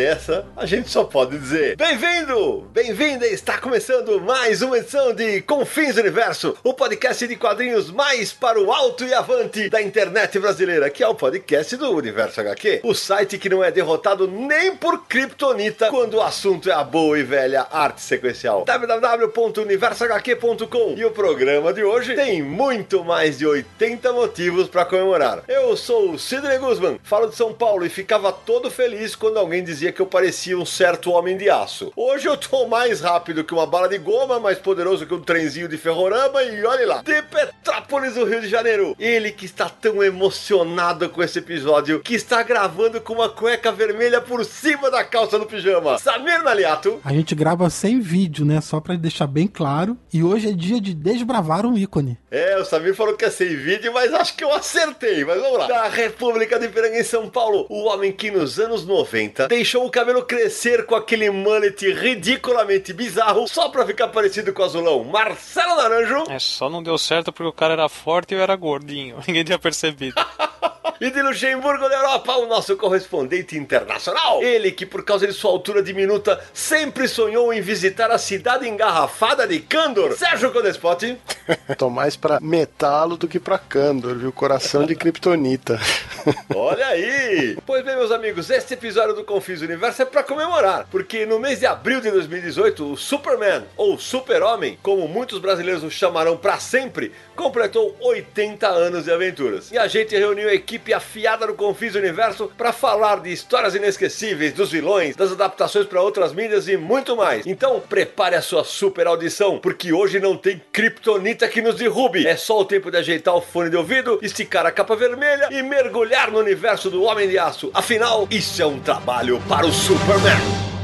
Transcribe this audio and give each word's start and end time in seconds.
Dessa, 0.00 0.46
a 0.56 0.64
gente 0.64 0.88
só 0.88 1.04
pode 1.04 1.38
dizer: 1.38 1.76
Bem-vindo! 1.76 2.66
Bem-vinda! 2.72 3.26
Está 3.26 3.58
começando 3.58 4.18
mais 4.18 4.62
uma 4.62 4.78
edição 4.78 5.12
de 5.12 5.42
Confins 5.42 5.96
do 5.96 6.00
Universo, 6.00 6.56
o 6.64 6.72
podcast 6.72 7.28
de 7.28 7.36
quadrinhos 7.36 7.90
mais 7.90 8.32
para 8.32 8.58
o 8.58 8.72
alto 8.72 9.04
e 9.04 9.12
avante 9.12 9.68
da 9.68 9.82
internet 9.82 10.38
brasileira, 10.38 10.88
que 10.88 11.02
é 11.02 11.08
o 11.08 11.14
podcast 11.14 11.76
do 11.76 11.90
Universo 11.90 12.40
HQ, 12.40 12.80
o 12.82 12.94
site 12.94 13.36
que 13.36 13.50
não 13.50 13.62
é 13.62 13.70
derrotado 13.70 14.26
nem 14.26 14.74
por 14.74 15.06
Kryptonita 15.06 15.90
quando 15.90 16.14
o 16.14 16.22
assunto 16.22 16.70
é 16.70 16.72
a 16.72 16.82
boa 16.82 17.18
e 17.18 17.22
velha 17.22 17.66
arte 17.70 18.00
sequencial. 18.00 18.64
www.universohq.com 18.64 20.94
E 20.96 21.04
o 21.04 21.10
programa 21.10 21.74
de 21.74 21.84
hoje 21.84 22.14
tem 22.14 22.42
muito 22.42 23.04
mais 23.04 23.36
de 23.36 23.46
80 23.46 24.14
motivos 24.14 24.66
para 24.66 24.86
comemorar. 24.86 25.42
Eu 25.46 25.76
sou 25.76 26.12
o 26.12 26.18
Sidney 26.18 26.56
Guzman, 26.56 26.98
falo 27.02 27.26
de 27.26 27.36
São 27.36 27.52
Paulo 27.52 27.84
e 27.84 27.90
ficava 27.90 28.32
todo 28.32 28.70
feliz 28.70 29.14
quando 29.14 29.38
alguém 29.38 29.50
alguém 29.50 29.64
dizia 29.90 29.92
que 29.92 30.00
eu 30.00 30.06
parecia 30.06 30.58
um 30.58 30.64
certo 30.64 31.10
homem 31.10 31.36
de 31.36 31.50
aço. 31.50 31.92
Hoje 31.96 32.26
eu 32.26 32.36
tô 32.36 32.66
mais 32.66 33.00
rápido 33.00 33.44
que 33.44 33.52
uma 33.52 33.66
bala 33.66 33.88
de 33.88 33.98
goma, 33.98 34.38
mais 34.38 34.58
poderoso 34.58 35.06
que 35.06 35.14
um 35.14 35.20
trenzinho 35.20 35.68
de 35.68 35.76
ferrorama 35.76 36.42
e 36.42 36.64
olhe 36.64 36.86
lá, 36.86 37.02
de 37.02 37.22
Petrópolis, 37.22 38.14
do 38.14 38.24
Rio 38.24 38.40
de 38.40 38.48
Janeiro. 38.48 38.96
Ele 38.98 39.32
que 39.32 39.44
está 39.44 39.68
tão 39.68 40.02
emocionado 40.02 41.08
com 41.08 41.22
esse 41.22 41.38
episódio, 41.38 42.00
que 42.00 42.14
está 42.14 42.42
gravando 42.42 43.00
com 43.00 43.14
uma 43.14 43.28
cueca 43.28 43.72
vermelha 43.72 44.20
por 44.20 44.44
cima 44.44 44.90
da 44.90 45.04
calça 45.04 45.38
do 45.38 45.46
pijama. 45.46 45.98
Samir 45.98 46.42
Naliato. 46.42 47.00
A 47.04 47.12
gente 47.12 47.34
grava 47.34 47.68
sem 47.68 48.00
vídeo, 48.00 48.44
né? 48.44 48.60
Só 48.60 48.80
para 48.80 48.96
deixar 48.96 49.26
bem 49.26 49.46
claro. 49.46 49.96
E 50.12 50.22
hoje 50.22 50.48
é 50.48 50.52
dia 50.52 50.80
de 50.80 50.94
desbravar 50.94 51.66
um 51.66 51.76
ícone. 51.76 52.18
É, 52.30 52.56
o 52.56 52.64
Samir 52.64 52.94
falou 52.94 53.16
que 53.16 53.24
é 53.24 53.30
sem 53.30 53.56
vídeo, 53.56 53.92
mas 53.92 54.12
acho 54.14 54.36
que 54.36 54.44
eu 54.44 54.52
acertei. 54.52 55.24
Mas 55.24 55.40
vamos 55.40 55.58
lá. 55.58 55.66
Da 55.66 55.88
República 55.88 56.58
de 56.58 56.68
Piranga 56.68 56.98
em 56.98 57.04
São 57.04 57.28
Paulo, 57.28 57.66
o 57.68 57.84
homem 57.86 58.12
que 58.12 58.30
nos 58.30 58.58
anos 58.58 58.86
90 58.86 59.48
deixou 59.48 59.69
o 59.78 59.90
cabelo 59.90 60.22
crescer 60.24 60.84
com 60.86 60.94
aquele 60.94 61.30
mullet 61.30 61.92
ridiculamente 61.92 62.92
bizarro 62.92 63.46
só 63.46 63.68
pra 63.68 63.86
ficar 63.86 64.08
parecido 64.08 64.52
com 64.52 64.62
o 64.62 64.64
azulão. 64.64 65.04
Marcelo 65.04 65.76
Naranjo. 65.76 66.24
É, 66.28 66.38
só 66.38 66.68
não 66.68 66.82
deu 66.82 66.98
certo 66.98 67.32
porque 67.32 67.48
o 67.48 67.52
cara 67.52 67.74
era 67.74 67.88
forte 67.88 68.34
e 68.34 68.36
eu 68.36 68.42
era 68.42 68.56
gordinho. 68.56 69.16
Ninguém 69.26 69.44
tinha 69.44 69.58
percebido. 69.58 70.14
e 71.00 71.10
de 71.10 71.22
Luxemburgo 71.22 71.88
da 71.88 71.96
Europa, 71.96 72.36
o 72.36 72.46
nosso 72.46 72.76
correspondente 72.76 73.56
internacional. 73.56 74.42
Ele 74.42 74.70
que, 74.70 74.86
por 74.86 75.04
causa 75.04 75.26
de 75.26 75.32
sua 75.32 75.50
altura 75.50 75.82
diminuta, 75.82 76.40
sempre 76.52 77.08
sonhou 77.08 77.52
em 77.52 77.60
visitar 77.60 78.10
a 78.10 78.18
cidade 78.18 78.68
engarrafada 78.68 79.46
de 79.46 79.60
Candor. 79.60 80.16
Sérgio 80.16 80.52
Codespotti. 80.52 81.18
Tô 81.76 81.90
mais 81.90 82.16
pra 82.16 82.40
metalo 82.40 83.16
do 83.16 83.28
que 83.28 83.38
pra 83.38 83.58
Candor, 83.58 84.16
viu? 84.16 84.32
Coração 84.32 84.84
de 84.84 84.94
Kryptonita. 84.94 85.78
Olha 86.54 86.86
aí! 86.86 87.56
Pois 87.66 87.84
bem, 87.84 87.96
meus 87.96 88.10
amigos, 88.10 88.50
este 88.50 88.74
episódio 88.74 89.14
do 89.14 89.24
Confis 89.24 89.62
Universo 89.62 90.02
é 90.02 90.04
para 90.04 90.22
comemorar, 90.22 90.86
porque 90.90 91.24
no 91.26 91.38
mês 91.38 91.60
de 91.60 91.66
abril 91.66 92.00
de 92.00 92.10
2018, 92.10 92.92
o 92.92 92.96
Superman, 92.96 93.64
ou 93.76 93.98
Super-Homem, 93.98 94.78
como 94.82 95.08
muitos 95.08 95.38
brasileiros 95.38 95.82
o 95.82 95.90
chamarão 95.90 96.36
para 96.36 96.58
sempre, 96.58 97.12
completou 97.40 97.96
80 98.00 98.68
anos 98.68 99.04
de 99.04 99.12
aventuras. 99.12 99.72
E 99.72 99.78
a 99.78 99.88
gente 99.88 100.14
reuniu 100.14 100.48
a 100.48 100.54
equipe 100.54 100.92
afiada 100.92 101.46
do 101.46 101.54
Confis 101.54 101.94
Universo 101.94 102.52
para 102.56 102.70
falar 102.70 103.20
de 103.20 103.32
histórias 103.32 103.74
inesquecíveis, 103.74 104.52
dos 104.52 104.70
vilões, 104.70 105.16
das 105.16 105.32
adaptações 105.32 105.86
para 105.86 106.02
outras 106.02 106.34
mídias 106.34 106.68
e 106.68 106.76
muito 106.76 107.16
mais. 107.16 107.46
Então, 107.46 107.80
prepare 107.80 108.36
a 108.36 108.42
sua 108.42 108.62
super 108.62 109.06
audição, 109.06 109.58
porque 109.58 109.90
hoje 109.90 110.20
não 110.20 110.36
tem 110.36 110.60
kryptonita 110.70 111.48
que 111.48 111.62
nos 111.62 111.76
derrube. 111.76 112.26
É 112.26 112.36
só 112.36 112.60
o 112.60 112.64
tempo 112.64 112.90
de 112.90 112.98
ajeitar 112.98 113.34
o 113.34 113.40
fone 113.40 113.70
de 113.70 113.76
ouvido, 113.76 114.18
esticar 114.20 114.66
a 114.66 114.70
capa 114.70 114.94
vermelha 114.94 115.48
e 115.50 115.62
mergulhar 115.62 116.30
no 116.30 116.38
universo 116.38 116.90
do 116.90 117.02
Homem 117.02 117.26
de 117.26 117.38
Aço. 117.38 117.70
Afinal, 117.72 118.28
isso 118.30 118.60
é 118.60 118.66
um 118.66 118.78
trabalho 118.78 119.40
para 119.48 119.66
o 119.66 119.72
Superman. 119.72 120.79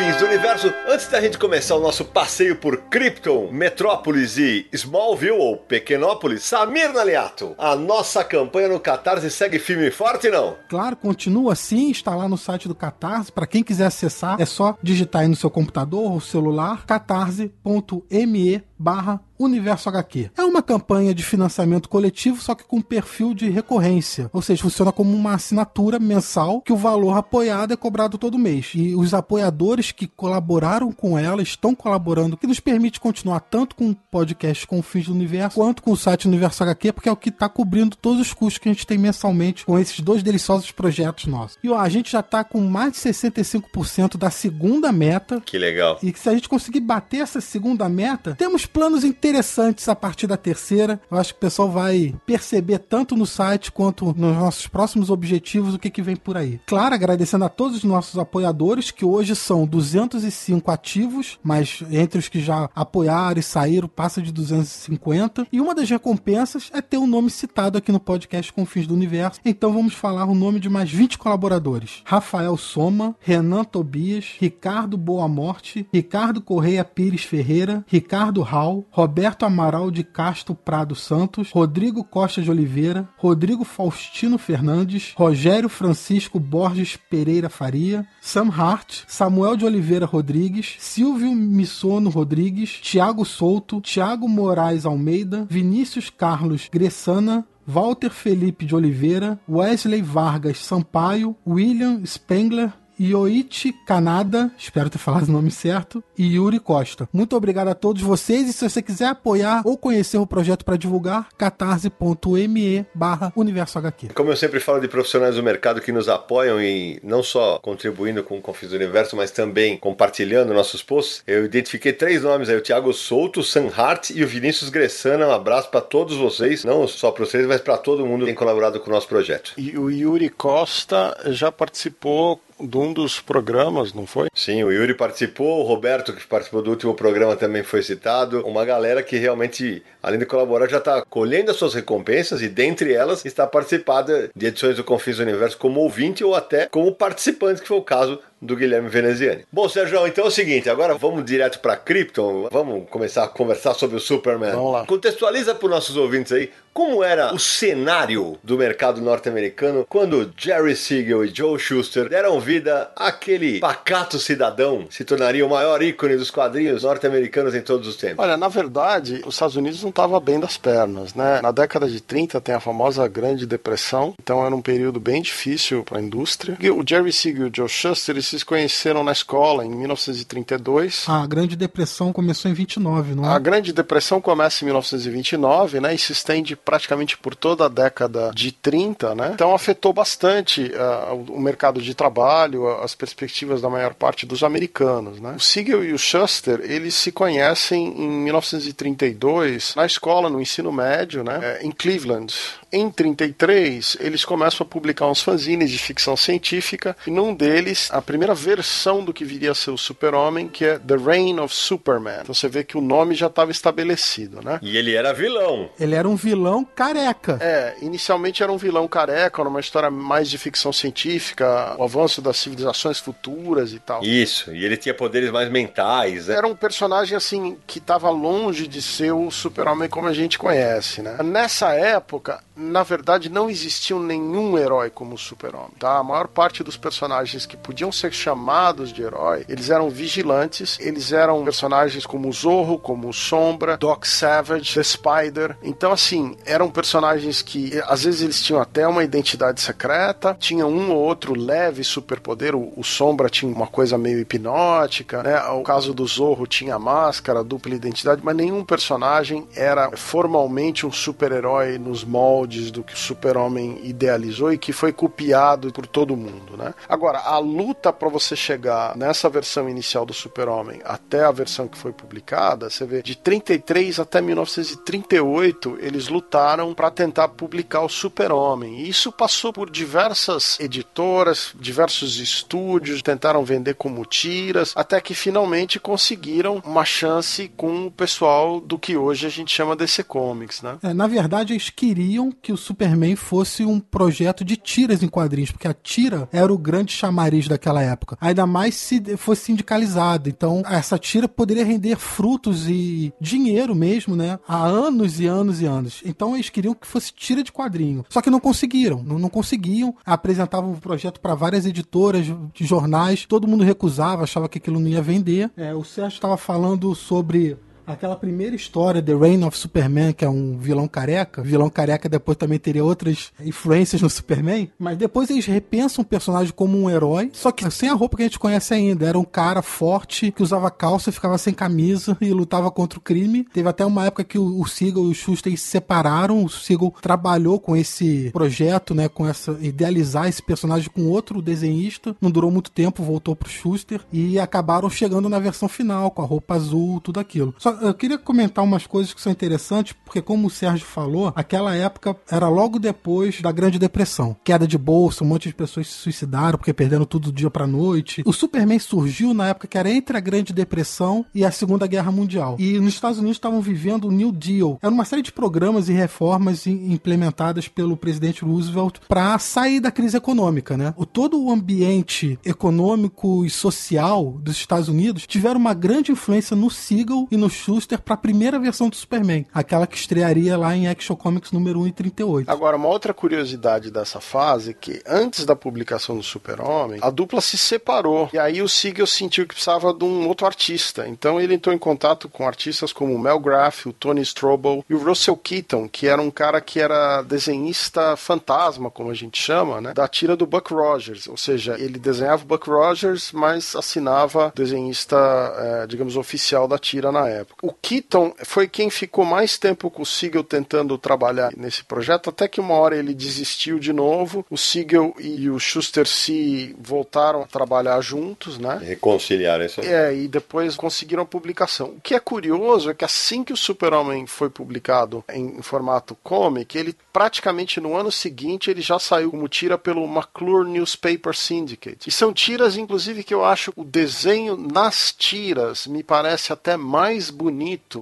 Do 0.00 0.24
universo. 0.24 0.72
Antes 0.88 1.08
da 1.08 1.20
gente 1.20 1.38
começar 1.38 1.76
o 1.76 1.80
nosso 1.80 2.06
passeio 2.06 2.56
por 2.56 2.78
Krypton, 2.88 3.50
Metrópolis 3.52 4.38
e 4.38 4.66
Smallville, 4.72 5.32
ou 5.32 5.58
Pequenópolis, 5.58 6.42
Samir 6.42 6.90
Naliato, 6.90 7.54
a 7.58 7.76
nossa 7.76 8.24
campanha 8.24 8.68
no 8.68 8.80
Catarse 8.80 9.30
segue 9.30 9.58
firme 9.58 9.88
e 9.88 9.90
forte, 9.90 10.30
não? 10.30 10.56
Claro, 10.70 10.96
continua 10.96 11.52
assim, 11.52 11.90
está 11.90 12.14
lá 12.14 12.26
no 12.26 12.38
site 12.38 12.66
do 12.66 12.74
Catarse. 12.74 13.30
Para 13.30 13.46
quem 13.46 13.62
quiser 13.62 13.86
acessar, 13.86 14.40
é 14.40 14.46
só 14.46 14.74
digitar 14.82 15.20
aí 15.20 15.28
no 15.28 15.36
seu 15.36 15.50
computador 15.50 16.12
ou 16.12 16.20
celular, 16.20 16.86
catarse.me 16.86 18.62
barra 18.80 19.20
Universo 19.38 19.88
HQ. 19.88 20.30
É 20.36 20.42
uma 20.42 20.62
campanha 20.62 21.14
de 21.14 21.22
financiamento 21.22 21.88
coletivo, 21.88 22.42
só 22.42 22.54
que 22.54 22.64
com 22.64 22.80
perfil 22.80 23.32
de 23.32 23.48
recorrência. 23.48 24.28
Ou 24.32 24.42
seja, 24.42 24.62
funciona 24.62 24.92
como 24.92 25.14
uma 25.14 25.34
assinatura 25.34 25.98
mensal 25.98 26.60
que 26.60 26.72
o 26.72 26.76
valor 26.76 27.16
apoiado 27.16 27.72
é 27.72 27.76
cobrado 27.76 28.18
todo 28.18 28.38
mês. 28.38 28.72
E 28.74 28.94
os 28.94 29.14
apoiadores 29.14 29.92
que 29.92 30.06
colaboraram 30.06 30.92
com 30.92 31.18
ela 31.18 31.42
estão 31.42 31.74
colaborando, 31.74 32.36
que 32.36 32.46
nos 32.46 32.60
permite 32.60 33.00
continuar 33.00 33.40
tanto 33.40 33.74
com 33.74 33.90
o 33.90 33.94
podcast 33.94 34.66
com 34.66 34.78
o 34.78 34.82
Fins 34.82 35.06
do 35.06 35.14
Universo, 35.14 35.56
quanto 35.56 35.82
com 35.82 35.92
o 35.92 35.96
site 35.96 36.28
Universo 36.28 36.62
HQ, 36.62 36.92
porque 36.92 37.08
é 37.08 37.12
o 37.12 37.16
que 37.16 37.30
está 37.30 37.48
cobrindo 37.48 37.96
todos 37.96 38.20
os 38.20 38.34
custos 38.34 38.58
que 38.58 38.68
a 38.68 38.72
gente 38.72 38.86
tem 38.86 38.98
mensalmente 38.98 39.64
com 39.64 39.78
esses 39.78 40.00
dois 40.00 40.22
deliciosos 40.22 40.70
projetos 40.70 41.26
nossos. 41.26 41.58
E 41.62 41.70
ó, 41.70 41.78
a 41.78 41.88
gente 41.88 42.12
já 42.12 42.20
está 42.20 42.44
com 42.44 42.60
mais 42.60 42.92
de 42.92 42.98
65% 42.98 44.18
da 44.18 44.30
segunda 44.30 44.92
meta. 44.92 45.40
Que 45.40 45.58
legal. 45.58 45.98
E 46.02 46.12
que 46.12 46.18
se 46.18 46.28
a 46.28 46.34
gente 46.34 46.48
conseguir 46.48 46.80
bater 46.80 47.22
essa 47.22 47.40
segunda 47.40 47.88
meta, 47.88 48.34
temos 48.34 48.66
planos 48.72 49.04
interessantes 49.04 49.88
a 49.88 49.94
partir 49.94 50.26
da 50.26 50.36
terceira. 50.36 51.00
Eu 51.10 51.18
acho 51.18 51.32
que 51.32 51.38
o 51.38 51.40
pessoal 51.40 51.70
vai 51.70 52.14
perceber 52.24 52.78
tanto 52.78 53.16
no 53.16 53.26
site 53.26 53.72
quanto 53.72 54.06
nos 54.06 54.36
nossos 54.36 54.66
próximos 54.66 55.10
objetivos 55.10 55.74
o 55.74 55.78
que, 55.78 55.90
que 55.90 56.02
vem 56.02 56.16
por 56.16 56.36
aí. 56.36 56.60
Claro, 56.66 56.94
agradecendo 56.94 57.44
a 57.44 57.48
todos 57.48 57.78
os 57.78 57.84
nossos 57.84 58.18
apoiadores, 58.18 58.90
que 58.90 59.04
hoje 59.04 59.34
são 59.34 59.66
205 59.66 60.70
ativos, 60.70 61.38
mas 61.42 61.82
entre 61.90 62.18
os 62.18 62.28
que 62.28 62.40
já 62.40 62.68
apoiaram 62.74 63.40
e 63.40 63.42
saíram, 63.42 63.88
passa 63.88 64.22
de 64.22 64.32
250. 64.32 65.46
E 65.52 65.60
uma 65.60 65.74
das 65.74 65.88
recompensas 65.88 66.70
é 66.72 66.80
ter 66.80 66.96
o 66.96 67.02
um 67.02 67.06
nome 67.06 67.30
citado 67.30 67.78
aqui 67.78 67.92
no 67.92 68.00
podcast 68.00 68.52
Confins 68.52 68.86
do 68.86 68.94
Universo. 68.94 69.40
Então 69.44 69.72
vamos 69.72 69.94
falar 69.94 70.24
o 70.24 70.34
nome 70.34 70.60
de 70.60 70.68
mais 70.68 70.90
20 70.90 71.18
colaboradores: 71.18 72.02
Rafael 72.04 72.56
Soma, 72.56 73.16
Renan 73.20 73.64
Tobias, 73.64 74.36
Ricardo 74.38 74.96
Boa 74.96 75.28
Morte, 75.28 75.86
Ricardo 75.92 76.40
Correia 76.40 76.84
Pires 76.84 77.24
Ferreira, 77.24 77.84
Ricardo 77.86 78.42
Raul. 78.42 78.59
Roberto 78.92 79.46
Amaral 79.46 79.90
de 79.90 80.04
Castro 80.04 80.54
Prado 80.54 80.94
Santos, 80.94 81.50
Rodrigo 81.52 82.04
Costa 82.04 82.42
de 82.42 82.50
Oliveira, 82.50 83.08
Rodrigo 83.16 83.64
Faustino 83.64 84.38
Fernandes, 84.38 85.14
Rogério 85.16 85.68
Francisco 85.68 86.38
Borges 86.38 86.96
Pereira 86.96 87.48
Faria, 87.48 88.06
Sam 88.20 88.50
Hart, 88.50 89.04
Samuel 89.08 89.56
de 89.56 89.64
Oliveira 89.64 90.06
Rodrigues, 90.06 90.76
Silvio 90.78 91.32
Missono 91.32 92.10
Rodrigues, 92.10 92.80
Tiago 92.80 93.24
Souto, 93.24 93.80
Tiago 93.80 94.28
Moraes 94.28 94.84
Almeida, 94.84 95.46
Vinícius 95.48 96.10
Carlos 96.10 96.68
Gressana, 96.70 97.46
Walter 97.66 98.10
Felipe 98.10 98.66
de 98.66 98.74
Oliveira, 98.74 99.38
Wesley 99.48 100.02
Vargas 100.02 100.58
Sampaio, 100.58 101.36
William 101.46 102.04
Spengler 102.04 102.72
Yoichi 103.00 103.72
Kanada, 103.72 104.50
espero 104.58 104.90
ter 104.90 104.98
falado 104.98 105.28
o 105.28 105.32
nome 105.32 105.50
certo, 105.50 106.04
e 106.18 106.34
Yuri 106.34 106.60
Costa. 106.60 107.08
Muito 107.10 107.34
obrigado 107.34 107.68
a 107.68 107.74
todos 107.74 108.02
vocês 108.02 108.46
e 108.46 108.52
se 108.52 108.68
você 108.68 108.82
quiser 108.82 109.06
apoiar 109.06 109.62
ou 109.64 109.78
conhecer 109.78 110.18
o 110.18 110.26
projeto 110.26 110.66
para 110.66 110.76
divulgar, 110.76 111.28
catarse.me 111.38 112.84
barra 112.94 113.32
Universo 113.34 113.78
HQ. 113.78 114.08
Como 114.08 114.30
eu 114.30 114.36
sempre 114.36 114.60
falo 114.60 114.80
de 114.80 114.88
profissionais 114.88 115.36
do 115.36 115.42
mercado 115.42 115.80
que 115.80 115.92
nos 115.92 116.10
apoiam 116.10 116.60
e 116.60 117.00
não 117.02 117.22
só 117.22 117.58
contribuindo 117.60 118.22
com 118.22 118.36
o 118.36 118.42
Confis 118.42 118.68
do 118.68 118.76
Universo, 118.76 119.16
mas 119.16 119.30
também 119.30 119.78
compartilhando 119.78 120.52
nossos 120.52 120.82
posts, 120.82 121.22
eu 121.26 121.46
identifiquei 121.46 121.94
três 121.94 122.22
nomes 122.22 122.50
aí, 122.50 122.56
o 122.56 122.62
Thiago 122.62 122.92
Souto, 122.92 123.40
o 123.40 123.44
Sam 123.44 123.70
Hart 123.74 124.10
e 124.10 124.22
o 124.22 124.26
Vinícius 124.26 124.68
Gressana. 124.68 125.26
Um 125.26 125.32
abraço 125.32 125.70
para 125.70 125.80
todos 125.80 126.18
vocês, 126.18 126.64
não 126.64 126.86
só 126.86 127.10
para 127.10 127.24
vocês, 127.24 127.46
mas 127.46 127.62
para 127.62 127.78
todo 127.78 128.04
mundo 128.04 128.20
que 128.20 128.26
tem 128.26 128.34
colaborado 128.34 128.78
com 128.78 128.90
o 128.90 128.92
nosso 128.92 129.08
projeto. 129.08 129.54
E 129.56 129.78
o 129.78 129.90
Yuri 129.90 130.28
Costa 130.28 131.16
já 131.28 131.50
participou 131.50 132.38
de 132.60 132.76
um 132.76 132.92
dos 132.92 133.20
programas, 133.20 133.92
não 133.92 134.06
foi? 134.06 134.28
Sim, 134.34 134.62
o 134.64 134.70
Yuri 134.70 134.94
participou, 134.94 135.60
o 135.60 135.66
Roberto, 135.66 136.12
que 136.12 136.26
participou 136.26 136.62
do 136.62 136.70
último 136.70 136.94
programa, 136.94 137.36
também 137.36 137.62
foi 137.62 137.82
citado. 137.82 138.46
Uma 138.46 138.64
galera 138.64 139.02
que 139.02 139.16
realmente, 139.16 139.82
além 140.02 140.18
de 140.18 140.26
colaborar, 140.26 140.68
já 140.68 140.78
está 140.78 141.02
colhendo 141.08 141.50
as 141.50 141.56
suas 141.56 141.74
recompensas 141.74 142.42
e, 142.42 142.48
dentre 142.48 142.92
elas, 142.92 143.24
está 143.24 143.46
participada 143.46 144.30
de 144.34 144.46
edições 144.46 144.76
do 144.76 144.84
Confins 144.84 145.16
do 145.16 145.22
Universo 145.22 145.58
como 145.58 145.80
ouvinte 145.80 146.24
ou 146.24 146.34
até 146.34 146.66
como 146.66 146.94
participante, 146.94 147.62
que 147.62 147.68
foi 147.68 147.78
o 147.78 147.82
caso 147.82 148.20
do 148.40 148.56
Guilherme 148.56 148.88
Veneziani. 148.88 149.44
Bom, 149.52 149.68
Sérgio, 149.68 150.06
então 150.06 150.24
é 150.24 150.28
o 150.28 150.30
seguinte, 150.30 150.70
agora 150.70 150.94
vamos 150.94 151.24
direto 151.24 151.60
para 151.60 151.76
Krypton, 151.76 152.48
vamos 152.50 152.88
começar 152.88 153.24
a 153.24 153.28
conversar 153.28 153.74
sobre 153.74 153.96
o 153.96 154.00
Superman. 154.00 154.52
Vamos 154.52 154.72
lá. 154.72 154.86
Contextualiza 154.86 155.54
para 155.54 155.66
os 155.66 155.70
nossos 155.70 155.96
ouvintes 155.96 156.32
aí 156.32 156.50
como 156.72 157.02
era 157.02 157.34
o 157.34 157.38
cenário 157.38 158.38
do 158.42 158.56
mercado 158.56 159.00
norte-americano 159.00 159.84
quando 159.88 160.32
Jerry 160.36 160.76
Siegel 160.76 161.24
e 161.24 161.34
Joe 161.34 161.58
Shuster 161.58 162.08
deram 162.08 162.38
vida 162.40 162.90
àquele 162.94 163.58
pacato 163.58 164.18
cidadão 164.18 164.86
se 164.88 165.04
tornaria 165.04 165.44
o 165.44 165.50
maior 165.50 165.82
ícone 165.82 166.16
dos 166.16 166.30
quadrinhos 166.30 166.84
norte-americanos 166.84 167.54
em 167.54 167.60
todos 167.60 167.88
os 167.88 167.96
tempos. 167.96 168.24
Olha, 168.24 168.36
na 168.36 168.48
verdade, 168.48 169.20
os 169.26 169.34
Estados 169.34 169.56
Unidos 169.56 169.82
não 169.82 169.90
estava 169.90 170.18
bem 170.20 170.38
das 170.38 170.56
pernas, 170.56 171.14
né? 171.14 171.40
Na 171.42 171.50
década 171.50 171.88
de 171.88 172.00
30 172.00 172.40
tem 172.40 172.54
a 172.54 172.60
famosa 172.60 173.06
Grande 173.08 173.46
Depressão, 173.46 174.14
então 174.22 174.44
era 174.44 174.54
um 174.54 174.62
período 174.62 175.00
bem 175.00 175.20
difícil 175.20 175.82
para 175.82 175.98
a 175.98 176.02
indústria. 176.02 176.56
E 176.60 176.70
o 176.70 176.84
Jerry 176.86 177.12
Siegel 177.12 177.46
e 177.46 177.50
o 177.50 177.52
Joe 177.54 177.68
Shuster 177.68 178.16
se 178.38 178.44
conheceram 178.44 179.02
na 179.02 179.12
escola 179.12 179.64
em 179.64 179.70
1932. 179.70 181.04
A 181.08 181.26
Grande 181.26 181.56
Depressão 181.56 182.12
começou 182.12 182.50
em 182.50 182.54
29, 182.54 183.14
não 183.14 183.24
é? 183.24 183.34
A 183.34 183.38
Grande 183.38 183.72
Depressão 183.72 184.20
começa 184.20 184.64
em 184.64 184.66
1929, 184.66 185.80
né, 185.80 185.94
e 185.94 185.98
se 185.98 186.12
estende 186.12 186.54
praticamente 186.56 187.16
por 187.16 187.34
toda 187.34 187.66
a 187.66 187.68
década 187.68 188.30
de 188.34 188.52
30, 188.52 189.14
né? 189.14 189.30
Então 189.34 189.54
afetou 189.54 189.92
bastante 189.92 190.72
uh, 190.74 191.14
o 191.32 191.40
mercado 191.40 191.80
de 191.80 191.94
trabalho, 191.94 192.68
as 192.82 192.94
perspectivas 192.94 193.60
da 193.60 193.68
maior 193.68 193.94
parte 193.94 194.26
dos 194.26 194.42
americanos, 194.42 195.20
né? 195.20 195.34
O 195.36 195.40
Siegel 195.40 195.84
e 195.84 195.92
o 195.92 195.98
Shuster, 195.98 196.60
eles 196.62 196.94
se 196.94 197.12
conhecem 197.12 197.86
em 197.86 198.08
1932 198.08 199.74
na 199.74 199.86
escola, 199.86 200.28
no 200.28 200.40
ensino 200.40 200.72
médio, 200.72 201.24
né, 201.24 201.58
em 201.62 201.70
Cleveland. 201.70 202.34
Em 202.72 202.88
33, 202.88 203.96
eles 203.98 204.24
começam 204.24 204.64
a 204.64 204.68
publicar 204.68 205.06
uns 205.08 205.20
fanzines 205.20 205.70
de 205.70 205.78
ficção 205.78 206.16
científica, 206.16 206.96
e 207.04 207.10
num 207.10 207.34
deles, 207.34 207.88
a 207.90 208.00
primeira 208.00 208.32
versão 208.32 209.04
do 209.04 209.12
que 209.12 209.24
viria 209.24 209.50
a 209.50 209.54
ser 209.54 209.70
o 209.70 209.78
Super-Homem, 209.78 210.46
que 210.46 210.64
é 210.64 210.78
The 210.78 210.96
Reign 210.96 211.40
of 211.40 211.52
Superman. 211.52 212.20
Então 212.22 212.34
você 212.34 212.48
vê 212.48 212.62
que 212.62 212.78
o 212.78 212.80
nome 212.80 213.14
já 213.16 213.26
estava 213.26 213.50
estabelecido, 213.50 214.40
né? 214.40 214.60
E 214.62 214.76
ele 214.76 214.94
era 214.94 215.12
vilão. 215.12 215.68
Ele 215.80 215.96
era 215.96 216.08
um 216.08 216.14
vilão 216.14 216.64
careca. 216.64 217.38
É, 217.40 217.74
inicialmente 217.82 218.42
era 218.42 218.52
um 218.52 218.56
vilão 218.56 218.86
careca, 218.86 219.42
numa 219.42 219.60
história 219.60 219.90
mais 219.90 220.30
de 220.30 220.38
ficção 220.38 220.72
científica, 220.72 221.74
o 221.76 221.82
avanço 221.82 222.22
das 222.22 222.36
civilizações 222.36 223.00
futuras 223.00 223.72
e 223.72 223.80
tal. 223.80 224.02
Isso, 224.04 224.54
e 224.54 224.64
ele 224.64 224.76
tinha 224.76 224.94
poderes 224.94 225.30
mais 225.32 225.50
mentais, 225.50 226.28
né? 226.28 226.36
Era 226.36 226.46
um 226.46 226.54
personagem 226.54 227.16
assim 227.16 227.58
que 227.66 227.78
estava 227.78 228.10
longe 228.10 228.68
de 228.68 228.80
ser 228.80 229.12
o 229.12 229.28
super-homem 229.30 229.88
como 229.88 230.06
a 230.06 230.12
gente 230.12 230.38
conhece, 230.38 231.02
né? 231.02 231.16
Nessa 231.24 231.74
época, 231.74 232.40
na 232.60 232.82
verdade, 232.82 233.30
não 233.30 233.48
existia 233.48 233.98
nenhum 233.98 234.58
herói 234.58 234.90
como 234.90 235.14
o 235.14 235.18
super-homem, 235.18 235.72
tá? 235.78 235.96
A 235.96 236.04
maior 236.04 236.28
parte 236.28 236.62
dos 236.62 236.76
personagens 236.76 237.46
que 237.46 237.56
podiam 237.56 237.90
ser 237.90 238.12
chamados 238.12 238.92
de 238.92 239.02
herói, 239.02 239.44
eles 239.48 239.70
eram 239.70 239.88
vigilantes, 239.88 240.78
eles 240.78 241.10
eram 241.10 241.42
personagens 241.42 242.04
como 242.04 242.28
o 242.28 242.32
Zorro, 242.32 242.78
como 242.78 243.08
o 243.08 243.14
Sombra, 243.14 243.78
Doc 243.78 244.04
Savage, 244.04 244.74
The 244.74 244.82
Spider. 244.82 245.56
Então, 245.62 245.90
assim, 245.90 246.36
eram 246.44 246.70
personagens 246.70 247.40
que 247.40 247.80
às 247.86 248.04
vezes 248.04 248.20
eles 248.20 248.42
tinham 248.42 248.60
até 248.60 248.86
uma 248.86 249.02
identidade 249.02 249.60
secreta, 249.60 250.36
tinha 250.38 250.66
um 250.66 250.90
ou 250.92 250.98
outro 250.98 251.34
leve 251.34 251.82
superpoder. 251.82 252.54
O, 252.54 252.72
o 252.76 252.84
Sombra 252.84 253.30
tinha 253.30 253.52
uma 253.52 253.66
coisa 253.66 253.96
meio 253.96 254.18
hipnótica, 254.18 255.22
né? 255.22 255.42
O 255.48 255.62
caso 255.62 255.94
do 255.94 256.06
Zorro 256.06 256.46
tinha 256.46 256.78
máscara, 256.78 257.42
dupla 257.42 257.74
identidade, 257.74 258.20
mas 258.22 258.36
nenhum 258.36 258.64
personagem 258.64 259.48
era 259.56 259.96
formalmente 259.96 260.86
um 260.86 260.92
super-herói 260.92 261.78
nos 261.78 262.04
moldes 262.04 262.49
do 262.70 262.82
que 262.82 262.94
o 262.94 262.96
Super-Homem 262.96 263.80
idealizou 263.84 264.52
e 264.52 264.58
que 264.58 264.72
foi 264.72 264.92
copiado 264.92 265.72
por 265.72 265.86
todo 265.86 266.16
mundo, 266.16 266.56
né? 266.56 266.74
Agora, 266.88 267.18
a 267.18 267.38
luta 267.38 267.92
para 267.92 268.08
você 268.08 268.34
chegar 268.34 268.96
nessa 268.96 269.28
versão 269.28 269.68
inicial 269.68 270.04
do 270.04 270.12
Super-Homem 270.12 270.80
até 270.84 271.24
a 271.24 271.30
versão 271.30 271.68
que 271.68 271.78
foi 271.78 271.92
publicada, 271.92 272.68
você 272.68 272.84
vê 272.84 273.02
de 273.02 273.16
33 273.16 274.00
até 274.00 274.20
1938 274.20 275.78
eles 275.80 276.08
lutaram 276.08 276.74
para 276.74 276.90
tentar 276.90 277.28
publicar 277.28 277.82
o 277.82 277.88
Super-Homem. 277.88 278.80
E 278.80 278.88
isso 278.88 279.12
passou 279.12 279.52
por 279.52 279.70
diversas 279.70 280.58
editoras, 280.58 281.52
diversos 281.58 282.18
estúdios, 282.18 283.02
tentaram 283.02 283.44
vender 283.44 283.74
como 283.74 284.04
tiras, 284.04 284.72
até 284.74 285.00
que 285.00 285.14
finalmente 285.14 285.78
conseguiram 285.78 286.62
uma 286.64 286.84
chance 286.84 287.50
com 287.56 287.86
o 287.86 287.90
pessoal 287.90 288.60
do 288.60 288.78
que 288.78 288.96
hoje 288.96 289.26
a 289.26 289.30
gente 289.30 289.54
chama 289.54 289.76
DC 289.76 290.04
Comics, 290.04 290.62
né? 290.62 290.78
É, 290.82 290.94
na 290.94 291.06
verdade, 291.06 291.52
eles 291.52 291.70
queriam 291.70 292.30
que 292.40 292.52
o 292.52 292.56
Superman 292.56 293.16
fosse 293.16 293.64
um 293.64 293.78
projeto 293.78 294.44
de 294.44 294.56
tiras 294.56 295.02
em 295.02 295.08
quadrinhos, 295.08 295.50
porque 295.50 295.68
a 295.68 295.74
tira 295.74 296.28
era 296.32 296.52
o 296.52 296.58
grande 296.58 296.92
chamariz 296.92 297.48
daquela 297.48 297.82
época. 297.82 298.16
Ainda 298.20 298.46
mais 298.46 298.74
se 298.74 299.16
fosse 299.16 299.46
sindicalizado. 299.46 300.28
Então, 300.28 300.62
essa 300.66 300.98
tira 300.98 301.28
poderia 301.28 301.64
render 301.64 301.96
frutos 301.96 302.68
e 302.68 303.12
dinheiro 303.20 303.74
mesmo, 303.74 304.16
né? 304.16 304.38
Há 304.46 304.64
anos 304.64 305.20
e 305.20 305.26
anos 305.26 305.60
e 305.60 305.66
anos. 305.66 306.02
Então, 306.04 306.34
eles 306.34 306.50
queriam 306.50 306.74
que 306.74 306.86
fosse 306.86 307.12
tira 307.12 307.42
de 307.42 307.52
quadrinho. 307.52 308.04
Só 308.08 308.20
que 308.20 308.30
não 308.30 308.40
conseguiram. 308.40 309.02
Não, 309.02 309.18
não 309.18 309.28
conseguiam. 309.28 309.94
Apresentavam 310.04 310.72
o 310.72 310.80
projeto 310.80 311.20
para 311.20 311.34
várias 311.34 311.66
editoras 311.66 312.26
de 312.26 312.64
jornais. 312.64 313.26
Todo 313.26 313.48
mundo 313.48 313.64
recusava, 313.64 314.22
achava 314.22 314.48
que 314.48 314.58
aquilo 314.58 314.80
não 314.80 314.88
ia 314.88 315.02
vender. 315.02 315.50
É, 315.56 315.74
o 315.74 315.84
Sérgio 315.84 316.16
estava 316.16 316.36
falando 316.36 316.94
sobre 316.94 317.56
aquela 317.92 318.16
primeira 318.16 318.54
história, 318.54 319.02
The 319.02 319.14
Reign 319.14 319.44
of 319.44 319.56
Superman, 319.56 320.12
que 320.12 320.24
é 320.24 320.28
um 320.28 320.58
vilão 320.58 320.88
careca. 320.88 321.42
Vilão 321.42 321.70
careca 321.70 322.08
depois 322.08 322.36
também 322.36 322.58
teria 322.58 322.84
outras 322.84 323.32
influências 323.40 324.02
no 324.02 324.10
Superman. 324.10 324.70
Mas 324.78 324.96
depois 324.96 325.30
eles 325.30 325.46
repensam 325.46 326.02
o 326.02 326.06
personagem 326.06 326.52
como 326.54 326.78
um 326.78 326.90
herói, 326.90 327.30
só 327.32 327.50
que 327.52 327.68
sem 327.70 327.88
a 327.88 327.94
roupa 327.94 328.16
que 328.16 328.22
a 328.22 328.26
gente 328.26 328.38
conhece 328.38 328.74
ainda. 328.74 329.06
Era 329.06 329.18
um 329.18 329.24
cara 329.24 329.62
forte 329.62 330.30
que 330.30 330.42
usava 330.42 330.70
calça, 330.70 331.12
ficava 331.12 331.38
sem 331.38 331.52
camisa 331.52 332.16
e 332.20 332.32
lutava 332.32 332.70
contra 332.70 332.98
o 332.98 333.02
crime. 333.02 333.46
Teve 333.52 333.68
até 333.68 333.84
uma 333.84 334.06
época 334.06 334.24
que 334.24 334.38
o, 334.38 334.60
o 334.60 334.66
Siegel 334.66 335.04
e 335.04 335.10
o 335.10 335.14
Schuster 335.14 335.52
se 335.52 335.66
separaram. 335.66 336.44
O 336.44 336.48
Siegel 336.48 336.94
trabalhou 337.00 337.58
com 337.58 337.76
esse 337.76 338.30
projeto, 338.32 338.94
né, 338.94 339.08
com 339.08 339.26
essa 339.26 339.56
idealizar 339.60 340.28
esse 340.28 340.42
personagem 340.42 340.90
com 340.90 341.06
outro 341.08 341.42
desenhista. 341.42 342.16
Não 342.20 342.30
durou 342.30 342.50
muito 342.50 342.70
tempo, 342.70 343.02
voltou 343.02 343.34
pro 343.34 343.48
Schuster 343.48 344.00
e 344.12 344.38
acabaram 344.38 344.88
chegando 344.90 345.28
na 345.28 345.38
versão 345.38 345.68
final 345.68 346.10
com 346.10 346.22
a 346.22 346.26
roupa 346.26 346.54
azul, 346.54 347.00
tudo 347.00 347.20
aquilo. 347.20 347.54
Só 347.58 347.70
eu 347.80 347.94
queria 347.94 348.18
comentar 348.18 348.64
umas 348.64 348.86
coisas 348.86 349.12
que 349.12 349.20
são 349.20 349.32
interessantes, 349.32 349.94
porque 350.04 350.20
como 350.20 350.46
o 350.46 350.50
Sérgio 350.50 350.86
falou, 350.86 351.32
aquela 351.34 351.74
época 351.74 352.16
era 352.30 352.48
logo 352.48 352.78
depois 352.78 353.40
da 353.40 353.52
Grande 353.52 353.78
Depressão. 353.78 354.36
Queda 354.44 354.66
de 354.66 354.78
bolsa, 354.78 355.24
um 355.24 355.26
monte 355.26 355.48
de 355.48 355.54
pessoas 355.54 355.88
se 355.88 355.94
suicidaram 355.94 356.58
porque 356.58 356.72
perderam 356.72 357.04
tudo 357.04 357.30
do 357.30 357.32
dia 357.32 357.50
pra 357.50 357.66
noite. 357.66 358.22
O 358.24 358.32
Superman 358.32 358.78
surgiu 358.78 359.34
na 359.34 359.48
época 359.48 359.68
que 359.68 359.78
era 359.78 359.90
entre 359.90 360.16
a 360.16 360.20
Grande 360.20 360.52
Depressão 360.52 361.24
e 361.34 361.44
a 361.44 361.50
Segunda 361.50 361.86
Guerra 361.86 362.10
Mundial. 362.10 362.56
E 362.58 362.78
nos 362.78 362.94
Estados 362.94 363.18
Unidos 363.18 363.36
estavam 363.36 363.60
vivendo 363.60 364.08
o 364.08 364.10
New 364.10 364.32
Deal. 364.32 364.78
Era 364.82 364.92
uma 364.92 365.04
série 365.04 365.22
de 365.22 365.32
programas 365.32 365.88
e 365.88 365.92
reformas 365.92 366.66
implementadas 366.66 367.68
pelo 367.68 367.96
presidente 367.96 368.44
Roosevelt 368.44 368.98
para 369.08 369.38
sair 369.38 369.80
da 369.80 369.90
crise 369.90 370.16
econômica, 370.16 370.76
né? 370.76 370.94
O 370.96 371.06
todo 371.06 371.42
o 371.42 371.50
ambiente 371.50 372.38
econômico 372.44 373.44
e 373.44 373.50
social 373.50 374.38
dos 374.40 374.56
Estados 374.56 374.88
Unidos 374.88 375.26
tiveram 375.26 375.60
uma 375.60 375.74
grande 375.74 376.12
influência 376.12 376.56
no 376.56 376.70
Siegel 376.70 377.28
e 377.30 377.36
no 377.36 377.50
Schuster 377.70 378.00
para 378.00 378.14
a 378.14 378.16
primeira 378.16 378.58
versão 378.58 378.88
do 378.88 378.96
Superman, 378.96 379.46
aquela 379.54 379.86
que 379.86 379.96
estrearia 379.96 380.58
lá 380.58 380.74
em 380.74 380.88
Action 380.88 381.14
Comics 381.14 381.52
número 381.52 381.80
1 381.80 381.86
e 381.86 381.92
38. 381.92 382.50
Agora, 382.50 382.76
uma 382.76 382.88
outra 382.88 383.14
curiosidade 383.14 383.90
dessa 383.90 384.20
fase 384.20 384.70
é 384.70 384.74
que 384.74 385.00
antes 385.06 385.44
da 385.44 385.54
publicação 385.54 386.16
do 386.16 386.22
Super-Homem, 386.22 386.98
a 387.00 387.10
dupla 387.10 387.40
se 387.40 387.56
separou. 387.56 388.28
E 388.32 388.38
aí 388.38 388.60
o 388.60 388.68
Siegel 388.68 389.06
sentiu 389.06 389.46
que 389.46 389.54
precisava 389.54 389.94
de 389.94 390.04
um 390.04 390.26
outro 390.26 390.46
artista. 390.46 391.06
Então 391.06 391.40
ele 391.40 391.54
entrou 391.54 391.74
em 391.74 391.78
contato 391.78 392.28
com 392.28 392.46
artistas 392.46 392.92
como 392.92 393.14
o 393.14 393.18
Mel 393.18 393.38
Graff, 393.38 393.88
o 393.88 393.92
Tony 393.92 394.22
Strobel 394.22 394.84
e 394.88 394.94
o 394.94 394.98
Russell 394.98 395.36
Keaton, 395.36 395.88
que 395.88 396.08
era 396.08 396.20
um 396.20 396.30
cara 396.30 396.60
que 396.60 396.80
era 396.80 397.22
desenhista 397.22 398.16
fantasma, 398.16 398.90
como 398.90 399.10
a 399.10 399.14
gente 399.14 399.40
chama, 399.40 399.80
né? 399.80 399.94
Da 399.94 400.08
tira 400.08 400.36
do 400.36 400.46
Buck 400.46 400.72
Rogers. 400.74 401.28
Ou 401.28 401.36
seja, 401.36 401.76
ele 401.78 401.98
desenhava 401.98 402.42
o 402.42 402.46
Buck 402.46 402.68
Rogers, 402.68 403.30
mas 403.32 403.76
assinava 403.76 404.52
desenhista, 404.56 405.16
é, 405.56 405.86
digamos, 405.86 406.16
oficial 406.16 406.66
da 406.66 406.78
tira 406.78 407.12
na 407.12 407.28
época. 407.28 407.59
O 407.62 407.72
Keaton 407.72 408.34
foi 408.44 408.68
quem 408.68 408.90
ficou 408.90 409.24
mais 409.24 409.58
tempo 409.58 409.90
com 409.90 410.02
o 410.02 410.06
Siegel 410.06 410.44
tentando 410.44 410.96
trabalhar 410.98 411.52
nesse 411.56 411.84
projeto, 411.84 412.30
até 412.30 412.48
que 412.48 412.60
uma 412.60 412.74
hora 412.74 412.96
ele 412.96 413.14
desistiu 413.14 413.78
de 413.78 413.92
novo. 413.92 414.44
O 414.50 414.56
Siegel 414.56 415.14
e 415.18 415.48
o 415.50 415.58
Schuster 415.58 416.06
se 416.06 416.74
voltaram 416.78 417.42
a 417.42 417.46
trabalhar 417.46 418.00
juntos, 418.00 418.58
né? 418.58 418.80
Reconciliaram 418.82 419.64
isso 419.64 419.80
aí. 419.80 419.88
É, 419.88 420.14
e 420.14 420.28
depois 420.28 420.76
conseguiram 420.76 421.22
a 421.22 421.26
publicação. 421.26 421.88
O 421.88 422.00
que 422.00 422.14
é 422.14 422.20
curioso 422.20 422.90
é 422.90 422.94
que 422.94 423.04
assim 423.04 423.44
que 423.44 423.52
o 423.52 423.56
Super-Homem 423.56 424.26
foi 424.26 424.48
publicado 424.48 425.24
em, 425.32 425.60
formato 425.62 426.16
comic, 426.22 426.76
ele 426.76 426.96
praticamente 427.12 427.80
no 427.80 427.96
ano 427.96 428.10
seguinte 428.10 428.70
ele 428.70 428.80
já 428.80 428.98
saiu 428.98 429.30
como 429.30 429.48
tira 429.48 429.76
pelo 429.76 430.04
McClure 430.04 430.68
Newspaper 430.68 431.36
Syndicate. 431.36 432.08
E 432.08 432.12
são 432.12 432.32
tiras, 432.32 432.76
inclusive, 432.76 433.22
que 433.22 433.34
eu 433.34 433.44
acho 433.44 433.72
o 433.76 433.84
desenho 433.84 434.56
nas 434.56 435.12
tiras 435.12 435.86
me 435.86 436.02
parece 436.02 436.52
até 436.52 436.76
mais 436.76 437.30
bonito, 437.30 437.49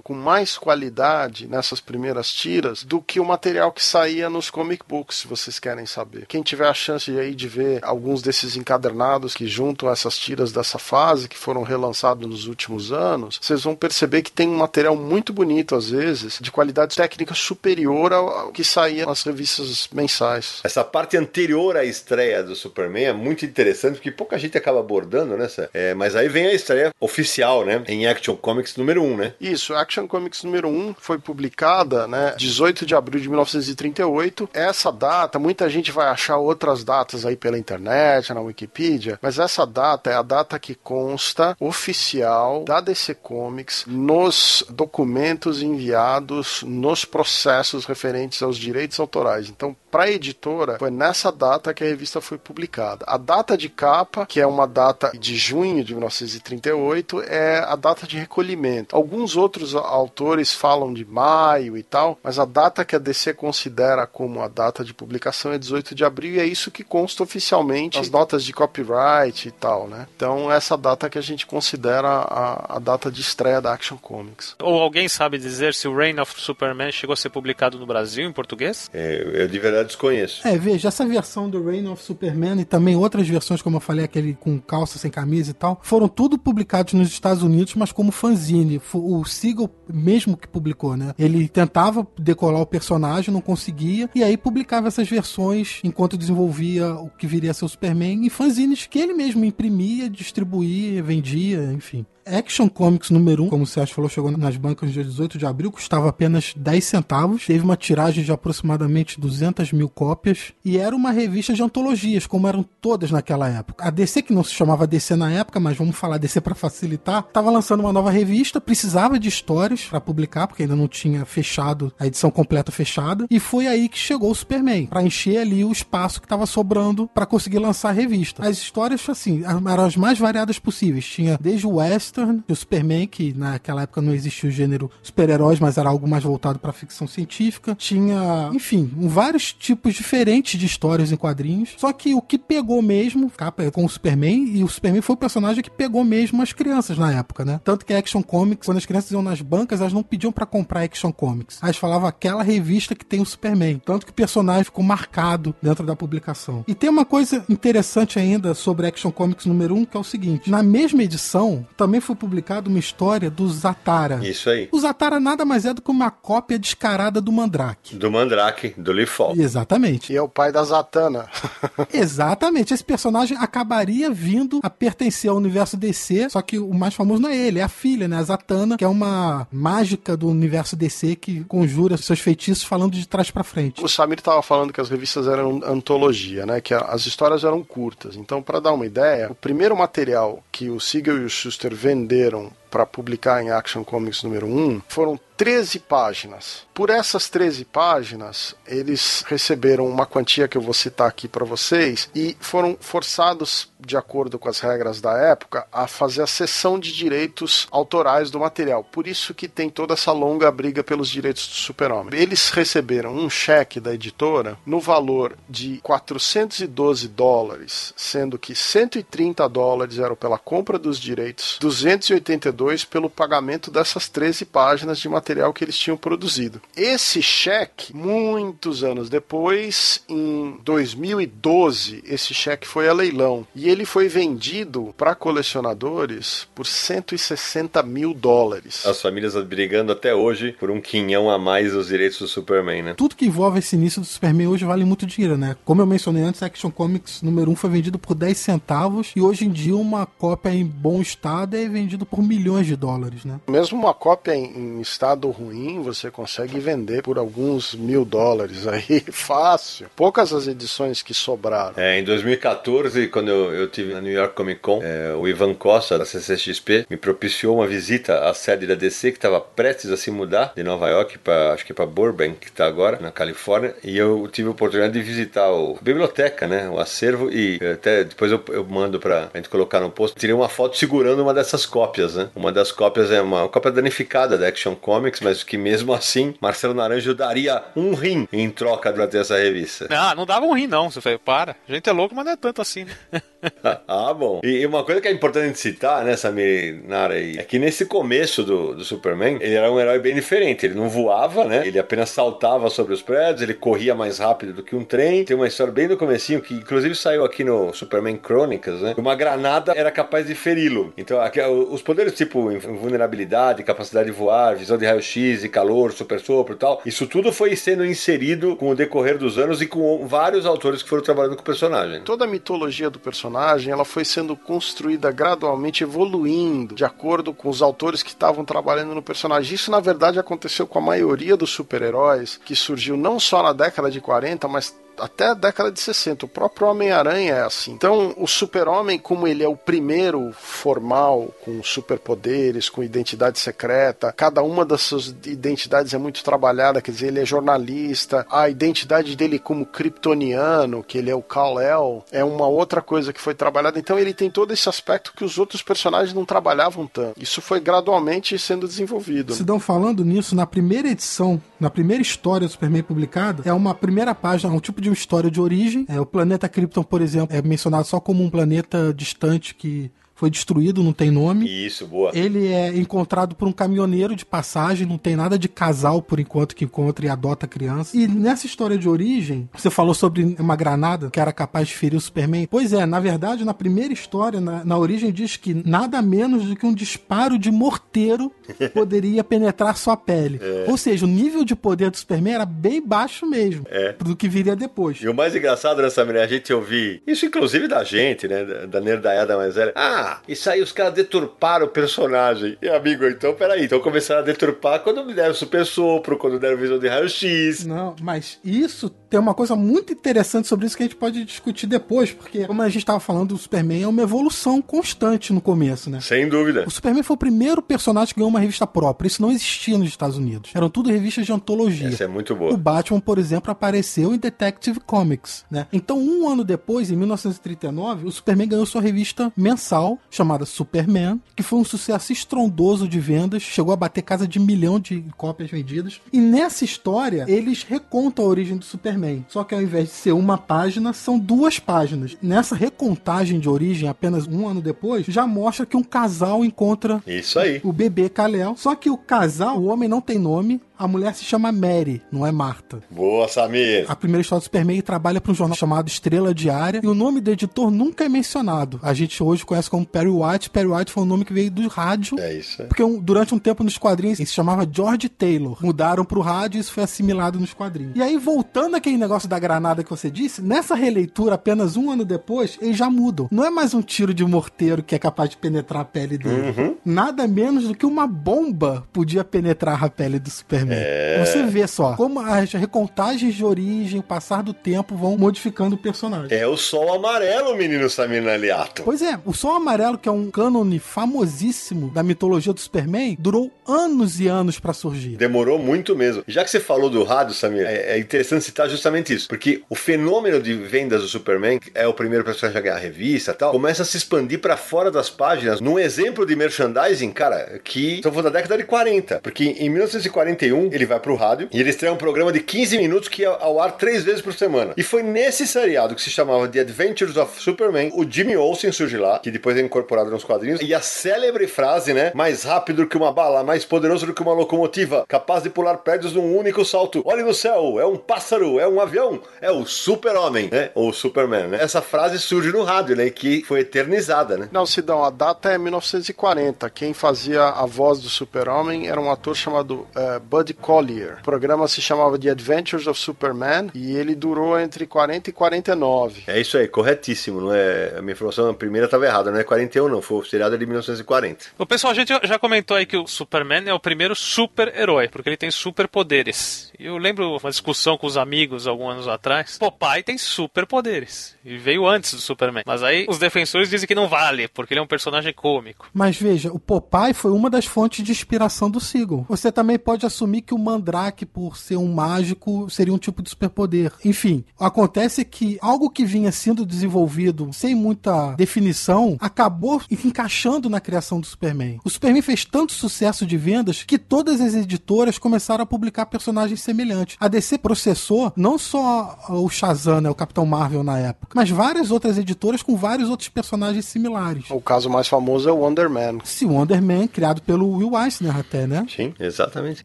com 0.03 0.15
mais 0.15 0.57
qualidade 0.57 1.47
nessas 1.47 1.81
primeiras 1.81 2.33
tiras, 2.33 2.83
do 2.83 3.01
que 3.01 3.21
o 3.21 3.25
material 3.25 3.73
que 3.73 3.83
saía 3.83 4.29
nos 4.29 4.51
comic 4.51 4.85
books, 4.87 5.19
se 5.19 5.27
vocês 5.27 5.59
querem 5.59 5.87
saber. 5.87 6.27
Quem 6.27 6.43
tiver 6.43 6.69
a 6.69 6.75
chance 6.75 7.11
de, 7.11 7.19
aí 7.19 7.35
de 7.35 7.49
ver 7.49 7.85
alguns 7.85 8.23
desses 8.23 8.57
encadernados 8.57 9.35
que 9.35 9.47
juntam 9.47 9.91
essas 9.91 10.17
tiras 10.19 10.53
dessa 10.53 10.79
fase, 10.79 11.29
que 11.29 11.37
foram 11.37 11.63
relançados 11.63 12.29
nos 12.29 12.47
últimos 12.47 12.93
anos, 12.93 13.39
vocês 13.41 13.63
vão 13.63 13.75
perceber 13.75 14.23
que 14.23 14.33
tem 14.33 14.49
um 14.49 14.59
material 14.59 14.97
muito 14.97 15.33
bonito, 15.33 15.75
às 15.75 15.91
vezes, 15.91 16.39
de 16.41 16.51
qualidade 16.51 16.97
técnica 16.97 17.35
superior 17.35 18.13
ao 18.13 18.53
que 18.53 18.65
saía 18.65 19.07
nas 19.07 19.23
revistas 19.23 19.89
mensais. 19.93 20.61
Essa 20.65 20.85
parte 20.85 21.17
anterior 21.17 21.77
à 21.77 21.85
estreia 21.85 22.43
do 22.43 22.55
Superman 22.55 23.05
é 23.05 23.13
muito 23.13 23.45
interessante, 23.45 23.95
porque 23.95 24.11
pouca 24.11 24.39
gente 24.39 24.57
acaba 24.57 24.81
abordando, 24.81 25.37
né? 25.37 25.49
É, 25.73 25.95
mas 25.95 26.15
aí 26.15 26.29
vem 26.29 26.47
a 26.47 26.55
estreia 26.55 26.93
oficial, 27.01 27.65
né? 27.65 27.83
Em 27.87 28.07
Action 28.07 28.37
Comics 28.37 28.77
número 28.77 29.03
1, 29.03 29.17
né? 29.17 29.35
Isso, 29.41 29.75
Action 29.75 30.07
Comics 30.07 30.43
número 30.43 30.69
1 30.69 30.95
foi 30.99 31.19
publicada, 31.19 32.07
né? 32.07 32.35
18 32.37 32.85
de 32.85 32.95
abril 32.95 33.21
de 33.21 33.29
1938. 33.29 34.49
Essa 34.53 34.91
data, 34.91 35.39
muita 35.39 35.69
gente 35.69 35.93
vai 35.93 36.09
achar 36.09 36.37
outras 36.39 36.83
datas 36.83 37.25
aí 37.25 37.37
pela 37.37 37.59
internet, 37.59 38.33
na 38.33 38.41
Wikipedia, 38.41 39.19
mas 39.23 39.39
essa 39.39 39.67
data 39.67 40.11
é 40.11 40.15
a 40.15 40.23
data 40.23 40.59
que 40.59 40.75
consta 40.75 41.57
oficial 41.61 42.65
da 42.65 42.81
DC 42.81 43.15
Comics 43.15 43.85
nos 43.87 44.65
documentos 44.69 45.63
enviados 45.63 46.63
nos 46.63 47.05
processos 47.05 47.85
referentes 47.85 48.43
aos 48.43 48.57
direitos 48.57 48.99
autorais. 48.99 49.49
Então, 49.49 49.77
para 49.91 50.05
a 50.05 50.11
editora, 50.11 50.79
foi 50.79 50.91
nessa 50.91 51.31
data 51.33 51.73
que 51.75 51.83
a 51.83 51.87
revista 51.87 52.21
foi 52.21 52.39
publicada. 52.39 53.05
A 53.09 53.17
data 53.17 53.57
de 53.57 53.69
capa, 53.69 54.27
que 54.27 54.41
é 54.41 54.47
uma 54.47 54.67
data 54.67 55.13
de 55.19 55.37
junho 55.37 55.85
de 55.85 55.93
1938, 55.95 57.23
é 57.23 57.59
a 57.59 57.77
data 57.77 58.07
de 58.07 58.19
recolhimento. 58.19 58.95
Alguns 58.95 59.37
outros 59.37 59.75
autores 59.75 60.53
falam 60.53 60.93
de 60.93 61.05
maio 61.05 61.77
e 61.77 61.83
tal, 61.83 62.19
mas 62.23 62.39
a 62.39 62.45
data 62.45 62.85
que 62.85 62.97
a 62.97 62.99
DC 62.99 63.35
considera 63.35 64.07
como 64.07 64.43
a 64.43 64.49
data 64.49 64.85
de 64.85 64.93
publicação 64.93 65.53
é 65.53 65.59
18 65.59 65.95
de 65.95 66.05
abril 66.05 66.35
e 66.35 66.41
é 66.41 66.45
isso 66.45 66.71
que 66.71 66.85
consta 66.85 67.23
oficialmente 67.23 67.99
as 67.99 68.11
notas 68.11 68.45
de 68.45 68.53
copyright 68.53 69.49
e 69.49 69.51
tal, 69.51 69.89
né? 69.89 70.07
Então, 70.17 70.51
essa 70.51 70.77
data 70.77 71.09
que 71.09 71.19
a 71.19 71.23
gente 71.23 71.47
considera 71.47 72.09
a, 72.09 72.77
a 72.77 72.79
data 72.79 73.11
de 73.11 73.21
estreia 73.21 73.61
da 73.61 73.73
Action 73.73 73.97
Comics. 73.97 74.57
Ou 74.61 74.81
alguém 74.81 75.09
sabe 75.09 75.39
dizer 75.39 75.75
se 75.75 75.87
o 75.89 75.97
Reign 75.97 76.21
of 76.21 76.35
Superman 76.41 76.91
chegou 76.93 77.13
a 77.13 77.17
ser 77.17 77.31
publicado 77.31 77.79
no 77.79 77.87
Brasil 77.87 78.29
em 78.29 78.33
português? 78.33 78.91
É, 78.93 79.43
eu 79.43 79.49
de 79.49 79.59
verdade 79.59 79.78
desconheço. 79.83 80.47
É, 80.47 80.57
veja, 80.57 80.89
essa 80.89 81.05
versão 81.07 81.49
do 81.49 81.65
Reign 81.65 81.89
of 81.89 82.03
Superman 82.03 82.61
e 82.61 82.65
também 82.65 82.97
outras 82.97 83.29
versões, 83.29 83.63
como 83.63 83.77
eu 83.77 83.81
falei, 83.81 84.05
aquele 84.05 84.35
com 84.35 84.59
calça 84.61 84.99
sem 84.99 85.11
camisa 85.11 85.51
e 85.51 85.55
tal, 85.55 85.81
foram 85.83 86.09
tudo 86.09 86.39
publicados 86.39 86.95
nos 86.95 87.09
Estados 87.09 87.43
Unidos, 87.43 87.75
mas 87.75 87.93
como 87.93 88.13
fanzine. 88.13 88.81
O 88.93 89.25
Siegel 89.25 89.71
mesmo 89.93 90.37
que 90.37 90.49
publicou, 90.49 90.97
né? 90.97 91.15
Ele 91.19 91.49
tentava 91.49 92.07
decolar 92.19 92.61
o 92.61 92.67
personagem, 92.67 93.33
não 93.33 93.41
conseguia, 93.41 94.09
e 94.15 94.23
aí 94.23 94.37
publicava 94.37 94.89
essas 94.89 95.09
versões 95.09 95.81
enquanto 95.83 96.17
desenvolvia 96.17 96.95
o 96.95 97.09
que 97.11 97.27
viria 97.27 97.51
a 97.51 97.55
ser 97.55 97.65
o 97.65 97.69
Superman 97.69 98.27
em 98.27 98.29
fanzines 98.29 98.87
que 98.87 98.99
ele 98.99 99.15
mesmo 99.15 99.45
imprimia, 99.45 100.09
distribuía, 100.09 101.03
vendia, 101.03 101.73
enfim. 101.73 102.05
Action 102.29 102.69
Comics 102.69 103.11
número 103.11 103.45
1, 103.45 103.49
como 103.49 103.65
o 103.65 103.67
Sérgio 103.67 103.95
falou, 103.95 104.11
chegou 104.11 104.31
nas 104.31 104.57
bancas 104.57 104.89
no 104.89 104.93
dia 104.93 105.05
18 105.05 105.39
de 105.39 105.47
abril, 105.47 105.73
custava 105.73 106.09
apenas 106.09 106.53
10 106.57 106.85
centavos, 106.85 107.47
teve 107.47 107.65
uma 107.65 107.77
tiragem 107.77 108.23
de 108.23 108.31
aproximadamente 108.31 109.21
200 109.21 109.73
mil 109.73 109.89
cópias 109.89 110.53
e 110.65 110.79
era 110.79 110.95
uma 110.95 111.11
revista 111.11 111.55
de 111.55 111.63
antologias, 111.63 112.27
como 112.27 112.47
eram 112.47 112.63
todas 112.63 113.11
naquela 113.11 113.49
época. 113.49 113.85
A 113.85 113.91
DC, 113.91 114.23
que 114.23 114.35
não 114.35 114.45
se 114.45 114.53
chamava 114.53 114.87
DC 114.87 115.17
na 115.17 115.31
época, 115.31 115.59
mas 115.59 115.77
vamos 115.77 115.97
falar 115.97 116.19
DC 116.19 116.41
para 116.41 116.55
facilitar, 116.55 117.25
estava 117.27 117.51
lançando 117.51 117.81
uma 117.81 117.93
nova 117.93 118.11
revista, 118.11 118.61
precisava 118.61 119.19
de 119.19 119.29
histórias 119.29 119.85
para 119.85 120.01
publicar, 120.01 120.47
porque 120.47 120.65
ainda 120.65 120.77
não 120.77 120.89
tinha 120.89 121.25
fechado 121.25 121.93
a 121.99 122.07
edição 122.07 122.31
completa 122.31 122.71
fechada, 122.71 123.27
e 123.31 123.41
foi 123.41 123.67
aí 123.67 123.89
que 123.89 123.99
chegou 123.99 124.31
o 124.31 124.35
Superman, 124.35 124.87
para 124.87 125.03
encher 125.03 125.39
ali 125.39 125.65
o 125.65 125.73
espaço 125.73 126.21
que 126.21 126.27
estava 126.27 126.47
sobrando 126.47 127.09
para 127.09 127.27
conseguir 127.27 127.59
lançar 127.59 127.91
a 127.91 127.93
revista. 127.93 128.47
As 128.47 128.59
histórias, 128.59 129.09
assim, 129.09 129.43
eram 129.45 129.85
as 129.85 129.97
mais 129.97 130.19
variadas 130.19 130.59
possíveis. 130.59 131.07
Tinha 131.07 131.39
desde 131.41 131.67
o 131.67 131.77
West 131.77 132.18
E 132.49 132.53
o 132.53 132.57
Superman, 132.57 133.07
que 133.07 133.33
naquela 133.37 133.83
época 133.83 134.01
não 134.01 134.15
existia 134.15 134.49
o 134.49 134.53
gênero 134.53 134.91
super-heróis, 135.03 135.61
mas 135.61 135.79
era 135.79 135.89
algo 135.89 136.09
mais 136.09 136.25
voltado 136.25 136.59
para 136.59 136.73
ficção 136.73 137.07
científica. 137.07 137.75
Tinha, 137.75 138.51
enfim, 138.53 138.91
vários 138.97 139.53
tipos 139.53 139.95
diferentes 139.95 140.59
de 140.59 140.67
histórias 140.67 141.13
em 141.13 141.17
quadrinhos. 141.17 141.75
Só 141.77 141.93
que 141.93 142.15
o 142.15 142.23
que 142.23 142.39
pegou 142.39 142.81
mesmo, 142.83 143.31
capa 143.31 143.71
com 143.71 143.85
o 143.85 143.89
Superman, 143.89 144.57
e 144.57 144.65
o 144.65 144.69
Superman 144.69 145.03
foi 145.03 145.15
o 145.15 145.19
personagem 145.19 145.63
que 145.63 145.71
pegou 145.71 146.05
mesmo 146.05 146.43
as 146.43 146.53
crianças 146.53 146.99
na 146.99 147.13
época, 147.13 147.45
né? 147.45 147.61
Tanto 147.65 147.85
que 147.85 147.93
a 147.93 147.99
Action 147.99 148.23
Comics, 148.23 148.67
quando 148.67 148.79
as 148.79 148.87
crianças 148.87 149.11
iam 149.11 149.23
nas 149.23 149.41
bancas, 149.41 149.81
elas 149.81 149.93
não 149.93 150.03
pediam 150.03 150.33
para 150.33 150.47
comprar 150.47 150.83
Action 150.83 151.13
Comics. 151.13 151.59
Elas 151.63 151.77
falavam 151.77 152.09
aquela 152.09 152.43
revista 152.43 152.95
que 152.95 153.05
tem 153.05 153.21
o 153.21 153.27
Superman. 153.27 153.81
Tanto 153.85 154.07
que 154.07 154.13
o 154.13 154.15
personagem 154.15 154.65
ficou 154.65 154.85
marcado 154.85 155.55
dentro 155.63 155.85
da 155.85 155.97
publicação. 155.97 156.65
E 156.67 156.75
tem 156.75 156.91
uma 156.91 157.05
coisa 157.05 157.45
interessante 157.49 158.19
ainda 158.19 158.55
sobre 158.55 158.87
Action 158.87 159.11
Comics 159.11 159.47
número 159.47 159.75
1, 159.75 159.85
que 159.85 159.97
é 159.97 160.01
o 160.01 160.05
seguinte: 160.05 160.51
na 160.51 160.63
mesma 160.63 161.03
edição, 161.03 161.67
também 161.77 162.01
foi 162.09 162.17
publicado 162.17 162.71
uma 162.71 162.79
história 162.79 163.31
do 163.31 163.47
Zatara. 163.49 164.21
Isso 164.27 164.49
aí. 164.49 164.69
O 164.73 164.81
Zatara 164.81 165.21
nada 165.21 165.45
mais 165.45 165.67
é 165.67 165.75
do 165.75 165.83
que 165.83 165.91
uma 165.91 166.11
cópia 166.11 166.59
descarada 166.59 167.21
do 167.21 167.31
Mandrake. 167.31 167.97
Do 167.97 168.11
Mandrake, 168.11 168.75
do 168.79 168.93
Lifol. 168.93 169.35
Exatamente. 169.37 170.13
E 170.13 170.17
é 170.17 170.23
o 170.23 170.29
pai 170.29 170.51
da 170.51 170.65
Zatanna. 170.65 171.27
Exatamente. 171.93 172.73
Esse 172.73 172.83
personagem 172.83 173.37
acabaria 173.37 174.11
vindo 174.11 174.61
a 174.63 174.71
pertencer 174.71 175.31
ao 175.31 175.37
universo 175.37 175.77
DC, 175.77 176.31
só 176.31 176.41
que 176.41 176.59
o 176.59 176.73
mais 176.73 176.95
famoso 176.95 177.21
não 177.21 177.29
é 177.29 177.37
ele, 177.37 177.59
é 177.59 177.63
a 177.63 177.69
filha, 177.69 178.09
né? 178.09 178.17
A 178.17 178.23
Zatanna, 178.23 178.79
que 178.79 178.85
é 178.85 178.89
uma 178.89 179.47
mágica 179.53 180.17
do 180.17 180.29
universo 180.29 180.75
DC 180.75 181.17
que 181.17 181.45
conjura 181.45 181.99
seus 181.99 182.21
feitiços 182.21 182.65
falando 182.65 182.93
de 182.93 183.07
trás 183.07 183.31
para 183.31 183.45
frente. 183.45 183.85
O 183.85 183.89
Samir 183.89 184.19
estava 184.19 184.43
falando 184.43 184.73
que 184.73 184.81
as 184.81 184.89
revistas 184.89 185.27
eram 185.27 185.61
antologia, 185.63 186.47
né? 186.47 186.63
Que 186.63 186.73
as 186.73 187.05
histórias 187.05 187.45
eram 187.45 187.63
curtas. 187.63 188.17
Então, 188.17 188.43
para 188.43 188.61
dar 188.61 188.73
uma 188.73 188.87
ideia, 188.87 189.31
o 189.31 189.35
primeiro 189.35 189.77
material 189.77 190.43
que 190.51 190.71
o 190.71 190.81
Siegel 190.81 191.19
e 191.19 191.25
o 191.25 191.29
Schuster 191.29 191.75
venderam 191.89 192.53
para 192.71 192.87
publicar 192.87 193.43
em 193.43 193.51
Action 193.51 193.85
Comics 193.85 194.23
número 194.23 194.47
1 194.47 194.83
foram 194.89 195.19
13 195.39 195.79
páginas. 195.79 196.67
Por 196.75 196.91
essas 196.91 197.29
13 197.29 197.65
páginas, 197.65 198.57
eles 198.67 199.23
receberam 199.29 199.87
uma 199.87 200.05
quantia 200.05 200.49
que 200.49 200.59
eu 200.59 200.61
vou 200.61 200.75
citar 200.75 201.07
aqui 201.07 201.29
para 201.29 201.45
vocês 201.45 202.11
e 202.13 202.37
foram 202.41 202.77
forçados, 202.81 203.73
de 203.79 203.97
acordo 203.97 204.37
com 204.37 204.49
as 204.49 204.59
regras 204.59 205.01
da 205.01 205.17
época, 205.17 205.65
a 205.73 205.87
fazer 205.87 206.23
a 206.23 206.27
cessão 206.27 206.77
de 206.77 206.93
direitos 206.93 207.69
autorais 207.71 208.33
do 208.33 208.41
material. 208.41 208.83
Por 208.83 209.07
isso 209.07 209.33
que 209.33 209.47
tem 209.47 209.71
toda 209.71 209.95
essa 209.95 210.11
longa 210.11 210.51
briga 210.51 210.83
pelos 210.83 211.09
direitos 211.09 211.47
do 211.47 211.55
Super-Homem. 211.55 212.21
Eles 212.21 212.51
receberam 212.51 213.15
um 213.15 213.31
cheque 213.31 213.79
da 213.79 213.95
editora 213.95 214.59
no 214.67 214.81
valor 214.81 215.39
de 215.49 215.79
412 215.85 217.07
dólares, 217.07 217.95
sendo 217.97 218.41
que 218.41 218.57
130 218.57 219.49
dólares 219.49 220.01
eram 220.01 220.17
pela 220.17 220.39
compra 220.39 220.77
dos 220.81 220.99
direitos, 220.99 221.59
282 221.61 222.58
pelo 222.91 223.09
pagamento 223.09 223.71
dessas 223.71 224.09
13 224.09 224.45
páginas 224.45 224.99
de 224.99 225.09
material 225.09 225.53
que 225.53 225.65
eles 225.65 225.79
tinham 225.79 225.97
produzido. 225.97 226.61
Esse 226.77 227.23
cheque, 227.23 227.95
muitos 227.95 228.83
anos 228.83 229.09
depois, 229.09 230.03
em 230.09 230.59
2012, 230.65 232.03
esse 232.07 232.35
cheque 232.35 232.67
foi 232.67 232.89
a 232.89 232.93
leilão. 232.93 233.47
E 233.55 233.69
E 233.69 233.71
ele 233.71 233.85
foi 233.85 234.09
vendido 234.09 234.95
para 234.97 235.15
colecionadores 235.15 236.49
por 236.55 236.67
160 236.67 237.83
mil 237.83 238.15
dólares. 238.15 238.87
As 238.87 239.03
famílias 239.03 239.35
brigando 239.45 239.93
até 239.93 240.15
hoje 240.15 240.57
por 240.59 240.71
um 240.71 240.81
quinhão 240.81 241.31
a 241.31 241.39
mais 241.39 241.73
dos 241.73 241.89
direitos 241.89 242.19
do 242.19 242.27
Superman, 242.27 242.83
né? 242.83 242.95
Tudo 242.97 243.15
que 243.15 243.27
envolve 243.27 243.59
esse 243.59 243.77
início 243.77 244.01
do 244.01 244.07
Superman 244.07 244.49
hoje 244.49 244.65
vale 244.65 244.87
muito 244.87 245.05
dinheiro, 245.05 245.37
né? 245.37 245.55
Como 245.67 245.83
eu 245.83 245.87
mencionei 245.87 246.23
antes, 246.23 246.43
Action 246.43 246.71
Comics 246.71 247.21
número 247.21 247.51
1 247.51 247.57
foi 247.57 247.69
vendido 247.69 247.99
por 247.99 248.15
10 248.15 248.39
centavos 248.39 249.13
e 249.15 249.21
hoje 249.21 249.45
em 249.45 249.51
dia 249.51 249.77
uma 249.77 250.07
cópia 250.07 250.49
em 250.49 250.65
bom 250.65 251.03
estado 251.03 251.55
é 251.55 251.69
vendido 251.69 252.07
por 252.07 252.23
milhões 252.23 252.48
de 252.49 252.77
dólares, 252.77 253.25
né? 253.25 253.39
Mesmo 253.47 253.79
uma 253.79 253.95
cópia 253.95 254.35
em 254.35 254.81
estado 254.81 255.29
ruim, 255.31 255.83
você 255.83 256.11
consegue 256.11 256.59
vender 256.59 257.03
por 257.03 257.19
alguns 257.19 257.75
mil 257.75 258.05
dólares 258.05 258.67
aí, 258.67 259.05
fácil. 259.13 259.89
Poucas 259.95 260.33
as 260.33 260.47
edições 260.47 261.03
que 261.03 261.13
sobraram. 261.13 261.75
É, 261.77 261.99
em 261.99 262.05
2014, 262.05 263.09
quando 263.09 263.29
eu, 263.29 263.55
eu 263.55 263.69
tive 263.69 263.93
na 263.93 264.01
New 264.01 264.13
York 264.13 264.35
Comic 264.35 264.61
Con, 264.61 264.81
é, 264.83 265.15
o 265.15 265.29
Ivan 265.29 265.55
Costa, 265.55 265.99
da 265.99 266.05
CCXP, 266.05 266.87
me 266.89 266.97
propiciou 266.97 267.57
uma 267.57 267.67
visita 267.67 268.29
à 268.29 268.35
sede 268.35 268.67
da 268.67 268.75
DC, 268.75 269.13
que 269.13 269.19
estava 269.19 269.41
prestes 269.41 269.91
a 269.91 269.97
se 269.97 270.11
mudar 270.11 270.53
de 270.57 270.63
Nova 270.63 270.89
York 270.89 271.19
para, 271.19 271.53
acho 271.53 271.65
que 271.65 271.75
para 271.75 271.87
Burbank, 271.87 272.37
que 272.41 272.47
está 272.47 272.67
agora, 272.67 272.99
na 273.01 273.11
Califórnia, 273.11 273.75
e 273.83 273.97
eu 273.97 274.29
tive 274.31 274.49
a 274.49 274.53
oportunidade 274.53 274.93
de 274.93 275.03
visitar 275.03 275.51
o, 275.51 275.77
a 275.79 275.83
biblioteca, 275.83 276.47
né, 276.47 276.69
o 276.69 276.79
acervo, 276.79 277.31
e 277.31 277.59
até 277.73 278.05
depois 278.05 278.33
eu, 278.33 278.43
eu 278.49 278.65
mando 278.65 278.99
para 278.99 279.31
a 279.33 279.37
gente 279.37 279.49
colocar 279.49 279.81
no 279.81 279.91
post, 279.91 280.19
tirei 280.19 280.35
uma 280.35 280.49
foto 280.49 280.77
segurando 280.77 281.23
uma 281.23 281.35
dessas 281.35 281.67
cópias, 281.67 282.15
né? 282.15 282.29
Uma 282.39 282.53
das 282.53 282.71
cópias 282.71 283.11
é 283.11 283.21
uma, 283.21 283.49
cópia 283.49 283.73
danificada 283.73 284.39
da 284.39 284.47
Action 284.47 284.77
Comics, 284.77 285.21
mas 285.21 285.43
que 285.43 285.59
mesmo 285.59 285.93
assim, 285.93 286.37
Marcelo 286.41 286.73
Naranjo 286.73 287.13
daria 287.13 287.65
um 287.75 287.95
rim 287.95 288.29
em 288.33 288.49
troca 288.49 288.93
para 288.93 289.09
ter 289.09 289.19
essa 289.19 289.37
revista. 289.37 289.89
Não, 289.91 290.15
não 290.15 290.25
dava 290.25 290.47
um 290.47 290.53
rim 290.53 290.69
não, 290.69 290.89
você 290.89 291.01
falou, 291.01 291.19
para, 291.19 291.57
a 291.69 291.75
gente 291.75 291.91
é 291.91 291.93
louco, 291.93 292.15
mas 292.15 292.25
não 292.25 292.33
é 292.33 292.37
tanto 292.37 292.63
assim, 292.63 292.85
né? 292.85 292.95
ah, 293.87 294.13
bom. 294.13 294.41
E 294.43 294.65
uma 294.67 294.85
coisa 294.85 295.01
que 295.01 295.09
é 295.09 295.13
importante 295.13 295.59
citar, 295.59 296.05
né, 296.05 296.17
Samir 296.17 296.83
Nara, 296.87 297.19
é 297.19 297.43
que 297.43 297.59
nesse 297.59 297.87
começo 297.87 298.43
do, 298.43 298.75
do 298.75 298.85
Superman, 298.85 299.39
ele 299.41 299.55
era 299.55 299.71
um 299.71 299.79
herói 299.79 299.99
bem 299.99 300.15
diferente. 300.15 300.67
Ele 300.67 300.75
não 300.75 300.89
voava, 300.89 301.45
né? 301.45 301.67
Ele 301.67 301.79
apenas 301.79 302.11
saltava 302.11 302.69
sobre 302.71 302.95
os 302.95 303.03
prédios, 303.03 303.43
ele 303.43 303.55
corria 303.55 303.95
mais 303.95 304.19
rápido 304.19 304.53
do 304.53 304.63
que 304.63 304.75
um 304.75 304.85
trem. 304.85 305.25
Tem 305.25 305.37
uma 305.37 305.47
história 305.47 305.73
bem 305.73 305.89
no 305.89 305.97
comecinho, 305.97 306.41
que 306.41 306.55
inclusive 306.55 306.95
saiu 306.95 307.25
aqui 307.25 307.45
no 307.45 307.73
Superman 307.73 308.19
Chronicles, 308.23 308.81
né? 308.81 308.95
Uma 308.97 309.15
granada 309.15 309.73
era 309.77 309.91
capaz 309.91 310.27
de 310.27 310.35
feri-lo. 310.35 310.93
Então, 310.97 311.21
aqui, 311.21 311.41
os 311.41 311.83
poderes 311.83 312.15
tipo 312.15 312.51
invulnerabilidade, 312.51 313.63
capacidade 313.63 314.11
de 314.11 314.17
voar, 314.17 314.57
visão 314.57 314.77
de 314.77 314.87
raio-x 314.87 315.45
e 315.45 315.49
calor, 315.49 315.93
super 315.93 316.21
sopro 316.21 316.55
e 316.55 316.59
tal, 316.59 316.83
isso 316.85 317.07
tudo 317.07 317.33
foi 317.33 317.55
sendo 317.55 317.85
inserido 317.85 318.57
com 318.57 318.71
o 318.71 318.75
decorrer 318.75 319.19
dos 319.19 319.39
anos 319.39 319.63
e 319.63 319.67
com 319.67 320.07
vários 320.07 320.47
autores 320.47 320.83
que 320.83 320.89
foram 320.89 321.03
trabalhando 321.03 321.37
com 321.37 321.43
o 321.43 321.45
personagem. 321.45 322.01
Toda 322.03 322.25
a 322.25 322.29
mitologia 322.29 322.91
do 322.91 322.99
personagem, 322.99 323.28
ela 323.73 323.85
foi 323.85 324.05
sendo 324.05 324.37
construída 324.37 325.11
gradualmente, 325.11 325.83
evoluindo, 325.83 326.75
de 326.75 326.85
acordo 326.85 327.33
com 327.33 327.49
os 327.49 327.63
autores 327.63 328.03
que 328.03 328.11
estavam 328.11 328.45
trabalhando 328.45 328.95
no 328.95 329.03
personagem. 329.03 329.55
Isso, 329.55 329.71
na 329.71 329.81
verdade, 329.81 330.19
aconteceu 330.19 330.67
com 330.67 330.79
a 330.79 330.83
maioria 330.83 331.37
dos 331.37 331.51
super-heróis, 331.51 332.41
que 332.45 332.55
surgiu 332.55 332.97
não 332.97 333.21
só 333.21 333.43
na 333.43 333.53
década 333.53 333.91
de 333.91 334.01
40, 334.01 334.49
mas 334.49 334.75
até 335.01 335.29
a 335.29 335.35
década 335.35 335.71
de 335.71 335.81
60. 335.81 336.27
O 336.27 336.29
próprio 336.29 336.69
Homem-Aranha 336.69 337.35
é 337.35 337.43
assim. 337.43 337.73
Então, 337.73 338.15
o 338.17 338.27
Super-Homem, 338.27 338.99
como 338.99 339.27
ele 339.27 339.43
é 339.43 339.49
o 339.49 339.57
primeiro 339.57 340.33
formal, 340.33 341.35
com 341.45 341.63
superpoderes, 341.63 342.69
com 342.69 342.83
identidade 342.83 343.39
secreta, 343.39 344.13
cada 344.13 344.43
uma 344.43 344.65
das 344.65 344.83
suas 344.83 345.15
identidades 345.27 345.95
é 345.95 345.99
muito 345.99 346.23
trabalhada, 346.23 346.81
quer 346.81 346.93
dizer, 346.93 347.09
ele 347.09 347.21
é 347.21 347.25
jornalista, 347.25 348.27
a 348.31 348.49
identidade 348.49 349.17
dele 349.17 349.39
como 349.39 349.67
kryptoniano, 349.67 350.83
que 350.83 350.99
ele 350.99 351.11
é 351.11 351.15
o 351.15 351.23
Kal-El, 351.23 352.05
é 352.11 352.25
uma 352.25 352.47
outra 352.47 352.81
coisa 352.81 353.13
que 353.13 353.21
foi 353.21 353.35
trabalhada. 353.35 353.79
Então, 353.79 353.99
ele 353.99 354.15
tem 354.15 354.31
todo 354.31 354.53
esse 354.53 354.69
aspecto 354.69 355.13
que 355.15 355.25
os 355.25 355.39
outros 355.39 355.63
personagens 355.63 356.15
não 356.15 356.25
trabalhavam 356.25 356.87
tanto. 356.87 357.21
Isso 357.21 357.41
foi 357.41 357.61
gradualmente 357.61 358.39
sendo 358.39 358.67
desenvolvido. 358.67 359.35
Se 359.35 359.45
dão 359.45 359.61
falando 359.61 360.05
nisso, 360.05 360.35
na 360.35 360.47
primeira 360.47 360.89
edição, 360.89 361.41
na 361.59 361.71
primeira 361.71 362.03
história 362.03 362.47
do 362.47 362.51
Superman 362.51 362.83
publicada, 362.83 363.43
é 363.45 363.53
uma 363.53 363.75
primeira 363.75 364.15
página, 364.15 364.53
um 364.53 364.61
tipo 364.61 364.81
de 364.81 364.88
uma 364.89 364.95
história 364.95 365.31
de 365.31 365.41
origem. 365.41 365.85
É, 365.89 366.01
o 366.01 366.07
planeta 366.07 366.49
Krypton, 366.49 366.83
por 366.83 367.01
exemplo, 367.01 367.37
é 367.37 367.43
mencionado 367.43 367.87
só 367.87 368.01
como 368.01 368.23
um 368.23 368.31
planeta 368.31 368.93
distante 368.95 369.55
que 369.55 369.91
foi 370.19 370.31
destruído, 370.31 370.83
não 370.83 370.93
tem 370.93 371.13
nome. 371.13 371.47
Isso, 371.47 371.87
boa. 371.87 372.11
Ele 372.13 372.49
é 372.49 372.77
encontrado 372.77 373.37
por 373.37 373.47
um 373.47 373.53
caminhoneiro 373.53 374.17
de 374.17 374.27
passagem, 374.27 374.85
não 374.85 374.99
tem 374.99 375.15
nada 375.15 375.39
de 375.39 375.49
casal 375.49 376.03
por 376.03 376.19
enquanto 376.19 376.57
que 376.57 376.65
encontra 376.65 377.07
e 377.07 377.09
adota 377.09 377.47
a 377.47 377.49
criança. 377.49 377.97
E 377.97 378.09
nessa 378.09 378.45
história 378.45 378.77
de 378.77 378.89
origem, 378.89 379.49
você 379.57 379.71
falou 379.71 379.95
sobre 379.95 380.35
uma 380.37 380.57
granada 380.57 381.09
que 381.09 381.21
era 381.21 381.33
capaz 381.33 381.69
de 381.69 381.75
ferir 381.75 381.97
o 381.97 382.01
Superman. 382.01 382.49
Pois 382.51 382.73
é, 382.73 382.85
na 382.85 382.99
verdade, 382.99 383.45
na 383.45 383.55
primeira 383.55 383.93
história, 383.93 384.41
na, 384.41 384.65
na 384.65 384.77
origem, 384.77 385.13
diz 385.13 385.37
que 385.37 385.55
nada 385.65 386.03
menos 386.03 386.47
do 386.47 386.57
que 386.57 386.67
um 386.67 386.75
disparo 386.75 387.39
de 387.39 387.53
morteiro 387.53 388.33
poderia 388.75 389.23
penetrar 389.23 389.77
sua 389.77 389.97
pele. 389.97 390.41
É. 390.43 390.65
Ou 390.69 390.77
seja, 390.77 391.05
o 391.05 391.09
nível 391.09 391.45
de 391.45 391.55
poder 391.55 391.93
do 391.93 391.97
Superman 391.97 392.35
era 392.35 392.45
bem 392.45 392.85
baixo 392.85 393.25
mesmo 393.25 393.65
é. 393.71 393.93
do 393.93 394.17
que 394.17 394.29
viria 394.29 394.57
depois. 394.57 394.99
E 395.01 395.09
o 395.09 395.15
mais 395.15 395.37
engraçado 395.37 395.81
nessa 395.81 396.05
mulher, 396.05 396.25
a 396.25 396.27
gente 396.27 396.53
ouvir, 396.53 397.05
isso 397.07 397.25
inclusive 397.25 397.69
da 397.69 397.85
gente, 397.85 398.27
né, 398.27 398.67
da 398.67 398.81
nerdaiada 398.81 399.37
mais 399.37 399.55
velha, 399.55 399.73
ah, 399.77 400.08
isso 400.29 400.49
aí 400.51 400.63
os 400.63 400.73
caras 400.73 400.95
deturparam 400.95 401.67
o 401.67 401.69
personagem. 401.69 402.57
E 402.61 402.69
amigo, 402.69 403.07
então 403.07 403.35
peraí, 403.35 403.65
então 403.65 403.81
começaram 403.81 404.21
a 404.21 404.25
deturpar 404.25 404.81
quando 404.81 405.05
me 405.05 405.15
deram 405.15 405.35
super 405.35 405.65
sopro, 405.65 406.17
quando 406.17 406.39
deram 406.39 406.57
visão 406.57 406.79
de 406.79 406.89
raio-x. 406.89 407.65
Não, 407.65 407.95
mas 408.01 408.39
isso 408.45 408.91
tem 409.09 409.19
uma 409.19 409.35
coisa 409.35 409.57
muito 409.57 409.93
interessante 409.93 410.49
sobre 410.49 410.67
isso 410.67 410.77
que 410.77 410.83
a 410.83 410.87
gente 410.87 410.97
pode 410.97 411.25
discutir 411.25 411.67
depois, 411.67 412.13
porque 412.13 412.47
como 412.47 412.63
a 412.63 412.69
gente 412.69 412.79
estava 412.79 413.01
falando, 413.01 413.33
o 413.33 413.39
Superman 413.39 413.83
é 413.83 413.89
uma 413.89 414.03
evolução 414.03 414.61
constante 414.61 415.33
no 415.33 415.41
começo, 415.41 415.89
né? 415.91 416.01
Sem 416.01 416.29
dúvida. 416.29 416.65
O 416.67 416.71
Superman 416.71 417.03
foi 417.03 417.15
o 417.15 417.19
primeiro 417.19 417.63
personagem 417.63 418.13
que 418.13 418.21
ganhou 418.21 418.31
uma 418.31 418.41
revista 418.41 418.67
própria. 418.67 419.09
Isso 419.09 419.23
não 419.23 419.31
existia 419.31 419.79
nos 419.79 419.89
Estados 419.89 420.17
Unidos. 420.17 420.51
Eram 420.55 420.69
tudo 420.69 420.91
revistas 420.91 421.27
de 421.27 421.33
antologia. 421.33 421.89
Isso 421.89 422.03
é 422.03 422.07
muito 422.07 422.35
boa. 422.35 422.53
O 422.53 422.57
Batman, 422.57 423.01
por 423.01 423.19
exemplo, 423.19 423.51
apareceu 423.51 424.15
em 424.15 424.19
Detective 424.19 424.81
Comics, 424.81 425.45
né? 425.51 425.67
Então, 425.73 425.99
um 425.99 426.29
ano 426.29 426.45
depois, 426.45 426.91
em 426.91 426.97
1939, 426.97 428.07
o 428.07 428.13
Superman 428.13 428.49
ganhou 428.49 428.67
sua 428.67 428.81
revista 428.81 429.33
mensal 429.37 429.98
chamada 430.11 430.45
Superman, 430.45 431.21
que 431.35 431.43
foi 431.43 431.59
um 431.59 431.65
sucesso 431.65 432.13
estrondoso 432.13 432.89
de 432.89 433.01
vendas, 433.01 433.43
chegou 433.43 433.73
a 433.73 433.77
bater 433.77 434.03
casa 434.03 434.27
de 434.27 434.39
milhão 434.39 434.79
de 434.81 435.05
cópias 435.17 435.51
vendidas. 435.51 436.01
E 436.13 436.21
nessa 436.21 436.65
história, 436.65 437.25
eles 437.29 437.63
recontam 437.63 438.25
a 438.25 438.29
origem 438.29 438.57
do 438.57 438.65
Superman. 438.65 439.25
Só 439.29 439.45
que 439.45 439.55
ao 439.55 439.63
invés 439.63 439.89
de 439.89 439.95
ser 439.95 440.13
uma 440.13 440.39
página, 440.39 440.93
são 440.93 441.19
duas 441.19 441.59
páginas. 441.59 442.17
Nessa 442.23 442.55
recontagem 442.55 443.41
de 443.41 443.49
origem, 443.49 443.89
apenas 443.89 444.27
um 444.27 444.47
ano 444.47 444.61
depois, 444.61 445.07
já 445.07 445.27
mostra 445.27 445.67
que 445.67 445.77
um 445.77 445.83
casal 445.83 446.45
encontra 446.45 447.03
Isso 447.07 447.39
aí. 447.39 447.61
o 447.65 447.73
bebê 447.73 448.09
Kal-El. 448.09 448.57
Só 448.57 448.75
que 448.75 448.91
o 448.91 448.97
casal, 448.97 449.59
o 449.59 449.67
homem 449.67 449.89
não 449.89 450.01
tem 450.01 450.19
nome, 450.19 450.61
a 450.79 450.87
mulher 450.87 451.15
se 451.15 451.25
chama 451.25 451.51
Mary, 451.51 452.01
não 452.11 452.25
é 452.25 452.31
Marta. 452.31 452.81
Boa, 452.91 453.27
Samir. 453.27 453.85
A 453.89 453.97
primeira 453.97 454.23
história 454.23 454.41
do 454.41 454.45
Superman 454.45 454.81
trabalha 454.81 455.21
para 455.21 455.33
um 455.33 455.35
jornal 455.35 455.57
chamado 455.57 455.89
Estrela 455.89 456.33
Diária 456.33 456.81
e 456.83 456.87
o 456.87 456.95
nome 456.95 457.21
do 457.21 457.31
editor 457.31 457.71
nunca 457.71 458.05
é 458.05 458.09
mencionado. 458.09 458.79
A 458.83 458.95
gente 458.95 459.21
hoje 459.23 459.45
conhece 459.45 459.69
como 459.69 459.85
Perry 459.85 460.09
White. 460.09 460.51
Perry 460.51 460.69
White 460.69 460.93
foi 460.93 461.03
um 461.03 461.07
nome 461.07 461.25
que 461.25 461.33
veio 461.33 461.51
do 461.51 461.67
rádio. 461.67 462.19
É 462.21 462.33
isso. 462.35 462.63
Porque 462.65 462.83
um, 462.83 463.01
durante 463.01 463.35
um 463.35 463.39
tempo 463.39 463.65
nos 463.65 463.77
quadrinhos 463.77 464.21
ele 464.21 464.27
se 464.29 464.35
chamava 464.35 464.69
George 464.71 465.09
Taylor. 465.09 465.59
Mudaram 465.61 466.05
pro 466.05 466.21
rádio 466.21 466.59
e 466.59 466.61
isso 466.61 466.73
foi 466.73 466.85
assimilado 466.85 467.41
nos 467.41 467.53
quadrinhos. 467.53 467.97
E 467.97 468.03
aí, 468.03 468.17
voltando 468.17 468.77
aquele 468.77 468.97
negócio 468.97 469.29
da 469.29 469.39
granada 469.39 469.83
que 469.83 469.91
você 469.91 470.09
disse, 470.09 470.41
nessa 470.41 470.77
releitura, 470.77 471.35
apenas 471.35 471.77
um 471.77 471.91
ano 471.91 472.05
depois, 472.05 472.57
eles 472.63 472.77
já 472.77 472.89
mudam. 472.89 473.29
Não 473.33 473.45
é 473.45 473.51
mais 473.51 473.75
um 473.75 473.83
tiro 473.83 474.15
de 474.15 474.25
morteiro 474.25 474.83
que 474.83 474.95
é 474.95 474.99
capaz 474.99 475.31
de 475.31 475.37
penetrar 475.37 475.83
a 475.83 475.85
pele 475.85 476.17
dele. 476.17 476.55
Uhum. 476.57 476.77
Nada 476.85 477.27
menos 477.27 477.67
do 477.67 477.75
que 477.75 477.85
uma 477.87 478.07
bomba 478.07 478.87
podia 478.93 479.25
penetrar 479.25 479.83
a 479.83 479.91
pele 479.91 480.19
do 480.19 480.31
Superman. 480.31 480.68
É. 480.75 481.25
Você 481.25 481.43
vê 481.45 481.67
só 481.67 481.95
como 481.95 482.21
as 482.21 482.53
recontagens 482.53 483.35
de 483.35 483.45
origem, 483.45 484.01
o 484.01 484.03
passar 484.03 484.43
do 484.43 484.53
tempo 484.53 484.97
vão 484.97 485.17
modificando 485.17 485.77
o 485.77 485.79
personagem. 485.79 486.37
É 486.37 486.47
o 486.47 486.57
sol 486.57 486.93
amarelo, 486.93 487.57
menino 487.57 487.89
Samir 487.89 488.23
Naliato. 488.23 488.83
Pois 488.83 489.03
é, 489.03 489.19
o 489.25 489.33
Sol 489.33 489.53
Amarelo, 489.53 489.99
que 489.99 490.09
é 490.09 490.13
um 490.13 490.31
cânone 490.31 490.79
famosíssimo 490.79 491.91
da 491.91 492.03
mitologia 492.03 492.53
do 492.53 492.61
Superman, 492.61 493.17
durou 493.19 493.51
anos 493.67 494.21
e 494.21 494.27
anos 494.27 494.59
pra 494.59 494.73
surgir. 494.73 495.17
Demorou 495.17 495.59
muito 495.59 495.95
mesmo. 495.95 496.23
Já 496.27 496.45
que 496.45 496.51
você 496.51 496.61
falou 496.61 496.89
do 496.91 497.03
rádio, 497.05 497.35
Samir, 497.35 497.67
é, 497.67 497.97
é 497.97 497.99
interessante 497.99 498.45
citar 498.45 498.69
justamente 498.69 499.13
isso. 499.13 499.29
Porque 499.29 499.63
o 499.69 499.75
fenômeno 499.75 500.41
de 500.41 500.55
vendas 500.55 501.03
do 501.03 501.09
Superman, 501.09 501.59
que 501.59 501.71
é 501.75 501.87
o 501.87 501.95
primeiro 501.95 502.25
personagem 502.25 502.59
a 502.59 502.63
ganhar 502.63 502.79
revista 502.79 503.33
e 503.33 503.35
tal, 503.35 503.53
começa 503.53 503.83
a 503.83 503.85
se 503.85 503.97
expandir 503.97 504.41
pra 504.41 504.57
fora 504.57 504.91
das 504.91 505.11
páginas 505.11 505.61
num 505.61 505.79
exemplo 505.79 506.25
de 506.25 506.35
merchandising, 506.35 507.11
cara, 507.13 507.61
que 507.63 508.01
só 508.03 508.11
foi 508.13 508.23
da 508.23 508.31
década 508.31 508.57
de 508.57 508.65
40. 508.65 509.21
Porque 509.23 509.45
em 509.45 509.69
1941 509.69 510.58
81, 510.59 510.73
ele 510.73 510.87
vai 510.87 510.99
pro 510.99 511.15
rádio 511.15 511.49
e 511.53 511.61
ele 511.61 511.71
estreia 511.71 511.93
um 511.93 511.97
programa 511.97 512.33
de 512.33 512.41
15 512.41 512.79
minutos 512.79 513.09
que 513.09 513.23
ia 513.23 513.29
ao 513.29 513.61
ar 513.61 513.73
três 513.73 514.05
vezes 514.05 514.21
por 514.21 514.35
semana. 514.35 514.75
E 514.77 514.83
foi 514.83 515.03
nesse 515.03 515.47
seriado 515.47 515.95
que 515.95 516.03
se 516.03 516.11
chamava 516.11 516.49
The 516.49 516.61
Adventures 516.61 517.17
of 517.17 517.41
Superman, 517.41 517.91
o 517.95 518.09
Jimmy 518.09 518.37
Olsen 518.37 518.73
surge 518.73 518.97
lá, 518.97 519.19
que 519.19 519.31
depois 519.31 519.57
é 519.57 519.61
incorporado 519.61 520.11
nos 520.11 520.25
quadrinhos, 520.25 520.61
e 520.61 520.75
a 520.75 520.81
célebre 520.81 521.47
frase, 521.47 521.93
né? 521.93 522.13
Mais 522.15 522.43
rápido 522.43 522.87
que 522.87 522.97
uma 522.97 523.13
bala, 523.13 523.45
mais 523.45 523.65
poderoso 523.65 524.07
do 524.07 524.15
que 524.15 524.23
uma 524.23 524.33
locomotiva, 524.33 525.05
capaz 525.07 525.43
de 525.43 525.51
pular 525.51 525.79
prédios 525.79 526.13
num 526.13 526.37
único 526.37 526.65
salto. 526.65 527.03
Olhe 527.05 527.23
no 527.23 527.35
céu, 527.35 527.79
é 527.79 527.87
um 527.87 527.97
pássaro, 527.97 528.59
é 528.59 528.67
um 528.67 528.81
avião, 528.81 529.21
é 529.41 529.51
o 529.51 529.65
super-homem, 529.65 530.49
né? 530.51 530.71
Ou 530.75 530.93
Superman, 530.93 531.49
né? 531.49 531.59
Essa 531.61 531.81
frase 531.81 532.19
surge 532.19 532.51
no 532.51 532.63
rádio, 532.63 532.97
né? 532.97 533.09
Que 533.11 533.43
foi 533.45 533.61
eternizada, 533.61 534.37
né? 534.37 534.49
Não, 534.51 534.67
Sidão, 534.67 535.05
a 535.05 535.11
data 535.11 535.51
é 535.51 535.59
1940. 535.59 536.69
Quem 536.71 536.93
fazia 536.93 537.45
a 537.45 537.67
voz 537.67 538.01
do 538.01 538.09
super-homem 538.09 538.89
era 538.89 539.01
um 539.01 539.11
ator 539.11 539.35
chamado 539.35 539.87
uh, 539.95 540.21
Bud 540.21 540.48
Collier. 540.55 541.19
O 541.21 541.23
programa 541.23 541.67
se 541.69 541.81
chamava 541.81 542.19
The 542.19 542.31
Adventures 542.31 542.87
of 542.87 542.99
Superman 542.99 543.71
e 543.75 543.97
ele 543.97 544.15
durou 544.15 544.59
entre 544.59 544.87
40 544.87 545.31
e 545.31 545.33
49. 545.33 546.23
É 546.27 546.41
isso 546.41 546.59
aí, 546.59 546.69
corretíssimo, 546.69 547.41
não 547.41 547.55
é? 547.55 547.95
A 547.99 548.03
minha 548.03 548.13
informação 548.13 548.49
a 548.49 548.55
primeira 548.55 548.87
estava 548.87 549.07
errada, 549.07 549.31
não 549.31 549.39
é 549.39 549.45
41 549.45 549.89
não, 549.89 550.03
foi 550.03 550.19
o 550.19 550.25
seriado 550.25 550.57
de 550.57 550.67
1940. 550.67 551.47
O 551.59 551.67
pessoal, 551.67 551.93
a 551.93 551.97
gente 551.97 552.13
já 552.23 552.39
comentou 552.39 552.77
aí 552.77 552.87
que 552.87 552.97
o 552.97 553.07
Superman 553.07 553.69
é 553.69 553.75
o 553.75 553.81
primeiro 553.81 554.15
super-herói, 554.15 555.09
porque 555.09 555.29
ele 555.29 555.37
tem 555.37 555.51
superpoderes. 555.51 556.73
Eu 556.79 556.97
lembro 556.97 557.37
uma 557.37 557.51
discussão 557.51 557.97
com 557.97 558.07
os 558.07 558.17
amigos 558.17 558.67
alguns 558.67 558.93
anos 558.93 559.09
atrás. 559.09 559.59
Popeye 559.59 560.03
tem 560.03 560.19
superpoderes. 560.19 561.37
E 561.49 561.57
veio 561.57 561.87
antes 561.87 562.13
do 562.13 562.21
Superman. 562.21 562.63
Mas 562.67 562.83
aí 562.83 563.07
os 563.09 563.19
defensores 563.19 563.71
dizem 563.71 563.89
que 563.89 563.95
não 563.95 564.07
vale, 564.07 564.49
porque 564.49 564.75
ele 564.75 564.81
é 564.81 564.83
um 564.83 564.87
personagem 564.87 565.33
cômico. 565.33 565.89
Mas 565.95 566.21
veja, 566.21 566.53
o 566.53 566.59
Popeye 566.59 567.15
foi 567.15 567.33
uma 567.33 567.49
das 567.49 567.65
fontes 567.65 568.05
de 568.05 568.13
inspiração 568.13 568.71
do 568.71 568.79
Siegel. 568.79 569.25
Você 569.29 569.51
também 569.51 569.79
pode 569.79 570.05
assumir 570.05 570.43
que 570.43 570.53
o 570.53 570.59
Mandrake, 570.59 571.25
por 571.25 571.57
ser 571.57 571.77
um 571.77 571.91
mágico, 571.91 572.69
seria 572.69 572.93
um 572.93 572.99
tipo 572.99 573.23
de 573.23 573.31
superpoder. 573.31 573.93
Enfim, 574.05 574.45
acontece 574.61 575.25
que 575.25 575.59
algo 575.63 575.89
que 575.89 576.05
vinha 576.05 576.31
sendo 576.31 576.67
desenvolvido 576.67 577.51
sem 577.53 577.75
muita 577.75 578.33
definição 578.33 579.17
acabou 579.19 579.81
encaixando 579.91 580.69
na 580.69 580.81
criação 580.81 581.19
do 581.19 581.27
Superman. 581.27 581.81
O 581.83 581.89
Superman 581.89 582.21
fez 582.21 582.45
tanto 582.45 582.75
sucesso 582.75 583.25
de 583.25 583.39
vendas 583.39 583.83
que 583.83 583.99
todas 583.99 584.41
as 584.43 584.55
editoras 584.55 585.17
começaram 585.17 585.65
a 585.65 585.67
publicar 585.67 586.05
personagens 586.07 586.61
semelhantes. 586.61 587.17
A 587.19 587.27
DC 587.27 587.57
processou 587.57 588.33
não 588.37 588.59
só 588.59 589.19
o 589.31 589.49
Shazam, 589.49 590.03
né, 590.03 590.11
o 590.11 590.15
Capitão 590.15 590.45
Marvel 590.45 590.83
na 590.83 590.99
época, 590.99 591.38
mas 591.39 591.51
várias 591.51 591.93
outras 591.93 592.19
editoras 592.19 592.65
com 592.65 592.75
vários 592.75 593.09
outros 593.09 593.29
personagens 593.29 593.85
similares. 593.85 594.51
O 594.51 594.61
caso 594.61 594.91
mais 594.91 595.07
famoso 595.07 595.49
é 595.49 595.53
o 595.53 595.59
Wonder 595.59 595.89
Man. 595.89 596.19
Se 596.25 596.45
Wonder 596.45 596.83
Man, 596.83 597.07
criado 597.07 597.41
pelo 597.41 597.77
Will 597.77 597.93
Eisner 597.97 598.37
até, 598.37 598.67
né? 598.67 598.85
Sim, 598.89 599.15
exatamente. 599.21 599.81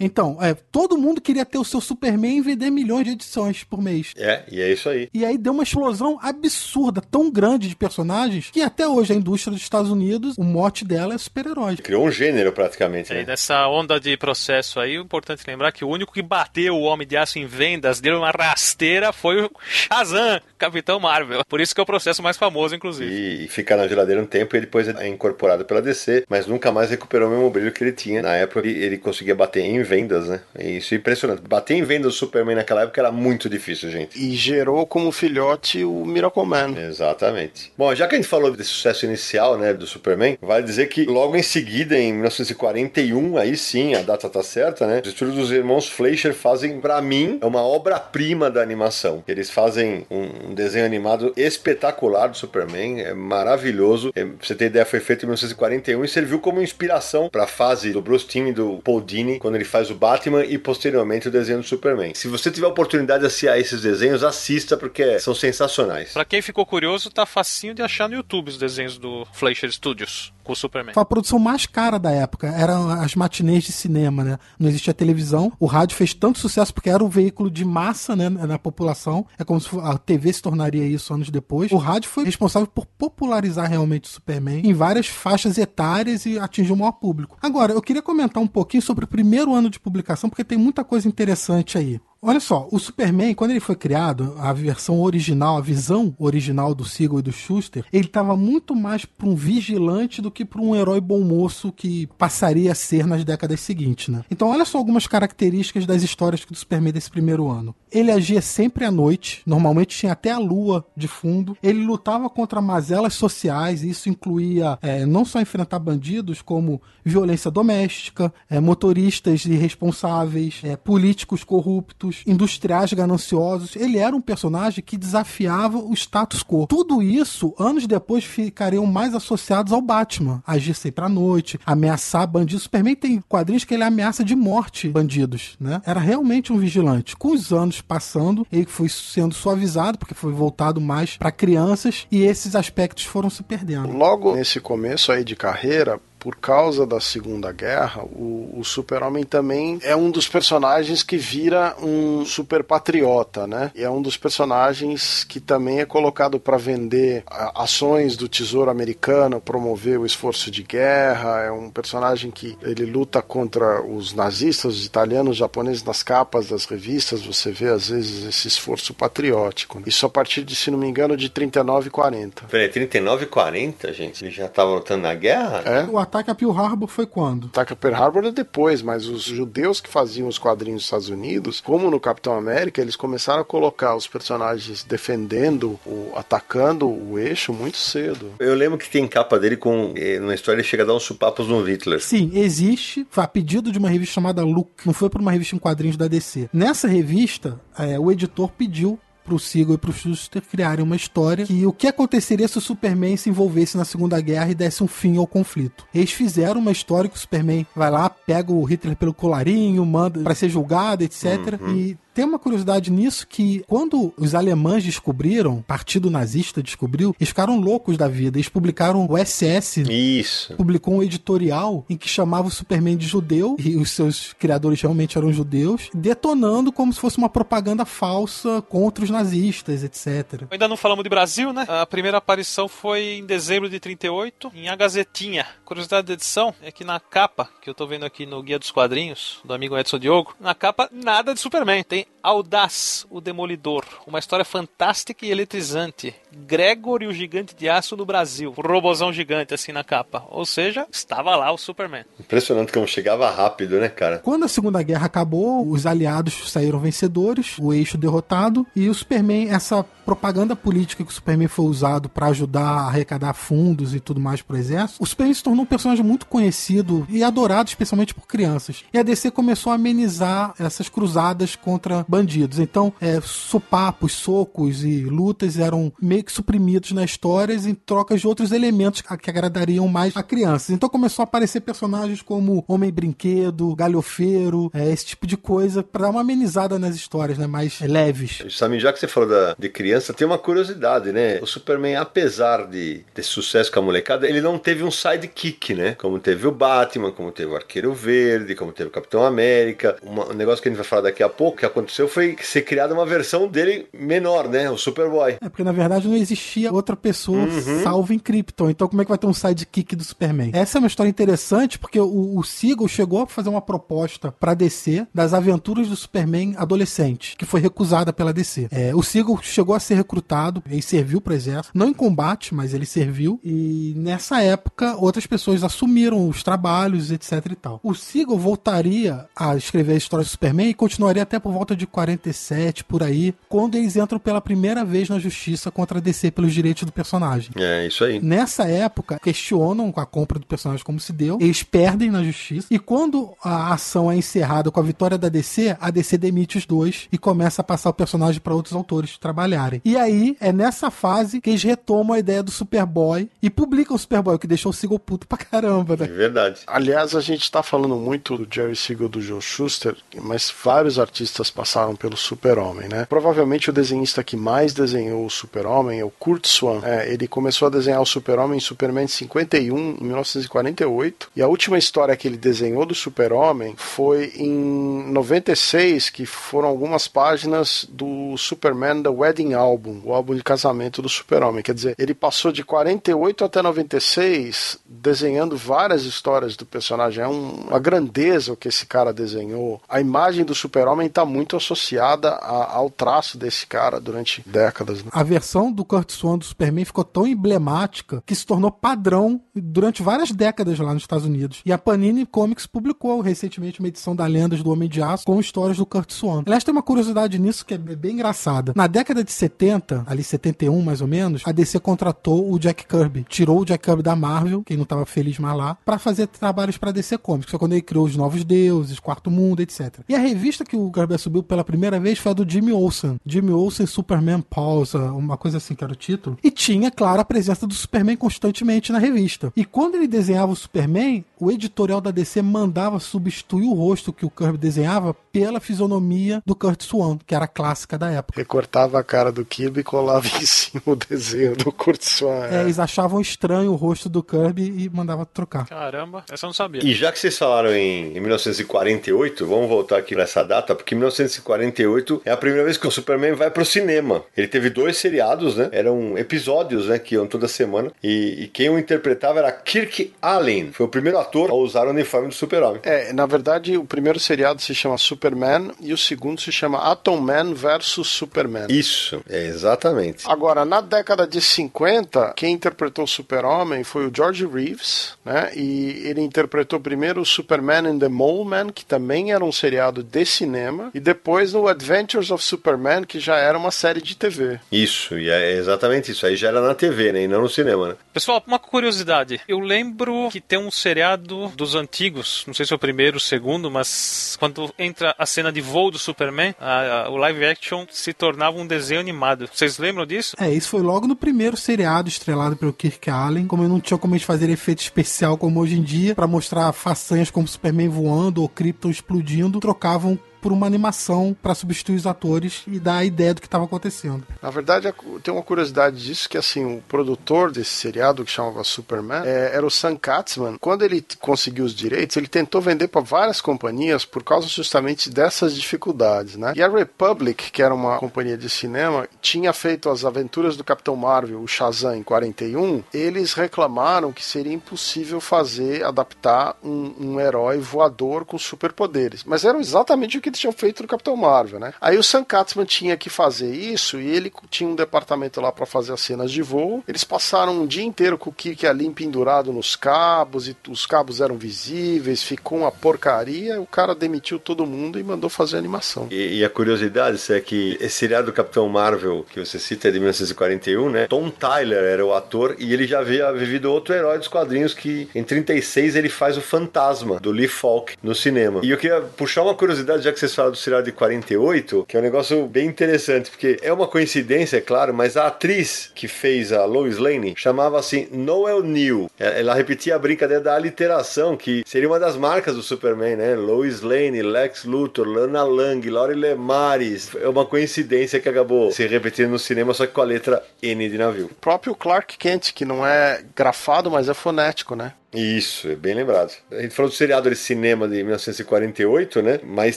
Então, 0.00 0.38
é, 0.40 0.54
todo 0.54 0.96
mundo 0.96 1.20
queria 1.20 1.44
ter 1.44 1.58
o 1.58 1.64
seu 1.64 1.78
Superman 1.78 2.38
e 2.38 2.40
vender 2.40 2.70
milhões 2.70 3.04
de 3.04 3.10
edições 3.10 3.64
por 3.64 3.82
mês. 3.82 4.14
É, 4.16 4.44
e 4.50 4.62
é 4.62 4.72
isso 4.72 4.88
aí. 4.88 5.10
E 5.12 5.26
aí 5.26 5.36
deu 5.36 5.52
uma 5.52 5.62
explosão 5.62 6.18
absurda, 6.22 7.02
tão 7.02 7.30
grande 7.30 7.68
de 7.68 7.76
personagens, 7.76 8.48
que 8.50 8.62
até 8.62 8.88
hoje 8.88 9.12
a 9.12 9.16
indústria 9.16 9.52
dos 9.52 9.60
Estados 9.60 9.90
Unidos, 9.90 10.38
o 10.38 10.42
mote 10.42 10.86
dela 10.86 11.12
é 11.12 11.18
super-herói. 11.18 11.76
Criou 11.76 12.06
um 12.06 12.10
gênero 12.10 12.50
praticamente, 12.52 13.12
E 13.12 13.16
né? 13.16 13.24
nessa 13.26 13.68
onda 13.68 14.00
de 14.00 14.16
processo 14.16 14.80
aí, 14.80 14.98
o 14.98 15.02
importante 15.02 15.44
lembrar 15.46 15.70
que 15.70 15.84
o 15.84 15.88
único 15.90 16.14
que 16.14 16.22
bateu 16.22 16.76
o 16.76 16.82
Homem 16.84 17.06
de 17.06 17.14
Aço 17.14 17.38
em 17.38 17.44
vendas, 17.44 18.00
deu 18.00 18.16
uma 18.16 18.30
rasteira, 18.30 19.12
foi 19.12 19.44
o 19.44 19.50
Shazam, 19.68 20.40
Capitão 20.62 21.00
Marvel. 21.00 21.44
Por 21.44 21.60
isso 21.60 21.74
que 21.74 21.80
é 21.80 21.82
o 21.82 21.86
processo 21.86 22.22
mais 22.22 22.36
famoso, 22.36 22.76
inclusive. 22.76 23.10
E, 23.12 23.48
fica 23.48 23.76
na 23.76 23.88
geladeira 23.88 24.22
um 24.22 24.26
tempo 24.26 24.56
e 24.56 24.60
depois 24.60 24.86
é 24.86 25.08
incorporado 25.08 25.64
pela 25.64 25.82
DC, 25.82 26.24
mas 26.28 26.46
nunca 26.46 26.70
mais 26.70 26.88
recuperou 26.88 27.28
o 27.28 27.32
mesmo 27.32 27.50
brilho 27.50 27.72
que 27.72 27.82
ele 27.82 27.90
tinha. 27.90 28.22
Na 28.22 28.36
época 28.36 28.60
ele, 28.60 28.80
ele 28.80 28.98
conseguia 28.98 29.34
bater 29.34 29.64
em 29.64 29.82
vendas, 29.82 30.28
né? 30.28 30.40
E 30.56 30.76
isso 30.76 30.94
é 30.94 30.98
impressionante. 30.98 31.42
Bater 31.42 31.74
em 31.74 31.82
vendas 31.82 32.12
do 32.12 32.16
Superman 32.16 32.54
naquela 32.54 32.82
época 32.82 33.00
era 33.00 33.10
muito 33.10 33.48
difícil, 33.48 33.90
gente. 33.90 34.16
E 34.16 34.36
gerou 34.36 34.86
como 34.86 35.10
filhote 35.10 35.82
o 35.82 36.04
Miracle 36.04 36.46
Man. 36.46 36.76
Exatamente. 36.78 37.72
Bom, 37.76 37.92
já 37.92 38.06
que 38.06 38.14
a 38.14 38.18
gente 38.18 38.28
falou 38.28 38.52
desse 38.52 38.70
sucesso 38.70 39.04
inicial, 39.04 39.58
né, 39.58 39.74
do 39.74 39.84
Superman, 39.84 40.38
vale 40.40 40.64
dizer 40.64 40.88
que 40.88 41.04
logo 41.06 41.34
em 41.34 41.42
seguida, 41.42 41.98
em 41.98 42.12
1941, 42.12 43.36
aí 43.36 43.56
sim, 43.56 43.96
a 43.96 44.02
data 44.02 44.28
tá 44.28 44.44
certa, 44.44 44.86
né? 44.86 45.00
Os 45.02 45.08
estúdios 45.08 45.36
dos 45.36 45.50
irmãos 45.50 45.88
Fleischer 45.88 46.32
fazem, 46.32 46.80
pra 46.80 47.02
mim, 47.02 47.38
é 47.40 47.46
uma 47.46 47.62
obra-prima 47.62 48.48
da 48.48 48.62
animação. 48.62 49.24
Eles 49.26 49.50
fazem 49.50 50.06
um, 50.08 50.51
um 50.52 50.54
desenho 50.54 50.86
animado 50.86 51.32
espetacular 51.36 52.28
do 52.28 52.36
Superman, 52.36 53.00
é 53.00 53.14
maravilhoso. 53.14 54.12
É, 54.14 54.24
pra 54.24 54.46
você 54.46 54.54
ter 54.54 54.66
ideia, 54.66 54.84
foi 54.84 55.00
feito 55.00 55.24
em 55.24 55.26
1941 55.26 56.04
e 56.04 56.08
serviu 56.08 56.38
como 56.38 56.62
inspiração 56.62 57.28
pra 57.28 57.46
fase 57.46 57.92
do 57.92 58.02
Bruce 58.02 58.26
Timm 58.26 58.48
e 58.48 58.52
do 58.52 58.80
Paul 58.84 59.00
Dini, 59.00 59.38
quando 59.38 59.56
ele 59.56 59.64
faz 59.64 59.90
o 59.90 59.94
Batman 59.94 60.44
e 60.44 60.58
posteriormente 60.58 61.28
o 61.28 61.30
desenho 61.30 61.58
do 61.60 61.64
Superman. 61.64 62.14
Se 62.14 62.28
você 62.28 62.50
tiver 62.50 62.66
a 62.66 62.70
oportunidade 62.70 63.20
de 63.20 63.26
assistir 63.26 63.48
a 63.48 63.58
esses 63.58 63.80
desenhos, 63.80 64.22
assista 64.22 64.76
porque 64.76 65.18
são 65.18 65.34
sensacionais. 65.34 66.12
Pra 66.12 66.24
quem 66.24 66.42
ficou 66.42 66.64
curioso, 66.66 67.10
tá 67.10 67.26
facinho 67.26 67.74
de 67.74 67.82
achar 67.82 68.08
no 68.08 68.14
YouTube 68.14 68.48
os 68.48 68.58
desenhos 68.58 68.98
do 68.98 69.26
Fleischer 69.32 69.70
Studios 69.72 70.32
com 70.42 70.52
o 70.52 70.56
Superman. 70.56 70.94
Foi 70.94 71.02
a 71.02 71.06
produção 71.06 71.38
mais 71.38 71.66
cara 71.66 71.98
da 71.98 72.10
época. 72.10 72.48
Eram 72.48 72.90
as 72.90 73.14
matinês 73.14 73.64
de 73.64 73.72
cinema, 73.72 74.24
né? 74.24 74.38
Não 74.58 74.68
existia 74.68 74.92
televisão. 74.92 75.52
O 75.58 75.66
rádio 75.66 75.96
fez 75.96 76.14
tanto 76.14 76.38
sucesso 76.38 76.74
porque 76.74 76.90
era 76.90 77.02
um 77.02 77.08
veículo 77.08 77.50
de 77.50 77.64
massa, 77.64 78.14
né, 78.16 78.28
na 78.28 78.58
população. 78.58 79.26
É 79.38 79.44
como 79.44 79.60
se 79.60 79.68
a 79.80 79.96
TV 79.96 80.32
se 80.32 80.41
tornaria 80.42 80.86
isso 80.86 81.14
anos 81.14 81.30
depois. 81.30 81.70
O 81.72 81.76
rádio 81.76 82.10
foi 82.10 82.24
responsável 82.24 82.66
por 82.66 82.86
popularizar 82.86 83.68
realmente 83.68 84.04
o 84.04 84.12
Superman 84.12 84.62
em 84.64 84.74
várias 84.74 85.06
faixas 85.06 85.56
etárias 85.56 86.26
e 86.26 86.38
atingir 86.38 86.72
o 86.72 86.76
maior 86.76 86.92
público. 86.92 87.36
Agora, 87.40 87.72
eu 87.72 87.82
queria 87.82 88.02
comentar 88.02 88.42
um 88.42 88.46
pouquinho 88.46 88.82
sobre 88.82 89.04
o 89.04 89.08
primeiro 89.08 89.54
ano 89.54 89.70
de 89.70 89.80
publicação, 89.80 90.28
porque 90.28 90.44
tem 90.44 90.58
muita 90.58 90.84
coisa 90.84 91.08
interessante 91.08 91.78
aí. 91.78 92.00
Olha 92.24 92.38
só, 92.38 92.68
o 92.70 92.78
Superman, 92.78 93.34
quando 93.34 93.50
ele 93.50 93.58
foi 93.58 93.74
criado, 93.74 94.36
a 94.38 94.52
versão 94.52 95.00
original, 95.00 95.56
a 95.56 95.60
visão 95.60 96.14
original 96.20 96.72
do 96.72 96.84
Siegel 96.84 97.18
e 97.18 97.22
do 97.22 97.32
Schuster, 97.32 97.84
ele 97.92 98.06
estava 98.06 98.36
muito 98.36 98.76
mais 98.76 99.04
para 99.04 99.28
um 99.28 99.34
vigilante 99.34 100.22
do 100.22 100.30
que 100.30 100.44
para 100.44 100.60
um 100.60 100.76
herói 100.76 101.00
bom 101.00 101.18
moço 101.22 101.72
que 101.72 102.06
passaria 102.16 102.70
a 102.70 102.76
ser 102.76 103.08
nas 103.08 103.24
décadas 103.24 103.58
seguintes, 103.58 104.06
né? 104.06 104.24
Então, 104.30 104.50
olha 104.50 104.64
só 104.64 104.78
algumas 104.78 105.08
características 105.08 105.84
das 105.84 106.04
histórias 106.04 106.44
do 106.44 106.54
Superman 106.54 106.92
desse 106.92 107.10
primeiro 107.10 107.50
ano. 107.50 107.74
Ele 107.90 108.12
agia 108.12 108.40
sempre 108.40 108.84
à 108.84 108.90
noite, 108.92 109.42
normalmente 109.44 109.98
tinha 109.98 110.12
até 110.12 110.30
a 110.30 110.38
lua 110.38 110.86
de 110.96 111.08
fundo. 111.08 111.56
Ele 111.60 111.84
lutava 111.84 112.30
contra 112.30 112.60
mazelas 112.60 113.14
sociais, 113.14 113.82
e 113.82 113.90
isso 113.90 114.08
incluía 114.08 114.78
é, 114.80 115.04
não 115.04 115.24
só 115.24 115.40
enfrentar 115.40 115.80
bandidos, 115.80 116.40
como 116.40 116.80
violência 117.04 117.50
doméstica, 117.50 118.32
é, 118.48 118.60
motoristas 118.60 119.44
irresponsáveis, 119.44 120.60
é, 120.62 120.76
políticos 120.76 121.42
corruptos, 121.42 122.11
industriais 122.26 122.92
gananciosos. 122.92 123.76
Ele 123.76 123.98
era 123.98 124.14
um 124.14 124.20
personagem 124.20 124.82
que 124.84 124.96
desafiava 124.96 125.78
o 125.78 125.92
status 125.94 126.42
quo. 126.42 126.66
Tudo 126.66 127.02
isso, 127.02 127.54
anos 127.58 127.86
depois, 127.86 128.24
ficariam 128.24 128.86
mais 128.86 129.14
associados 129.14 129.72
ao 129.72 129.80
Batman. 129.80 130.42
Agir 130.46 130.74
sempre 130.74 131.04
à 131.04 131.08
noite, 131.08 131.58
ameaçar 131.64 132.26
bandidos. 132.26 132.64
Superman 132.64 132.94
tem 132.94 133.20
quadrinhos 133.28 133.64
que 133.64 133.74
ele 133.74 133.84
ameaça 133.84 134.24
de 134.24 134.34
morte 134.34 134.88
bandidos, 134.88 135.56
né? 135.60 135.80
Era 135.84 136.00
realmente 136.00 136.52
um 136.52 136.58
vigilante. 136.58 137.16
Com 137.16 137.32
os 137.32 137.52
anos 137.52 137.80
passando, 137.80 138.46
ele 138.52 138.66
foi 138.66 138.88
sendo 138.88 139.34
suavizado, 139.34 139.98
porque 139.98 140.14
foi 140.14 140.32
voltado 140.32 140.80
mais 140.80 141.16
para 141.16 141.32
crianças, 141.32 142.06
e 142.10 142.22
esses 142.22 142.54
aspectos 142.54 143.04
foram 143.04 143.30
se 143.30 143.42
perdendo. 143.42 143.92
Logo 143.92 144.34
nesse 144.34 144.60
começo 144.60 145.12
aí 145.12 145.24
de 145.24 145.36
carreira, 145.36 146.00
por 146.22 146.36
causa 146.36 146.86
da 146.86 147.00
Segunda 147.00 147.50
Guerra, 147.50 148.04
o, 148.04 148.54
o 148.56 148.64
Super-Homem 148.64 149.24
também 149.24 149.80
é 149.82 149.96
um 149.96 150.08
dos 150.08 150.28
personagens 150.28 151.02
que 151.02 151.16
vira 151.16 151.74
um 151.82 152.24
super 152.24 152.62
patriota, 152.62 153.44
né? 153.44 153.72
E 153.74 153.82
é 153.82 153.90
um 153.90 154.00
dos 154.00 154.16
personagens 154.16 155.24
que 155.24 155.40
também 155.40 155.80
é 155.80 155.84
colocado 155.84 156.38
para 156.38 156.56
vender 156.56 157.24
ações 157.26 158.16
do 158.16 158.28
Tesouro 158.28 158.70
Americano, 158.70 159.40
promover 159.40 159.98
o 159.98 160.06
esforço 160.06 160.48
de 160.48 160.62
guerra. 160.62 161.40
É 161.40 161.50
um 161.50 161.68
personagem 161.68 162.30
que 162.30 162.56
ele 162.62 162.86
luta 162.86 163.20
contra 163.20 163.82
os 163.82 164.14
nazistas, 164.14 164.76
os 164.76 164.86
italianos, 164.86 165.32
os 165.32 165.38
japoneses 165.38 165.82
nas 165.82 166.04
capas 166.04 166.46
das 166.46 166.66
revistas. 166.66 167.26
Você 167.26 167.50
vê 167.50 167.66
às 167.66 167.88
vezes 167.88 168.24
esse 168.26 168.46
esforço 168.46 168.94
patriótico. 168.94 169.80
né? 169.80 169.86
Isso 169.88 170.06
a 170.06 170.08
partir 170.08 170.44
de, 170.44 170.54
se 170.54 170.70
não 170.70 170.78
me 170.78 170.86
engano, 170.86 171.16
de 171.16 171.28
39 171.28 171.88
e 171.88 171.90
40. 171.90 172.44
Peraí, 172.48 172.68
39 172.68 173.24
e 173.24 173.26
40, 173.26 173.92
gente? 173.92 174.24
Ele 174.24 174.30
já 174.30 174.46
tava 174.46 174.70
lutando 174.70 175.02
na 175.02 175.14
guerra? 175.16 175.62
É? 175.66 175.82
O 175.90 175.98
ataque 176.12 176.30
a 176.30 176.34
Pearl 176.34 176.52
Harbor 176.52 176.88
foi 176.88 177.06
quando? 177.06 177.46
Ataque 177.46 177.72
a 177.72 177.76
Pearl 177.76 177.94
Harbor 177.94 178.24
é 178.26 178.30
depois, 178.32 178.82
mas 178.82 179.06
os 179.06 179.22
judeus 179.22 179.80
que 179.80 179.88
faziam 179.88 180.28
os 180.28 180.38
quadrinhos 180.38 180.80
dos 180.82 180.84
Estados 180.84 181.08
Unidos, 181.08 181.60
como 181.60 181.90
no 181.90 181.98
Capitão 181.98 182.34
América, 182.36 182.80
eles 182.82 182.96
começaram 182.96 183.40
a 183.40 183.44
colocar 183.44 183.96
os 183.96 184.06
personagens 184.06 184.84
defendendo, 184.84 185.80
o, 185.86 186.12
atacando 186.14 186.86
o 186.86 187.18
eixo 187.18 187.52
muito 187.52 187.78
cedo. 187.78 188.32
Eu 188.38 188.54
lembro 188.54 188.76
que 188.78 188.90
tem 188.90 189.08
capa 189.08 189.38
dele 189.38 189.56
com. 189.56 189.94
eh, 189.96 190.18
Na 190.20 190.34
história 190.34 190.60
ele 190.60 190.68
chega 190.68 190.82
a 190.82 190.86
dar 190.86 190.94
uns 190.94 191.02
supapos 191.02 191.48
no 191.48 191.62
Hitler. 191.62 192.00
Sim, 192.00 192.30
existe. 192.34 193.06
Foi 193.10 193.24
a 193.24 193.28
pedido 193.28 193.72
de 193.72 193.78
uma 193.78 193.88
revista 193.88 194.14
chamada 194.14 194.44
Look. 194.44 194.84
Não 194.84 194.92
foi 194.92 195.08
para 195.08 195.22
uma 195.22 195.32
revista 195.32 195.56
em 195.56 195.58
quadrinhos 195.58 195.96
da 195.96 196.08
DC. 196.08 196.50
Nessa 196.52 196.86
revista, 196.88 197.58
é, 197.78 197.98
o 197.98 198.10
editor 198.12 198.50
pediu 198.52 198.98
pro 199.24 199.38
Siegel 199.38 199.74
e 199.74 199.78
pro 199.78 199.92
Schuster 199.92 200.42
criarem 200.42 200.84
uma 200.84 200.96
história 200.96 201.46
que 201.46 201.66
o 201.66 201.72
que 201.72 201.86
aconteceria 201.86 202.48
se 202.48 202.58
o 202.58 202.60
Superman 202.60 203.16
se 203.16 203.30
envolvesse 203.30 203.76
na 203.76 203.84
Segunda 203.84 204.20
Guerra 204.20 204.50
e 204.50 204.54
desse 204.54 204.82
um 204.82 204.88
fim 204.88 205.16
ao 205.16 205.26
conflito. 205.26 205.86
Eles 205.94 206.12
fizeram 206.12 206.60
uma 206.60 206.72
história 206.72 207.08
que 207.08 207.16
o 207.16 207.18
Superman 207.18 207.66
vai 207.74 207.90
lá, 207.90 208.08
pega 208.10 208.52
o 208.52 208.62
Hitler 208.64 208.96
pelo 208.96 209.14
colarinho, 209.14 209.84
manda 209.84 210.20
para 210.20 210.34
ser 210.34 210.48
julgado, 210.48 211.04
etc. 211.04 211.60
Uhum. 211.60 211.76
E 211.76 211.98
tem 212.14 212.24
uma 212.24 212.38
curiosidade 212.38 212.90
nisso 212.90 213.26
que 213.26 213.64
quando 213.66 214.12
os 214.16 214.34
alemães 214.34 214.84
descobriram, 214.84 215.58
o 215.58 215.62
Partido 215.62 216.10
Nazista 216.10 216.62
descobriu, 216.62 217.14
eles 217.18 217.28
ficaram 217.28 217.58
loucos 217.58 217.96
da 217.96 218.08
vida. 218.08 218.38
Eles 218.38 218.48
publicaram 218.48 219.06
o 219.08 219.16
SS. 219.16 219.82
Isso. 219.88 220.54
Publicou 220.54 220.94
um 220.94 221.02
editorial 221.02 221.84
em 221.88 221.96
que 221.96 222.08
chamava 222.08 222.48
o 222.48 222.50
Superman 222.50 222.96
de 222.96 223.06
judeu 223.06 223.56
e 223.58 223.76
os 223.76 223.90
seus 223.90 224.32
criadores 224.34 224.80
realmente 224.80 225.16
eram 225.16 225.32
judeus, 225.32 225.90
detonando 225.94 226.72
como 226.72 226.92
se 226.92 227.00
fosse 227.00 227.18
uma 227.18 227.28
propaganda 227.28 227.84
falsa 227.84 228.62
contra 228.62 229.04
os 229.04 229.10
nazistas, 229.10 229.82
etc. 229.82 230.44
Ainda 230.50 230.68
não 230.68 230.76
falamos 230.76 231.02
de 231.02 231.10
Brasil, 231.10 231.52
né? 231.52 231.64
A 231.68 231.86
primeira 231.86 232.18
aparição 232.18 232.68
foi 232.68 233.18
em 233.18 233.26
dezembro 233.26 233.68
de 233.68 233.80
38, 233.80 234.52
em 234.54 234.68
A 234.68 234.76
Gazetinha. 234.76 235.46
Curiosidade 235.64 236.06
da 236.06 236.12
edição 236.14 236.54
é 236.62 236.70
que 236.70 236.84
na 236.84 237.00
capa, 237.00 237.48
que 237.60 237.70
eu 237.70 237.74
tô 237.74 237.86
vendo 237.86 238.04
aqui 238.04 238.26
no 238.26 238.42
Guia 238.42 238.58
dos 238.58 238.70
Quadrinhos, 238.70 239.38
do 239.44 239.54
amigo 239.54 239.76
Edson 239.76 239.98
Diogo, 239.98 240.34
na 240.40 240.54
capa 240.54 240.88
nada 240.92 241.34
de 241.34 241.40
Superman. 241.40 241.82
Tem 241.82 242.01
Audaz, 242.22 243.06
o 243.10 243.20
Demolidor. 243.20 243.84
Uma 244.06 244.18
história 244.18 244.44
fantástica 244.44 245.26
e 245.26 245.30
eletrizante. 245.30 246.14
Gregor 246.46 247.02
e 247.02 247.06
o 247.06 247.12
Gigante 247.12 247.54
de 247.54 247.68
Aço 247.68 247.96
no 247.96 248.04
Brasil. 248.04 248.52
O 248.56 248.60
robozão 248.60 249.12
gigante 249.12 249.54
assim 249.54 249.72
na 249.72 249.84
capa. 249.84 250.24
Ou 250.30 250.44
seja, 250.44 250.86
estava 250.90 251.36
lá 251.36 251.52
o 251.52 251.58
Superman. 251.58 252.04
Impressionante 252.18 252.72
como 252.72 252.86
chegava 252.86 253.30
rápido, 253.30 253.78
né, 253.78 253.88
cara? 253.88 254.18
Quando 254.18 254.44
a 254.44 254.48
Segunda 254.48 254.82
Guerra 254.82 255.06
acabou, 255.06 255.68
os 255.68 255.86
aliados 255.86 256.50
saíram 256.50 256.78
vencedores, 256.78 257.58
o 257.58 257.72
eixo 257.72 257.98
derrotado, 257.98 258.66
e 258.74 258.88
o 258.88 258.94
Superman, 258.94 259.50
essa 259.50 259.84
propaganda 260.04 260.56
política 260.56 261.04
que 261.04 261.10
o 261.10 261.14
Superman 261.14 261.48
foi 261.48 261.66
usado 261.66 262.08
para 262.08 262.26
ajudar 262.26 262.62
a 262.62 262.86
arrecadar 262.86 263.32
fundos 263.34 263.94
e 263.94 264.00
tudo 264.00 264.20
mais 264.20 264.42
pro 264.42 264.56
exército, 264.56 265.02
o 265.02 265.06
Superman 265.06 265.34
se 265.34 265.42
tornou 265.42 265.62
um 265.62 265.66
personagem 265.66 266.04
muito 266.04 266.26
conhecido 266.26 267.06
e 267.08 267.22
adorado, 267.22 267.68
especialmente 267.68 268.14
por 268.14 268.26
crianças. 268.26 268.84
E 268.92 268.98
a 268.98 269.02
DC 269.02 269.30
começou 269.30 269.72
a 269.72 269.76
amenizar 269.76 270.54
essas 270.58 270.88
cruzadas 270.88 271.56
contra 271.56 272.04
bandidos. 272.08 272.58
Então, 272.58 272.92
é, 273.00 273.20
sopapos, 273.20 274.12
socos 274.12 274.84
e 274.84 275.04
lutas 275.04 275.58
eram 275.58 275.92
meio 276.00 276.21
que 276.22 276.32
suprimidos 276.32 276.92
nas 276.92 277.10
histórias 277.10 277.66
em 277.66 277.74
troca 277.74 278.16
de 278.16 278.26
outros 278.26 278.52
elementos 278.52 279.00
que 279.00 279.30
agradariam 279.30 279.86
mais 279.88 280.16
a 280.16 280.22
crianças. 280.22 280.70
Então 280.70 280.88
começou 280.88 281.22
a 281.22 281.24
aparecer 281.24 281.60
personagens 281.60 282.22
como 282.22 282.64
Homem-Brinquedo, 282.66 283.74
Galhofeiro, 283.74 284.70
é, 284.74 284.90
esse 284.90 285.06
tipo 285.06 285.26
de 285.26 285.36
coisa, 285.36 285.82
para 285.82 286.02
dar 286.02 286.10
uma 286.10 286.20
amenizada 286.22 286.78
nas 286.78 286.94
histórias, 286.96 287.38
né, 287.38 287.46
mais 287.46 287.80
leves. 287.80 288.42
Sammy, 288.50 288.80
já 288.80 288.92
que 288.92 288.98
você 288.98 289.06
falou 289.08 289.28
da, 289.28 289.54
de 289.58 289.68
criança, 289.68 289.92
criança, 289.92 290.14
tem 290.14 290.26
uma 290.26 290.38
curiosidade, 290.38 291.12
né? 291.12 291.38
O 291.40 291.46
Superman, 291.46 291.96
apesar 291.96 292.66
de 292.66 293.04
ter 293.14 293.22
sucesso 293.22 293.70
com 293.70 293.78
a 293.78 293.82
molecada, 293.82 294.28
ele 294.28 294.40
não 294.40 294.58
teve 294.58 294.82
um 294.82 294.90
sidekick, 294.90 295.74
né? 295.74 295.94
Como 295.94 296.18
teve 296.18 296.46
o 296.46 296.52
Batman, 296.52 297.12
como 297.12 297.30
teve 297.30 297.52
o 297.52 297.56
Arqueiro 297.56 297.92
Verde, 297.92 298.54
como 298.54 298.72
teve 298.72 298.88
o 298.88 298.92
Capitão 298.92 299.24
América. 299.24 299.96
Uma, 300.02 300.30
um 300.30 300.34
negócio 300.34 300.62
que 300.62 300.68
a 300.68 300.72
gente 300.72 300.78
vai 300.78 300.86
falar 300.86 301.02
daqui 301.02 301.22
a 301.22 301.28
pouco, 301.28 301.58
que 301.58 301.66
aconteceu 301.66 302.08
foi 302.08 302.36
ser 302.42 302.62
criada 302.62 302.94
uma 302.94 303.06
versão 303.06 303.46
dele 303.46 303.86
menor, 303.92 304.48
né? 304.48 304.70
O 304.70 304.76
Superboy. 304.76 305.36
É, 305.40 305.48
porque 305.48 305.64
na 305.64 305.72
verdade 305.72 306.08
não 306.12 306.18
existia 306.18 306.72
outra 306.72 306.94
pessoa 306.94 307.44
uhum. 307.44 307.82
salvo 307.82 308.12
em 308.12 308.18
Krypton. 308.18 308.70
Então 308.70 308.86
como 308.86 309.00
é 309.02 309.04
que 309.04 309.08
vai 309.08 309.18
ter 309.18 309.26
um 309.26 309.34
sidekick 309.34 309.96
do 309.96 310.04
Superman? 310.04 310.50
Essa 310.52 310.78
é 310.78 310.80
uma 310.80 310.86
história 310.86 311.10
interessante 311.10 311.78
porque 311.78 311.98
o, 311.98 312.38
o 312.38 312.42
Siegel 312.44 312.86
chegou 312.86 313.22
a 313.22 313.26
fazer 313.26 313.48
uma 313.48 313.60
proposta 313.60 314.30
para 314.30 314.54
DC 314.54 315.06
das 315.14 315.32
aventuras 315.34 315.88
do 315.88 315.96
Superman 315.96 316.54
adolescente, 316.56 317.36
que 317.36 317.44
foi 317.44 317.60
recusada 317.60 318.12
pela 318.12 318.32
DC. 318.32 318.68
É, 318.70 318.94
o 318.94 319.02
Siegel 319.02 319.38
chegou 319.42 319.74
a 319.74 319.80
ser 319.80 319.94
recrutado, 319.94 320.62
ele 320.68 320.82
serviu 320.82 321.20
para 321.20 321.32
o 321.32 321.36
exército, 321.36 321.76
não 321.76 321.88
em 321.88 321.94
combate, 321.94 322.54
mas 322.54 322.74
ele 322.74 322.86
serviu, 322.86 323.40
e 323.42 323.94
nessa 323.96 324.42
época 324.42 324.96
outras 324.96 325.26
pessoas 325.26 325.64
assumiram 325.64 326.28
os 326.28 326.42
trabalhos, 326.42 327.10
etc 327.10 327.32
e 327.50 327.56
tal. 327.56 327.80
O 327.82 327.94
Siegel 327.94 328.38
voltaria 328.38 329.26
a 329.34 329.56
escrever 329.56 329.94
a 329.94 329.96
história 329.96 330.24
do 330.24 330.28
Superman 330.28 330.68
e 330.68 330.74
continuaria 330.74 331.22
até 331.22 331.38
por 331.38 331.52
volta 331.52 331.74
de 331.74 331.86
47, 331.86 332.84
por 332.84 333.02
aí, 333.02 333.34
quando 333.48 333.76
eles 333.76 333.96
entram 333.96 334.18
pela 334.18 334.40
primeira 334.40 334.84
vez 334.84 335.08
na 335.08 335.18
justiça 335.18 335.70
contra 335.70 335.98
a 335.98 336.01
DC 336.02 336.30
pelos 336.30 336.52
direitos 336.52 336.84
do 336.84 336.92
personagem. 336.92 337.50
É, 337.56 337.86
isso 337.86 338.04
aí. 338.04 338.20
Nessa 338.20 338.64
época, 338.64 339.18
questionam 339.18 339.92
a 339.96 340.06
compra 340.06 340.38
do 340.38 340.46
personagem 340.46 340.84
como 340.84 341.00
se 341.00 341.12
deu, 341.12 341.38
eles 341.40 341.62
perdem 341.62 342.10
na 342.10 342.22
justiça, 342.22 342.66
e 342.70 342.78
quando 342.78 343.32
a 343.42 343.72
ação 343.72 344.10
é 344.10 344.16
encerrada 344.16 344.70
com 344.70 344.80
a 344.80 344.82
vitória 344.82 345.16
da 345.16 345.28
DC, 345.28 345.76
a 345.80 345.90
DC 345.90 346.18
demite 346.18 346.58
os 346.58 346.66
dois 346.66 347.08
e 347.12 347.18
começa 347.18 347.62
a 347.62 347.64
passar 347.64 347.90
o 347.90 347.94
personagem 347.94 348.40
para 348.40 348.54
outros 348.54 348.74
autores 348.74 349.16
trabalharem. 349.16 349.80
E 349.84 349.96
aí, 349.96 350.36
é 350.40 350.52
nessa 350.52 350.90
fase 350.90 351.40
que 351.40 351.50
eles 351.50 351.62
retomam 351.62 352.14
a 352.14 352.18
ideia 352.18 352.42
do 352.42 352.50
Superboy 352.50 353.28
e 353.42 353.48
publicam 353.48 353.96
o 353.96 353.98
Superboy, 353.98 354.34
o 354.34 354.38
que 354.38 354.46
deixou 354.46 354.70
o 354.70 354.72
Siegel 354.72 354.98
puto 354.98 355.26
pra 355.26 355.38
caramba, 355.38 355.96
né? 355.96 356.06
É 356.06 356.08
verdade. 356.08 356.60
Aliás, 356.66 357.14
a 357.14 357.20
gente 357.20 357.50
tá 357.50 357.62
falando 357.62 357.96
muito 357.96 358.36
do 358.36 358.46
Jerry 358.52 358.76
Siegel 358.76 359.08
do 359.08 359.20
Joe 359.20 359.40
Schuster, 359.40 359.96
mas 360.20 360.52
vários 360.64 360.98
artistas 360.98 361.50
passaram 361.50 361.94
pelo 361.94 362.16
Super-Homem, 362.16 362.88
né? 362.88 363.06
Provavelmente 363.06 363.70
o 363.70 363.72
desenhista 363.72 364.24
que 364.24 364.36
mais 364.36 364.72
desenhou 364.72 365.24
o 365.24 365.30
Super-Homem 365.30 365.91
é 366.00 366.04
o 366.04 366.10
Kurt 366.10 366.46
Swan. 366.46 366.80
É, 366.84 367.12
ele 367.12 367.26
começou 367.26 367.66
a 367.66 367.70
desenhar 367.70 368.00
o 368.00 368.06
Super-Homem 368.06 368.58
em 368.58 368.60
Superman 368.60 369.06
51, 369.06 369.96
em 370.00 370.04
1948, 370.04 371.30
e 371.36 371.42
a 371.42 371.48
última 371.48 371.78
história 371.78 372.16
que 372.16 372.28
ele 372.28 372.36
desenhou 372.36 372.84
do 372.84 372.94
Super-Homem 372.94 373.74
foi 373.76 374.32
em 374.36 375.10
96, 375.12 376.10
que 376.10 376.26
foram 376.26 376.68
algumas 376.68 377.08
páginas 377.08 377.86
do 377.90 378.36
Superman 378.36 379.02
The 379.02 379.08
Wedding 379.08 379.54
Album 379.54 380.02
o 380.04 380.12
álbum 380.12 380.34
de 380.34 380.42
casamento 380.42 381.02
do 381.02 381.08
Super-Homem. 381.08 381.62
Quer 381.62 381.74
dizer, 381.74 381.94
ele 381.98 382.14
passou 382.14 382.52
de 382.52 382.64
48 382.64 383.44
até 383.44 383.62
96 383.62 384.78
desenhando 384.84 385.56
várias 385.56 386.04
histórias 386.04 386.56
do 386.56 386.66
personagem. 386.66 387.24
É 387.24 387.28
um, 387.28 387.66
uma 387.68 387.78
grandeza 387.78 388.52
o 388.52 388.56
que 388.56 388.68
esse 388.68 388.86
cara 388.86 389.12
desenhou. 389.12 389.80
A 389.88 390.00
imagem 390.00 390.44
do 390.44 390.54
Super-Homem 390.54 391.06
está 391.06 391.24
muito 391.24 391.56
associada 391.56 392.30
a, 392.30 392.74
ao 392.74 392.90
traço 392.90 393.38
desse 393.38 393.66
cara 393.66 394.00
durante 394.00 394.42
décadas. 394.46 395.02
Né? 395.02 395.10
A 395.12 395.22
versão 395.22 395.72
do 395.72 395.81
Kurt 395.84 396.10
Swan 396.10 396.38
do 396.38 396.44
Superman 396.44 396.84
ficou 396.84 397.04
tão 397.04 397.26
emblemática 397.26 398.22
que 398.26 398.34
se 398.34 398.46
tornou 398.46 398.70
padrão 398.70 399.40
durante 399.54 400.02
várias 400.02 400.30
décadas 400.30 400.78
lá 400.78 400.92
nos 400.92 401.02
Estados 401.02 401.26
Unidos. 401.26 401.62
E 401.64 401.72
a 401.72 401.78
Panini 401.78 402.26
Comics 402.26 402.66
publicou 402.66 403.20
recentemente 403.20 403.80
uma 403.80 403.88
edição 403.88 404.14
da 404.14 404.26
Lendas 404.26 404.62
do 404.62 404.70
Homem 404.70 404.88
de 404.88 405.02
Aço 405.02 405.24
com 405.24 405.40
histórias 405.40 405.76
do 405.76 405.86
Kurt 405.86 406.10
Swan. 406.10 406.42
Aliás, 406.46 406.64
tem 406.64 406.72
uma 406.72 406.82
curiosidade 406.82 407.38
nisso 407.38 407.64
que 407.64 407.74
é 407.74 407.78
bem 407.78 408.14
engraçada. 408.14 408.72
Na 408.76 408.86
década 408.86 409.22
de 409.22 409.32
70, 409.32 409.62
70, 409.62 410.04
ali 410.06 410.22
71 410.22 410.82
mais 410.82 411.00
ou 411.00 411.06
menos, 411.06 411.42
a 411.44 411.52
DC 411.52 411.78
contratou 411.80 412.52
o 412.52 412.58
Jack 412.58 412.86
Kirby. 412.86 413.24
Tirou 413.28 413.60
o 413.60 413.64
Jack 413.64 413.84
Kirby 413.84 414.02
da 414.02 414.16
Marvel, 414.16 414.62
que 414.62 414.76
não 414.76 414.84
estava 414.84 415.04
feliz 415.04 415.38
mais 415.38 415.56
lá, 415.56 415.76
para 415.84 415.98
fazer 415.98 416.26
trabalhos 416.26 416.78
para 416.78 416.92
DC 416.92 417.18
Comics. 417.18 417.50
Foi 417.50 417.58
quando 417.58 417.72
ele 417.72 417.82
criou 417.82 418.04
os 418.04 418.16
Novos 418.16 418.44
Deuses, 418.44 418.98
Quarto 418.98 419.30
Mundo, 419.30 419.60
etc. 419.60 420.00
E 420.08 420.14
a 420.14 420.18
revista 420.18 420.64
que 420.64 420.76
o 420.76 420.90
Kirby 420.90 421.18
subiu 421.18 421.42
pela 421.42 421.64
primeira 421.64 422.00
vez 422.00 422.18
foi 422.18 422.32
a 422.32 422.34
do 422.34 422.48
Jimmy 422.48 422.72
Olsen. 422.72 423.18
Jimmy 423.26 423.52
Olsen 423.52 423.86
Superman 423.86 424.40
Pausa, 424.40 425.12
uma 425.12 425.36
coisa 425.36 425.60
assim 425.62 425.74
que 425.74 425.84
era 425.84 425.92
o 425.92 425.96
título. 425.96 426.38
E 426.42 426.50
tinha, 426.50 426.90
claro, 426.90 427.20
a 427.20 427.24
presença 427.24 427.66
do 427.66 427.74
Superman 427.74 428.16
constantemente 428.16 428.92
na 428.92 428.98
revista. 428.98 429.52
E 429.56 429.64
quando 429.64 429.94
ele 429.94 430.06
desenhava 430.06 430.52
o 430.52 430.56
Superman, 430.56 431.24
o 431.38 431.50
editorial 431.50 432.00
da 432.00 432.10
DC 432.10 432.42
mandava 432.42 433.00
substituir 433.00 433.66
o 433.66 433.74
rosto 433.74 434.12
que 434.12 434.26
o 434.26 434.30
Kirby 434.30 434.58
desenhava 434.58 435.14
pela 435.32 435.60
fisionomia 435.60 436.42
do 436.44 436.54
Kurt 436.54 436.82
Swan, 436.82 437.18
que 437.26 437.34
era 437.34 437.46
a 437.46 437.48
clássica 437.48 437.96
da 437.96 438.10
época. 438.10 438.38
Recortava 438.38 438.98
a 438.98 439.02
cara 439.02 439.32
do 439.32 439.44
Kirby 439.44 439.80
e 439.80 439.84
colava 439.84 440.26
em 440.26 440.30
cima 440.46 440.82
o 440.86 440.94
desenho 440.94 441.56
do 441.56 441.72
Kurt 441.72 442.02
Swan. 442.02 442.46
É, 442.46 442.56
é, 442.56 442.60
eles 442.60 442.78
achavam 442.78 443.20
estranho 443.20 443.72
o 443.72 443.76
rosto 443.76 444.08
do 444.08 444.22
Kirby 444.22 444.84
e 444.84 444.90
mandavam 444.90 445.24
trocar. 445.24 445.66
Caramba, 445.66 446.24
essa 446.30 446.44
eu 446.44 446.48
não 446.48 446.54
sabia. 446.54 446.84
E 446.84 446.94
já 446.94 447.10
que 447.10 447.18
vocês 447.18 447.36
falaram 447.36 447.74
em, 447.74 448.16
em 448.16 448.20
1948, 448.20 449.46
vamos 449.46 449.68
voltar 449.68 449.98
aqui 449.98 450.14
nessa 450.14 450.42
data, 450.42 450.74
porque 450.74 450.94
1948 450.94 452.22
é 452.24 452.30
a 452.30 452.36
primeira 452.36 452.64
vez 452.64 452.76
que 452.76 452.86
o 452.86 452.90
Superman 452.90 453.34
vai 453.34 453.50
pro 453.50 453.64
cinema. 453.64 454.22
Ele 454.36 454.48
teve 454.48 454.68
dois 454.68 454.96
seriados, 454.96 455.51
né? 455.56 455.68
Eram 455.72 456.16
episódios, 456.18 456.86
né? 456.86 456.98
Que 456.98 457.14
iam 457.14 457.26
toda 457.26 457.48
semana. 457.48 457.90
E, 458.02 458.44
e 458.44 458.48
quem 458.48 458.68
o 458.68 458.78
interpretava 458.78 459.38
era 459.38 459.52
Kirk 459.52 460.12
Allen. 460.20 460.72
Foi 460.72 460.86
o 460.86 460.88
primeiro 460.88 461.18
ator 461.18 461.50
a 461.50 461.54
usar 461.54 461.86
o 461.86 461.90
uniforme 461.90 462.28
do 462.28 462.34
Super-Homem. 462.34 462.80
É, 462.84 463.12
na 463.12 463.26
verdade, 463.26 463.76
o 463.76 463.84
primeiro 463.84 464.18
seriado 464.18 464.60
se 464.60 464.74
chama 464.74 464.98
Superman 464.98 465.72
e 465.80 465.92
o 465.92 465.98
segundo 465.98 466.40
se 466.40 466.52
chama 466.52 466.78
Atom 466.78 467.20
Man 467.20 467.54
versus 467.54 468.08
Superman. 468.08 468.66
Isso, 468.68 469.22
é 469.28 469.46
exatamente. 469.46 470.24
Agora, 470.26 470.64
na 470.64 470.80
década 470.80 471.26
de 471.26 471.40
50, 471.40 472.32
quem 472.36 472.54
interpretou 472.54 473.04
o 473.04 473.08
Super-Homem 473.08 473.84
foi 473.84 474.06
o 474.06 474.12
George 474.14 474.46
Reeves, 474.46 475.14
né? 475.24 475.50
E 475.54 476.02
ele 476.04 476.20
interpretou 476.20 476.80
primeiro 476.80 477.20
o 477.20 477.26
Superman 477.26 477.86
and 477.88 477.98
the 477.98 478.08
Mole 478.08 478.48
Man, 478.48 478.70
que 478.70 478.84
também 478.84 479.32
era 479.32 479.44
um 479.44 479.52
seriado 479.52 480.02
de 480.02 480.24
cinema, 480.24 480.90
e 480.94 481.00
depois 481.00 481.52
no 481.52 481.68
Adventures 481.68 482.30
of 482.30 482.42
Superman, 482.42 483.04
que 483.04 483.20
já 483.20 483.36
era 483.36 483.56
uma 483.56 483.70
série 483.70 484.00
de 484.00 484.16
TV. 484.16 484.60
Isso, 484.70 485.18
e 485.18 485.30
é 485.42 485.52
exatamente 485.58 486.12
isso. 486.12 486.26
Aí 486.26 486.36
já 486.36 486.48
era 486.48 486.60
na 486.60 486.74
TV, 486.74 487.12
né? 487.12 487.22
E 487.24 487.28
não 487.28 487.42
no 487.42 487.48
cinema, 487.48 487.90
né? 487.90 487.94
Pessoal, 488.12 488.42
uma 488.46 488.58
curiosidade. 488.58 489.40
Eu 489.46 489.58
lembro 489.58 490.28
que 490.30 490.40
tem 490.40 490.58
um 490.58 490.70
seriado 490.70 491.48
dos 491.56 491.74
antigos, 491.74 492.44
não 492.46 492.54
sei 492.54 492.66
se 492.66 492.72
é 492.72 492.76
o 492.76 492.78
primeiro 492.78 493.16
ou 493.16 493.18
o 493.18 493.20
segundo, 493.20 493.70
mas 493.70 494.36
quando 494.38 494.72
entra 494.78 495.14
a 495.18 495.26
cena 495.26 495.52
de 495.52 495.60
voo 495.60 495.90
do 495.90 495.98
Superman, 495.98 496.54
a, 496.60 497.04
a, 497.04 497.10
o 497.10 497.16
live 497.16 497.44
action 497.44 497.86
se 497.90 498.12
tornava 498.12 498.58
um 498.58 498.66
desenho 498.66 499.00
animado. 499.00 499.48
Vocês 499.52 499.78
lembram 499.78 500.06
disso? 500.06 500.36
É, 500.38 500.50
isso 500.50 500.68
foi 500.68 500.82
logo 500.82 501.06
no 501.06 501.16
primeiro 501.16 501.56
seriado 501.56 502.08
estrelado 502.08 502.56
pelo 502.56 502.72
Kirk 502.72 503.10
Allen. 503.10 503.46
Como 503.46 503.62
eu 503.62 503.68
não 503.68 503.80
tinha 503.80 503.98
como 503.98 504.14
eles 504.14 504.24
fazer 504.24 504.50
efeito 504.50 504.80
especial 504.80 505.36
como 505.36 505.60
hoje 505.60 505.76
em 505.76 505.82
dia, 505.82 506.14
para 506.14 506.26
mostrar 506.26 506.72
façanhas 506.72 507.30
como 507.30 507.48
Superman 507.48 507.88
voando 507.88 508.42
ou 508.42 508.48
Krypton 508.48 508.90
explodindo, 508.90 509.60
trocavam 509.60 510.18
por 510.42 510.52
uma 510.52 510.66
animação 510.66 511.34
para 511.40 511.54
substituir 511.54 511.94
os 511.94 512.06
atores 512.06 512.64
e 512.66 512.80
dar 512.80 512.96
a 512.96 513.04
ideia 513.04 513.32
do 513.32 513.40
que 513.40 513.46
estava 513.46 513.64
acontecendo. 513.64 514.26
Na 514.42 514.50
verdade, 514.50 514.92
tem 515.22 515.32
uma 515.32 515.42
curiosidade 515.42 516.04
disso 516.04 516.28
que 516.28 516.36
assim 516.36 516.64
o 516.64 516.82
produtor 516.88 517.52
desse 517.52 517.70
seriado 517.70 518.24
que 518.24 518.30
chamava 518.30 518.64
Superman 518.64 519.22
é, 519.24 519.52
era 519.54 519.64
o 519.64 519.70
Sam 519.70 519.96
Katzman. 519.96 520.56
Quando 520.60 520.82
ele 520.82 521.04
conseguiu 521.20 521.64
os 521.64 521.74
direitos, 521.74 522.16
ele 522.16 522.26
tentou 522.26 522.60
vender 522.60 522.88
para 522.88 523.00
várias 523.00 523.40
companhias 523.40 524.04
por 524.04 524.24
causa 524.24 524.48
justamente 524.48 525.08
dessas 525.08 525.54
dificuldades, 525.54 526.36
né? 526.36 526.52
E 526.56 526.62
a 526.62 526.68
Republic, 526.68 527.52
que 527.52 527.62
era 527.62 527.72
uma 527.72 527.98
companhia 527.98 528.36
de 528.36 528.50
cinema, 528.50 529.08
tinha 529.20 529.52
feito 529.52 529.88
as 529.88 530.04
aventuras 530.04 530.56
do 530.56 530.64
Capitão 530.64 530.96
Marvel, 530.96 531.40
o 531.40 531.46
Shazam 531.46 531.94
em 531.94 532.02
41. 532.02 532.82
Eles 532.92 533.34
reclamaram 533.34 534.12
que 534.12 534.24
seria 534.24 534.52
impossível 534.52 535.20
fazer 535.20 535.84
adaptar 535.84 536.56
um, 536.64 536.94
um 536.98 537.20
herói 537.20 537.58
voador 537.58 538.24
com 538.24 538.36
superpoderes, 538.36 539.22
mas 539.24 539.44
eram 539.44 539.60
exatamente 539.60 540.18
o 540.18 540.20
que 540.20 540.31
tinham 540.38 540.52
feito 540.52 540.82
no 540.82 540.88
Capitão 540.88 541.16
Marvel, 541.16 541.58
né? 541.58 541.74
Aí 541.80 541.96
o 541.96 542.02
Sam 542.02 542.24
Katzman 542.24 542.64
tinha 542.64 542.96
que 542.96 543.10
fazer 543.10 543.52
isso 543.52 544.00
e 544.00 544.08
ele 544.08 544.32
tinha 544.50 544.68
um 544.68 544.74
departamento 544.74 545.40
lá 545.40 545.50
para 545.50 545.66
fazer 545.66 545.92
as 545.92 546.00
cenas 546.00 546.30
de 546.30 546.42
voo. 546.42 546.82
Eles 546.86 547.04
passaram 547.04 547.60
um 547.60 547.66
dia 547.66 547.84
inteiro 547.84 548.18
com 548.18 548.30
o 548.30 548.32
Kirk 548.32 548.66
ali 548.66 548.88
pendurado 548.90 549.52
nos 549.52 549.74
cabos 549.74 550.48
e 550.48 550.56
os 550.68 550.86
cabos 550.86 551.20
eram 551.20 551.36
visíveis, 551.36 552.22
ficou 552.22 552.58
uma 552.58 552.70
porcaria. 552.70 553.60
O 553.60 553.66
cara 553.66 553.94
demitiu 553.94 554.38
todo 554.38 554.66
mundo 554.66 554.98
e 554.98 555.02
mandou 555.02 555.30
fazer 555.30 555.56
a 555.56 555.58
animação. 555.58 556.08
E, 556.10 556.38
e 556.38 556.44
a 556.44 556.50
curiosidade 556.50 557.20
é 557.32 557.40
que 557.40 557.76
esse 557.80 557.96
seriado 557.96 558.26
do 558.26 558.32
Capitão 558.32 558.68
Marvel 558.68 559.24
que 559.30 559.40
você 559.40 559.58
cita 559.58 559.88
é 559.88 559.90
de 559.90 559.98
1941, 559.98 560.90
né? 560.90 561.06
Tom 561.06 561.30
Tyler 561.30 561.84
era 561.84 562.04
o 562.04 562.12
ator 562.12 562.56
e 562.58 562.72
ele 562.72 562.86
já 562.86 563.00
havia 563.00 563.32
vivido 563.32 563.70
outro 563.70 563.94
herói 563.94 564.18
dos 564.18 564.28
quadrinhos 564.28 564.74
que 564.74 565.08
em 565.14 565.22
36 565.22 565.96
ele 565.96 566.08
faz 566.08 566.36
o 566.36 566.40
Fantasma 566.40 567.18
do 567.18 567.30
Lee 567.30 567.48
Falk 567.48 567.94
no 568.02 568.14
cinema. 568.14 568.60
E 568.62 568.70
eu 568.70 568.76
queria 568.76 569.00
puxar 569.00 569.42
uma 569.42 569.54
curiosidade 569.54 570.02
já 570.02 570.12
que 570.12 570.18
vocês 570.22 570.34
falaram 570.34 570.52
do 570.52 570.58
seriado 570.58 570.84
de 570.84 570.92
48, 570.92 571.84
que 571.88 571.96
é 571.96 572.00
um 572.00 572.02
negócio 572.02 572.46
bem 572.46 572.66
interessante, 572.68 573.28
porque 573.28 573.58
é 573.60 573.72
uma 573.72 573.88
coincidência, 573.88 574.58
é 574.58 574.60
claro, 574.60 574.94
mas 574.94 575.16
a 575.16 575.26
atriz 575.26 575.90
que 575.94 576.06
fez 576.06 576.52
a 576.52 576.64
Lois 576.64 576.98
Lane 576.98 577.34
chamava-se 577.36 578.08
Noel 578.12 578.62
Neal. 578.62 579.10
É, 579.18 579.40
ela 579.40 579.52
repetia 579.54 579.96
a 579.96 579.98
brincadeira 579.98 580.42
da 580.42 580.54
aliteração, 580.54 581.36
que 581.36 581.64
seria 581.66 581.88
uma 581.88 581.98
das 581.98 582.16
marcas 582.16 582.54
do 582.54 582.62
Superman, 582.62 583.16
né? 583.16 583.34
Lois 583.34 583.80
Lane, 583.80 584.22
Lex 584.22 584.64
Luthor, 584.64 585.08
Lana 585.08 585.42
Lang, 585.42 585.90
Laurie 585.90 586.16
Lemares. 586.16 587.10
É 587.20 587.28
uma 587.28 587.44
coincidência 587.44 588.20
que 588.20 588.28
acabou 588.28 588.70
se 588.70 588.86
repetindo 588.86 589.30
no 589.30 589.38
cinema, 589.38 589.74
só 589.74 589.86
que 589.86 589.92
com 589.92 590.02
a 590.02 590.04
letra 590.04 590.42
N 590.62 590.88
de 590.88 590.98
navio. 590.98 591.26
O 591.26 591.34
próprio 591.34 591.74
Clark 591.74 592.16
Kent, 592.16 592.52
que 592.52 592.64
não 592.64 592.86
é 592.86 593.24
grafado, 593.34 593.90
mas 593.90 594.08
é 594.08 594.14
fonético, 594.14 594.76
né? 594.76 594.92
Isso, 595.14 595.68
é 595.68 595.74
bem 595.74 595.94
lembrado. 595.94 596.32
A 596.50 596.62
gente 596.62 596.74
falou 596.74 596.90
do 596.90 596.94
seriado 596.94 597.28
de 597.28 597.36
cinema 597.36 597.86
de 597.86 598.02
1948, 598.02 599.22
né? 599.22 599.40
Mas 599.44 599.76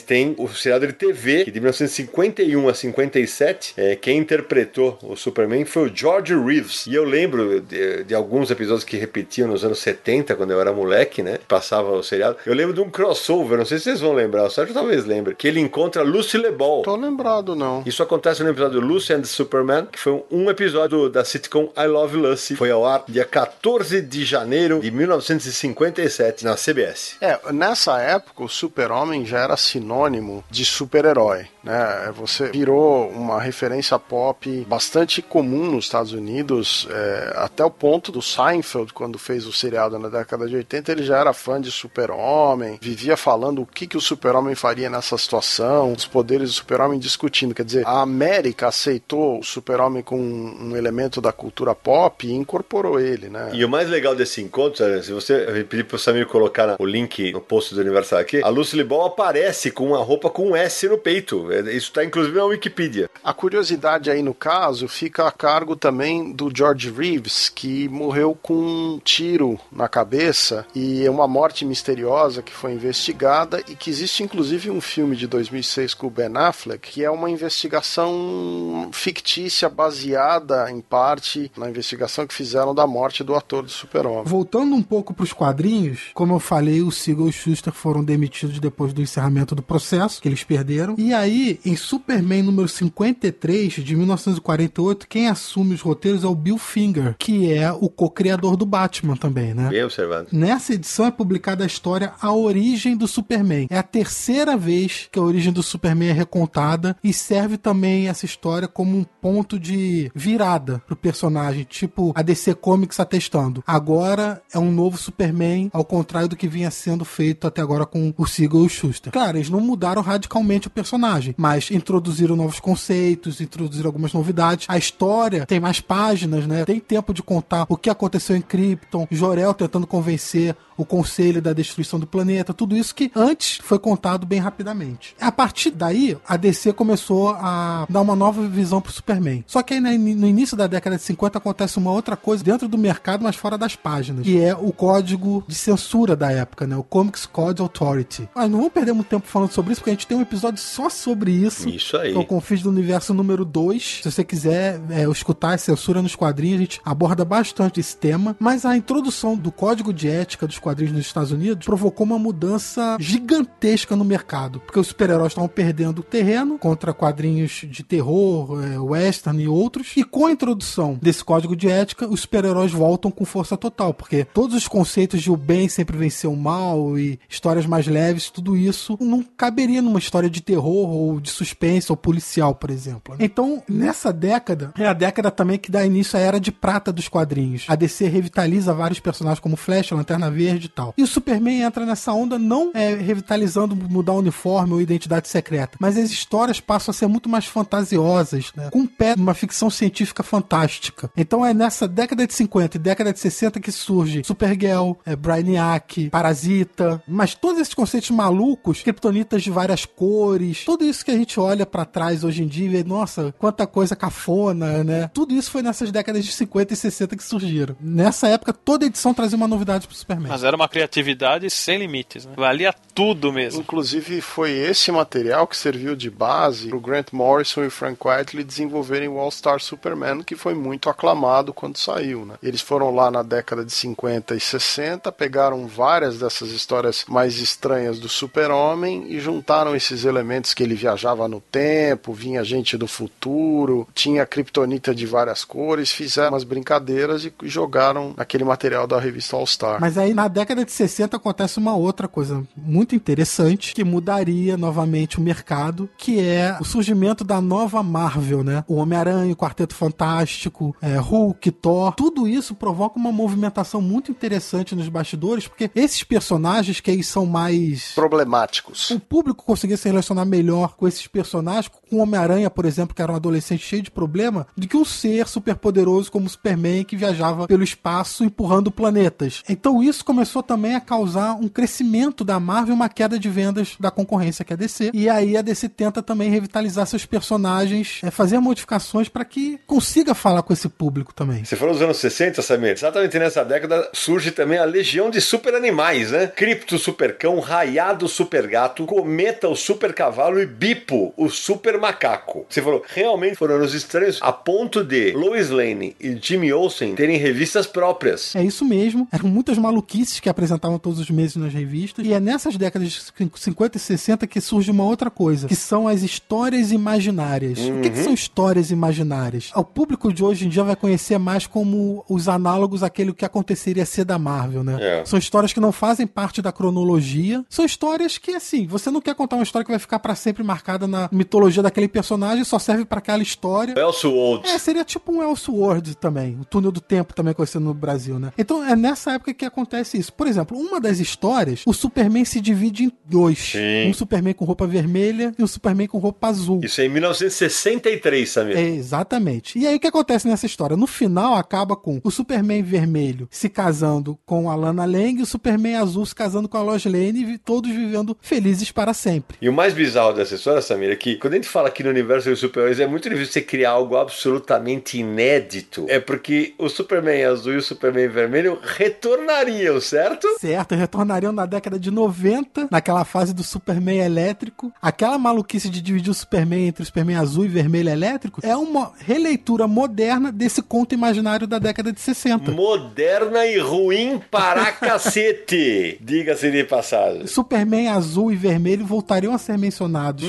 tem 0.00 0.34
o 0.38 0.48
seriado 0.48 0.86
de 0.86 0.92
TV, 0.94 1.44
que 1.44 1.50
de 1.50 1.60
1951 1.60 2.68
a 2.68 2.74
57, 2.74 3.74
é, 3.76 3.96
quem 3.96 4.18
interpretou 4.18 4.98
o 5.02 5.14
Superman 5.14 5.64
foi 5.64 5.88
o 5.90 5.92
George 5.94 6.34
Reeves. 6.34 6.86
E 6.86 6.94
eu 6.94 7.04
lembro 7.04 7.60
de, 7.60 8.04
de, 8.04 8.14
alguns 8.14 8.50
episódios 8.50 8.84
que 8.84 8.96
repetiam 8.96 9.48
nos 9.48 9.64
anos 9.64 9.78
70, 9.80 10.34
quando 10.34 10.52
eu 10.52 10.60
era 10.60 10.72
moleque, 10.72 11.22
né? 11.22 11.38
Passava 11.46 11.90
o 11.92 12.02
seriado. 12.02 12.36
Eu 12.46 12.54
lembro 12.54 12.74
de 12.74 12.80
um 12.80 12.90
crossover, 12.90 13.58
não 13.58 13.64
sei 13.64 13.78
se 13.78 13.84
vocês 13.84 14.00
vão 14.00 14.12
lembrar, 14.12 14.44
o 14.44 14.50
Sérgio 14.50 14.74
talvez 14.74 15.04
lembre, 15.04 15.34
que 15.34 15.46
ele 15.46 15.60
encontra 15.60 16.02
Lucy 16.02 16.38
LeBall. 16.38 16.82
Tô 16.82 16.96
lembrado, 16.96 17.54
não. 17.54 17.82
Isso 17.84 18.02
acontece 18.02 18.42
no 18.42 18.50
episódio 18.50 18.80
Lucy 18.80 19.12
and 19.12 19.24
Superman, 19.24 19.86
que 19.86 19.98
foi 19.98 20.22
um 20.30 20.48
episódio 20.48 21.08
da 21.08 21.24
sitcom 21.24 21.70
I 21.76 21.86
Love 21.86 22.16
Lucy. 22.16 22.56
Foi 22.56 22.70
ao 22.70 22.86
ar 22.86 23.04
dia 23.06 23.24
14 23.24 24.00
de 24.00 24.24
janeiro 24.24 24.80
de 24.80 24.90
19 24.90 25.25
1957 25.28 26.44
na 26.44 26.54
CBS. 26.54 27.16
É, 27.20 27.38
nessa 27.52 28.00
época 28.00 28.44
o 28.44 28.48
super-homem 28.48 29.24
já 29.24 29.40
era 29.40 29.56
sinônimo 29.56 30.44
de 30.50 30.64
super-herói, 30.64 31.46
né? 31.62 32.12
Você 32.16 32.50
virou 32.50 33.08
uma 33.08 33.40
referência 33.40 33.98
pop 33.98 34.64
bastante 34.68 35.20
comum 35.20 35.70
nos 35.70 35.86
Estados 35.86 36.12
Unidos, 36.12 36.86
é, 36.90 37.32
até 37.36 37.64
o 37.64 37.70
ponto 37.70 38.12
do 38.12 38.22
Seinfeld, 38.22 38.92
quando 38.92 39.18
fez 39.18 39.46
o 39.46 39.52
seriado 39.52 39.98
na 39.98 40.08
década 40.08 40.46
de 40.46 40.56
80, 40.56 40.92
ele 40.92 41.02
já 41.02 41.18
era 41.18 41.32
fã 41.32 41.60
de 41.60 41.70
super-homem, 41.70 42.78
vivia 42.80 43.16
falando 43.16 43.62
o 43.62 43.66
que, 43.66 43.86
que 43.86 43.96
o 43.96 44.00
super-homem 44.00 44.54
faria 44.54 44.88
nessa 44.88 45.16
situação, 45.18 45.92
os 45.92 46.06
poderes 46.06 46.50
do 46.50 46.54
super-homem 46.54 46.98
discutindo. 46.98 47.54
Quer 47.54 47.64
dizer, 47.64 47.86
a 47.86 48.00
América 48.02 48.68
aceitou 48.68 49.40
o 49.40 49.44
super-homem 49.44 50.02
com 50.02 50.18
um 50.18 50.76
elemento 50.76 51.20
da 51.20 51.32
cultura 51.32 51.74
pop 51.74 52.26
e 52.26 52.32
incorporou 52.32 53.00
ele, 53.00 53.28
né? 53.28 53.50
E 53.52 53.64
o 53.64 53.68
mais 53.68 53.88
legal 53.88 54.14
desse 54.14 54.40
encontro, 54.40 55.02
se 55.02 55.12
você 55.16 55.60
eu 55.60 55.66
pedi 55.66 55.82
pro 55.82 55.98
Samir 55.98 56.26
colocar 56.26 56.76
o 56.78 56.84
link 56.84 57.32
no 57.32 57.40
post 57.40 57.74
do 57.74 57.80
aniversário 57.80 58.22
aqui, 58.22 58.42
a 58.42 58.48
Lucy 58.48 58.82
Ball 58.84 59.06
aparece 59.06 59.70
com 59.70 59.88
uma 59.88 59.98
roupa 59.98 60.28
com 60.28 60.50
um 60.50 60.56
S 60.56 60.88
no 60.88 60.98
peito. 60.98 61.50
É, 61.50 61.60
isso 61.74 61.92
tá 61.92 62.04
inclusive 62.04 62.36
na 62.36 62.44
Wikipedia. 62.44 63.10
A 63.24 63.32
curiosidade 63.32 64.10
aí 64.10 64.22
no 64.22 64.34
caso 64.34 64.86
fica 64.88 65.26
a 65.26 65.32
cargo 65.32 65.74
também 65.74 66.32
do 66.32 66.50
George 66.54 66.90
Reeves, 66.90 67.48
que 67.48 67.88
morreu 67.88 68.36
com 68.40 68.54
um 68.54 69.00
tiro 69.02 69.58
na 69.72 69.88
cabeça 69.88 70.66
e 70.74 71.04
é 71.04 71.10
uma 71.10 71.26
morte 71.26 71.64
misteriosa 71.64 72.42
que 72.42 72.52
foi 72.52 72.72
investigada 72.72 73.62
e 73.68 73.74
que 73.74 73.90
existe 73.90 74.22
inclusive 74.22 74.70
um 74.70 74.80
filme 74.80 75.16
de 75.16 75.26
2006 75.26 75.94
com 75.94 76.06
o 76.08 76.10
Ben 76.10 76.30
Affleck, 76.34 76.90
que 76.90 77.04
é 77.04 77.10
uma 77.10 77.30
investigação 77.30 78.90
fictícia 78.92 79.68
baseada 79.68 80.70
em 80.70 80.80
parte 80.80 81.50
na 81.56 81.68
investigação 81.68 82.26
que 82.26 82.34
fizeram 82.34 82.74
da 82.74 82.86
morte 82.86 83.24
do 83.24 83.34
ator 83.34 83.62
do 83.62 83.70
Super-Homem. 83.70 84.24
Voltando 84.24 84.74
um 84.74 84.82
pouco 84.82 85.05
para 85.14 85.24
os 85.24 85.32
quadrinhos, 85.32 86.10
como 86.14 86.34
eu 86.34 86.40
falei, 86.40 86.82
o 86.82 86.90
Siegel 86.90 87.26
e 87.26 87.30
o 87.30 87.32
Schuster 87.32 87.72
foram 87.72 88.04
demitidos 88.04 88.58
depois 88.58 88.92
do 88.92 89.02
encerramento 89.02 89.54
do 89.54 89.62
processo, 89.62 90.20
que 90.20 90.28
eles 90.28 90.44
perderam. 90.44 90.94
E 90.98 91.12
aí, 91.12 91.60
em 91.64 91.76
Superman 91.76 92.42
número 92.42 92.68
53, 92.68 93.74
de 93.74 93.96
1948, 93.96 95.06
quem 95.08 95.28
assume 95.28 95.74
os 95.74 95.80
roteiros 95.80 96.24
é 96.24 96.26
o 96.26 96.34
Bill 96.34 96.58
Finger, 96.58 97.14
que 97.18 97.52
é 97.52 97.72
o 97.72 97.88
co-criador 97.88 98.56
do 98.56 98.66
Batman 98.66 99.16
também, 99.16 99.54
né? 99.54 99.68
Bem 99.68 99.84
observado. 99.84 100.28
Nessa 100.32 100.74
edição 100.74 101.06
é 101.06 101.10
publicada 101.10 101.64
a 101.64 101.66
história 101.66 102.12
A 102.20 102.32
Origem 102.32 102.96
do 102.96 103.06
Superman. 103.06 103.66
É 103.70 103.78
a 103.78 103.82
terceira 103.82 104.56
vez 104.56 105.08
que 105.10 105.18
a 105.18 105.22
origem 105.22 105.52
do 105.52 105.62
Superman 105.62 106.10
é 106.10 106.12
recontada 106.12 106.96
e 107.02 107.12
serve 107.12 107.56
também 107.56 108.08
essa 108.08 108.24
história 108.24 108.68
como 108.68 108.96
um 108.96 109.04
ponto 109.04 109.58
de 109.58 110.10
virada 110.14 110.82
pro 110.86 110.96
personagem, 110.96 111.64
tipo 111.64 112.12
a 112.14 112.22
DC 112.22 112.54
Comics 112.54 113.00
atestando. 113.00 113.62
Agora 113.66 114.42
é 114.52 114.58
um 114.58 114.72
novo 114.72 114.95
Superman, 114.96 115.70
ao 115.72 115.84
contrário 115.84 116.28
do 116.28 116.36
que 116.36 116.48
vinha 116.48 116.70
sendo 116.70 117.04
feito 117.04 117.46
até 117.46 117.60
agora 117.60 117.86
com 117.86 118.12
o 118.16 118.26
Siegel 118.26 118.62
e 118.62 118.66
o 118.66 118.68
Schuster. 118.68 119.12
Claro, 119.12 119.36
eles 119.36 119.50
não 119.50 119.60
mudaram 119.60 120.02
radicalmente 120.02 120.66
o 120.66 120.70
personagem, 120.70 121.34
mas 121.36 121.70
introduziram 121.70 122.36
novos 122.36 122.60
conceitos, 122.60 123.40
introduziram 123.40 123.88
algumas 123.88 124.12
novidades. 124.12 124.66
A 124.68 124.78
história 124.78 125.46
tem 125.46 125.60
mais 125.60 125.80
páginas, 125.80 126.46
né? 126.46 126.64
Tem 126.64 126.80
tempo 126.80 127.12
de 127.12 127.22
contar 127.22 127.66
o 127.68 127.76
que 127.76 127.90
aconteceu 127.90 128.36
em 128.36 128.40
Krypton, 128.40 129.06
Jorel 129.10 129.54
tentando 129.54 129.86
convencer 129.86 130.56
o 130.76 130.84
conselho 130.84 131.40
da 131.40 131.52
destruição 131.52 131.98
do 131.98 132.06
planeta, 132.06 132.52
tudo 132.52 132.76
isso 132.76 132.94
que 132.94 133.10
antes 133.14 133.58
foi 133.62 133.78
contado 133.78 134.26
bem 134.26 134.38
rapidamente. 134.38 135.16
A 135.18 135.32
partir 135.32 135.70
daí, 135.70 136.18
a 136.28 136.36
DC 136.36 136.74
começou 136.74 137.30
a 137.30 137.86
dar 137.88 138.02
uma 138.02 138.14
nova 138.14 138.46
visão 138.46 138.80
pro 138.80 138.92
Superman. 138.92 139.42
Só 139.46 139.62
que 139.62 139.74
aí 139.74 139.80
no 139.80 140.26
início 140.26 140.56
da 140.56 140.66
década 140.66 140.96
de 140.96 141.02
50 141.02 141.38
acontece 141.38 141.78
uma 141.78 141.90
outra 141.90 142.14
coisa 142.14 142.44
dentro 142.44 142.68
do 142.68 142.76
mercado, 142.76 143.22
mas 143.22 143.36
fora 143.36 143.56
das 143.56 143.74
páginas, 143.74 144.24
que 144.24 144.38
é 144.38 144.54
o 144.54 144.70
código 144.86 145.42
de 145.48 145.54
censura 145.56 146.14
da 146.14 146.30
época, 146.30 146.64
né? 146.64 146.76
O 146.76 146.82
Comics 146.84 147.26
Code 147.26 147.60
Authority. 147.60 148.28
Mas 148.32 148.48
não 148.48 148.58
vamos 148.58 148.72
perder 148.72 148.92
muito 148.92 149.08
tempo 149.08 149.26
falando 149.26 149.50
sobre 149.50 149.72
isso, 149.72 149.80
porque 149.80 149.90
a 149.90 149.94
gente 149.94 150.06
tem 150.06 150.16
um 150.16 150.22
episódio 150.22 150.62
só 150.62 150.88
sobre 150.88 151.32
isso. 151.32 151.68
Isso 151.68 151.96
aí. 151.96 152.14
É 152.14 152.18
o 152.18 152.24
Confis 152.24 152.62
do 152.62 152.70
Universo 152.70 153.12
número 153.12 153.44
2. 153.44 154.02
Se 154.04 154.12
você 154.12 154.22
quiser 154.22 154.80
é, 154.90 155.02
escutar 155.10 155.54
a 155.54 155.58
censura 155.58 156.00
nos 156.00 156.14
quadrinhos, 156.14 156.58
a 156.58 156.60
gente 156.60 156.80
aborda 156.84 157.24
bastante 157.24 157.80
esse 157.80 157.96
tema. 157.96 158.36
Mas 158.38 158.64
a 158.64 158.76
introdução 158.76 159.36
do 159.36 159.50
código 159.50 159.92
de 159.92 160.08
ética 160.08 160.46
dos 160.46 160.60
quadrinhos 160.60 160.94
nos 160.94 161.06
Estados 161.06 161.32
Unidos 161.32 161.66
provocou 161.66 162.06
uma 162.06 162.18
mudança 162.18 162.96
gigantesca 163.00 163.96
no 163.96 164.04
mercado, 164.04 164.60
porque 164.60 164.78
os 164.78 164.86
super-heróis 164.86 165.32
estavam 165.32 165.48
perdendo 165.48 166.00
terreno 166.00 166.60
contra 166.60 166.94
quadrinhos 166.94 167.62
de 167.68 167.82
terror, 167.82 168.62
é, 168.62 168.78
western 168.78 169.42
e 169.42 169.48
outros. 169.48 169.94
E 169.96 170.04
com 170.04 170.26
a 170.26 170.30
introdução 170.30 170.96
desse 171.02 171.24
código 171.24 171.56
de 171.56 171.68
ética, 171.68 172.06
os 172.06 172.20
super-heróis 172.20 172.70
voltam 172.70 173.10
com 173.10 173.24
força 173.24 173.56
total, 173.56 173.92
porque 173.92 174.24
todos 174.24 174.54
os 174.54 174.65
os 174.66 174.68
conceitos 174.68 175.22
de 175.22 175.30
o 175.30 175.36
bem 175.36 175.68
sempre 175.68 175.96
vencer 175.96 176.28
o 176.28 176.36
mal 176.36 176.98
e 176.98 177.18
histórias 177.28 177.64
mais 177.66 177.86
leves, 177.86 178.30
tudo 178.30 178.56
isso 178.56 178.98
não 179.00 179.22
caberia 179.22 179.80
numa 179.80 179.98
história 179.98 180.28
de 180.28 180.40
terror 180.40 180.90
ou 180.90 181.20
de 181.20 181.30
suspense 181.30 181.90
ou 181.90 181.96
policial, 181.96 182.54
por 182.54 182.70
exemplo. 182.70 183.14
né? 183.14 183.24
Então, 183.24 183.62
nessa 183.68 184.12
década, 184.12 184.72
é 184.76 184.86
a 184.86 184.92
década 184.92 185.30
também 185.30 185.58
que 185.58 185.70
dá 185.70 185.86
início 185.86 186.18
à 186.18 186.22
era 186.22 186.40
de 186.40 186.50
prata 186.50 186.92
dos 186.92 187.08
quadrinhos. 187.08 187.64
A 187.68 187.76
DC 187.76 188.08
revitaliza 188.08 188.74
vários 188.74 188.98
personagens 188.98 189.40
como 189.40 189.56
Flash, 189.56 189.92
Lanterna 189.92 190.30
Verde 190.30 190.66
e 190.66 190.70
tal. 190.70 190.92
E 190.98 191.02
o 191.02 191.06
Superman 191.06 191.62
entra 191.62 191.86
nessa 191.86 192.12
onda 192.12 192.38
não 192.38 192.72
é, 192.74 192.94
revitalizando 192.94 193.76
mudar 193.76 194.12
o 194.12 194.18
uniforme 194.18 194.72
ou 194.72 194.80
identidade 194.80 195.28
secreta, 195.28 195.76
mas 195.80 195.96
as 195.96 196.10
histórias 196.10 196.60
passam 196.60 196.90
a 196.90 196.94
ser 196.94 197.06
muito 197.06 197.28
mais 197.28 197.46
fantasiosas, 197.46 198.52
né? 198.56 198.68
com 198.70 198.80
um 198.80 198.86
pé 198.86 199.14
numa 199.16 199.34
ficção 199.34 199.70
científica 199.70 200.22
fantástica. 200.22 201.10
Então 201.16 201.46
é 201.46 201.54
nessa 201.54 201.86
década 201.86 202.26
de 202.26 202.34
50 202.34 202.76
e 202.76 202.80
década 202.80 203.12
de 203.12 203.20
60 203.20 203.60
que 203.60 203.70
surge 203.70 204.22
Supergirl, 204.56 204.92
é, 205.04 205.14
Brainiac, 205.14 206.08
Parasita, 206.10 207.02
mas 207.06 207.34
todos 207.34 207.60
esses 207.60 207.74
conceitos 207.74 208.10
malucos, 208.10 208.82
kryptonitas 208.82 209.42
de 209.42 209.50
várias 209.50 209.84
cores, 209.84 210.64
tudo 210.64 210.84
isso 210.84 211.04
que 211.04 211.10
a 211.10 211.16
gente 211.16 211.38
olha 211.38 211.66
pra 211.66 211.84
trás 211.84 212.24
hoje 212.24 212.42
em 212.42 212.46
dia 212.46 212.66
e 212.66 212.68
vê, 212.68 212.84
nossa, 212.84 213.34
quanta 213.38 213.66
coisa 213.66 213.94
cafona, 213.94 214.82
né? 214.82 215.10
Tudo 215.12 215.34
isso 215.34 215.50
foi 215.50 215.62
nessas 215.62 215.92
décadas 215.92 216.24
de 216.24 216.32
50 216.32 216.72
e 216.72 216.76
60 216.76 217.16
que 217.16 217.22
surgiram. 217.22 217.76
Nessa 217.80 218.28
época, 218.28 218.52
toda 218.52 218.86
edição 218.86 219.12
trazia 219.12 219.36
uma 219.36 219.48
novidade 219.48 219.86
pro 219.86 219.96
Superman. 219.96 220.28
Mas 220.28 220.42
era 220.42 220.56
uma 220.56 220.68
criatividade 220.68 221.48
sem 221.50 221.78
limites, 221.78 222.24
né? 222.24 222.32
Valia 222.36 222.74
tudo 222.94 223.32
mesmo. 223.32 223.60
Inclusive, 223.60 224.20
foi 224.20 224.52
esse 224.52 224.90
material 224.90 225.46
que 225.46 225.56
serviu 225.56 225.94
de 225.94 226.10
base 226.10 226.68
para 226.68 226.76
o 226.76 226.80
Grant 226.80 227.08
Morrison 227.12 227.64
e 227.64 227.66
o 227.66 227.70
Frank 227.70 227.98
Whiteley 228.02 228.44
desenvolverem 228.44 229.08
o 229.08 229.18
All-Star 229.18 229.60
Superman, 229.60 230.22
que 230.22 230.34
foi 230.34 230.54
muito 230.54 230.88
aclamado 230.88 231.52
quando 231.52 231.76
saiu. 231.76 232.24
Né? 232.24 232.34
Eles 232.42 232.60
foram 232.60 232.94
lá 232.94 233.10
na 233.10 233.22
década 233.22 233.64
de 233.64 233.72
50 233.72 234.34
e 234.34 234.40
60, 234.46 235.10
pegaram 235.12 235.66
várias 235.66 236.18
dessas 236.18 236.50
histórias 236.50 237.04
mais 237.08 237.38
estranhas 237.38 237.98
do 237.98 238.08
Super-Homem 238.08 239.06
e 239.08 239.18
juntaram 239.18 239.74
esses 239.74 240.04
elementos 240.04 240.54
que 240.54 240.62
ele 240.62 240.74
viajava 240.74 241.26
no 241.26 241.40
tempo, 241.40 242.12
vinha 242.12 242.44
gente 242.44 242.76
do 242.76 242.86
futuro, 242.86 243.88
tinha 243.94 244.24
kryptonita 244.24 244.94
de 244.94 245.06
várias 245.06 245.44
cores, 245.44 245.90
fizeram 245.90 246.30
umas 246.30 246.44
brincadeiras 246.44 247.24
e 247.24 247.32
jogaram 247.42 248.14
naquele 248.16 248.44
material 248.44 248.86
da 248.86 249.00
revista 249.00 249.36
All-Star. 249.36 249.80
Mas 249.80 249.98
aí 249.98 250.14
na 250.14 250.28
década 250.28 250.64
de 250.64 250.72
60 250.72 251.16
acontece 251.16 251.58
uma 251.58 251.74
outra 251.74 252.06
coisa 252.06 252.46
muito 252.56 252.94
interessante 252.94 253.74
que 253.74 253.84
mudaria 253.84 254.56
novamente 254.56 255.18
o 255.18 255.22
mercado, 255.22 255.88
que 255.96 256.20
é 256.20 256.56
o 256.60 256.64
surgimento 256.64 257.24
da 257.24 257.40
nova 257.40 257.82
Marvel, 257.82 258.44
né? 258.44 258.64
O 258.68 258.76
Homem-Aranha, 258.76 259.32
o 259.32 259.36
Quarteto 259.36 259.74
Fantástico, 259.74 260.74
é, 260.80 260.96
Hulk, 260.96 261.50
Thor, 261.50 261.94
tudo 261.94 262.28
isso 262.28 262.54
provoca 262.54 262.98
uma 262.98 263.10
movimentação 263.10 263.80
muito 263.80 264.10
interessante 264.10 264.35
nos 264.74 264.88
bastidores, 264.88 265.46
porque 265.46 265.70
esses 265.74 266.02
personagens 266.02 266.80
que 266.80 266.90
aí 266.90 267.02
são 267.02 267.26
mais 267.26 267.92
Problemáticos. 267.94 268.90
o 268.90 269.00
público 269.00 269.44
conseguia 269.44 269.76
se 269.76 269.88
relacionar 269.88 270.24
melhor 270.24 270.76
com 270.76 270.86
esses 270.86 271.06
personagens, 271.06 271.68
com 271.68 271.96
o 271.96 271.98
Homem-Aranha, 272.00 272.50
por 272.50 272.64
exemplo, 272.64 272.94
que 272.94 273.02
era 273.02 273.12
um 273.12 273.16
adolescente 273.16 273.64
cheio 273.64 273.82
de 273.82 273.90
problema, 273.90 274.46
do 274.56 274.66
que 274.66 274.76
um 274.76 274.84
ser 274.84 275.26
superpoderoso 275.28 276.10
como 276.10 276.26
o 276.26 276.30
Superman 276.30 276.84
que 276.84 276.96
viajava 276.96 277.46
pelo 277.46 277.64
espaço 277.64 278.24
empurrando 278.24 278.70
planetas. 278.70 279.42
Então 279.48 279.82
isso 279.82 280.04
começou 280.04 280.42
também 280.42 280.74
a 280.74 280.80
causar 280.80 281.34
um 281.34 281.48
crescimento 281.48 282.24
da 282.24 282.38
Marvel, 282.38 282.74
uma 282.74 282.88
queda 282.88 283.18
de 283.18 283.28
vendas 283.28 283.76
da 283.78 283.90
concorrência 283.90 284.44
que 284.44 284.52
é 284.52 284.54
a 284.54 284.56
DC. 284.56 284.90
E 284.92 285.08
aí 285.08 285.36
a 285.36 285.42
DC 285.42 285.68
tenta 285.68 286.02
também 286.02 286.30
revitalizar 286.30 286.86
seus 286.86 287.04
personagens, 287.04 288.00
é, 288.02 288.10
fazer 288.10 288.38
modificações 288.38 289.08
para 289.08 289.24
que 289.24 289.58
consiga 289.66 290.14
falar 290.14 290.42
com 290.42 290.52
esse 290.52 290.68
público 290.68 291.14
também. 291.14 291.44
Você 291.44 291.56
falou 291.56 291.74
dos 291.74 291.82
anos 291.82 291.96
60, 291.96 292.42
Samir? 292.42 292.72
Exatamente 292.72 293.18
nessa 293.18 293.44
década 293.44 293.88
surge 293.92 294.25
também 294.32 294.58
a 294.58 294.64
legião 294.64 295.10
de 295.10 295.20
super 295.20 295.54
animais, 295.54 296.10
né? 296.10 296.26
Cripto 296.26 296.78
Supercão, 296.78 297.40
Raiado 297.40 298.08
Super 298.08 298.46
Gato, 298.46 298.84
Cometa 298.86 299.48
o 299.48 299.56
Super 299.56 299.92
Cavalo 299.92 300.40
e 300.40 300.46
Bipo 300.46 301.12
o 301.16 301.28
Super 301.28 301.78
Macaco. 301.78 302.46
Você 302.48 302.62
falou, 302.62 302.82
realmente 302.86 303.36
foram 303.36 303.56
anos 303.56 303.74
estranhos 303.74 304.18
a 304.22 304.32
ponto 304.32 304.84
de 304.84 305.12
Lois 305.12 305.50
Lane 305.50 305.96
e 306.00 306.16
Jimmy 306.20 306.52
Olsen 306.52 306.94
terem 306.94 307.16
revistas 307.16 307.66
próprias. 307.66 308.34
É 308.34 308.42
isso 308.42 308.64
mesmo. 308.64 309.08
Eram 309.12 309.28
muitas 309.28 309.58
maluquices 309.58 310.20
que 310.20 310.28
apresentavam 310.28 310.78
todos 310.78 310.98
os 310.98 311.10
meses 311.10 311.36
nas 311.36 311.52
revistas. 311.52 312.04
E 312.06 312.12
é 312.12 312.20
nessas 312.20 312.56
décadas 312.56 312.90
de 312.90 313.00
50 313.34 313.76
e 313.76 313.80
60 313.80 314.26
que 314.26 314.40
surge 314.40 314.70
uma 314.70 314.84
outra 314.84 315.10
coisa, 315.10 315.48
que 315.48 315.56
são 315.56 315.88
as 315.88 316.02
histórias 316.02 316.72
imaginárias. 316.72 317.58
O 317.58 317.80
que, 317.80 317.90
que 317.90 318.02
são 318.02 318.14
histórias 318.14 318.70
imaginárias? 318.70 319.50
O 319.54 319.64
público 319.64 320.12
de 320.12 320.24
hoje 320.24 320.46
em 320.46 320.48
dia 320.48 320.64
vai 320.64 320.76
conhecer 320.76 321.18
mais 321.18 321.46
como 321.46 322.04
os 322.08 322.28
análogos 322.28 322.82
àquele 322.82 323.12
que 323.12 323.24
aconteceria 323.24 323.84
ser 323.84 324.04
da 324.04 324.15
Marvel, 324.18 324.62
né? 324.62 324.76
É. 324.80 325.04
São 325.04 325.18
histórias 325.18 325.52
que 325.52 325.60
não 325.60 325.72
fazem 325.72 326.06
parte 326.06 326.40
da 326.40 326.52
cronologia. 326.52 327.44
São 327.48 327.64
histórias 327.64 328.18
que, 328.18 328.32
assim, 328.32 328.66
você 328.66 328.90
não 328.90 329.00
quer 329.00 329.14
contar 329.14 329.36
uma 329.36 329.42
história 329.42 329.64
que 329.64 329.70
vai 329.70 329.78
ficar 329.78 329.98
para 329.98 330.14
sempre 330.14 330.42
marcada 330.42 330.86
na 330.86 331.08
mitologia 331.12 331.62
daquele 331.62 331.88
personagem, 331.88 332.44
só 332.44 332.58
serve 332.58 332.84
para 332.84 332.98
aquela 332.98 333.22
história. 333.22 333.74
Elseworlds. 333.78 334.50
É, 334.50 334.58
seria 334.58 334.84
tipo 334.84 335.12
um 335.12 335.22
Elseworld 335.22 335.96
também. 335.96 336.38
O 336.40 336.44
túnel 336.44 336.72
do 336.72 336.80
tempo 336.80 337.14
também 337.14 337.34
conhecido 337.34 337.64
no 337.64 337.74
Brasil, 337.74 338.18
né? 338.18 338.32
Então 338.38 338.64
é 338.64 338.74
nessa 338.76 339.12
época 339.12 339.34
que 339.34 339.44
acontece 339.44 339.98
isso. 339.98 340.12
Por 340.12 340.26
exemplo, 340.26 340.58
uma 340.58 340.80
das 340.80 340.98
histórias, 340.98 341.62
o 341.66 341.72
Superman 341.72 342.24
se 342.24 342.40
divide 342.40 342.84
em 342.84 342.92
dois. 343.04 343.38
Sim. 343.38 343.88
Um 343.88 343.94
Superman 343.94 344.34
com 344.34 344.44
roupa 344.44 344.66
vermelha 344.66 345.34
e 345.38 345.42
um 345.42 345.46
Superman 345.46 345.86
com 345.86 345.98
roupa 345.98 346.28
azul. 346.28 346.60
Isso 346.62 346.80
é 346.80 346.86
em 346.86 346.88
1963, 346.88 348.28
Samir. 348.28 348.56
É, 348.56 348.68
exatamente. 348.68 349.58
E 349.58 349.66
aí 349.66 349.76
o 349.76 349.80
que 349.80 349.86
acontece 349.86 350.28
nessa 350.28 350.46
história? 350.46 350.76
No 350.76 350.86
final 350.86 351.34
acaba 351.36 351.76
com 351.76 352.00
o 352.02 352.10
Superman 352.10 352.62
vermelho 352.62 353.28
se 353.30 353.48
casando 353.48 354.05
com 354.14 354.50
a 354.50 354.54
Lana 354.54 354.84
Lang 354.84 355.18
e 355.18 355.22
o 355.22 355.26
Superman 355.26 355.76
azul 355.76 356.04
se 356.04 356.14
casando 356.14 356.48
com 356.48 356.58
a 356.58 356.62
Lois 356.62 356.84
Lane 356.84 357.34
e 357.34 357.38
todos 357.38 357.70
vivendo 357.70 358.16
felizes 358.20 358.70
para 358.70 358.92
sempre. 358.92 359.38
E 359.40 359.48
o 359.48 359.52
mais 359.52 359.72
bizarro 359.72 360.12
dessa 360.12 360.34
história, 360.34 360.60
Samir, 360.60 360.90
é 360.90 360.96
que 360.96 361.16
quando 361.16 361.32
a 361.32 361.36
gente 361.36 361.48
fala 361.48 361.68
aqui 361.68 361.82
no 361.82 361.90
universo 361.90 362.28
dos 362.28 362.38
super-heróis, 362.38 362.78
é 362.78 362.86
muito 362.86 363.08
difícil 363.08 363.32
você 363.32 363.42
criar 363.42 363.70
algo 363.70 363.96
absolutamente 363.96 364.98
inédito. 364.98 365.86
É 365.88 365.98
porque 365.98 366.54
o 366.58 366.68
Superman 366.68 367.24
azul 367.24 367.54
e 367.54 367.56
o 367.56 367.62
Superman 367.62 368.08
vermelho 368.08 368.58
retornariam, 368.62 369.80
certo? 369.80 370.28
Certo, 370.38 370.74
retornariam 370.74 371.32
na 371.32 371.46
década 371.46 371.78
de 371.78 371.90
90, 371.90 372.68
naquela 372.70 373.04
fase 373.04 373.34
do 373.34 373.42
Superman 373.42 373.98
elétrico. 373.98 374.72
Aquela 374.80 375.18
maluquice 375.18 375.70
de 375.70 375.80
dividir 375.80 376.10
o 376.10 376.14
Superman 376.14 376.68
entre 376.68 376.82
o 376.82 376.86
Superman 376.86 377.16
azul 377.16 377.44
e 377.44 377.48
vermelho 377.48 377.88
elétrico 377.88 378.40
é 378.42 378.56
uma 378.56 378.92
releitura 378.98 379.66
moderna 379.66 380.30
desse 380.30 380.62
conto 380.62 380.94
imaginário 380.94 381.46
da 381.46 381.58
década 381.58 381.92
de 381.92 382.00
60. 382.00 382.52
Moderna 382.52 383.46
e 383.46 383.58
ruim 383.58 383.95
para 384.30 384.72
cacete. 384.72 385.98
Diga-se 386.00 386.50
de 386.50 386.64
passagem. 386.64 387.26
Superman 387.26 387.88
azul 387.88 388.32
e 388.32 388.36
vermelho 388.36 388.84
voltariam 388.86 389.34
a 389.34 389.38
ser 389.38 389.56
mencionados 389.58 390.24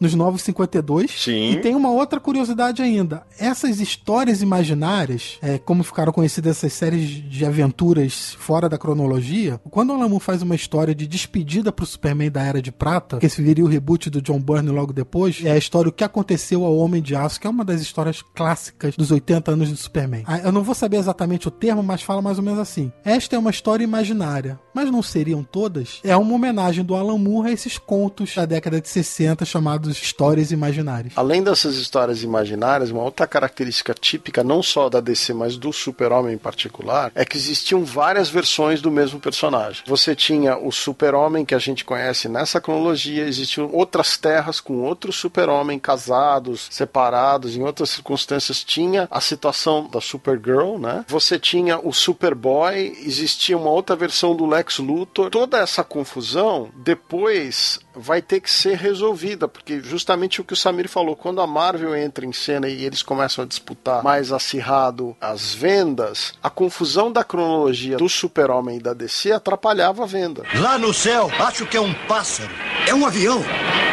nos 0.00 0.14
Novos 0.14 0.42
52. 0.42 1.10
Sim. 1.10 1.52
E 1.52 1.56
tem 1.60 1.74
uma 1.74 1.90
outra 1.90 2.20
curiosidade 2.20 2.82
ainda. 2.82 3.22
Essas 3.38 3.80
histórias 3.80 4.42
imaginárias, 4.42 5.38
é, 5.42 5.58
como 5.58 5.82
ficaram 5.82 6.12
conhecidas 6.12 6.56
essas 6.58 6.72
séries 6.72 7.08
de 7.28 7.44
aventuras 7.44 8.36
fora 8.38 8.68
da 8.68 8.78
cronologia, 8.78 9.60
quando 9.70 9.90
o 9.90 9.94
Alan 9.94 10.18
faz 10.18 10.42
uma 10.42 10.54
história 10.54 10.94
de 10.94 11.06
despedida 11.06 11.70
pro 11.72 11.86
Superman 11.86 12.30
da 12.30 12.42
Era 12.42 12.62
de 12.62 12.72
Prata, 12.72 13.18
que 13.18 13.26
esse 13.26 13.42
viria 13.42 13.64
o 13.64 13.68
reboot 13.68 14.10
do 14.10 14.22
John 14.22 14.40
Byrne 14.40 14.70
logo 14.70 14.92
depois, 14.92 15.40
é 15.44 15.52
a 15.52 15.56
história 15.58 15.88
O 15.88 15.92
que 15.92 16.04
aconteceu 16.04 16.64
ao 16.64 16.76
Homem 16.76 17.02
de 17.02 17.14
Aço, 17.14 17.40
que 17.40 17.46
é 17.46 17.50
uma 17.50 17.64
das 17.64 17.80
histórias 17.80 18.22
clássicas 18.22 18.96
dos 18.96 19.10
80 19.10 19.50
anos 19.52 19.70
do 19.70 19.76
Superman. 19.76 20.22
Ah, 20.26 20.38
Eu 20.38 20.52
não 20.52 20.62
vou 20.62 20.74
saber 20.74 20.96
exatamente 20.96 21.48
o 21.48 21.50
termo, 21.50 21.82
mas 21.82 22.02
fala 22.02 22.22
mais 22.22 22.38
ou 22.38 22.44
menos 22.44 22.58
assim. 22.58 22.92
Esta 23.04 23.36
é 23.36 23.38
uma 23.38 23.50
história 23.50 23.84
imaginária, 23.84 24.58
mas 24.74 24.90
não 24.90 25.02
seriam 25.02 25.42
todas? 25.42 26.00
É 26.04 26.16
uma 26.16 26.34
homenagem 26.34 26.84
do 26.84 26.94
Alan 26.94 27.18
Moore 27.18 27.50
a 27.50 27.52
esses 27.52 27.78
contos 27.78 28.34
da 28.34 28.44
década 28.44 28.80
de 28.80 28.88
60 28.88 29.44
chamados 29.44 29.96
histórias 30.00 30.50
imaginárias. 30.50 31.12
Além 31.16 31.42
dessas 31.42 31.76
histórias 31.76 32.22
imaginárias, 32.22 32.90
uma 32.90 33.02
outra 33.02 33.26
característica 33.26 33.94
típica, 33.94 34.44
não 34.44 34.62
só 34.62 34.88
da 34.88 35.00
DC, 35.00 35.32
mas 35.34 35.56
do 35.56 35.72
Super-Homem 35.72 36.34
em 36.34 36.38
particular, 36.38 37.10
é 37.14 37.24
que 37.24 37.36
existiam 37.36 37.84
várias 37.84 38.28
versões 38.28 38.80
do 38.80 38.90
mesmo 38.90 39.18
personagem. 39.18 39.82
Você 39.86 40.14
tinha 40.14 40.56
o 40.56 40.70
Super-Homem 40.70 41.44
que 41.44 41.54
a 41.54 41.58
gente 41.58 41.84
conhece 41.84 42.28
nessa 42.28 42.60
cronologia, 42.60 43.26
existiam 43.26 43.70
outras 43.72 44.16
terras 44.16 44.60
com 44.60 44.82
outros 44.82 45.16
Super-Homem 45.16 45.78
casados, 45.78 46.68
separados, 46.70 47.56
em 47.56 47.62
outras 47.62 47.90
circunstâncias 47.90 48.62
tinha 48.64 49.08
a 49.10 49.20
situação 49.20 49.88
da 49.88 50.00
Supergirl, 50.00 50.78
né? 50.78 51.04
Você 51.08 51.38
tinha 51.38 51.78
o 51.78 51.92
Superboy, 51.92 52.87
existia 53.04 53.56
uma 53.56 53.70
outra 53.70 53.96
versão 53.96 54.34
do 54.34 54.46
Lex 54.46 54.78
Luthor. 54.78 55.30
Toda 55.30 55.58
essa 55.58 55.82
confusão 55.84 56.70
depois 56.76 57.80
vai 57.94 58.22
ter 58.22 58.40
que 58.40 58.50
ser 58.50 58.76
resolvida, 58.76 59.48
porque 59.48 59.80
justamente 59.80 60.40
o 60.40 60.44
que 60.44 60.52
o 60.52 60.56
Samir 60.56 60.88
falou, 60.88 61.16
quando 61.16 61.40
a 61.40 61.46
Marvel 61.46 61.96
entra 61.96 62.24
em 62.24 62.32
cena 62.32 62.68
e 62.68 62.84
eles 62.84 63.02
começam 63.02 63.44
a 63.44 63.46
disputar 63.46 64.02
mais 64.02 64.32
acirrado 64.32 65.16
as 65.20 65.52
vendas, 65.52 66.34
a 66.42 66.48
confusão 66.48 67.10
da 67.10 67.24
cronologia 67.24 67.96
do 67.96 68.08
Super-Homem 68.08 68.76
e 68.76 68.82
da 68.82 68.94
DC 68.94 69.32
atrapalhava 69.32 70.04
a 70.04 70.06
venda. 70.06 70.44
Lá 70.54 70.78
no 70.78 70.94
céu, 70.94 71.30
acho 71.38 71.66
que 71.66 71.76
é 71.76 71.80
um 71.80 71.94
pássaro. 72.06 72.50
É 72.86 72.94
um 72.94 73.04
avião. 73.04 73.42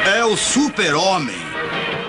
É 0.06 0.24
o 0.24 0.38
super-homem. 0.38 1.55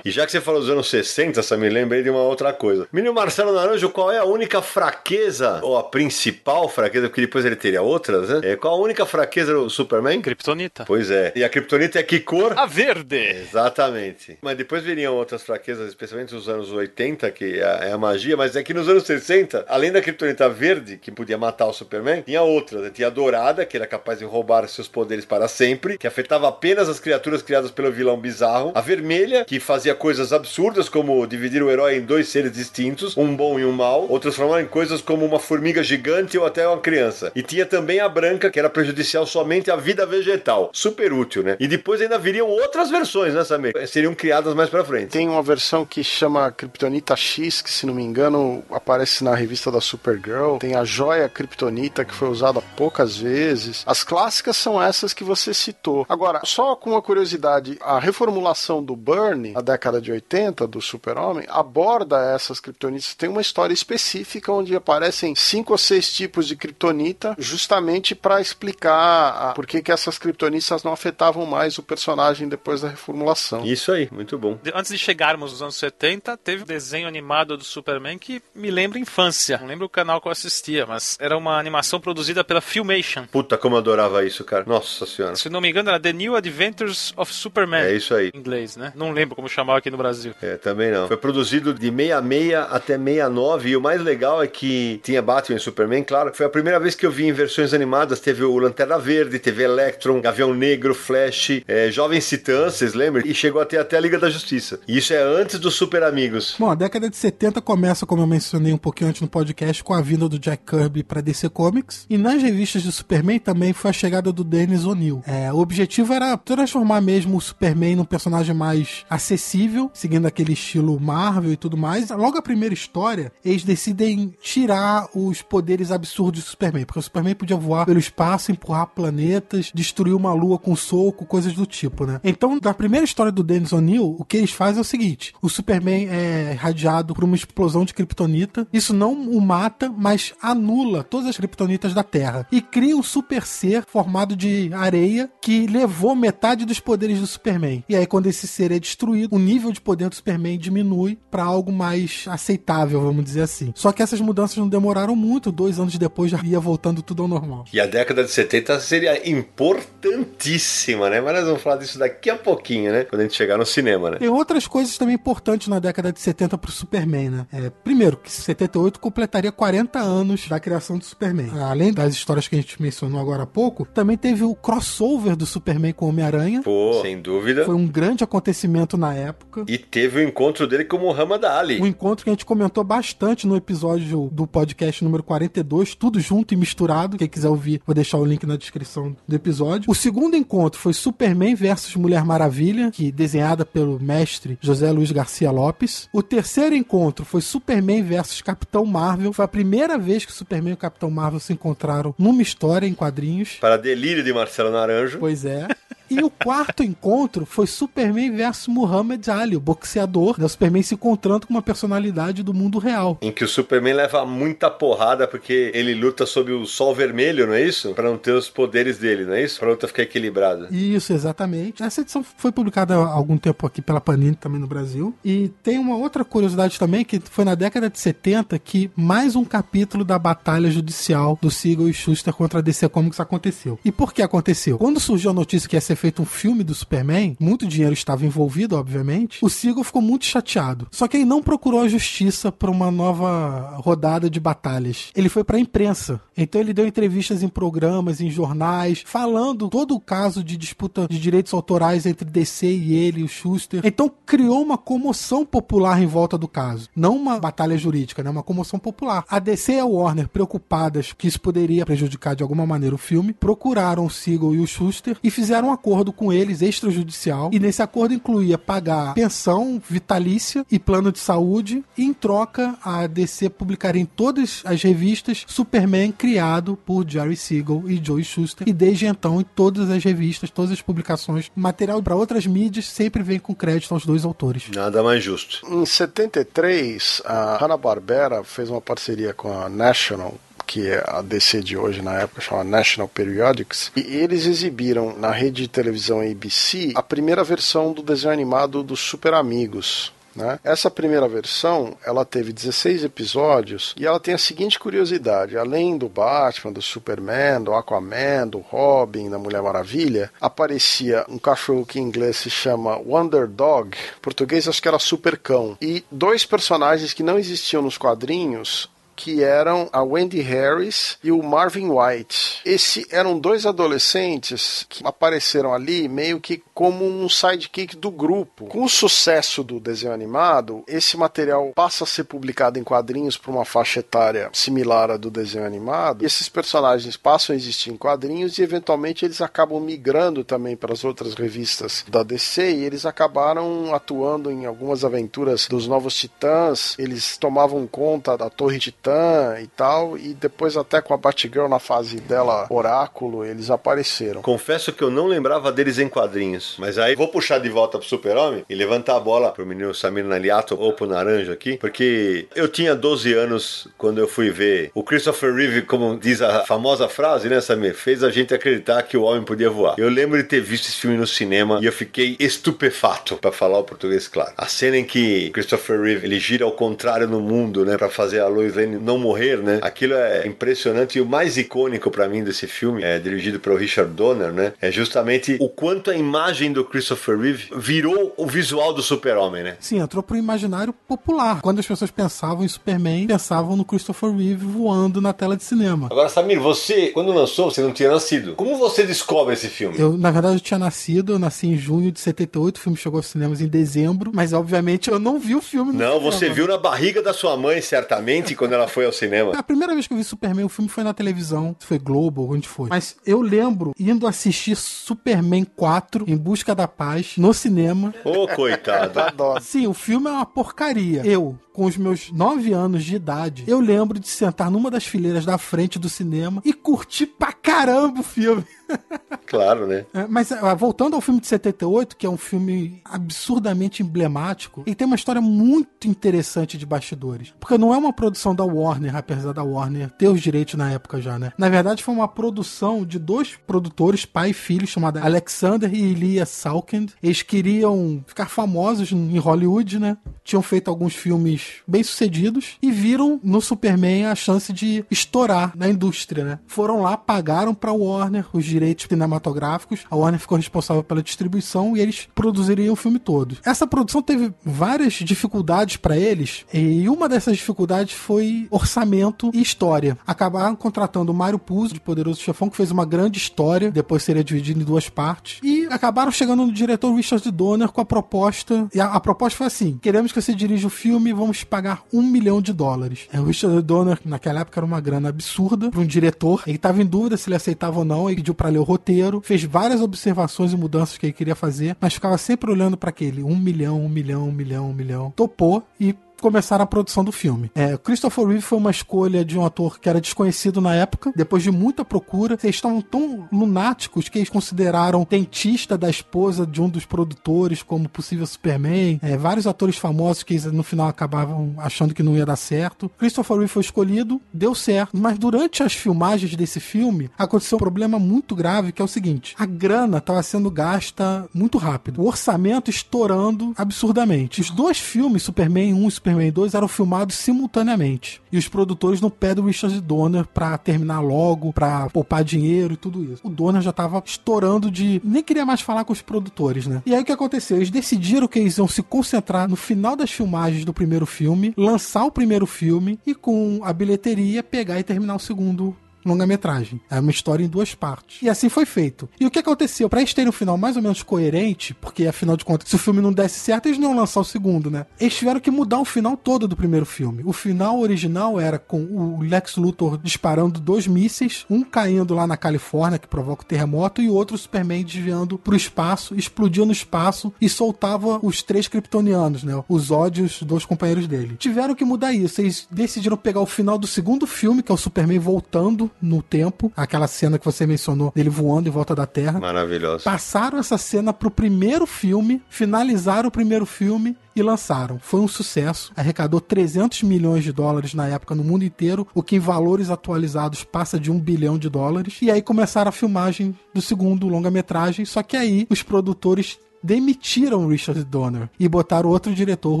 E 0.04 0.10
já 0.10 0.26
que 0.26 0.32
você 0.32 0.40
falou 0.40 0.60
dos 0.60 0.68
anos 0.68 0.90
60, 0.90 1.42
você 1.42 1.56
me 1.56 1.66
lembrei 1.66 2.02
de 2.02 2.10
uma 2.10 2.20
outra 2.20 2.52
coisa. 2.52 2.86
Menino 2.92 3.14
Marcelo 3.14 3.52
Naranjo, 3.52 3.88
qual 3.88 4.12
é 4.12 4.18
a 4.18 4.24
única 4.26 4.60
fraqueza, 4.60 5.60
ou 5.62 5.78
a 5.78 5.82
principal 5.82 6.68
fraqueza, 6.68 7.08
porque 7.08 7.22
depois 7.22 7.42
ele 7.46 7.56
teria 7.56 7.80
outras, 7.80 8.28
né? 8.28 8.40
É, 8.52 8.54
qual 8.54 8.74
a 8.74 8.82
única 8.82 9.06
fraqueza 9.06 9.54
do 9.54 9.70
Superman? 9.70 10.20
Kryptonita. 10.20 10.84
Pois 10.86 11.10
é. 11.10 11.32
E 11.34 11.42
a 11.42 11.48
Kryptonita 11.48 11.98
é 11.98 12.02
que 12.02 12.20
cor? 12.20 12.52
A 12.54 12.66
verde. 12.66 13.16
Exatamente. 13.16 14.36
Mas 14.42 14.58
depois 14.58 14.82
viriam 14.82 15.14
outras 15.14 15.42
fraquezas, 15.42 15.88
especialmente 15.88 16.34
nos 16.34 16.50
anos 16.50 16.70
80, 16.70 17.30
que 17.30 17.60
é 17.60 17.90
a 17.90 17.96
magia, 17.96 18.36
mas 18.36 18.56
é 18.56 18.62
que 18.62 18.74
nos 18.74 18.86
anos 18.86 19.04
60, 19.04 19.64
além 19.66 19.90
da 19.90 20.02
Kryptonita 20.02 20.50
verde, 20.50 20.98
que 20.98 21.10
podia 21.10 21.38
matar 21.38 21.64
o 21.64 21.72
Superman, 21.72 22.20
tinha 22.20 22.42
outras. 22.42 22.82
Né? 22.82 22.90
Tinha 22.90 23.06
a 23.06 23.10
dourada, 23.10 23.64
que 23.64 23.74
era 23.74 23.86
capaz 23.86 24.18
de 24.18 24.26
roubar 24.26 24.68
seus 24.68 24.86
poderes 24.86 25.24
para 25.24 25.48
sempre, 25.48 25.96
que 25.96 26.06
afetava 26.06 26.46
apenas 26.46 26.90
as 26.90 27.00
criaturas 27.00 27.40
criadas 27.40 27.70
pelo 27.70 27.90
vilão 27.90 28.18
bizarro. 28.18 28.70
A 28.74 28.82
vermelha, 28.82 29.46
que 29.46 29.58
fazia 29.58 29.93
coisas 29.94 30.32
absurdas, 30.32 30.88
como 30.88 31.26
dividir 31.26 31.62
o 31.62 31.70
herói 31.70 31.96
em 31.96 32.02
dois 32.02 32.28
seres 32.28 32.52
distintos, 32.52 33.16
um 33.16 33.34
bom 33.34 33.58
e 33.58 33.64
um 33.64 33.72
mau, 33.72 34.06
ou 34.08 34.18
transformar 34.18 34.60
em 34.62 34.66
coisas 34.66 35.00
como 35.00 35.24
uma 35.24 35.38
formiga 35.38 35.82
gigante 35.82 36.36
ou 36.38 36.46
até 36.46 36.66
uma 36.66 36.78
criança. 36.78 37.32
E 37.34 37.42
tinha 37.42 37.66
também 37.66 38.00
a 38.00 38.08
branca, 38.08 38.50
que 38.50 38.58
era 38.58 38.70
prejudicial 38.70 39.26
somente 39.26 39.70
à 39.70 39.76
vida 39.76 40.06
vegetal. 40.06 40.70
Super 40.72 41.12
útil, 41.12 41.42
né? 41.42 41.56
E 41.60 41.68
depois 41.68 42.00
ainda 42.00 42.18
viriam 42.18 42.48
outras 42.48 42.90
versões, 42.90 43.34
né, 43.34 43.44
Samir? 43.44 43.72
Seriam 43.88 44.14
criadas 44.14 44.54
mais 44.54 44.68
pra 44.68 44.84
frente. 44.84 45.10
Tem 45.10 45.28
uma 45.28 45.42
versão 45.42 45.84
que 45.84 46.02
chama 46.02 46.50
Kryptonita 46.50 47.16
X, 47.16 47.62
que 47.62 47.70
se 47.70 47.86
não 47.86 47.94
me 47.94 48.02
engano 48.02 48.62
aparece 48.70 49.22
na 49.22 49.34
revista 49.34 49.70
da 49.70 49.80
Supergirl. 49.80 50.58
Tem 50.58 50.74
a 50.74 50.84
joia 50.84 51.28
Kryptonita, 51.28 52.04
que 52.04 52.14
foi 52.14 52.28
usada 52.28 52.60
poucas 52.76 53.16
vezes. 53.16 53.82
As 53.86 54.02
clássicas 54.02 54.56
são 54.56 54.82
essas 54.82 55.12
que 55.12 55.24
você 55.24 55.52
citou. 55.52 56.06
Agora, 56.08 56.40
só 56.44 56.74
com 56.76 56.90
uma 56.90 57.02
curiosidade, 57.02 57.78
a 57.80 57.98
reformulação 57.98 58.82
do 58.82 58.96
Burn, 58.96 59.52
na 59.52 59.60
década 59.60 59.83
de 60.00 60.10
80, 60.12 60.66
do 60.66 60.80
Super-Homem, 60.80 61.46
aborda 61.48 62.34
essas 62.34 62.60
kryptonitas. 62.60 63.14
Tem 63.14 63.28
uma 63.28 63.40
história 63.40 63.74
específica 63.74 64.52
onde 64.52 64.74
aparecem 64.74 65.34
cinco 65.34 65.72
ou 65.72 65.78
seis 65.78 66.12
tipos 66.12 66.48
de 66.48 66.56
kryptonita, 66.56 67.34
justamente 67.38 68.14
para 68.14 68.40
explicar 68.40 69.52
por 69.54 69.66
que, 69.66 69.82
que 69.82 69.92
essas 69.92 70.18
kryptonitas 70.18 70.82
não 70.82 70.92
afetavam 70.92 71.46
mais 71.46 71.78
o 71.78 71.82
personagem 71.82 72.48
depois 72.48 72.80
da 72.80 72.88
reformulação. 72.88 73.64
Isso 73.64 73.92
aí, 73.92 74.08
muito 74.10 74.38
bom. 74.38 74.58
Antes 74.74 74.92
de 74.92 74.98
chegarmos 74.98 75.52
nos 75.52 75.62
anos 75.62 75.76
70, 75.76 76.36
teve 76.38 76.62
um 76.62 76.66
desenho 76.66 77.06
animado 77.06 77.56
do 77.56 77.64
Superman 77.64 78.18
que 78.18 78.42
me 78.54 78.70
lembra 78.70 78.98
infância. 78.98 79.58
Não 79.58 79.66
lembro 79.66 79.86
o 79.86 79.88
canal 79.88 80.20
que 80.20 80.28
eu 80.28 80.32
assistia, 80.32 80.86
mas 80.86 81.16
era 81.20 81.36
uma 81.36 81.58
animação 81.58 82.00
produzida 82.00 82.42
pela 82.42 82.60
Filmation. 82.60 83.26
Puta, 83.26 83.56
como 83.58 83.76
eu 83.76 83.78
adorava 83.78 84.24
isso, 84.24 84.44
cara. 84.44 84.64
Nossa 84.66 85.06
senhora. 85.06 85.36
Se 85.36 85.48
não 85.48 85.60
me 85.60 85.68
engano, 85.68 85.90
era 85.90 86.00
The 86.00 86.12
New 86.12 86.36
Adventures 86.36 87.12
of 87.16 87.32
Superman. 87.32 87.82
É 87.82 87.94
isso 87.94 88.14
aí. 88.14 88.30
Em 88.34 88.38
inglês, 88.38 88.76
né? 88.76 88.92
Não 88.94 89.12
lembro 89.12 89.36
como 89.36 89.48
chamava 89.48 89.73
aqui 89.74 89.90
no 89.90 89.96
Brasil. 89.96 90.32
É, 90.40 90.56
também 90.56 90.90
não. 90.90 91.08
Foi 91.08 91.16
produzido 91.16 91.72
de 91.72 91.90
66 91.90 92.54
até 92.70 92.96
69 92.96 93.70
e 93.70 93.76
o 93.76 93.80
mais 93.80 94.00
legal 94.00 94.42
é 94.42 94.46
que 94.46 95.00
tinha 95.02 95.22
Batman 95.22 95.56
e 95.56 95.60
Superman, 95.60 96.02
claro. 96.02 96.32
Foi 96.34 96.46
a 96.46 96.50
primeira 96.50 96.78
vez 96.78 96.94
que 96.94 97.06
eu 97.06 97.10
vi 97.10 97.26
em 97.26 97.32
versões 97.32 97.74
animadas. 97.74 98.20
Teve 98.20 98.44
o 98.44 98.58
Lanterna 98.58 98.98
Verde, 98.98 99.38
teve 99.38 99.62
Electron, 99.62 100.20
Gavião 100.20 100.54
Negro, 100.54 100.94
Flash, 100.94 101.62
é, 101.66 101.90
Jovens 101.90 102.28
Titãs, 102.28 102.74
vocês 102.74 102.94
lembram? 102.94 103.22
E 103.24 103.34
chegou 103.34 103.60
até, 103.60 103.78
até 103.78 103.96
a 103.96 104.00
Liga 104.00 104.18
da 104.18 104.30
Justiça. 104.30 104.80
E 104.86 104.98
isso 104.98 105.12
é 105.12 105.22
antes 105.22 105.58
dos 105.58 105.74
Super 105.74 106.02
Amigos. 106.02 106.56
Bom, 106.58 106.70
a 106.70 106.74
década 106.74 107.08
de 107.08 107.16
70 107.16 107.60
começa, 107.60 108.06
como 108.06 108.22
eu 108.22 108.26
mencionei 108.26 108.72
um 108.72 108.78
pouquinho 108.78 109.10
antes 109.10 109.22
no 109.22 109.28
podcast, 109.28 109.82
com 109.82 109.94
a 109.94 110.00
vinda 110.00 110.28
do 110.28 110.38
Jack 110.38 110.64
Kirby 110.64 111.02
para 111.02 111.20
DC 111.20 111.48
Comics. 111.48 112.06
E 112.08 112.18
nas 112.18 112.42
revistas 112.42 112.82
de 112.82 112.92
Superman 112.92 113.38
também 113.38 113.72
foi 113.72 113.90
a 113.90 113.92
chegada 113.92 114.32
do 114.32 114.44
Dennis 114.44 114.84
O'Neill. 114.84 115.22
É, 115.26 115.52
o 115.52 115.58
objetivo 115.58 116.12
era 116.12 116.36
transformar 116.36 117.00
mesmo 117.00 117.36
o 117.36 117.40
Superman 117.40 117.96
num 117.96 118.04
personagem 118.04 118.54
mais 118.54 119.04
acessível, 119.08 119.63
seguindo 119.92 120.26
aquele 120.26 120.52
estilo 120.52 120.98
Marvel 121.00 121.52
e 121.52 121.56
tudo 121.56 121.76
mais. 121.76 122.10
Logo 122.10 122.38
a 122.38 122.42
primeira 122.42 122.74
história, 122.74 123.32
eles 123.44 123.64
decidem 123.64 124.34
tirar 124.40 125.08
os 125.14 125.42
poderes 125.42 125.90
absurdos 125.90 126.42
do 126.42 126.50
Superman, 126.50 126.84
porque 126.84 126.98
o 126.98 127.02
Superman 127.02 127.34
podia 127.34 127.56
voar 127.56 127.86
pelo 127.86 127.98
espaço, 127.98 128.52
empurrar 128.52 128.86
planetas, 128.88 129.70
destruir 129.74 130.14
uma 130.14 130.32
lua 130.32 130.58
com 130.58 130.74
soco, 130.76 131.26
coisas 131.26 131.52
do 131.52 131.66
tipo, 131.66 132.06
né? 132.06 132.20
Então, 132.24 132.58
na 132.62 132.74
primeira 132.74 133.04
história 133.04 133.32
do 133.32 133.42
Dennis 133.42 133.72
O'Neill, 133.72 134.16
o 134.18 134.24
que 134.24 134.36
eles 134.36 134.50
fazem 134.50 134.78
é 134.78 134.80
o 134.80 134.84
seguinte: 134.84 135.34
o 135.40 135.48
Superman 135.48 136.08
é 136.08 136.52
irradiado 136.52 137.14
por 137.14 137.24
uma 137.24 137.36
explosão 137.36 137.84
de 137.84 137.94
kryptonita. 137.94 138.66
Isso 138.72 138.92
não 138.92 139.12
o 139.12 139.40
mata, 139.40 139.92
mas 139.96 140.34
anula 140.40 141.02
todas 141.04 141.28
as 141.28 141.36
kryptonitas 141.36 141.94
da 141.94 142.02
Terra 142.02 142.46
e 142.50 142.60
cria 142.60 142.96
um 142.96 143.02
super 143.02 143.44
ser 143.44 143.84
formado 143.86 144.36
de 144.36 144.70
areia 144.72 145.30
que 145.40 145.66
levou 145.66 146.14
metade 146.14 146.64
dos 146.64 146.80
poderes 146.80 147.20
do 147.20 147.26
Superman. 147.26 147.84
E 147.88 147.96
aí, 147.96 148.06
quando 148.06 148.26
esse 148.26 148.46
ser 148.46 148.72
é 148.72 148.78
destruído, 148.78 149.34
o 149.34 149.38
nível 149.44 149.70
de 149.70 149.80
poder 149.80 150.08
do 150.08 150.14
Superman 150.14 150.58
diminui 150.58 151.18
para 151.30 151.44
algo 151.44 151.70
mais 151.70 152.24
aceitável, 152.28 153.00
vamos 153.00 153.24
dizer 153.24 153.42
assim. 153.42 153.72
Só 153.74 153.92
que 153.92 154.02
essas 154.02 154.20
mudanças 154.20 154.56
não 154.56 154.68
demoraram 154.68 155.14
muito, 155.14 155.52
dois 155.52 155.78
anos 155.78 155.96
depois 155.98 156.30
já 156.30 156.40
ia 156.42 156.58
voltando 156.58 157.02
tudo 157.02 157.22
ao 157.22 157.28
normal. 157.28 157.64
E 157.72 157.80
a 157.80 157.86
década 157.86 158.24
de 158.24 158.30
70 158.30 158.80
seria 158.80 159.28
importantíssima, 159.28 161.10
né? 161.10 161.20
Mas 161.20 161.34
nós 161.34 161.44
vamos 161.44 161.62
falar 161.62 161.76
disso 161.76 161.98
daqui 161.98 162.30
a 162.30 162.36
pouquinho, 162.36 162.92
né? 162.92 163.04
Quando 163.04 163.20
a 163.20 163.24
gente 163.24 163.36
chegar 163.36 163.58
no 163.58 163.66
cinema, 163.66 164.10
né? 164.10 164.18
Tem 164.18 164.28
outras 164.28 164.66
coisas 164.66 164.96
também 164.96 165.14
importantes 165.14 165.68
na 165.68 165.78
década 165.78 166.12
de 166.12 166.20
70 166.20 166.56
pro 166.58 166.72
Superman, 166.72 167.30
né? 167.30 167.46
É, 167.52 167.70
primeiro, 167.70 168.16
que 168.16 168.30
78 168.30 168.98
completaria 168.98 169.52
40 169.52 169.98
anos 169.98 170.48
da 170.48 170.58
criação 170.58 170.98
do 170.98 171.04
Superman. 171.04 171.50
Além 171.60 171.92
das 171.92 172.14
histórias 172.14 172.48
que 172.48 172.56
a 172.56 172.58
gente 172.58 172.80
mencionou 172.80 173.20
agora 173.20 173.42
há 173.42 173.46
pouco, 173.46 173.86
também 173.86 174.16
teve 174.16 174.44
o 174.44 174.54
crossover 174.54 175.36
do 175.36 175.46
Superman 175.46 175.92
com 175.92 176.06
o 176.06 176.08
Homem-Aranha. 176.08 176.62
Pô, 176.62 177.00
sem 177.02 177.20
dúvida. 177.20 177.64
Foi 177.64 177.74
um 177.74 177.86
grande 177.86 178.24
acontecimento 178.24 178.96
na 178.96 179.14
época. 179.14 179.33
E 179.66 179.78
teve 179.78 180.20
o 180.20 180.22
encontro 180.22 180.66
dele 180.66 180.84
com 180.84 180.96
o 180.96 181.00
Muhammad 181.00 181.44
Ali. 181.44 181.80
Um 181.80 181.86
encontro 181.86 182.24
que 182.24 182.30
a 182.30 182.32
gente 182.32 182.44
comentou 182.44 182.82
bastante 182.82 183.46
no 183.46 183.56
episódio 183.56 184.28
do 184.32 184.46
podcast 184.46 185.04
número 185.04 185.22
42, 185.22 185.94
tudo 185.94 186.20
junto 186.20 186.54
e 186.54 186.56
misturado. 186.56 187.16
Quem 187.16 187.28
quiser 187.28 187.48
ouvir, 187.48 187.80
vou 187.86 187.94
deixar 187.94 188.18
o 188.18 188.24
link 188.24 188.46
na 188.46 188.56
descrição 188.56 189.16
do 189.26 189.36
episódio. 189.36 189.90
O 189.90 189.94
segundo 189.94 190.36
encontro 190.36 190.80
foi 190.80 190.92
Superman 190.92 191.54
versus 191.54 191.94
Mulher 191.96 192.24
Maravilha, 192.24 192.90
que 192.90 193.12
desenhada 193.12 193.64
pelo 193.64 194.00
mestre 194.00 194.58
José 194.60 194.90
Luiz 194.90 195.12
Garcia 195.12 195.50
Lopes. 195.50 196.08
O 196.12 196.22
terceiro 196.22 196.74
encontro 196.74 197.24
foi 197.24 197.40
Superman 197.40 198.02
versus 198.02 198.42
Capitão 198.42 198.84
Marvel. 198.84 199.32
Foi 199.32 199.44
a 199.44 199.48
primeira 199.48 199.98
vez 199.98 200.24
que 200.24 200.32
Superman 200.32 200.72
e 200.72 200.74
o 200.74 200.78
Capitão 200.78 201.10
Marvel 201.10 201.40
se 201.40 201.52
encontraram 201.52 202.14
numa 202.18 202.42
história 202.42 202.86
em 202.86 202.94
quadrinhos. 202.94 203.58
Para 203.60 203.76
delírio 203.76 204.22
de 204.24 204.32
Marcelo 204.32 204.70
Naranjo. 204.70 205.18
Pois 205.18 205.44
é. 205.44 205.68
E 206.10 206.22
o 206.22 206.30
quarto 206.30 206.82
encontro 206.82 207.46
foi 207.46 207.66
Superman 207.66 208.30
versus 208.36 208.68
Muhammad 208.68 209.26
Ali, 209.28 209.56
o 209.56 209.60
boxeador. 209.60 210.38
né? 210.38 210.44
O 210.44 210.48
Superman 210.48 210.82
se 210.82 210.94
encontrando 210.94 211.46
com 211.46 211.54
uma 211.54 211.62
personalidade 211.62 212.42
do 212.42 212.52
mundo 212.54 212.78
real. 212.78 213.18
Em 213.22 213.32
que 213.32 213.44
o 213.44 213.48
Superman 213.48 213.94
leva 213.94 214.24
muita 214.26 214.70
porrada 214.70 215.26
porque 215.26 215.70
ele 215.74 215.94
luta 215.94 216.26
sob 216.26 216.52
o 216.52 216.66
sol 216.66 216.94
vermelho, 216.94 217.46
não 217.46 217.54
é 217.54 217.62
isso? 217.62 217.92
Pra 217.94 218.04
não 218.04 218.18
ter 218.18 218.32
os 218.32 218.48
poderes 218.48 218.98
dele, 218.98 219.24
não 219.24 219.34
é 219.34 219.42
isso? 219.44 219.58
Pra 219.58 219.68
luta 219.70 219.88
ficar 219.88 220.02
equilibrada. 220.02 220.68
Isso, 220.70 221.12
exatamente. 221.12 221.82
Essa 221.82 222.00
edição 222.02 222.24
foi 222.36 222.52
publicada 222.52 222.94
há 222.94 223.06
algum 223.12 223.36
tempo 223.36 223.66
aqui 223.66 223.80
pela 223.82 224.00
Panini, 224.00 224.34
também 224.36 224.60
no 224.60 224.66
Brasil. 224.66 225.14
E 225.24 225.48
tem 225.62 225.78
uma 225.78 225.96
outra 225.96 226.24
curiosidade 226.24 226.78
também, 226.78 227.04
que 227.04 227.20
foi 227.20 227.44
na 227.44 227.54
década 227.54 227.88
de 227.88 227.98
70 227.98 228.58
que 228.58 228.90
mais 228.96 229.34
um 229.36 229.44
capítulo 229.44 230.04
da 230.04 230.18
batalha 230.18 230.70
judicial 230.70 231.38
do 231.40 231.50
Siegel 231.50 231.88
e 231.88 231.94
Schuster 231.94 232.32
contra 232.34 232.58
a 232.58 232.62
DC 232.62 232.88
Comics 232.88 233.20
aconteceu. 233.20 233.78
E 233.84 233.90
por 233.90 234.12
que 234.12 234.22
aconteceu? 234.22 234.78
Quando 234.78 235.00
surgiu 235.00 235.30
a 235.30 235.34
notícia 235.34 235.68
que 235.68 235.76
ia 235.76 235.80
ser 235.80 235.93
feito 235.96 236.22
um 236.22 236.26
filme 236.26 236.64
do 236.64 236.74
Superman, 236.74 237.36
muito 237.38 237.66
dinheiro 237.66 237.92
estava 237.92 238.24
envolvido, 238.24 238.76
obviamente, 238.76 239.38
o 239.42 239.48
Siegel 239.48 239.84
ficou 239.84 240.02
muito 240.02 240.24
chateado. 240.24 240.88
Só 240.90 241.06
que 241.06 241.16
ele 241.16 241.24
não 241.24 241.42
procurou 241.42 241.80
a 241.80 241.88
justiça 241.88 242.50
para 242.50 242.70
uma 242.70 242.90
nova 242.90 243.76
rodada 243.76 244.28
de 244.28 244.40
batalhas. 244.40 245.10
Ele 245.14 245.28
foi 245.28 245.44
para 245.44 245.56
a 245.56 245.60
imprensa. 245.60 246.20
Então 246.36 246.60
ele 246.60 246.72
deu 246.72 246.86
entrevistas 246.86 247.42
em 247.42 247.48
programas, 247.48 248.20
em 248.20 248.30
jornais, 248.30 249.02
falando 249.04 249.68
todo 249.68 249.94
o 249.94 250.00
caso 250.00 250.42
de 250.42 250.56
disputa 250.56 251.06
de 251.08 251.18
direitos 251.18 251.52
autorais 251.52 252.06
entre 252.06 252.28
DC 252.28 252.66
e 252.66 252.94
ele, 252.94 253.22
o 253.22 253.28
Schuster. 253.28 253.80
Então 253.84 254.10
criou 254.26 254.62
uma 254.62 254.78
comoção 254.78 255.44
popular 255.44 256.02
em 256.02 256.06
volta 256.06 256.36
do 256.36 256.48
caso. 256.48 256.88
Não 256.94 257.16
uma 257.16 257.38
batalha 257.38 257.76
jurídica, 257.78 258.22
né? 258.22 258.30
Uma 258.30 258.42
comoção 258.42 258.78
popular. 258.78 259.24
A 259.28 259.38
DC 259.38 259.74
e 259.74 259.78
a 259.78 259.86
Warner, 259.86 260.28
preocupadas 260.28 261.12
que 261.12 261.28
isso 261.28 261.40
poderia 261.40 261.86
prejudicar 261.86 262.34
de 262.34 262.42
alguma 262.42 262.66
maneira 262.66 262.94
o 262.94 262.98
filme, 262.98 263.32
procuraram 263.32 264.06
o 264.06 264.10
Siegel 264.10 264.54
e 264.54 264.60
o 264.60 264.66
Schuster 264.66 265.16
e 265.22 265.30
fizeram 265.30 265.68
um 265.68 265.72
acordo 265.84 266.14
com 266.14 266.32
eles 266.32 266.62
extrajudicial. 266.62 267.50
E 267.52 267.58
nesse 267.58 267.82
acordo 267.82 268.14
incluía 268.14 268.56
pagar 268.56 269.12
pensão 269.12 269.80
vitalícia 269.86 270.64
e 270.70 270.78
plano 270.78 271.12
de 271.12 271.18
saúde. 271.18 271.84
E 271.96 272.04
em 272.04 272.14
troca, 272.14 272.74
a 272.82 273.06
DC 273.06 273.50
publicaria 273.50 274.00
em 274.00 274.06
todas 274.06 274.62
as 274.64 274.82
revistas 274.82 275.44
Superman 275.46 276.10
criado 276.10 276.78
por 276.86 277.08
Jerry 277.08 277.36
Siegel 277.36 277.84
e 277.86 278.00
Joe 278.02 278.24
Schuster. 278.24 278.66
E 278.66 278.72
desde 278.72 279.06
então, 279.06 279.40
em 279.40 279.44
todas 279.44 279.90
as 279.90 280.02
revistas, 280.02 280.48
todas 280.48 280.72
as 280.72 280.80
publicações, 280.80 281.50
material 281.54 282.02
para 282.02 282.16
outras 282.16 282.46
mídias 282.46 282.86
sempre 282.86 283.22
vem 283.22 283.38
com 283.38 283.54
crédito 283.54 283.92
aos 283.92 284.06
dois 284.06 284.24
autores. 284.24 284.70
Nada 284.74 285.02
mais 285.02 285.22
justo. 285.22 285.60
Em 285.68 285.84
73, 285.84 287.20
a 287.26 287.58
Hanna-Barbera 287.58 288.42
fez 288.42 288.70
uma 288.70 288.80
parceria 288.80 289.34
com 289.34 289.52
a 289.52 289.68
National 289.68 290.34
que 290.66 290.88
é 290.88 291.02
a 291.06 291.22
DC 291.22 291.60
de 291.60 291.76
hoje, 291.76 292.02
na 292.02 292.20
época 292.20 292.40
chamava 292.40 292.68
National 292.68 293.08
Periodics, 293.08 293.92
e 293.96 294.00
eles 294.00 294.46
exibiram 294.46 295.16
na 295.16 295.30
rede 295.30 295.62
de 295.62 295.68
televisão 295.68 296.20
ABC 296.20 296.92
a 296.94 297.02
primeira 297.02 297.44
versão 297.44 297.92
do 297.92 298.02
desenho 298.02 298.32
animado 298.32 298.82
dos 298.82 299.00
Super 299.00 299.34
Amigos. 299.34 300.12
Né? 300.34 300.58
Essa 300.64 300.90
primeira 300.90 301.28
versão 301.28 301.96
ela 302.04 302.24
teve 302.24 302.52
16 302.52 303.04
episódios 303.04 303.94
e 303.96 304.04
ela 304.04 304.18
tem 304.18 304.34
a 304.34 304.38
seguinte 304.38 304.78
curiosidade: 304.78 305.56
além 305.56 305.96
do 305.96 306.08
Batman, 306.08 306.72
do 306.72 306.82
Superman, 306.82 307.62
do 307.62 307.72
Aquaman, 307.72 308.48
do 308.48 308.58
Robin, 308.58 309.30
da 309.30 309.38
Mulher 309.38 309.62
Maravilha, 309.62 310.30
aparecia 310.40 311.24
um 311.28 311.38
cachorro 311.38 311.86
que 311.86 312.00
em 312.00 312.02
inglês 312.02 312.36
se 312.36 312.50
chama 312.50 312.96
Wonder 312.96 313.46
Dog, 313.46 313.96
português 314.20 314.66
acho 314.66 314.82
que 314.82 314.88
era 314.88 314.98
Super 314.98 315.38
Cão, 315.38 315.76
e 315.80 316.04
dois 316.10 316.44
personagens 316.44 317.12
que 317.12 317.22
não 317.22 317.38
existiam 317.38 317.82
nos 317.82 317.96
quadrinhos 317.96 318.88
que 319.14 319.42
eram 319.42 319.88
a 319.92 320.02
Wendy 320.02 320.40
Harris 320.40 321.18
e 321.22 321.30
o 321.30 321.42
Marvin 321.42 321.88
White. 321.90 322.60
Esses 322.64 323.06
eram 323.10 323.38
dois 323.38 323.66
adolescentes 323.66 324.86
que 324.88 325.06
apareceram 325.06 325.72
ali 325.72 326.08
meio 326.08 326.40
que 326.40 326.62
como 326.74 327.04
um 327.04 327.28
sidekick 327.28 327.96
do 327.96 328.10
grupo. 328.10 328.66
Com 328.66 328.84
o 328.84 328.88
sucesso 328.88 329.62
do 329.62 329.78
desenho 329.78 330.12
animado, 330.12 330.82
esse 330.88 331.16
material 331.16 331.72
passa 331.74 332.04
a 332.04 332.06
ser 332.06 332.24
publicado 332.24 332.78
em 332.78 332.84
quadrinhos 332.84 333.36
para 333.36 333.50
uma 333.50 333.64
faixa 333.64 334.00
etária 334.00 334.50
similar 334.52 335.10
à 335.10 335.16
do 335.16 335.30
desenho 335.30 335.64
animado. 335.64 336.24
Esses 336.24 336.48
personagens 336.48 337.16
passam 337.16 337.54
a 337.54 337.56
existir 337.56 337.90
em 337.90 337.96
quadrinhos 337.96 338.58
e 338.58 338.62
eventualmente 338.62 339.24
eles 339.24 339.40
acabam 339.40 339.80
migrando 339.80 340.44
também 340.44 340.76
para 340.76 340.92
as 340.92 341.04
outras 341.04 341.34
revistas 341.34 342.04
da 342.08 342.22
DC 342.22 342.72
e 342.72 342.84
eles 342.84 343.06
acabaram 343.06 343.94
atuando 343.94 344.50
em 344.50 344.66
algumas 344.66 345.04
aventuras 345.04 345.66
dos 345.68 345.86
Novos 345.86 346.16
Titãs. 346.16 346.96
Eles 346.98 347.36
tomavam 347.36 347.86
conta 347.86 348.36
da 348.36 348.50
Torre 348.50 348.78
Titã 349.04 349.56
e 349.60 349.66
tal 349.66 350.16
e 350.16 350.32
depois 350.32 350.76
até 350.76 351.02
com 351.02 351.12
a 351.12 351.16
Batgirl 351.18 351.68
na 351.68 351.78
fase 351.78 352.16
dela 352.20 352.66
Oráculo, 352.70 353.44
eles 353.44 353.70
apareceram. 353.70 354.40
Confesso 354.40 354.92
que 354.92 355.02
eu 355.02 355.10
não 355.10 355.26
lembrava 355.26 355.70
deles 355.70 355.98
em 355.98 356.08
quadrinhos. 356.08 356.76
Mas 356.78 356.96
aí 356.96 357.14
vou 357.14 357.28
puxar 357.28 357.58
de 357.58 357.68
volta 357.68 357.98
pro 357.98 358.06
Super-Homem 358.06 358.64
e 358.68 358.74
levantar 358.74 359.16
a 359.16 359.20
bola 359.20 359.50
pro 359.50 359.66
menino 359.66 359.94
Samir 359.94 360.24
Naliato 360.24 360.76
ou 360.78 360.94
pro 360.94 361.06
Naranjo 361.06 361.52
aqui, 361.52 361.76
porque 361.76 362.46
eu 362.54 362.66
tinha 362.66 362.94
12 362.94 363.34
anos 363.34 363.88
quando 363.98 364.18
eu 364.18 364.26
fui 364.26 364.50
ver 364.50 364.90
o 364.94 365.02
Christopher 365.02 365.54
Reeve, 365.54 365.82
como 365.82 366.16
diz 366.16 366.40
a 366.40 366.64
famosa 366.64 367.08
frase, 367.08 367.48
né, 367.48 367.60
Samir? 367.60 367.94
Fez 367.94 368.24
a 368.24 368.30
gente 368.30 368.54
acreditar 368.54 369.02
que 369.02 369.16
o 369.16 369.22
homem 369.22 369.42
podia 369.42 369.68
voar. 369.68 369.96
Eu 369.98 370.08
lembro 370.08 370.38
de 370.38 370.44
ter 370.44 370.60
visto 370.60 370.86
esse 370.86 370.96
filme 370.96 371.16
no 371.16 371.26
cinema 371.26 371.78
e 371.82 371.86
eu 371.86 371.92
fiquei 371.92 372.36
estupefato, 372.40 373.36
para 373.36 373.52
falar 373.52 373.78
o 373.78 373.84
português 373.84 374.28
claro. 374.28 374.52
A 374.56 374.66
cena 374.66 374.96
em 374.96 375.04
que 375.04 375.50
Christopher 375.50 376.00
Reeve 376.00 376.26
ele 376.26 376.38
gira 376.38 376.64
ao 376.64 376.72
contrário 376.72 377.28
no 377.28 377.40
mundo, 377.40 377.84
né, 377.84 377.98
para 377.98 378.08
fazer 378.08 378.40
a 378.40 378.48
Lois 378.48 378.74
Lane 378.74 378.93
não 379.00 379.18
morrer, 379.18 379.58
né? 379.58 379.78
Aquilo 379.82 380.14
é 380.14 380.46
impressionante 380.46 381.18
e 381.18 381.20
o 381.20 381.26
mais 381.26 381.56
icônico 381.56 382.10
para 382.10 382.28
mim 382.28 382.42
desse 382.44 382.66
filme, 382.66 383.02
é 383.02 383.18
dirigido 383.18 383.58
pelo 383.60 383.76
Richard 383.76 384.12
Donner, 384.12 384.52
né? 384.52 384.72
É 384.80 384.90
justamente 384.90 385.56
o 385.60 385.68
quanto 385.68 386.10
a 386.10 386.16
imagem 386.16 386.72
do 386.72 386.84
Christopher 386.84 387.38
Reeve 387.38 387.68
virou 387.76 388.34
o 388.36 388.46
visual 388.46 388.92
do 388.92 389.02
super-homem, 389.02 389.62
né? 389.62 389.76
Sim, 389.80 390.00
entrou 390.00 390.22
pro 390.22 390.36
imaginário 390.36 390.92
popular. 391.06 391.60
Quando 391.60 391.78
as 391.80 391.86
pessoas 391.86 392.10
pensavam 392.10 392.64
em 392.64 392.68
Superman, 392.68 393.26
pensavam 393.26 393.76
no 393.76 393.84
Christopher 393.84 394.30
Reeve 394.30 394.64
voando 394.66 395.20
na 395.20 395.32
tela 395.32 395.56
de 395.56 395.64
cinema. 395.64 396.08
Agora, 396.10 396.28
Samir, 396.28 396.60
você, 396.60 397.08
quando 397.08 397.32
lançou, 397.32 397.70
você 397.70 397.80
não 397.82 397.92
tinha 397.92 398.10
nascido. 398.10 398.54
Como 398.54 398.76
você 398.78 399.04
descobre 399.04 399.54
esse 399.54 399.68
filme? 399.68 399.98
Eu, 399.98 400.16
na 400.16 400.30
verdade, 400.30 400.56
eu 400.56 400.60
tinha 400.60 400.78
nascido, 400.78 401.32
eu 401.32 401.38
nasci 401.38 401.66
em 401.68 401.76
junho 401.76 402.10
de 402.10 402.20
78, 402.20 402.76
o 402.76 402.80
filme 402.80 402.98
chegou 402.98 403.18
aos 403.18 403.26
cinemas 403.26 403.60
em 403.60 403.66
dezembro, 403.66 404.30
mas 404.34 404.52
obviamente 404.52 405.10
eu 405.10 405.18
não 405.18 405.38
vi 405.38 405.54
o 405.54 405.62
filme 405.62 405.92
no 405.92 405.98
Não, 405.98 406.12
cinema. 406.18 406.30
você 406.30 406.48
viu 406.50 406.66
na 406.66 406.78
barriga 406.78 407.22
da 407.22 407.32
sua 407.32 407.56
mãe, 407.56 407.80
certamente, 407.80 408.54
quando 408.54 408.72
ela 408.72 408.83
foi 408.86 409.06
ao 409.06 409.12
cinema. 409.12 409.52
A 409.56 409.62
primeira 409.62 409.92
vez 409.94 410.06
que 410.06 410.12
eu 410.12 410.18
vi 410.18 410.24
Superman, 410.24 410.64
o 410.64 410.68
filme 410.68 410.88
foi 410.88 411.04
na 411.04 411.14
televisão, 411.14 411.74
se 411.78 411.86
foi 411.86 411.98
Globo, 411.98 412.52
onde 412.52 412.68
foi. 412.68 412.88
Mas 412.88 413.16
eu 413.26 413.40
lembro 413.40 413.92
indo 413.98 414.26
assistir 414.26 414.76
Superman 414.76 415.64
4 415.64 416.24
em 416.28 416.36
busca 416.36 416.74
da 416.74 416.86
paz 416.88 417.34
no 417.36 417.52
cinema. 417.52 418.14
Ô, 418.24 418.46
coitado. 418.48 419.20
Adoro. 419.20 419.60
Sim, 419.62 419.86
o 419.86 419.94
filme 419.94 420.28
é 420.28 420.32
uma 420.32 420.46
porcaria. 420.46 421.22
Eu, 421.24 421.58
com 421.74 421.84
os 421.86 421.96
meus 421.96 422.30
9 422.30 422.72
anos 422.72 423.04
de 423.04 423.16
idade, 423.16 423.64
eu 423.66 423.80
lembro 423.80 424.20
de 424.20 424.28
sentar 424.28 424.70
numa 424.70 424.90
das 424.90 425.04
fileiras 425.04 425.44
da 425.44 425.58
frente 425.58 425.98
do 425.98 426.08
cinema 426.08 426.62
e 426.64 426.72
curtir 426.72 427.26
pra 427.26 427.52
caramba 427.52 428.20
o 428.20 428.24
filme. 428.24 428.64
Claro, 429.46 429.86
né? 429.86 430.04
É, 430.12 430.26
Mas 430.26 430.50
ah, 430.50 430.74
voltando 430.74 431.14
ao 431.14 431.20
filme 431.20 431.40
de 431.40 431.46
78, 431.46 432.16
que 432.16 432.26
é 432.26 432.30
um 432.30 432.36
filme 432.36 433.00
absurdamente 433.04 434.02
emblemático, 434.02 434.82
ele 434.86 434.96
tem 434.96 435.06
uma 435.06 435.16
história 435.16 435.40
muito 435.40 436.08
interessante 436.08 436.76
de 436.76 436.84
bastidores. 436.84 437.54
Porque 437.60 437.78
não 437.78 437.94
é 437.94 437.96
uma 437.96 438.12
produção 438.12 438.54
da 438.54 438.64
Warner, 438.64 439.14
apesar 439.14 439.52
da 439.52 439.62
Warner 439.62 440.10
ter 440.10 440.28
os 440.28 440.40
direitos 440.40 440.74
na 440.74 440.90
época 440.90 441.20
já, 441.20 441.38
né? 441.38 441.52
Na 441.56 441.68
verdade, 441.68 442.02
foi 442.02 442.14
uma 442.14 442.26
produção 442.26 443.04
de 443.04 443.18
dois 443.18 443.56
produtores, 443.66 444.24
pai 444.24 444.50
e 444.50 444.54
filho, 444.54 444.86
chamada 444.86 445.22
Alexander 445.22 445.92
e 445.94 446.10
Elia 446.10 446.46
Salkind. 446.46 447.12
Eles 447.22 447.42
queriam 447.42 448.24
ficar 448.26 448.46
famosos 448.46 449.12
em 449.12 449.38
Hollywood, 449.38 449.98
né? 449.98 450.16
Tinham 450.42 450.62
feito 450.62 450.88
alguns 450.88 451.14
filmes 451.14 451.63
bem-sucedidos 451.86 452.76
e 452.82 452.90
viram 452.90 453.40
no 453.42 453.60
Superman 453.60 454.26
a 454.26 454.34
chance 454.34 454.72
de 454.72 455.04
estourar 455.10 455.72
na 455.76 455.88
indústria, 455.88 456.44
né? 456.44 456.58
Foram 456.66 457.02
lá, 457.02 457.16
pagaram 457.16 457.74
pra 457.74 457.92
Warner 457.92 458.46
os 458.52 458.64
direitos 458.64 459.06
cinematográficos. 459.08 460.00
A 460.10 460.16
Warner 460.16 460.40
ficou 460.40 460.56
responsável 460.56 461.02
pela 461.02 461.22
distribuição 461.22 461.96
e 461.96 462.00
eles 462.00 462.28
produziriam 462.34 462.92
o 462.92 462.96
filme 462.96 463.18
todo. 463.18 463.56
Essa 463.64 463.86
produção 463.86 464.22
teve 464.22 464.52
várias 464.64 465.14
dificuldades 465.14 465.96
pra 465.96 466.16
eles 466.16 466.64
e 466.72 467.08
uma 467.08 467.28
dessas 467.28 467.56
dificuldades 467.56 468.14
foi 468.14 468.66
orçamento 468.70 469.50
e 469.52 469.60
história. 469.60 470.18
Acabaram 470.26 470.76
contratando 470.76 471.32
o 471.32 471.34
Mário 471.34 471.58
Puzo, 471.58 471.94
de 471.94 472.00
Poderoso 472.00 472.40
Chefão, 472.40 472.68
que 472.68 472.76
fez 472.76 472.90
uma 472.90 473.04
grande 473.04 473.38
história, 473.38 473.90
depois 473.90 474.22
seria 474.22 474.44
dividido 474.44 474.80
em 474.80 474.84
duas 474.84 475.08
partes. 475.08 475.60
E 475.62 475.86
acabaram 475.90 476.30
chegando 476.30 476.66
no 476.66 476.72
diretor 476.72 477.14
Richard 477.14 477.50
Donner 477.50 477.88
com 477.88 478.00
a 478.00 478.04
proposta. 478.04 478.88
E 478.94 479.00
a, 479.00 479.06
a 479.06 479.20
proposta 479.20 479.56
foi 479.56 479.66
assim: 479.66 479.98
queremos 480.00 480.32
que 480.32 480.40
você 480.40 480.54
dirija 480.54 480.86
o 480.86 480.90
filme 480.90 481.30
e 481.30 481.32
vamos 481.54 481.64
pagar 481.64 482.02
um 482.12 482.22
milhão 482.22 482.60
de 482.60 482.72
dólares. 482.72 483.28
É, 483.32 483.38
o 483.38 483.44
Richard 483.44 483.80
Donner, 483.82 484.18
naquela 484.24 484.60
época, 484.60 484.80
era 484.80 484.86
uma 484.86 485.00
grana 485.00 485.28
absurda 485.28 485.90
para 485.90 486.00
um 486.00 486.06
diretor. 486.06 486.64
Ele 486.66 486.76
estava 486.76 487.00
em 487.00 487.06
dúvida 487.06 487.36
se 487.36 487.48
ele 487.48 487.56
aceitava 487.56 488.00
ou 488.00 488.04
não. 488.04 488.28
Ele 488.28 488.36
pediu 488.36 488.54
para 488.54 488.68
ler 488.68 488.78
o 488.78 488.82
roteiro, 488.82 489.40
fez 489.40 489.62
várias 489.62 490.00
observações 490.00 490.72
e 490.72 490.76
mudanças 490.76 491.16
que 491.16 491.26
ele 491.26 491.32
queria 491.32 491.54
fazer, 491.54 491.96
mas 492.00 492.14
ficava 492.14 492.36
sempre 492.36 492.70
olhando 492.70 492.96
para 492.96 493.10
aquele 493.10 493.42
um 493.42 493.56
milhão, 493.56 494.04
um 494.04 494.08
milhão, 494.08 494.48
um 494.48 494.52
milhão, 494.52 494.90
um 494.90 494.92
milhão. 494.92 495.32
Topou 495.36 495.82
e 496.00 496.14
começaram 496.40 496.84
a 496.84 496.86
produção 496.86 497.24
do 497.24 497.32
filme. 497.32 497.70
É, 497.74 497.96
Christopher 497.96 498.46
Reeve 498.46 498.60
foi 498.60 498.78
uma 498.78 498.90
escolha 498.90 499.44
de 499.44 499.58
um 499.58 499.64
ator 499.64 499.98
que 499.98 500.08
era 500.08 500.20
desconhecido 500.20 500.80
na 500.80 500.94
época. 500.94 501.32
Depois 501.34 501.62
de 501.62 501.70
muita 501.70 502.04
procura, 502.04 502.58
eles 502.62 502.76
estavam 502.76 503.00
tão 503.00 503.48
lunáticos 503.52 504.28
que 504.28 504.38
eles 504.38 504.50
consideraram 504.50 505.26
dentista 505.28 505.96
da 505.96 506.10
esposa 506.10 506.66
de 506.66 506.80
um 506.80 506.88
dos 506.88 507.04
produtores 507.04 507.82
como 507.82 508.08
possível 508.08 508.46
Superman. 508.46 509.18
É, 509.22 509.36
vários 509.36 509.66
atores 509.66 509.96
famosos 509.96 510.42
que 510.42 510.58
no 510.68 510.82
final 510.82 511.08
acabavam 511.08 511.74
achando 511.78 512.14
que 512.14 512.22
não 512.22 512.36
ia 512.36 512.46
dar 512.46 512.56
certo. 512.56 513.10
Christopher 513.18 513.56
Reeve 513.56 513.72
foi 513.72 513.82
escolhido, 513.82 514.40
deu 514.52 514.74
certo. 514.74 515.16
Mas 515.16 515.38
durante 515.38 515.82
as 515.82 515.94
filmagens 515.94 516.54
desse 516.56 516.80
filme, 516.80 517.30
aconteceu 517.38 517.76
um 517.76 517.78
problema 517.78 518.18
muito 518.18 518.54
grave 518.54 518.92
que 518.92 519.02
é 519.02 519.04
o 519.04 519.08
seguinte: 519.08 519.54
a 519.58 519.66
grana 519.66 520.18
estava 520.18 520.42
sendo 520.42 520.70
gasta 520.70 521.48
muito 521.54 521.78
rápido. 521.78 522.22
O 522.22 522.26
orçamento 522.26 522.90
estourando 522.90 523.72
absurdamente. 523.76 524.60
Os 524.60 524.70
dois 524.70 524.98
filmes, 524.98 525.42
Superman 525.42 525.94
1 525.94 526.08
e 526.08 526.12
Superman 526.24 526.50
2, 526.50 526.72
eram 526.72 526.88
filmados 526.88 527.36
simultaneamente. 527.36 528.40
E 528.50 528.56
os 528.56 528.66
produtores 528.66 529.20
no 529.20 529.30
pé 529.30 529.54
do 529.54 529.62
Richard 529.62 530.00
Donner 530.00 530.46
pra 530.46 530.78
terminar 530.78 531.20
logo, 531.20 531.70
pra 531.70 532.08
poupar 532.08 532.42
dinheiro 532.42 532.94
e 532.94 532.96
tudo 532.96 533.22
isso. 533.22 533.42
O 533.44 533.50
Donner 533.50 533.82
já 533.82 533.92
tava 533.92 534.22
estourando 534.24 534.90
de. 534.90 535.20
Nem 535.22 535.42
queria 535.42 535.66
mais 535.66 535.82
falar 535.82 536.04
com 536.04 536.14
os 536.14 536.22
produtores, 536.22 536.86
né? 536.86 537.02
E 537.04 537.14
aí 537.14 537.20
o 537.20 537.24
que 537.24 537.32
aconteceu? 537.32 537.76
Eles 537.76 537.90
decidiram 537.90 538.48
que 538.48 538.58
eles 538.58 538.78
iam 538.78 538.88
se 538.88 539.02
concentrar 539.02 539.68
no 539.68 539.76
final 539.76 540.16
das 540.16 540.30
filmagens 540.30 540.84
do 540.84 540.94
primeiro 540.94 541.26
filme, 541.26 541.74
lançar 541.76 542.24
o 542.24 542.30
primeiro 542.30 542.66
filme 542.66 543.18
e 543.26 543.34
com 543.34 543.80
a 543.82 543.92
bilheteria 543.92 544.62
pegar 544.62 544.98
e 544.98 545.04
terminar 545.04 545.36
o 545.36 545.40
segundo 545.40 545.94
longa-metragem. 546.24 547.00
É 547.10 547.20
uma 547.20 547.30
história 547.30 547.64
em 547.64 547.68
duas 547.68 547.94
partes. 547.94 548.42
E 548.42 548.48
assim 548.48 548.68
foi 548.68 548.86
feito. 548.86 549.28
E 549.38 549.46
o 549.46 549.50
que 549.50 549.58
aconteceu? 549.58 550.08
Pra 550.08 550.20
eles 550.20 550.34
terem 550.34 550.48
um 550.48 550.52
final 550.52 550.76
mais 550.76 550.96
ou 550.96 551.02
menos 551.02 551.22
coerente, 551.22 551.94
porque 551.94 552.26
afinal 552.26 552.56
de 552.56 552.64
contas, 552.64 552.88
se 552.88 552.96
o 552.96 552.98
filme 552.98 553.20
não 553.20 553.32
desse 553.32 553.60
certo, 553.60 553.86
eles 553.86 553.98
não 553.98 554.10
iam 554.10 554.16
lançar 554.16 554.40
o 554.40 554.44
segundo, 554.44 554.90
né? 554.90 555.06
Eles 555.18 555.36
tiveram 555.36 555.60
que 555.60 555.70
mudar 555.70 555.98
o 555.98 556.04
final 556.04 556.36
todo 556.36 556.68
do 556.68 556.76
primeiro 556.76 557.06
filme. 557.06 557.42
O 557.44 557.52
final 557.52 558.00
original 558.00 558.60
era 558.60 558.78
com 558.78 559.02
o 559.02 559.42
Lex 559.42 559.76
Luthor 559.76 560.18
disparando 560.18 560.80
dois 560.80 561.06
mísseis, 561.06 561.64
um 561.68 561.82
caindo 561.82 562.34
lá 562.34 562.46
na 562.46 562.56
Califórnia, 562.56 563.18
que 563.18 563.28
provoca 563.28 563.62
o 563.62 563.66
terremoto, 563.66 564.22
e 564.22 564.28
o 564.28 564.34
outro 564.34 564.56
Superman 564.56 565.04
desviando 565.04 565.58
pro 565.58 565.76
espaço, 565.76 566.34
explodiu 566.34 566.86
no 566.86 566.92
espaço 566.92 567.52
e 567.60 567.68
soltava 567.68 568.38
os 568.42 568.62
três 568.62 568.88
kryptonianos, 568.88 569.62
né? 569.62 569.82
Os 569.88 570.10
ódios 570.10 570.62
dos 570.62 570.84
companheiros 570.84 571.26
dele. 571.26 571.56
Tiveram 571.58 571.94
que 571.94 572.04
mudar 572.04 572.32
isso. 572.32 572.60
Eles 572.60 572.86
decidiram 572.90 573.36
pegar 573.36 573.60
o 573.60 573.66
final 573.66 573.98
do 573.98 574.06
segundo 574.06 574.46
filme, 574.46 574.82
que 574.82 574.90
é 574.90 574.94
o 574.94 574.98
Superman 574.98 575.38
voltando 575.38 576.10
no 576.20 576.42
tempo, 576.42 576.92
aquela 576.96 577.26
cena 577.26 577.58
que 577.58 577.64
você 577.64 577.86
mencionou 577.86 578.32
dele 578.34 578.48
voando 578.48 578.88
em 578.88 578.92
volta 578.92 579.14
da 579.14 579.26
Terra. 579.26 579.60
Maravilhoso. 579.60 580.24
Passaram 580.24 580.78
essa 580.78 580.96
cena 580.96 581.32
pro 581.32 581.50
primeiro 581.50 582.06
filme, 582.06 582.62
finalizaram 582.68 583.48
o 583.48 583.52
primeiro 583.52 583.84
filme 583.84 584.36
e 584.56 584.62
lançaram. 584.62 585.18
Foi 585.18 585.40
um 585.40 585.48
sucesso, 585.48 586.12
arrecadou 586.16 586.60
300 586.60 587.22
milhões 587.22 587.64
de 587.64 587.72
dólares 587.72 588.14
na 588.14 588.28
época 588.28 588.54
no 588.54 588.62
mundo 588.62 588.84
inteiro, 588.84 589.26
o 589.34 589.42
que 589.42 589.56
em 589.56 589.60
valores 589.60 590.10
atualizados 590.10 590.84
passa 590.84 591.18
de 591.18 591.30
um 591.30 591.38
bilhão 591.38 591.76
de 591.76 591.88
dólares. 591.88 592.38
E 592.40 592.50
aí 592.50 592.62
começaram 592.62 593.08
a 593.08 593.12
filmagem 593.12 593.76
do 593.92 594.00
segundo 594.00 594.48
longa-metragem, 594.48 595.24
só 595.24 595.42
que 595.42 595.56
aí 595.56 595.86
os 595.90 596.02
produtores 596.02 596.78
demitiram 597.04 597.84
o 597.84 597.88
Richard 597.88 598.24
Donner 598.24 598.70
e 598.80 598.88
botaram 598.88 599.28
outro 599.28 599.54
diretor, 599.54 600.00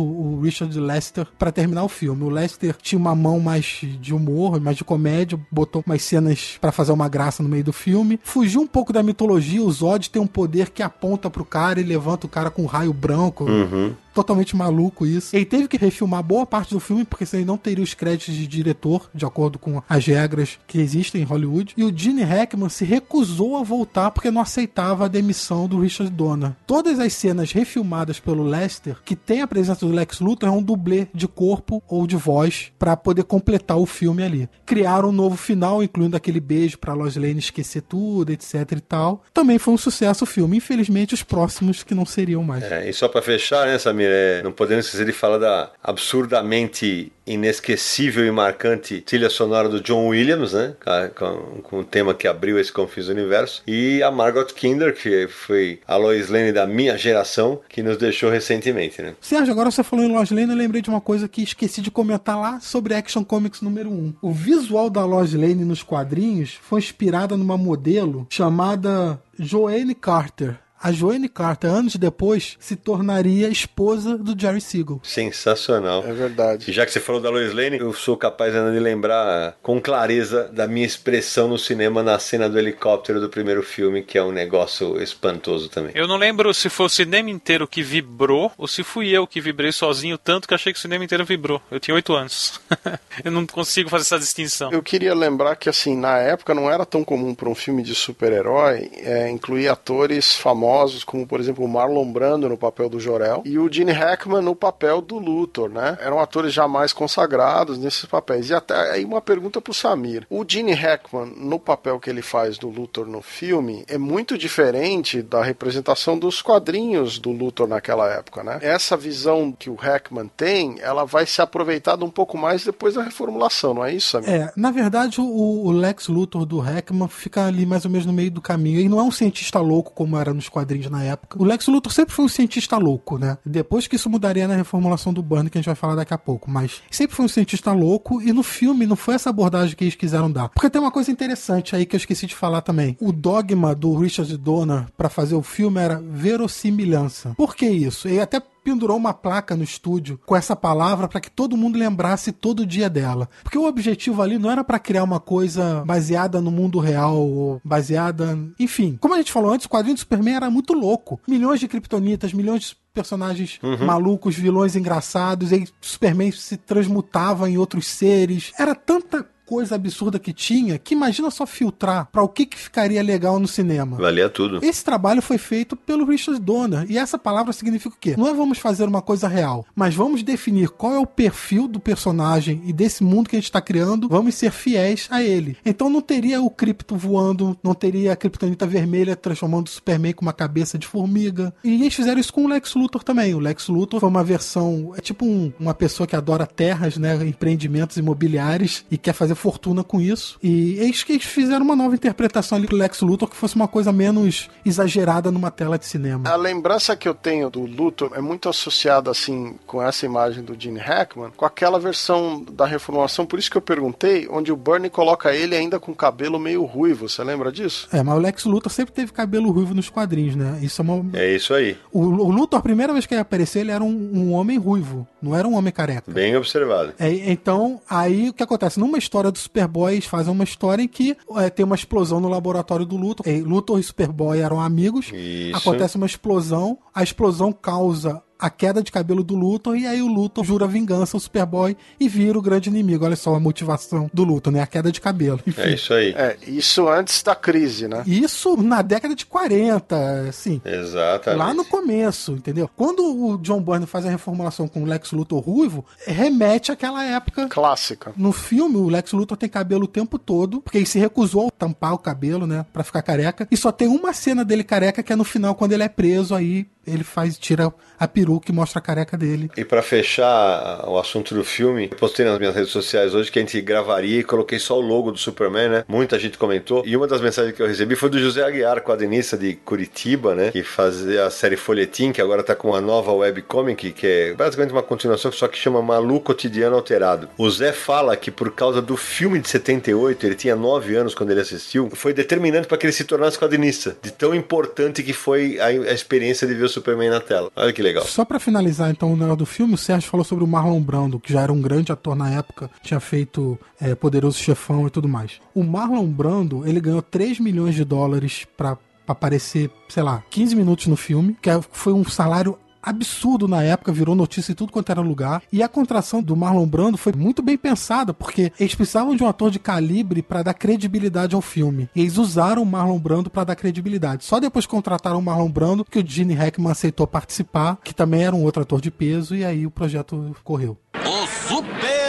o 0.00 0.40
Richard 0.40 0.80
Lester, 0.80 1.26
para 1.38 1.52
terminar 1.52 1.84
o 1.84 1.88
filme. 1.88 2.24
O 2.24 2.30
Lester 2.30 2.74
tinha 2.80 2.98
uma 2.98 3.14
mão 3.14 3.38
mais 3.38 3.82
de 4.00 4.14
humor, 4.14 4.58
mais 4.58 4.78
de 4.78 4.84
comédia, 4.84 5.38
botou 5.50 5.84
umas 5.86 6.02
cenas 6.02 6.56
para 6.58 6.72
fazer 6.72 6.92
uma 6.92 7.08
graça 7.08 7.42
no 7.42 7.48
meio 7.48 7.62
do 7.62 7.72
filme. 7.74 8.18
Fugiu 8.24 8.62
um 8.62 8.66
pouco 8.66 8.90
da 8.90 9.02
mitologia, 9.02 9.62
o 9.62 9.70
Zod 9.70 10.08
tem 10.08 10.22
um 10.22 10.26
poder 10.26 10.70
que 10.70 10.82
aponta 10.82 11.28
pro 11.28 11.44
cara 11.44 11.78
e 11.78 11.84
levanta 11.84 12.26
o 12.26 12.30
cara 12.30 12.50
com 12.50 12.62
um 12.62 12.66
raio 12.66 12.92
branco. 12.92 13.44
Uhum 13.44 13.92
totalmente 14.14 14.56
maluco 14.56 15.06
isso. 15.06 15.34
Ele 15.34 15.44
teve 15.44 15.68
que 15.68 15.76
refilmar 15.76 16.22
boa 16.22 16.46
parte 16.46 16.72
do 16.72 16.80
filme, 16.80 17.04
porque 17.04 17.26
senão 17.26 17.40
ele 17.40 17.46
não 17.46 17.56
teria 17.56 17.84
os 17.84 17.94
créditos 17.94 18.34
de 18.34 18.46
diretor, 18.46 19.10
de 19.14 19.24
acordo 19.24 19.58
com 19.58 19.82
as 19.88 20.06
regras 20.06 20.58
que 20.66 20.78
existem 20.78 21.22
em 21.22 21.24
Hollywood. 21.24 21.74
E 21.76 21.84
o 21.84 21.96
Gene 21.96 22.22
Hackman 22.22 22.68
se 22.68 22.84
recusou 22.84 23.56
a 23.56 23.62
voltar 23.62 24.10
porque 24.10 24.30
não 24.30 24.40
aceitava 24.40 25.04
a 25.04 25.08
demissão 25.08 25.66
do 25.66 25.80
Richard 25.80 26.12
Donner. 26.12 26.52
Todas 26.66 26.98
as 26.98 27.12
cenas 27.12 27.52
refilmadas 27.52 28.20
pelo 28.20 28.44
Lester, 28.44 28.96
que 29.04 29.16
tem 29.16 29.42
a 29.42 29.46
presença 29.46 29.86
do 29.86 29.92
Lex 29.92 30.20
Luthor, 30.20 30.48
é 30.48 30.52
um 30.52 30.62
dublê 30.62 31.08
de 31.12 31.26
corpo 31.26 31.82
ou 31.88 32.06
de 32.06 32.16
voz 32.16 32.72
para 32.78 32.96
poder 32.96 33.24
completar 33.24 33.78
o 33.78 33.86
filme 33.86 34.22
ali. 34.22 34.48
Criaram 34.64 35.08
um 35.08 35.12
novo 35.12 35.36
final, 35.36 35.82
incluindo 35.82 36.16
aquele 36.16 36.40
beijo 36.40 36.78
para 36.78 36.94
Lois 36.94 37.16
Lane 37.16 37.38
esquecer 37.38 37.82
tudo, 37.82 38.30
etc 38.30 38.72
e 38.72 38.80
tal. 38.80 39.22
Também 39.32 39.58
foi 39.58 39.74
um 39.74 39.78
sucesso 39.78 40.24
o 40.24 40.26
filme. 40.26 40.56
Infelizmente, 40.56 41.14
os 41.14 41.22
próximos 41.22 41.82
que 41.82 41.94
não 41.94 42.04
seriam 42.04 42.42
mais. 42.42 42.64
É, 42.64 42.88
e 42.88 42.92
só 42.92 43.08
para 43.08 43.22
fechar, 43.22 43.66
né, 43.66 43.78
Samir? 43.78 44.03
É, 44.04 44.42
não 44.42 44.52
podemos 44.52 44.86
esquecer 44.86 45.06
de 45.06 45.12
falar 45.12 45.38
da 45.38 45.70
absurdamente 45.82 47.12
inesquecível 47.26 48.26
e 48.26 48.30
marcante 48.30 49.00
trilha 49.00 49.30
sonora 49.30 49.68
do 49.68 49.80
John 49.80 50.08
Williams, 50.08 50.52
né? 50.52 50.74
Com, 51.16 51.60
com 51.62 51.78
o 51.80 51.84
tema 51.84 52.14
que 52.14 52.28
abriu 52.28 52.58
esse 52.58 52.72
Confuso 52.72 53.12
Universo. 53.12 53.62
E 53.66 54.02
a 54.02 54.10
Margot 54.10 54.46
Kinder, 54.46 54.94
que 54.94 55.26
foi 55.28 55.80
a 55.86 55.96
Lois 55.96 56.28
Lane 56.28 56.52
da 56.52 56.66
minha 56.66 56.96
geração, 56.98 57.60
que 57.68 57.82
nos 57.82 57.96
deixou 57.96 58.30
recentemente, 58.30 59.00
né? 59.00 59.14
Sérgio, 59.20 59.52
agora 59.52 59.70
você 59.70 59.82
falou 59.82 60.04
em 60.04 60.12
Lois 60.12 60.30
Lane, 60.30 60.50
eu 60.50 60.56
lembrei 60.56 60.82
de 60.82 60.90
uma 60.90 61.00
coisa 61.00 61.28
que 61.28 61.42
esqueci 61.42 61.80
de 61.80 61.90
comentar 61.90 62.38
lá 62.38 62.60
sobre 62.60 62.94
Action 62.94 63.24
Comics 63.24 63.62
número 63.62 63.90
1. 63.90 64.14
O 64.20 64.32
visual 64.32 64.90
da 64.90 65.04
Lois 65.04 65.32
Lane 65.32 65.64
nos 65.64 65.82
quadrinhos 65.82 66.58
foi 66.62 66.80
inspirada 66.80 67.36
numa 67.36 67.56
modelo 67.56 68.26
chamada 68.30 69.20
Joanne 69.38 69.94
Carter 69.94 70.63
a 70.84 70.92
Joanne 70.92 71.30
Carter, 71.30 71.70
anos 71.70 71.96
depois, 71.96 72.58
se 72.60 72.76
tornaria 72.76 73.48
esposa 73.48 74.18
do 74.18 74.38
Jerry 74.38 74.60
Siegel. 74.60 75.00
Sensacional. 75.02 76.04
É 76.06 76.12
verdade. 76.12 76.70
E 76.70 76.74
já 76.74 76.84
que 76.84 76.92
você 76.92 77.00
falou 77.00 77.22
da 77.22 77.30
Lois 77.30 77.54
Lane, 77.54 77.78
eu 77.78 77.94
sou 77.94 78.18
capaz 78.18 78.54
ainda 78.54 78.70
de 78.70 78.78
lembrar 78.78 79.56
com 79.62 79.80
clareza 79.80 80.46
da 80.52 80.68
minha 80.68 80.84
expressão 80.84 81.48
no 81.48 81.56
cinema 81.56 82.02
na 82.02 82.18
cena 82.18 82.50
do 82.50 82.58
helicóptero 82.58 83.18
do 83.18 83.30
primeiro 83.30 83.62
filme, 83.62 84.02
que 84.02 84.18
é 84.18 84.22
um 84.22 84.30
negócio 84.30 85.00
espantoso 85.02 85.70
também. 85.70 85.92
Eu 85.94 86.06
não 86.06 86.18
lembro 86.18 86.52
se 86.52 86.68
foi 86.68 86.84
o 86.84 86.90
cinema 86.90 87.30
inteiro 87.30 87.66
que 87.66 87.82
vibrou 87.82 88.52
ou 88.58 88.68
se 88.68 88.82
fui 88.82 89.08
eu 89.08 89.26
que 89.26 89.40
vibrei 89.40 89.72
sozinho 89.72 90.18
tanto 90.18 90.46
que 90.46 90.52
achei 90.52 90.70
que 90.70 90.78
o 90.78 90.82
cinema 90.82 91.02
inteiro 91.02 91.24
vibrou. 91.24 91.62
Eu 91.70 91.80
tinha 91.80 91.94
oito 91.94 92.12
anos. 92.12 92.60
eu 93.24 93.32
não 93.32 93.46
consigo 93.46 93.88
fazer 93.88 94.02
essa 94.02 94.18
distinção. 94.18 94.70
Eu 94.70 94.82
queria 94.82 95.14
lembrar 95.14 95.56
que, 95.56 95.70
assim, 95.70 95.96
na 95.96 96.18
época 96.18 96.52
não 96.52 96.70
era 96.70 96.84
tão 96.84 97.02
comum 97.02 97.34
para 97.34 97.48
um 97.48 97.54
filme 97.54 97.82
de 97.82 97.94
super-herói 97.94 98.90
é, 98.98 99.30
incluir 99.30 99.68
atores 99.68 100.36
famosos 100.36 100.73
famosos, 100.74 101.04
como 101.04 101.26
por 101.26 101.40
exemplo 101.40 101.64
o 101.64 101.68
Marlon 101.68 102.10
Brando 102.10 102.48
no 102.48 102.56
papel 102.56 102.88
do 102.88 102.98
Jorel 102.98 103.42
e 103.44 103.58
o 103.58 103.72
Gene 103.72 103.92
Hackman 103.92 104.42
no 104.42 104.54
papel 104.54 105.00
do 105.00 105.18
Luthor, 105.18 105.68
né? 105.68 105.96
Eram 106.00 106.18
atores 106.18 106.52
jamais 106.52 106.92
consagrados 106.92 107.78
nesses 107.78 108.04
papéis. 108.04 108.50
E 108.50 108.54
até 108.54 108.92
aí 108.92 109.04
uma 109.04 109.20
pergunta 109.20 109.60
pro 109.60 109.72
Samir. 109.72 110.26
O 110.28 110.44
Gene 110.46 110.72
Hackman, 110.72 111.32
no 111.36 111.58
papel 111.58 112.00
que 112.00 112.10
ele 112.10 112.22
faz 112.22 112.58
do 112.58 112.68
Luthor 112.68 113.06
no 113.06 113.22
filme, 113.22 113.84
é 113.88 113.96
muito 113.96 114.36
diferente 114.36 115.22
da 115.22 115.42
representação 115.42 116.18
dos 116.18 116.42
quadrinhos 116.42 117.18
do 117.18 117.30
Luthor 117.30 117.68
naquela 117.68 118.10
época, 118.10 118.42
né? 118.42 118.58
Essa 118.60 118.96
visão 118.96 119.52
que 119.52 119.70
o 119.70 119.74
Hackman 119.74 120.30
tem, 120.36 120.76
ela 120.80 121.04
vai 121.04 121.26
ser 121.26 121.42
aproveitada 121.42 122.04
um 122.04 122.10
pouco 122.10 122.36
mais 122.36 122.64
depois 122.64 122.94
da 122.94 123.02
reformulação, 123.02 123.74
não 123.74 123.84
é 123.84 123.92
isso, 123.92 124.10
Samir? 124.10 124.28
É, 124.28 124.52
na 124.56 124.70
verdade, 124.70 125.20
o, 125.20 125.70
Lex 125.70 126.08
Luthor 126.08 126.44
do 126.46 126.58
Hackman 126.58 127.08
fica 127.08 127.46
ali 127.46 127.66
mais 127.66 127.84
ou 127.84 127.90
menos 127.90 128.06
no 128.06 128.12
meio 128.12 128.30
do 128.30 128.40
caminho. 128.40 128.78
Ele 128.78 128.88
não 128.88 128.98
é 128.98 129.02
um 129.02 129.10
cientista 129.10 129.60
louco 129.60 129.92
como 129.92 130.16
era 130.16 130.32
nos 130.32 130.48
quadrinhos 130.48 130.63
na 130.90 131.02
época. 131.02 131.40
O 131.40 131.44
Lex 131.44 131.66
Luthor 131.66 131.92
sempre 131.92 132.14
foi 132.14 132.24
um 132.24 132.28
cientista 132.28 132.76
louco, 132.76 133.18
né? 133.18 133.38
Depois 133.44 133.86
que 133.86 133.96
isso 133.96 134.10
mudaria 134.10 134.48
na 134.48 134.54
reformulação 134.54 135.12
do 135.12 135.22
Burn, 135.22 135.48
que 135.48 135.58
a 135.58 135.60
gente 135.60 135.66
vai 135.66 135.74
falar 135.74 135.94
daqui 135.94 136.14
a 136.14 136.18
pouco. 136.18 136.50
Mas 136.50 136.82
sempre 136.90 137.16
foi 137.16 137.24
um 137.24 137.28
cientista 137.28 137.72
louco 137.72 138.20
e 138.20 138.32
no 138.32 138.42
filme 138.42 138.86
não 138.86 138.96
foi 138.96 139.14
essa 139.14 139.30
abordagem 139.30 139.76
que 139.76 139.84
eles 139.84 139.94
quiseram 139.94 140.30
dar. 140.30 140.48
Porque 140.48 140.70
tem 140.70 140.80
uma 140.80 140.90
coisa 140.90 141.10
interessante 141.10 141.76
aí 141.76 141.86
que 141.86 141.94
eu 141.94 141.98
esqueci 141.98 142.26
de 142.26 142.34
falar 142.34 142.62
também. 142.62 142.96
O 143.00 143.12
dogma 143.12 143.74
do 143.74 143.94
Richard 143.96 144.36
Donner 144.36 144.86
para 144.96 145.08
fazer 145.08 145.34
o 145.34 145.42
filme 145.42 145.80
era 145.80 146.00
verossimilhança. 146.00 147.34
Por 147.36 147.54
que 147.54 147.66
isso? 147.66 148.08
Ele 148.08 148.20
até 148.20 148.40
pendurou 148.64 148.96
uma 148.96 149.12
placa 149.12 149.54
no 149.54 149.62
estúdio 149.62 150.18
com 150.24 150.34
essa 150.34 150.56
palavra 150.56 151.06
para 151.06 151.20
que 151.20 151.30
todo 151.30 151.56
mundo 151.56 151.78
lembrasse 151.78 152.32
todo 152.32 152.66
dia 152.66 152.88
dela. 152.88 153.28
Porque 153.42 153.58
o 153.58 153.66
objetivo 153.66 154.22
ali 154.22 154.38
não 154.38 154.50
era 154.50 154.64
para 154.64 154.78
criar 154.78 155.04
uma 155.04 155.20
coisa 155.20 155.84
baseada 155.84 156.40
no 156.40 156.50
mundo 156.50 156.78
real 156.78 157.16
ou 157.16 157.60
baseada, 157.62 158.38
enfim. 158.58 158.96
Como 159.00 159.14
a 159.14 159.18
gente 159.18 159.32
falou 159.32 159.52
antes, 159.52 159.66
o 159.66 159.68
quadrinho 159.70 159.94
do 159.94 160.00
Superman 160.00 160.36
era 160.36 160.50
muito 160.50 160.72
louco. 160.72 161.20
Milhões 161.28 161.60
de 161.60 161.68
kryptonitas, 161.68 162.32
milhões 162.32 162.62
de 162.62 162.76
personagens 162.94 163.58
uhum. 163.62 163.84
malucos, 163.84 164.36
vilões 164.36 164.76
engraçados, 164.76 165.50
e 165.50 165.66
Superman 165.80 166.30
se 166.30 166.56
transmutava 166.56 167.50
em 167.50 167.58
outros 167.58 167.88
seres. 167.88 168.52
Era 168.56 168.74
tanta 168.74 169.26
coisa 169.46 169.74
absurda 169.74 170.18
que 170.18 170.32
tinha, 170.32 170.78
que 170.78 170.94
imagina 170.94 171.30
só 171.30 171.46
filtrar 171.46 172.08
para 172.10 172.22
o 172.22 172.28
que, 172.28 172.46
que 172.46 172.58
ficaria 172.58 173.02
legal 173.02 173.38
no 173.38 173.48
cinema. 173.48 173.96
Valia 173.96 174.28
tudo. 174.28 174.60
Esse 174.62 174.84
trabalho 174.84 175.22
foi 175.22 175.38
feito 175.38 175.76
pelo 175.76 176.04
Richard 176.04 176.40
Donner. 176.40 176.86
E 176.88 176.98
essa 176.98 177.18
palavra 177.18 177.52
significa 177.52 177.94
o 177.94 177.98
quê? 177.98 178.14
Não 178.16 178.28
é 178.28 178.34
vamos 178.34 178.58
fazer 178.58 178.84
uma 178.84 179.02
coisa 179.02 179.28
real, 179.28 179.66
mas 179.74 179.94
vamos 179.94 180.22
definir 180.22 180.68
qual 180.70 180.92
é 180.92 180.98
o 180.98 181.06
perfil 181.06 181.68
do 181.68 181.80
personagem 181.80 182.62
e 182.64 182.72
desse 182.72 183.04
mundo 183.04 183.28
que 183.28 183.36
a 183.36 183.38
gente 183.38 183.44
está 183.44 183.60
criando, 183.60 184.08
vamos 184.08 184.34
ser 184.34 184.50
fiéis 184.50 185.06
a 185.10 185.22
ele. 185.22 185.56
Então 185.64 185.88
não 185.88 186.00
teria 186.00 186.40
o 186.42 186.50
cripto 186.50 186.96
voando, 186.96 187.56
não 187.62 187.74
teria 187.74 188.12
a 188.12 188.16
criptonita 188.16 188.66
vermelha 188.66 189.16
transformando 189.16 189.66
o 189.66 189.70
Superman 189.70 190.12
com 190.12 190.22
uma 190.22 190.32
cabeça 190.32 190.78
de 190.78 190.86
formiga. 190.86 191.54
E 191.62 191.74
eles 191.74 191.94
fizeram 191.94 192.20
isso 192.20 192.32
com 192.32 192.44
o 192.44 192.48
Lex 192.48 192.74
Luthor 192.74 193.02
também. 193.02 193.34
O 193.34 193.38
Lex 193.38 193.68
Luthor 193.68 194.00
foi 194.00 194.08
uma 194.08 194.24
versão, 194.24 194.92
é 194.96 195.00
tipo 195.00 195.24
um, 195.24 195.52
uma 195.58 195.74
pessoa 195.74 196.06
que 196.06 196.16
adora 196.16 196.46
terras, 196.46 196.96
né, 196.96 197.14
empreendimentos 197.26 197.96
imobiliários 197.96 198.84
e 198.90 198.98
quer 198.98 199.12
fazer 199.12 199.33
fazer 199.34 199.44
fortuna 199.44 199.84
com 199.84 200.00
isso. 200.00 200.38
E 200.42 200.78
eles 200.78 201.02
que 201.02 201.12
eles 201.12 201.24
fizeram 201.24 201.64
uma 201.64 201.76
nova 201.76 201.94
interpretação 201.94 202.56
ali 202.56 202.66
do 202.66 202.76
Lex 202.76 203.00
Luthor 203.00 203.28
que 203.28 203.36
fosse 203.36 203.56
uma 203.56 203.68
coisa 203.68 203.92
menos 203.92 204.48
exagerada 204.64 205.30
numa 205.30 205.50
tela 205.50 205.78
de 205.78 205.86
cinema. 205.86 206.30
A 206.30 206.36
lembrança 206.36 206.96
que 206.96 207.08
eu 207.08 207.14
tenho 207.14 207.50
do 207.50 207.60
Luthor 207.60 208.12
é 208.14 208.20
muito 208.20 208.48
associada 208.48 209.10
assim 209.10 209.56
com 209.66 209.82
essa 209.82 210.06
imagem 210.06 210.42
do 210.42 210.58
Gene 210.58 210.78
Hackman, 210.78 211.30
com 211.36 211.44
aquela 211.44 211.78
versão 211.78 212.42
da 212.42 212.64
reformulação, 212.66 213.26
por 213.26 213.38
isso 213.38 213.50
que 213.50 213.56
eu 213.56 213.62
perguntei, 213.62 214.26
onde 214.30 214.52
o 214.52 214.56
Bernie 214.56 214.90
coloca 214.90 215.34
ele 215.34 215.54
ainda 215.54 215.78
com 215.78 215.94
cabelo 215.94 216.38
meio 216.38 216.64
ruivo, 216.64 217.08
você 217.08 217.22
lembra 217.22 217.50
disso? 217.50 217.88
É, 217.92 218.02
mas 218.02 218.16
o 218.16 218.20
Lex 218.20 218.44
Luthor 218.44 218.72
sempre 218.72 218.94
teve 218.94 219.12
cabelo 219.12 219.50
ruivo 219.50 219.74
nos 219.74 219.90
quadrinhos, 219.90 220.36
né? 220.36 220.58
Isso 220.62 220.80
é 220.80 220.84
uma 220.84 221.04
É 221.18 221.34
isso 221.34 221.52
aí. 221.52 221.76
O, 221.92 222.00
o 222.00 222.30
Luthor, 222.30 222.58
a 222.58 222.62
primeira 222.62 222.92
vez 222.92 223.06
que 223.06 223.14
ele 223.14 223.20
apareceu, 223.20 223.62
ele 223.62 223.70
era 223.70 223.82
um, 223.82 224.10
um 224.14 224.32
homem 224.32 224.58
ruivo, 224.58 225.06
não 225.24 225.34
era 225.34 225.48
um 225.48 225.54
homem 225.54 225.72
careca. 225.72 226.12
Bem 226.12 226.36
observado. 226.36 226.92
É, 226.98 227.10
então, 227.30 227.80
aí 227.88 228.28
o 228.28 228.32
que 228.32 228.42
acontece? 228.42 228.78
Numa 228.78 228.98
história 228.98 229.30
do 229.30 229.38
Superboy, 229.38 229.94
eles 229.94 230.06
fazem 230.06 230.32
uma 230.32 230.44
história 230.44 230.82
em 230.82 230.88
que 230.88 231.16
é, 231.36 231.50
tem 231.50 231.64
uma 231.64 231.74
explosão 231.74 232.20
no 232.20 232.28
laboratório 232.28 232.84
do 232.84 232.96
Luthor. 232.96 233.26
Luthor 233.44 233.80
e 233.80 233.82
Superboy 233.82 234.40
eram 234.40 234.60
amigos. 234.60 235.10
Isso. 235.12 235.56
Acontece 235.56 235.96
uma 235.96 236.06
explosão. 236.06 236.78
A 236.94 237.02
explosão 237.02 237.52
causa 237.52 238.22
a 238.44 238.50
queda 238.50 238.82
de 238.82 238.92
cabelo 238.92 239.24
do 239.24 239.34
Luthor 239.34 239.74
e 239.74 239.86
aí 239.86 240.02
o 240.02 240.06
Luthor 240.06 240.44
jura 240.44 240.66
vingança 240.66 241.16
ao 241.16 241.20
Superboy 241.20 241.74
e 241.98 242.06
vira 242.10 242.38
o 242.38 242.42
grande 242.42 242.68
inimigo. 242.68 243.06
Olha 243.06 243.16
só 243.16 243.34
a 243.34 243.40
motivação 243.40 244.10
do 244.12 244.22
Luthor, 244.22 244.52
né? 244.52 244.60
A 244.60 244.66
queda 244.66 244.92
de 244.92 245.00
cabelo. 245.00 245.40
Enfim. 245.46 245.62
É 245.62 245.72
isso 245.72 245.94
aí. 245.94 246.10
É, 246.10 246.36
isso 246.46 246.86
antes 246.86 247.22
da 247.22 247.34
crise, 247.34 247.88
né? 247.88 248.02
Isso 248.06 248.54
na 248.62 248.82
década 248.82 249.14
de 249.14 249.24
40, 249.24 250.28
assim. 250.28 250.60
Exatamente. 250.62 251.38
Lá 251.38 251.54
no 251.54 251.64
começo, 251.64 252.32
entendeu? 252.32 252.68
Quando 252.76 253.02
o 253.02 253.38
John 253.38 253.62
Byrne 253.62 253.86
faz 253.86 254.04
a 254.04 254.10
reformulação 254.10 254.68
com 254.68 254.82
o 254.82 254.86
Lex 254.86 255.12
Luthor 255.12 255.40
ruivo, 255.40 255.82
remete 256.06 256.70
àquela 256.70 257.02
época 257.02 257.48
clássica. 257.48 258.12
No 258.14 258.30
filme, 258.30 258.76
o 258.76 258.90
Lex 258.90 259.12
Luthor 259.12 259.38
tem 259.38 259.48
cabelo 259.48 259.84
o 259.84 259.88
tempo 259.88 260.18
todo, 260.18 260.60
porque 260.60 260.76
ele 260.76 260.86
se 260.86 260.98
recusou 260.98 261.48
a 261.48 261.50
tampar 261.50 261.94
o 261.94 261.98
cabelo, 261.98 262.46
né, 262.46 262.66
para 262.74 262.84
ficar 262.84 263.00
careca. 263.00 263.48
E 263.50 263.56
só 263.56 263.72
tem 263.72 263.88
uma 263.88 264.12
cena 264.12 264.44
dele 264.44 264.62
careca 264.62 265.02
que 265.02 265.14
é 265.14 265.16
no 265.16 265.24
final 265.24 265.54
quando 265.54 265.72
ele 265.72 265.82
é 265.82 265.88
preso 265.88 266.34
aí 266.34 266.66
ele 266.86 267.04
faz, 267.04 267.38
tira 267.38 267.72
a 267.98 268.08
peruca 268.08 268.50
e 268.50 268.54
mostra 268.54 268.78
a 268.78 268.82
careca 268.82 269.16
dele. 269.16 269.50
E 269.56 269.64
para 269.64 269.82
fechar 269.82 270.88
o 270.88 270.98
assunto 270.98 271.34
do 271.34 271.44
filme, 271.44 271.88
eu 271.90 271.96
postei 271.96 272.24
nas 272.24 272.38
minhas 272.38 272.54
redes 272.54 272.70
sociais 272.70 273.14
hoje 273.14 273.30
que 273.30 273.38
a 273.38 273.42
gente 273.42 273.60
gravaria 273.60 274.20
e 274.20 274.24
coloquei 274.24 274.58
só 274.58 274.78
o 274.78 274.80
logo 274.80 275.10
do 275.10 275.18
Superman, 275.18 275.68
né? 275.68 275.84
Muita 275.88 276.18
gente 276.18 276.38
comentou. 276.38 276.82
E 276.86 276.96
uma 276.96 277.06
das 277.06 277.20
mensagens 277.20 277.54
que 277.54 277.62
eu 277.62 277.66
recebi 277.66 277.94
foi 277.96 278.10
do 278.10 278.18
José 278.18 278.42
Aguiar, 278.42 278.82
quadrinista 278.82 279.36
de 279.36 279.54
Curitiba, 279.54 280.34
né? 280.34 280.50
Que 280.50 280.62
fazia 280.62 281.26
a 281.26 281.30
série 281.30 281.56
Folhetim, 281.56 282.12
que 282.12 282.20
agora 282.20 282.42
tá 282.42 282.54
com 282.54 282.68
uma 282.68 282.80
nova 282.80 283.12
webcomic, 283.12 283.92
que 283.92 284.06
é 284.06 284.34
basicamente 284.34 284.72
uma 284.72 284.82
continuação, 284.82 285.30
só 285.32 285.48
que 285.48 285.56
chama 285.56 285.80
Malu 285.82 286.20
Cotidiano 286.20 286.76
Alterado. 286.76 287.28
O 287.38 287.50
Zé 287.50 287.72
fala 287.72 288.16
que 288.16 288.30
por 288.30 288.50
causa 288.52 288.82
do 288.82 288.96
filme 288.96 289.38
de 289.38 289.48
78, 289.48 290.26
ele 290.26 290.34
tinha 290.34 290.56
9 290.56 290.96
anos 290.96 291.14
quando 291.14 291.30
ele 291.30 291.40
assistiu, 291.40 291.90
foi 291.94 292.12
determinante 292.12 292.66
para 292.66 292.76
que 292.76 292.86
ele 292.86 292.92
se 292.92 293.04
tornasse 293.04 293.38
quadrinista. 293.38 293.96
De 294.02 294.10
tão 294.10 294.34
importante 294.34 295.02
que 295.02 295.12
foi 295.12 295.58
a, 295.58 295.66
a 295.66 295.92
experiência 295.92 296.46
de 296.46 296.54
ver 296.54 296.64
o 296.64 296.68
Superman 296.74 297.10
na 297.10 297.20
tela. 297.20 297.50
Olha 297.56 297.72
que 297.72 297.82
legal. 297.82 298.04
Só 298.04 298.24
para 298.24 298.38
finalizar 298.38 298.90
então 298.90 299.12
o 299.12 299.16
negócio 299.16 299.36
do 299.36 299.46
filme, 299.46 299.74
o 299.74 299.78
Sérgio 299.78 300.10
falou 300.10 300.24
sobre 300.24 300.44
o 300.44 300.46
Marlon 300.46 300.80
Brando, 300.80 301.20
que 301.20 301.32
já 301.32 301.40
era 301.40 301.52
um 301.52 301.60
grande 301.60 301.92
ator 301.92 302.14
na 302.14 302.30
época, 302.30 302.70
tinha 302.82 303.00
feito 303.00 303.58
é, 303.80 303.94
Poderoso 303.94 304.38
Chefão 304.38 304.86
e 304.86 304.90
tudo 304.90 305.08
mais. 305.08 305.40
O 305.54 305.62
Marlon 305.62 306.06
Brando, 306.06 306.66
ele 306.66 306.80
ganhou 306.80 307.02
3 307.02 307.38
milhões 307.40 307.74
de 307.74 307.84
dólares 307.84 308.46
para 308.56 308.76
aparecer, 309.06 309.70
sei 309.88 310.02
lá, 310.02 310.22
15 310.30 310.56
minutos 310.56 310.86
no 310.86 310.96
filme, 310.96 311.36
que 311.40 311.50
é, 311.50 311.60
foi 311.70 311.92
um 311.92 312.04
salário 312.04 312.58
absurdo 312.84 313.48
na 313.48 313.62
época, 313.62 313.92
virou 313.92 314.14
notícia 314.14 314.52
em 314.52 314.54
tudo 314.54 314.72
quanto 314.72 314.90
era 314.90 315.00
lugar. 315.00 315.42
E 315.52 315.62
a 315.62 315.68
contração 315.68 316.22
do 316.22 316.36
Marlon 316.36 316.66
Brando 316.66 316.98
foi 316.98 317.12
muito 317.12 317.42
bem 317.42 317.56
pensada, 317.56 318.12
porque 318.12 318.52
eles 318.58 318.74
precisavam 318.74 319.16
de 319.16 319.22
um 319.22 319.28
ator 319.28 319.50
de 319.50 319.58
calibre 319.58 320.22
para 320.22 320.42
dar 320.42 320.54
credibilidade 320.54 321.34
ao 321.34 321.40
filme. 321.40 321.88
E 321.94 322.00
eles 322.00 322.18
usaram 322.18 322.62
o 322.62 322.66
Marlon 322.66 322.98
Brando 322.98 323.30
para 323.30 323.44
dar 323.44 323.56
credibilidade. 323.56 324.24
Só 324.24 324.38
depois 324.38 324.66
contrataram 324.66 325.18
o 325.18 325.22
Marlon 325.22 325.50
Brando 325.50 325.84
que 325.84 325.98
o 325.98 326.06
Gene 326.06 326.34
Hackman 326.34 326.70
aceitou 326.70 327.06
participar, 327.06 327.78
que 327.82 327.94
também 327.94 328.24
era 328.24 328.36
um 328.36 328.42
outro 328.42 328.62
ator 328.62 328.80
de 328.80 328.90
peso, 328.90 329.34
e 329.34 329.44
aí 329.44 329.66
o 329.66 329.70
projeto 329.70 330.36
correu. 330.44 330.76
O 330.94 331.26
Super-Homem, 331.48 332.03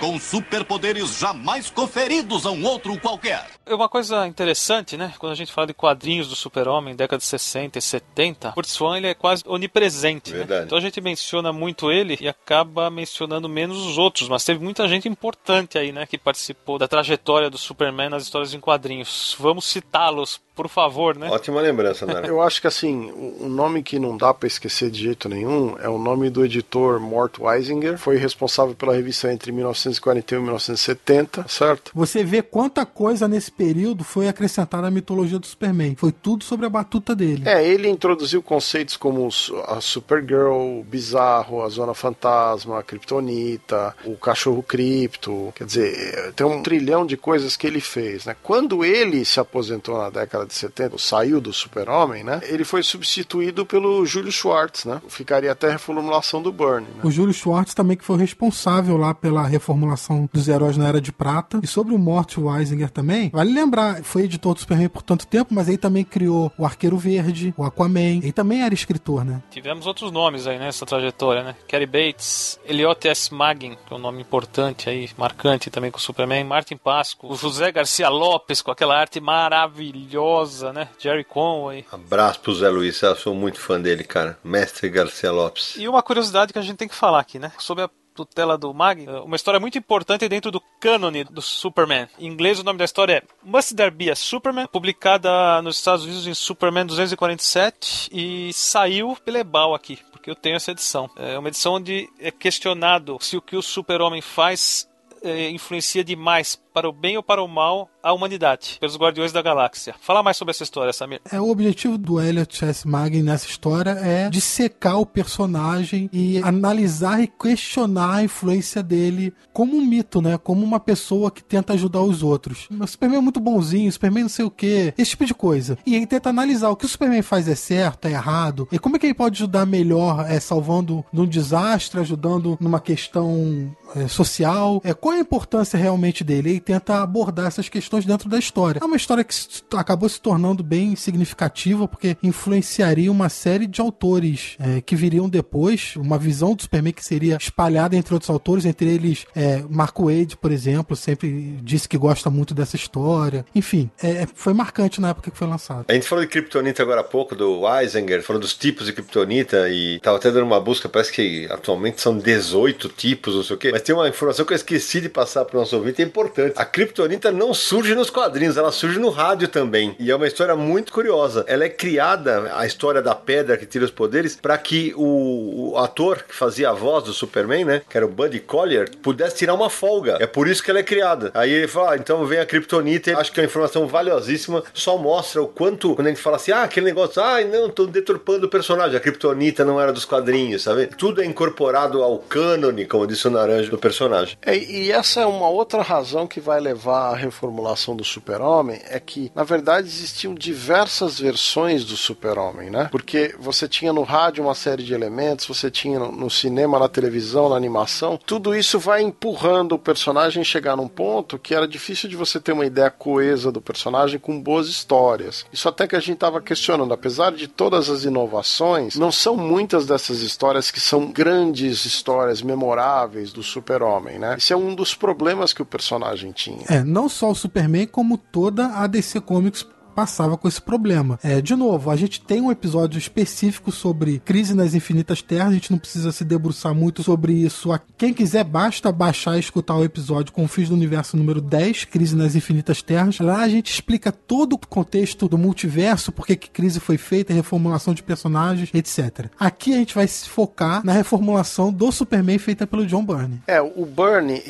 com 0.00 0.18
superpoderes 0.18 1.18
jamais 1.18 1.70
conferidos 1.70 2.46
a 2.46 2.50
um 2.50 2.64
outro 2.64 2.98
qualquer. 3.00 3.46
É 3.64 3.74
uma 3.74 3.88
coisa 3.88 4.26
interessante, 4.26 4.96
né? 4.96 5.12
Quando 5.18 5.32
a 5.32 5.36
gente 5.36 5.52
fala 5.52 5.66
de 5.66 5.74
quadrinhos 5.74 6.28
do 6.28 6.36
Super-Homem, 6.36 6.94
década 6.94 7.18
de 7.18 7.24
60 7.24 7.78
e 7.78 7.82
70, 7.82 8.50
o 8.50 8.52
Kurt 8.52 8.68
ele 8.96 9.08
é 9.08 9.14
quase 9.14 9.42
onipresente, 9.46 10.30
né? 10.30 10.38
Verdade. 10.38 10.66
Então 10.66 10.78
a 10.78 10.80
gente 10.80 11.00
menciona 11.00 11.52
muito 11.52 11.90
ele 11.90 12.16
e 12.20 12.28
acaba 12.28 12.90
mencionando 12.90 13.48
menos 13.48 13.78
os 13.84 13.98
outros, 13.98 14.28
mas 14.28 14.44
teve 14.44 14.62
muita 14.62 14.86
gente 14.88 15.08
importante 15.08 15.78
aí, 15.78 15.92
né? 15.92 16.06
Que 16.06 16.18
participou 16.18 16.78
da 16.78 16.86
trajetória 16.86 17.50
do 17.50 17.58
Superman 17.58 18.10
nas 18.10 18.22
histórias 18.24 18.54
em 18.54 18.60
quadrinhos. 18.60 19.36
Vamos 19.38 19.64
citá-los, 19.64 20.40
por 20.56 20.68
favor, 20.68 21.16
né? 21.16 21.28
Ótima 21.30 21.60
lembrança, 21.60 22.06
Nara. 22.06 22.26
Eu 22.26 22.40
acho 22.40 22.62
que 22.62 22.66
assim, 22.66 23.12
o 23.38 23.46
nome 23.46 23.82
que 23.82 23.98
não 23.98 24.16
dá 24.16 24.32
pra 24.32 24.46
esquecer 24.46 24.90
de 24.90 25.02
jeito 25.02 25.28
nenhum 25.28 25.76
é 25.78 25.88
o 25.88 25.98
nome 25.98 26.30
do 26.30 26.42
editor 26.42 26.98
Mort 26.98 27.38
Weisinger. 27.38 27.98
Foi 27.98 28.16
responsável 28.16 28.74
pela 28.74 28.94
revista 28.94 29.30
entre 29.30 29.52
1941 29.52 30.38
e 30.38 30.42
1970, 30.42 31.44
certo? 31.46 31.92
Você 31.94 32.24
vê 32.24 32.40
quanta 32.40 32.86
coisa 32.86 33.28
nesse 33.28 33.52
período 33.52 34.02
foi 34.02 34.28
acrescentada 34.28 34.86
à 34.86 34.90
mitologia 34.90 35.38
do 35.38 35.46
Superman. 35.46 35.94
Foi 35.94 36.10
tudo 36.10 36.42
sobre 36.42 36.64
a 36.64 36.70
batuta 36.70 37.14
dele. 37.14 37.42
É, 37.44 37.62
ele 37.62 37.88
introduziu 37.88 38.42
conceitos 38.42 38.96
como 38.96 39.28
a 39.66 39.80
Supergirl, 39.82 40.80
o 40.80 40.84
Bizarro, 40.84 41.62
a 41.62 41.68
Zona 41.68 41.92
Fantasma, 41.92 42.78
a 42.78 42.82
Kryptonita, 42.82 43.94
o 44.06 44.16
Cachorro 44.16 44.62
Cripto. 44.62 45.52
Quer 45.54 45.64
dizer, 45.64 46.32
tem 46.32 46.46
um 46.46 46.62
trilhão 46.62 47.04
de 47.04 47.18
coisas 47.18 47.58
que 47.58 47.66
ele 47.66 47.80
fez, 47.80 48.24
né? 48.24 48.34
Quando 48.42 48.82
ele 48.82 49.22
se 49.22 49.38
aposentou 49.38 49.98
na 49.98 50.08
década 50.08 50.45
de 50.46 50.54
70, 50.54 50.98
saiu 50.98 51.40
do 51.40 51.52
Super-Homem, 51.52 52.24
né? 52.24 52.40
Ele 52.44 52.64
foi 52.64 52.82
substituído 52.82 53.66
pelo 53.66 54.04
Júlio 54.06 54.32
Schwartz, 54.32 54.84
né? 54.84 55.00
Ficaria 55.08 55.52
até 55.52 55.68
a 55.68 55.72
reformulação 55.72 56.42
do 56.42 56.52
Burn, 56.52 56.86
né? 56.86 57.00
O 57.02 57.10
Júlio 57.10 57.34
Schwartz 57.34 57.74
também 57.74 57.96
que 57.96 58.04
foi 58.04 58.18
responsável 58.18 58.96
lá 58.96 59.14
pela 59.14 59.46
reformulação 59.46 60.28
dos 60.32 60.48
heróis 60.48 60.76
na 60.76 60.88
Era 60.88 61.00
de 61.00 61.12
Prata. 61.12 61.60
E 61.62 61.66
sobre 61.66 61.94
o 61.94 61.98
Mort 61.98 62.36
Weisinger 62.38 62.90
também, 62.90 63.30
vale 63.30 63.52
lembrar, 63.52 64.02
foi 64.02 64.22
editor 64.22 64.54
do 64.54 64.60
Superman 64.60 64.88
por 64.88 65.02
tanto 65.02 65.26
tempo, 65.26 65.54
mas 65.54 65.68
aí 65.68 65.76
também 65.76 66.04
criou 66.04 66.52
o 66.58 66.64
Arqueiro 66.64 66.96
Verde, 66.96 67.54
o 67.56 67.64
Aquaman. 67.64 68.20
Ele 68.22 68.32
também 68.32 68.62
era 68.62 68.74
escritor, 68.74 69.24
né? 69.24 69.42
Tivemos 69.50 69.86
outros 69.86 70.12
nomes 70.12 70.46
aí 70.46 70.58
nessa 70.58 70.86
trajetória, 70.86 71.42
né? 71.42 71.56
Kerry 71.66 71.86
Bates, 71.86 72.58
Elliot 72.64 73.08
S. 73.08 73.32
Magin, 73.32 73.76
que 73.86 73.92
é 73.92 73.96
um 73.96 74.00
nome 74.00 74.20
importante 74.20 74.88
aí, 74.88 75.08
marcante 75.16 75.70
também 75.70 75.90
com 75.90 75.98
o 75.98 76.00
Superman, 76.00 76.44
Martin 76.44 76.76
Pasco, 76.76 77.32
o 77.32 77.36
José 77.36 77.72
Garcia 77.72 78.08
Lopes 78.08 78.62
com 78.62 78.70
aquela 78.70 78.98
arte 78.98 79.20
maravilhosa, 79.20 80.35
né? 80.72 80.88
Jerry 80.98 81.24
Conway. 81.24 81.84
Abraço 81.90 82.40
pro 82.40 82.54
Zé 82.54 82.68
Luiz, 82.68 83.00
eu 83.02 83.16
sou 83.16 83.34
muito 83.34 83.60
fã 83.60 83.80
dele, 83.80 84.04
cara. 84.04 84.38
Mestre 84.42 84.88
Garcia 84.88 85.32
Lopes. 85.32 85.74
E 85.76 85.88
uma 85.88 86.02
curiosidade 86.02 86.52
que 86.52 86.58
a 86.58 86.62
gente 86.62 86.76
tem 86.76 86.88
que 86.88 86.94
falar 86.94 87.20
aqui, 87.20 87.38
né? 87.38 87.52
Sobre 87.58 87.84
a 87.84 87.90
tutela 88.16 88.56
do 88.56 88.72
Mag, 88.72 89.06
uma 89.24 89.36
história 89.36 89.60
muito 89.60 89.76
importante 89.76 90.26
dentro 90.26 90.50
do 90.50 90.60
cânone 90.80 91.22
do 91.24 91.42
Superman. 91.42 92.08
Em 92.18 92.26
inglês 92.26 92.58
o 92.58 92.64
nome 92.64 92.78
da 92.78 92.84
história 92.84 93.18
é 93.18 93.22
Must 93.44 93.74
There 93.74 93.90
Be 93.90 94.10
a 94.10 94.16
Superman, 94.16 94.66
publicada 94.66 95.60
nos 95.60 95.76
Estados 95.76 96.04
Unidos 96.04 96.26
em 96.26 96.32
Superman 96.32 96.86
247 96.86 98.08
e 98.10 98.52
saiu 98.54 99.16
pela 99.22 99.38
Ebal 99.38 99.74
aqui, 99.74 99.98
porque 100.10 100.30
eu 100.30 100.34
tenho 100.34 100.56
essa 100.56 100.70
edição. 100.70 101.10
É 101.16 101.38
uma 101.38 101.48
edição 101.48 101.74
onde 101.74 102.08
é 102.18 102.30
questionado 102.30 103.18
se 103.20 103.36
o 103.36 103.42
que 103.42 103.54
o 103.54 103.62
Super-Homem 103.62 104.22
faz 104.22 104.88
é, 105.22 105.50
influencia 105.50 106.02
demais 106.02 106.60
para 106.76 106.90
o 106.90 106.92
bem 106.92 107.16
ou 107.16 107.22
para 107.22 107.42
o 107.42 107.48
mal 107.48 107.88
a 108.02 108.12
humanidade, 108.12 108.76
pelos 108.78 108.98
Guardiões 108.98 109.32
da 109.32 109.40
Galáxia. 109.40 109.94
Fala 109.98 110.22
mais 110.22 110.36
sobre 110.36 110.50
essa 110.50 110.62
história, 110.62 110.92
Samir. 110.92 111.22
É, 111.32 111.40
o 111.40 111.48
objetivo 111.48 111.96
do 111.96 112.20
Elliot 112.20 112.64
S. 112.66 112.86
Magin 112.86 113.22
nessa 113.22 113.46
história 113.46 113.92
é 113.92 114.28
dissecar 114.28 115.00
o 115.00 115.06
personagem 115.06 116.10
e 116.12 116.38
analisar 116.42 117.18
e 117.22 117.26
questionar 117.26 118.16
a 118.16 118.22
influência 118.22 118.82
dele 118.82 119.32
como 119.54 119.74
um 119.74 119.80
mito, 119.80 120.20
né? 120.20 120.36
Como 120.36 120.62
uma 120.62 120.78
pessoa 120.78 121.30
que 121.30 121.42
tenta 121.42 121.72
ajudar 121.72 122.02
os 122.02 122.22
outros. 122.22 122.68
O 122.70 122.86
Superman 122.86 123.18
é 123.18 123.22
muito 123.22 123.40
bonzinho, 123.40 123.88
o 123.88 123.92
Superman 123.92 124.24
não 124.24 124.28
sei 124.28 124.44
o 124.44 124.50
que, 124.50 124.92
esse 124.98 125.12
tipo 125.12 125.24
de 125.24 125.34
coisa. 125.34 125.78
E 125.86 125.96
ele 125.96 126.06
tenta 126.06 126.28
analisar 126.28 126.68
o 126.68 126.76
que 126.76 126.84
o 126.84 126.88
Superman 126.88 127.22
faz 127.22 127.48
é 127.48 127.54
certo, 127.54 128.06
é 128.06 128.12
errado, 128.12 128.68
e 128.70 128.78
como 128.78 128.96
é 128.96 128.98
que 128.98 129.06
ele 129.06 129.14
pode 129.14 129.36
ajudar 129.36 129.64
melhor, 129.64 130.30
é, 130.30 130.38
salvando 130.38 131.02
num 131.10 131.26
desastre, 131.26 132.00
ajudando 132.00 132.58
numa 132.60 132.80
questão 132.80 133.74
é, 133.94 134.06
social, 134.08 134.80
é, 134.84 134.92
qual 134.92 135.14
é 135.14 135.16
a 135.16 135.20
importância 135.20 135.78
realmente 135.78 136.22
dele? 136.22 136.50
Ele 136.50 136.65
tenta 136.66 137.00
abordar 137.00 137.46
essas 137.46 137.68
questões 137.68 138.04
dentro 138.04 138.28
da 138.28 138.38
história. 138.38 138.80
É 138.82 138.84
uma 138.84 138.96
história 138.96 139.22
que 139.22 139.34
acabou 139.74 140.08
se 140.08 140.20
tornando 140.20 140.64
bem 140.64 140.96
significativa 140.96 141.86
porque 141.86 142.16
influenciaria 142.22 143.10
uma 143.10 143.28
série 143.28 143.68
de 143.68 143.80
autores 143.80 144.56
é, 144.58 144.80
que 144.80 144.96
viriam 144.96 145.28
depois, 145.28 145.94
uma 145.94 146.18
visão 146.18 146.54
do 146.54 146.62
Superman 146.62 146.92
que 146.92 147.04
seria 147.04 147.36
espalhada 147.36 147.94
entre 147.94 148.12
outros 148.12 148.28
autores, 148.28 148.64
entre 148.64 148.88
eles 148.88 149.26
é, 149.34 149.62
Marco 149.70 150.06
Wade, 150.06 150.36
por 150.36 150.50
exemplo, 150.50 150.96
sempre 150.96 151.58
disse 151.62 151.88
que 151.88 151.96
gosta 151.96 152.28
muito 152.28 152.52
dessa 152.52 152.74
história. 152.74 153.44
Enfim, 153.54 153.88
é, 154.02 154.26
foi 154.34 154.52
marcante 154.52 155.00
na 155.00 155.10
época 155.10 155.30
que 155.30 155.38
foi 155.38 155.46
lançado. 155.46 155.84
A 155.88 155.92
gente 155.92 156.08
falou 156.08 156.24
de 156.24 156.30
Kryptonita 156.30 156.82
agora 156.82 157.02
há 157.02 157.04
pouco, 157.04 157.36
do 157.36 157.60
Weisinger, 157.60 158.22
falou 158.22 158.42
dos 158.42 158.54
tipos 158.54 158.86
de 158.86 158.92
Kryptonita 158.92 159.68
e 159.68 160.00
tava 160.00 160.16
até 160.16 160.32
dando 160.32 160.44
uma 160.44 160.60
busca, 160.60 160.88
parece 160.88 161.12
que 161.12 161.46
atualmente 161.48 162.00
são 162.00 162.18
18 162.18 162.88
tipos, 162.88 163.36
não 163.36 163.44
sei 163.44 163.54
o 163.54 163.58
quê. 163.58 163.70
Mas 163.70 163.82
tem 163.82 163.94
uma 163.94 164.08
informação 164.08 164.44
que 164.44 164.52
eu 164.52 164.56
esqueci 164.56 165.00
de 165.00 165.08
passar 165.08 165.44
pro 165.44 165.60
nosso 165.60 165.76
ouvinte, 165.76 166.02
é 166.02 166.04
importante. 166.04 166.55
A 166.56 166.64
Kryptonita 166.64 167.30
não 167.30 167.52
surge 167.52 167.94
nos 167.94 168.08
quadrinhos, 168.08 168.56
ela 168.56 168.72
surge 168.72 168.98
no 168.98 169.10
rádio 169.10 169.46
também. 169.46 169.94
E 169.98 170.10
é 170.10 170.16
uma 170.16 170.26
história 170.26 170.56
muito 170.56 170.90
curiosa. 170.90 171.44
Ela 171.46 171.64
é 171.64 171.68
criada, 171.68 172.50
a 172.56 172.64
história 172.64 173.02
da 173.02 173.14
pedra 173.14 173.58
que 173.58 173.66
tira 173.66 173.84
os 173.84 173.90
poderes, 173.90 174.36
para 174.36 174.56
que 174.56 174.94
o, 174.96 175.72
o 175.72 175.78
ator 175.78 176.22
que 176.22 176.34
fazia 176.34 176.70
a 176.70 176.72
voz 176.72 177.04
do 177.04 177.12
Superman, 177.12 177.66
né, 177.66 177.82
que 177.86 177.94
era 177.94 178.06
o 178.06 178.08
Buddy 178.08 178.40
Collier, 178.40 178.88
pudesse 179.02 179.36
tirar 179.36 179.52
uma 179.52 179.68
folga. 179.68 180.16
É 180.18 180.26
por 180.26 180.48
isso 180.48 180.62
que 180.62 180.70
ela 180.70 180.80
é 180.80 180.82
criada. 180.82 181.30
Aí 181.34 181.52
ele 181.52 181.68
fala, 181.68 181.92
ah, 181.92 181.96
então 181.96 182.24
vem 182.24 182.38
a 182.38 182.46
Kryptonita, 182.46 183.18
acho 183.18 183.30
que 183.30 183.38
é 183.38 183.42
uma 183.42 183.48
informação 183.48 183.86
valiosíssima, 183.86 184.64
só 184.72 184.96
mostra 184.96 185.42
o 185.42 185.48
quanto, 185.48 185.94
quando 185.94 186.06
a 186.06 186.10
gente 186.10 186.22
fala 186.22 186.36
assim, 186.36 186.52
ah, 186.52 186.62
aquele 186.62 186.86
negócio, 186.86 187.20
ah, 187.20 187.42
não, 187.42 187.68
tô 187.68 187.84
deturpando 187.84 188.46
o 188.46 188.50
personagem, 188.50 188.96
a 188.96 189.00
Kryptonita 189.00 189.62
não 189.62 189.78
era 189.78 189.92
dos 189.92 190.06
quadrinhos, 190.06 190.62
sabe? 190.62 190.86
Tudo 190.86 191.20
é 191.20 191.26
incorporado 191.26 192.02
ao 192.02 192.18
cânone, 192.18 192.86
como 192.86 193.06
disse 193.06 193.28
o 193.28 193.30
Naranjo, 193.30 193.70
do 193.70 193.78
personagem. 193.78 194.38
É, 194.40 194.56
e 194.56 194.90
essa 194.90 195.20
é 195.20 195.26
uma 195.26 195.50
outra 195.50 195.82
razão 195.82 196.26
que 196.26 196.45
vai 196.46 196.60
levar 196.60 197.10
à 197.10 197.16
reformulação 197.16 197.96
do 197.96 198.04
Super-Homem, 198.04 198.80
é 198.84 199.00
que, 199.00 199.32
na 199.34 199.42
verdade, 199.42 199.88
existiam 199.88 200.32
diversas 200.32 201.18
versões 201.18 201.84
do 201.84 201.96
Super-Homem, 201.96 202.70
né? 202.70 202.88
Porque 202.92 203.34
você 203.36 203.66
tinha 203.66 203.92
no 203.92 204.04
rádio 204.04 204.44
uma 204.44 204.54
série 204.54 204.84
de 204.84 204.94
elementos, 204.94 205.44
você 205.44 205.68
tinha 205.72 205.98
no, 205.98 206.30
cinema, 206.30 206.78
na 206.78 206.88
televisão, 206.88 207.48
na 207.48 207.56
animação, 207.56 208.16
tudo 208.24 208.54
isso 208.54 208.78
vai 208.78 209.02
empurrando 209.02 209.72
o 209.72 209.78
personagem 209.78 210.44
chegar 210.44 210.76
num 210.76 210.86
ponto 210.86 211.36
que 211.36 211.52
era 211.52 211.66
difícil 211.66 212.08
de 212.08 212.14
você 212.14 212.38
ter 212.38 212.52
uma 212.52 212.64
ideia 212.64 212.90
coesa 212.90 213.50
do 213.50 213.60
personagem 213.60 214.20
com 214.20 214.40
boas 214.40 214.68
histórias. 214.68 215.44
Isso 215.52 215.68
até 215.68 215.88
que 215.88 215.96
a 215.96 216.00
gente 216.00 216.14
estava 216.14 216.40
questionando, 216.40 216.94
apesar 216.94 217.32
de 217.32 217.48
todas 217.48 217.90
as 217.90 218.04
inovações, 218.04 218.94
não 218.94 219.10
são 219.10 219.36
muitas 219.36 219.84
dessas 219.84 220.20
histórias 220.20 220.70
que 220.70 220.78
são 220.78 221.10
grandes 221.10 221.84
histórias 221.84 222.40
memoráveis 222.40 223.32
do 223.32 223.42
Super-Homem, 223.42 224.20
né? 224.20 224.36
Esse 224.38 224.52
é 224.52 224.56
um 224.56 224.76
dos 224.76 224.94
problemas 224.94 225.52
que 225.52 225.62
o 225.62 225.66
personagem 225.66 226.35
tinha. 226.36 226.64
É, 226.68 226.84
não 226.84 227.08
só 227.08 227.30
o 227.30 227.34
Superman, 227.34 227.86
como 227.86 228.16
toda 228.18 228.66
a 228.68 228.86
DC 228.86 229.20
Comics 229.22 229.66
passava 229.96 230.36
com 230.36 230.46
esse 230.46 230.60
problema. 230.60 231.18
É, 231.22 231.40
de 231.40 231.56
novo, 231.56 231.90
a 231.90 231.96
gente 231.96 232.20
tem 232.20 232.42
um 232.42 232.52
episódio 232.52 232.98
específico 232.98 233.72
sobre 233.72 234.18
crise 234.18 234.52
nas 234.52 234.74
infinitas 234.74 235.22
terras, 235.22 235.48
a 235.48 235.54
gente 235.54 235.70
não 235.70 235.78
precisa 235.78 236.12
se 236.12 236.22
debruçar 236.22 236.74
muito 236.74 237.02
sobre 237.02 237.32
isso. 237.32 237.70
Quem 237.96 238.12
quiser, 238.12 238.44
basta 238.44 238.92
baixar 238.92 239.38
e 239.38 239.40
escutar 239.40 239.74
o 239.74 239.84
episódio 239.84 240.34
Confis 240.34 240.68
do 240.68 240.74
Universo 240.74 241.16
número 241.16 241.40
10, 241.40 241.86
Crise 241.86 242.14
nas 242.14 242.36
Infinitas 242.36 242.82
Terras. 242.82 243.18
Lá 243.20 243.38
a 243.38 243.48
gente 243.48 243.72
explica 243.72 244.12
todo 244.12 244.52
o 244.52 244.58
contexto 244.58 245.26
do 245.26 245.38
multiverso, 245.38 246.12
por 246.12 246.26
que 246.26 246.36
crise 246.36 246.78
foi 246.78 246.98
feita, 246.98 247.32
reformulação 247.32 247.94
de 247.94 248.02
personagens, 248.02 248.70
etc. 248.74 249.30
Aqui 249.40 249.72
a 249.72 249.78
gente 249.78 249.94
vai 249.94 250.06
se 250.06 250.28
focar 250.28 250.84
na 250.84 250.92
reformulação 250.92 251.72
do 251.72 251.90
Superman 251.90 252.38
feita 252.38 252.66
pelo 252.66 252.86
John 252.86 253.02
Byrne. 253.02 253.40
É, 253.46 253.62
o 253.62 253.86
Byrne 253.86 254.42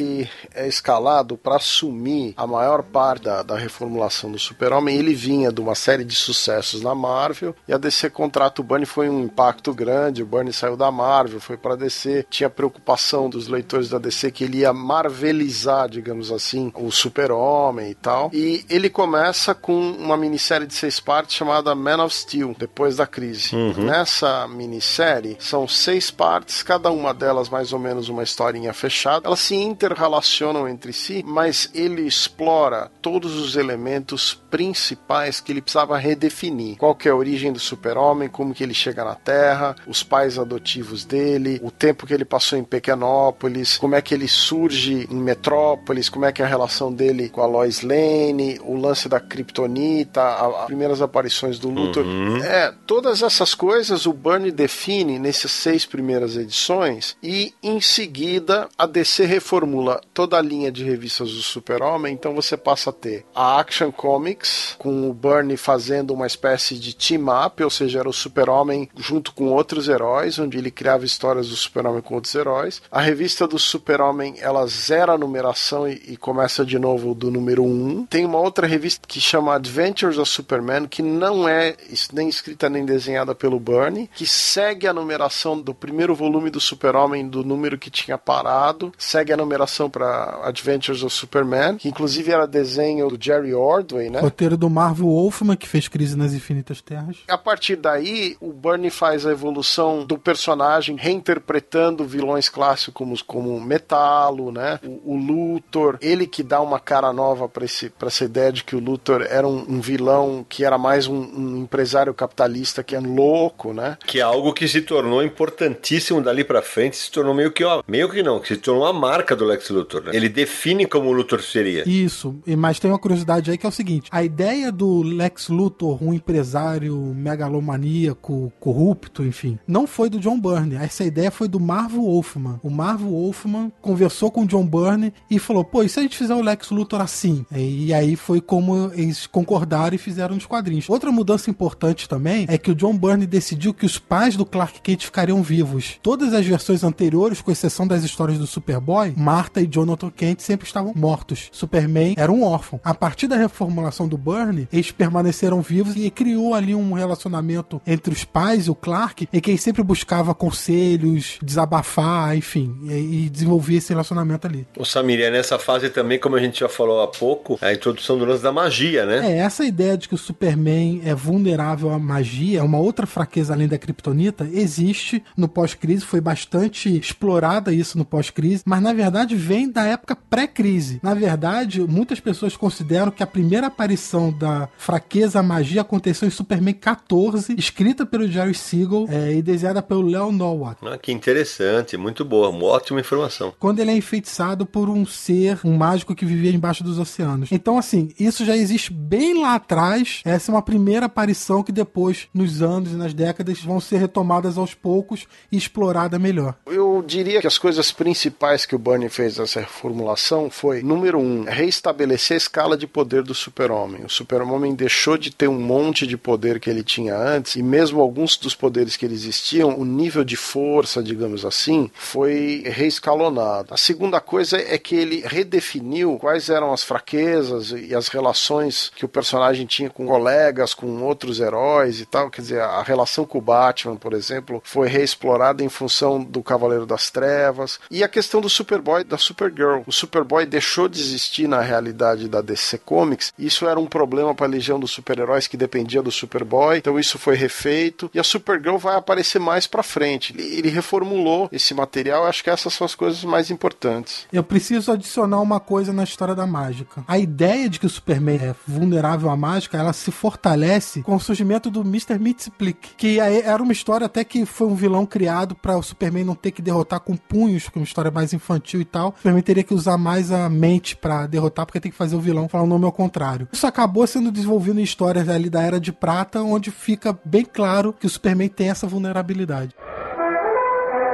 é 0.52 0.66
escalado 0.66 1.36
para 1.36 1.54
assumir 1.54 2.34
a 2.36 2.48
maior 2.48 2.82
parte 2.82 3.24
da, 3.24 3.44
da 3.44 3.56
reformulação 3.56 4.32
do 4.32 4.38
Super-Homem. 4.38 4.96
Ele 4.96 5.14
vinha 5.14 5.35
de 5.52 5.60
uma 5.60 5.74
série 5.74 6.04
de 6.04 6.14
sucessos 6.14 6.82
na 6.82 6.94
Marvel 6.94 7.54
e 7.68 7.72
a 7.72 7.78
DC 7.78 8.10
contrata 8.10 8.60
o 8.60 8.64
Byrne 8.64 8.86
foi 8.86 9.08
um 9.08 9.24
impacto 9.24 9.74
grande. 9.74 10.22
O 10.22 10.26
Byrne 10.26 10.52
saiu 10.52 10.76
da 10.76 10.90
Marvel, 10.90 11.40
foi 11.40 11.56
para 11.56 11.76
DC, 11.76 12.26
tinha 12.30 12.48
preocupação 12.48 13.28
dos 13.28 13.48
leitores 13.48 13.88
da 13.88 13.98
DC 13.98 14.30
que 14.30 14.44
ele 14.44 14.58
ia 14.58 14.72
marvelizar, 14.72 15.88
digamos 15.88 16.32
assim, 16.32 16.72
o 16.74 16.90
Super-Homem 16.90 17.90
e 17.90 17.94
tal. 17.94 18.30
E 18.32 18.64
ele 18.70 18.88
começa 18.88 19.54
com 19.54 19.92
uma 19.92 20.16
minissérie 20.16 20.66
de 20.66 20.74
seis 20.74 20.98
partes 20.98 21.36
chamada 21.36 21.74
Man 21.74 22.02
of 22.02 22.14
Steel, 22.14 22.54
depois 22.58 22.96
da 22.96 23.06
crise. 23.06 23.54
Uhum. 23.54 23.84
Nessa 23.84 24.48
minissérie 24.48 25.36
são 25.38 25.68
seis 25.68 26.10
partes, 26.10 26.62
cada 26.62 26.90
uma 26.90 27.12
delas 27.12 27.48
mais 27.48 27.72
ou 27.72 27.78
menos 27.78 28.08
uma 28.08 28.22
historinha 28.22 28.72
fechada. 28.72 29.26
Elas 29.26 29.40
se 29.40 29.54
interrelacionam 29.54 30.68
entre 30.68 30.92
si, 30.92 31.22
mas 31.26 31.70
ele 31.74 32.02
explora 32.02 32.90
todos 33.02 33.34
os 33.36 33.56
elementos 33.56 34.34
principais 34.50 35.25
que 35.42 35.52
ele 35.52 35.60
precisava 35.60 35.96
redefinir. 35.98 36.76
Qual 36.76 36.94
que 36.94 37.08
é 37.08 37.10
a 37.10 37.16
origem 37.16 37.52
do 37.52 37.58
super-homem, 37.58 38.28
como 38.28 38.54
que 38.54 38.62
ele 38.62 38.74
chega 38.74 39.04
na 39.04 39.14
Terra, 39.14 39.76
os 39.86 40.02
pais 40.02 40.38
adotivos 40.38 41.04
dele, 41.04 41.60
o 41.62 41.70
tempo 41.70 42.06
que 42.06 42.14
ele 42.14 42.24
passou 42.24 42.58
em 42.58 42.64
Pequenópolis, 42.64 43.78
como 43.78 43.94
é 43.94 44.02
que 44.02 44.14
ele 44.14 44.28
surge 44.28 45.06
em 45.10 45.16
Metrópolis, 45.16 46.08
como 46.08 46.24
é 46.24 46.32
que 46.32 46.42
é 46.42 46.44
a 46.44 46.48
relação 46.48 46.92
dele 46.92 47.28
com 47.28 47.42
a 47.42 47.46
Lois 47.46 47.82
Lane, 47.82 48.58
o 48.62 48.76
lance 48.76 49.08
da 49.08 49.20
Kryptonita, 49.20 50.22
as 50.22 50.66
primeiras 50.66 51.02
aparições 51.02 51.58
do 51.58 51.68
Luthor. 51.68 52.04
Uhum. 52.04 52.36
É, 52.44 52.72
todas 52.86 53.22
essas 53.22 53.54
coisas 53.54 54.06
o 54.06 54.12
Bernie 54.12 54.50
define 54.50 55.18
nessas 55.18 55.52
seis 55.52 55.84
primeiras 55.84 56.36
edições 56.36 57.16
e 57.22 57.54
em 57.62 57.80
seguida 57.80 58.68
a 58.76 58.86
DC 58.86 59.24
reformula 59.24 60.00
toda 60.12 60.38
a 60.38 60.42
linha 60.42 60.70
de 60.70 60.84
revistas 60.84 61.30
do 61.32 61.42
Super-Homem, 61.42 62.14
então 62.14 62.34
você 62.34 62.56
passa 62.56 62.90
a 62.90 62.92
ter 62.92 63.24
a 63.34 63.60
Action 63.60 63.90
Comics 63.90 64.76
com 64.78 65.08
o 65.10 65.14
Bernie 65.16 65.56
fazendo 65.56 66.12
uma 66.12 66.26
espécie 66.26 66.76
de 66.76 66.94
team-up, 66.94 67.62
ou 67.62 67.70
seja, 67.70 68.00
era 68.00 68.08
o 68.08 68.12
Super-Homem 68.12 68.88
junto 68.96 69.32
com 69.32 69.48
outros 69.48 69.88
heróis, 69.88 70.38
onde 70.38 70.58
ele 70.58 70.70
criava 70.70 71.04
histórias 71.04 71.48
do 71.48 71.56
Super-Homem 71.56 72.02
com 72.02 72.14
outros 72.14 72.34
heróis. 72.34 72.82
A 72.90 73.00
revista 73.00 73.48
do 73.48 73.58
Super-Homem, 73.58 74.36
ela 74.38 74.66
zera 74.66 75.12
a 75.12 75.18
numeração 75.18 75.88
e, 75.88 75.94
e 76.08 76.16
começa 76.16 76.64
de 76.64 76.78
novo 76.78 77.14
do 77.14 77.30
número 77.30 77.64
1. 77.64 77.66
Um. 77.66 78.06
Tem 78.06 78.24
uma 78.24 78.38
outra 78.38 78.66
revista 78.66 79.06
que 79.06 79.20
chama 79.20 79.54
Adventures 79.54 80.18
of 80.18 80.30
Superman, 80.30 80.86
que 80.86 81.02
não 81.02 81.48
é 81.48 81.74
nem 82.12 82.28
escrita 82.28 82.68
nem 82.68 82.84
desenhada 82.84 83.34
pelo 83.34 83.58
Bernie, 83.58 84.10
que 84.14 84.26
segue 84.26 84.86
a 84.86 84.92
numeração 84.92 85.60
do 85.60 85.74
primeiro 85.74 86.14
volume 86.14 86.50
do 86.50 86.60
Super-Homem, 86.60 87.28
do 87.28 87.42
número 87.42 87.78
que 87.78 87.90
tinha 87.90 88.18
parado, 88.18 88.92
segue 88.98 89.32
a 89.32 89.36
numeração 89.36 89.88
para 89.88 90.40
Adventures 90.44 91.02
of 91.02 91.14
Superman, 91.14 91.76
que 91.76 91.88
inclusive 91.88 92.30
era 92.30 92.46
desenho 92.46 93.08
do 93.08 93.18
Jerry 93.22 93.54
Ordway, 93.54 94.10
né? 94.10 94.20
Roteiro 94.20 94.56
do 94.56 94.68
Marvel 94.68 95.05
Wolfman, 95.06 95.56
que 95.56 95.68
fez 95.68 95.88
Crise 95.88 96.16
nas 96.16 96.32
Infinitas 96.32 96.80
Terras. 96.80 97.18
A 97.28 97.38
partir 97.38 97.76
daí, 97.76 98.36
o 98.40 98.52
Bernie 98.52 98.90
faz 98.90 99.26
a 99.26 99.32
evolução 99.32 100.04
do 100.04 100.18
personagem, 100.18 100.96
reinterpretando 100.96 102.04
vilões 102.04 102.48
clássicos 102.48 102.92
como, 102.92 103.24
como 103.24 103.60
Metalo, 103.60 104.50
né? 104.50 104.78
O, 104.84 105.14
o 105.14 105.16
Luthor, 105.16 105.98
ele 106.00 106.26
que 106.26 106.42
dá 106.42 106.60
uma 106.60 106.80
cara 106.80 107.12
nova 107.12 107.48
para 107.48 107.64
essa 107.64 108.24
ideia 108.24 108.52
de 108.52 108.64
que 108.64 108.76
o 108.76 108.80
Luthor 108.80 109.26
era 109.28 109.46
um, 109.46 109.64
um 109.68 109.80
vilão 109.80 110.44
que 110.48 110.64
era 110.64 110.78
mais 110.78 111.06
um, 111.06 111.16
um, 111.16 111.56
empresário 111.58 112.14
capitalista 112.14 112.82
que 112.82 112.94
é 112.94 113.00
louco, 113.00 113.72
né? 113.72 113.98
Que 114.06 114.20
é 114.20 114.22
algo 114.22 114.52
que 114.52 114.66
se 114.68 114.80
tornou 114.80 115.22
importantíssimo 115.22 116.22
dali 116.22 116.44
para 116.44 116.62
frente, 116.62 116.96
se 116.96 117.10
tornou 117.10 117.34
meio 117.34 117.50
que 117.52 117.64
ó, 117.64 117.82
meio 117.86 118.08
que 118.08 118.22
não, 118.22 118.40
que 118.40 118.48
se 118.48 118.56
tornou 118.56 118.84
uma 118.84 118.92
marca 118.92 119.34
do 119.34 119.44
Lex 119.44 119.70
Luthor, 119.70 120.04
né? 120.04 120.12
Ele 120.14 120.28
define 120.28 120.86
como 120.86 121.10
o 121.10 121.12
Luthor 121.12 121.42
seria. 121.42 121.88
Isso, 121.88 122.40
mas 122.58 122.78
tem 122.78 122.90
uma 122.90 122.98
curiosidade 122.98 123.50
aí 123.50 123.58
que 123.58 123.66
é 123.66 123.68
o 123.68 123.72
seguinte: 123.72 124.08
a 124.10 124.22
ideia 124.22 124.70
do 124.72 124.85
Lex 125.02 125.48
Luthor, 125.48 126.02
um 126.02 126.12
empresário 126.12 126.96
megalomaníaco, 127.14 128.52
corrupto, 128.60 129.24
enfim, 129.24 129.58
não 129.66 129.86
foi 129.86 130.08
do 130.08 130.18
John 130.18 130.40
Byrne. 130.40 130.76
Essa 130.76 131.04
ideia 131.04 131.30
foi 131.30 131.48
do 131.48 131.60
Marvel 131.60 132.02
Wolfman. 132.02 132.60
O 132.62 132.70
Marvel 132.70 133.10
Wolfman 133.10 133.72
conversou 133.80 134.30
com 134.30 134.42
o 134.42 134.46
John 134.46 134.66
Byrne 134.66 135.12
e 135.30 135.38
falou: 135.38 135.64
pô, 135.64 135.82
e 135.82 135.88
se 135.88 135.98
a 135.98 136.02
gente 136.02 136.16
fizer 136.16 136.34
o 136.34 136.42
Lex 136.42 136.70
Luthor 136.70 137.00
assim? 137.00 137.44
E 137.52 137.92
aí 137.92 138.16
foi 138.16 138.40
como 138.40 138.90
eles 138.94 139.26
concordaram 139.26 139.94
e 139.94 139.98
fizeram 139.98 140.34
nos 140.34 140.46
quadrinhos. 140.46 140.88
Outra 140.88 141.10
mudança 141.10 141.50
importante 141.50 142.08
também 142.08 142.46
é 142.48 142.58
que 142.58 142.70
o 142.70 142.74
John 142.74 142.96
Byrne 142.96 143.26
decidiu 143.26 143.74
que 143.74 143.86
os 143.86 143.98
pais 143.98 144.36
do 144.36 144.44
Clark 144.44 144.80
Kent 144.80 145.04
ficariam 145.04 145.42
vivos. 145.42 145.98
Todas 146.02 146.32
as 146.32 146.46
versões 146.46 146.84
anteriores, 146.84 147.40
com 147.40 147.50
exceção 147.50 147.86
das 147.86 148.04
histórias 148.04 148.38
do 148.38 148.46
Superboy, 148.46 149.14
Martha 149.16 149.60
e 149.60 149.66
Jonathan 149.66 150.10
Kent 150.10 150.40
sempre 150.40 150.66
estavam 150.66 150.92
mortos. 150.94 151.48
Superman 151.52 152.14
era 152.16 152.30
um 152.30 152.42
órfão. 152.42 152.80
A 152.84 152.94
partir 152.94 153.26
da 153.26 153.36
reformulação 153.36 154.08
do 154.08 154.16
Byrne, 154.16 154.68
eles 154.76 154.90
permaneceram 154.90 155.60
vivos 155.60 155.94
e 155.96 156.10
criou 156.10 156.54
ali 156.54 156.74
um 156.74 156.92
relacionamento 156.92 157.80
entre 157.86 158.12
os 158.12 158.24
pais 158.24 158.66
e 158.66 158.70
o 158.70 158.74
Clark, 158.74 159.28
em 159.32 159.40
que 159.40 159.50
ele 159.50 159.58
sempre 159.58 159.82
buscava 159.82 160.34
conselhos, 160.34 161.38
desabafar, 161.42 162.36
enfim, 162.36 162.76
e, 162.84 163.26
e 163.26 163.30
desenvolvia 163.30 163.78
esse 163.78 163.90
relacionamento 163.90 164.46
ali. 164.46 164.66
O 164.76 164.84
Samir, 164.84 165.20
é 165.20 165.30
nessa 165.30 165.58
fase 165.58 165.90
também, 165.90 166.18
como 166.18 166.36
a 166.36 166.40
gente 166.40 166.60
já 166.60 166.68
falou 166.68 167.02
há 167.02 167.08
pouco, 167.08 167.58
a 167.60 167.72
introdução 167.72 168.18
do 168.18 168.24
lance 168.24 168.42
da 168.42 168.52
magia, 168.52 169.06
né? 169.06 169.32
É, 169.32 169.38
essa 169.38 169.64
ideia 169.64 169.96
de 169.96 170.08
que 170.08 170.14
o 170.14 170.18
Superman 170.18 171.00
é 171.04 171.14
vulnerável 171.14 171.90
à 171.90 171.98
magia, 171.98 172.60
é 172.60 172.62
uma 172.62 172.78
outra 172.78 173.06
fraqueza 173.06 173.54
além 173.54 173.68
da 173.68 173.78
Kryptonita, 173.78 174.48
existe 174.52 175.22
no 175.36 175.48
pós-crise, 175.48 176.04
foi 176.04 176.20
bastante 176.20 176.96
explorada 176.96 177.72
isso 177.72 177.98
no 177.98 178.04
pós-crise, 178.04 178.62
mas 178.66 178.82
na 178.82 178.92
verdade 178.92 179.34
vem 179.34 179.70
da 179.70 179.84
época 179.84 180.16
pré-crise. 180.16 181.00
Na 181.02 181.14
verdade, 181.14 181.80
muitas 181.80 182.20
pessoas 182.20 182.56
consideram 182.56 183.10
que 183.10 183.22
a 183.22 183.26
primeira 183.26 183.66
aparição 183.66 184.32
da 184.32 184.65
fraqueza 184.76 185.40
à 185.40 185.42
magia 185.42 185.80
aconteceu 185.80 186.26
em 186.26 186.30
Superman 186.30 186.74
14, 186.74 187.54
escrita 187.58 188.04
pelo 188.06 188.28
Jerry 188.28 188.54
Siegel 188.54 189.06
é, 189.08 189.32
e 189.32 189.42
desenhada 189.42 189.82
pelo 189.82 190.02
Leo 190.02 190.32
Nowak. 190.32 190.86
Ah, 190.86 190.98
que 190.98 191.12
interessante, 191.12 191.96
muito 191.96 192.24
boa, 192.24 192.48
uma 192.48 192.64
ótima 192.64 193.00
informação. 193.00 193.52
Quando 193.58 193.80
ele 193.80 193.90
é 193.90 193.96
enfeitiçado 193.96 194.66
por 194.66 194.88
um 194.88 195.04
ser, 195.06 195.58
um 195.64 195.76
mágico 195.76 196.14
que 196.14 196.24
vivia 196.24 196.50
embaixo 196.50 196.82
dos 196.82 196.98
oceanos. 196.98 197.50
Então, 197.52 197.78
assim, 197.78 198.10
isso 198.18 198.44
já 198.44 198.56
existe 198.56 198.92
bem 198.92 199.40
lá 199.40 199.54
atrás. 199.54 200.20
Essa 200.24 200.50
é 200.50 200.54
uma 200.54 200.62
primeira 200.62 201.06
aparição 201.06 201.62
que 201.62 201.72
depois, 201.72 202.28
nos 202.32 202.62
anos 202.62 202.92
e 202.92 202.96
nas 202.96 203.14
décadas, 203.14 203.60
vão 203.60 203.80
ser 203.80 203.98
retomadas 203.98 204.58
aos 204.58 204.74
poucos 204.74 205.26
e 205.50 205.56
explorada 205.56 206.18
melhor. 206.18 206.54
Eu 206.66 207.04
diria 207.06 207.40
que 207.40 207.46
as 207.46 207.58
coisas 207.58 207.92
principais 207.92 208.64
que 208.66 208.74
o 208.74 208.78
Bernie 208.78 209.08
fez 209.08 209.38
nessa 209.38 209.60
reformulação 209.60 210.50
foi, 210.50 210.82
número 210.82 211.18
um, 211.18 211.44
restabelecer 211.44 212.34
a 212.34 212.38
escala 212.38 212.76
de 212.76 212.86
poder 212.86 213.22
do 213.22 213.34
super-homem. 213.34 214.04
O 214.04 214.10
super-homem 214.10 214.55
deixou 214.74 215.16
de 215.16 215.30
ter 215.30 215.48
um 215.48 215.60
monte 215.60 216.06
de 216.06 216.16
poder 216.16 216.60
que 216.60 216.70
ele 216.70 216.82
tinha 216.82 217.16
antes, 217.16 217.56
e 217.56 217.62
mesmo 217.62 218.00
alguns 218.00 218.36
dos 218.36 218.54
poderes 218.54 218.96
que 218.96 219.04
ele 219.04 219.14
existiam, 219.14 219.78
o 219.78 219.84
nível 219.84 220.24
de 220.24 220.36
força, 220.36 221.02
digamos 221.02 221.44
assim, 221.44 221.90
foi 221.94 222.62
reescalonado. 222.66 223.72
A 223.72 223.76
segunda 223.76 224.20
coisa 224.20 224.56
é 224.56 224.78
que 224.78 224.94
ele 224.94 225.22
redefiniu 225.26 226.18
quais 226.18 226.48
eram 226.48 226.72
as 226.72 226.82
fraquezas 226.82 227.72
e 227.72 227.94
as 227.94 228.08
relações 228.08 228.90
que 228.94 229.04
o 229.04 229.08
personagem 229.08 229.66
tinha 229.66 229.90
com 229.90 230.06
colegas, 230.06 230.74
com 230.74 231.02
outros 231.02 231.40
heróis 231.40 232.00
e 232.00 232.06
tal. 232.06 232.30
Quer 232.30 232.42
dizer, 232.42 232.60
a 232.60 232.82
relação 232.82 233.24
com 233.24 233.38
o 233.38 233.42
Batman, 233.42 233.96
por 233.96 234.12
exemplo, 234.12 234.62
foi 234.64 234.88
reexplorada 234.88 235.62
em 235.62 235.68
função 235.68 236.22
do 236.22 236.42
Cavaleiro 236.42 236.86
das 236.86 237.10
Trevas. 237.10 237.78
E 237.90 238.02
a 238.02 238.08
questão 238.08 238.40
do 238.40 238.48
Superboy 238.48 239.04
da 239.04 239.18
Supergirl. 239.18 239.82
O 239.86 239.92
Superboy 239.92 240.46
deixou 240.46 240.88
de 240.88 241.00
existir 241.00 241.48
na 241.48 241.60
realidade 241.60 242.28
da 242.28 242.40
DC 242.40 242.78
Comics. 242.78 243.32
Isso 243.38 243.66
era 243.66 243.78
um 243.78 243.86
problema 243.86 244.34
para 244.34 244.45
a 244.46 244.48
legião 244.48 244.80
dos 244.80 244.90
super-heróis 244.90 245.46
que 245.46 245.56
dependia 245.56 246.02
do 246.02 246.10
Superboy. 246.10 246.78
Então 246.78 246.98
isso 246.98 247.18
foi 247.18 247.36
refeito. 247.36 248.10
E 248.14 248.18
a 248.18 248.24
Supergirl 248.24 248.76
vai 248.76 248.96
aparecer 248.96 249.38
mais 249.38 249.66
para 249.66 249.82
frente. 249.82 250.32
Ele, 250.32 250.42
ele 250.42 250.68
reformulou 250.68 251.48
esse 251.52 251.74
material. 251.74 252.26
Acho 252.26 252.42
que 252.42 252.50
essas 252.50 252.72
são 252.72 252.84
as 252.84 252.94
coisas 252.94 253.22
mais 253.24 253.50
importantes. 253.50 254.26
Eu 254.32 254.42
preciso 254.42 254.92
adicionar 254.92 255.40
uma 255.40 255.60
coisa 255.60 255.92
na 255.92 256.04
história 256.04 256.34
da 256.34 256.46
mágica. 256.46 257.04
A 257.06 257.18
ideia 257.18 257.68
de 257.68 257.78
que 257.78 257.86
o 257.86 257.90
Superman 257.90 258.36
é 258.36 258.54
vulnerável 258.66 259.30
à 259.30 259.36
mágica, 259.36 259.76
ela 259.76 259.92
se 259.92 260.10
fortalece 260.10 261.02
com 261.02 261.14
o 261.14 261.20
surgimento 261.20 261.70
do 261.70 261.80
Mr. 261.80 262.18
Mxyzptlk, 262.18 262.94
que 262.96 263.18
era 263.18 263.62
uma 263.62 263.72
história 263.72 264.06
até 264.06 264.24
que 264.24 264.46
foi 264.46 264.66
um 264.66 264.74
vilão 264.74 265.04
criado 265.04 265.54
para 265.54 265.76
o 265.76 265.82
Superman 265.82 266.24
não 266.24 266.34
ter 266.34 266.50
que 266.50 266.62
derrotar 266.62 267.00
com 267.00 267.16
punhos, 267.16 267.68
que 267.68 267.78
é 267.78 267.80
uma 267.80 267.84
história 267.84 268.10
mais 268.10 268.32
infantil 268.32 268.80
e 268.80 268.84
tal. 268.84 269.10
O 269.10 269.16
Superman 269.16 269.42
teria 269.42 269.62
que 269.62 269.74
usar 269.74 269.98
mais 269.98 270.30
a 270.30 270.48
mente 270.48 270.96
para 270.96 271.26
derrotar, 271.26 271.66
porque 271.66 271.80
tem 271.80 271.90
que 271.90 271.96
fazer 271.96 272.16
o 272.16 272.20
vilão 272.20 272.48
falar 272.48 272.64
o 272.64 272.66
nome 272.66 272.84
ao 272.84 272.92
contrário. 272.92 273.48
Isso 273.52 273.66
acabou 273.66 274.06
sendo 274.06 274.30
desenvolvido 274.36 274.80
histórias 274.80 275.28
ali 275.28 275.50
da 275.50 275.62
Era 275.62 275.80
de 275.80 275.92
Prata, 275.92 276.40
onde 276.42 276.70
fica 276.70 277.18
bem 277.24 277.44
claro 277.44 277.92
que 277.92 278.06
o 278.06 278.10
Superman 278.10 278.48
tem 278.48 278.70
essa 278.70 278.86
vulnerabilidade. 278.86 279.74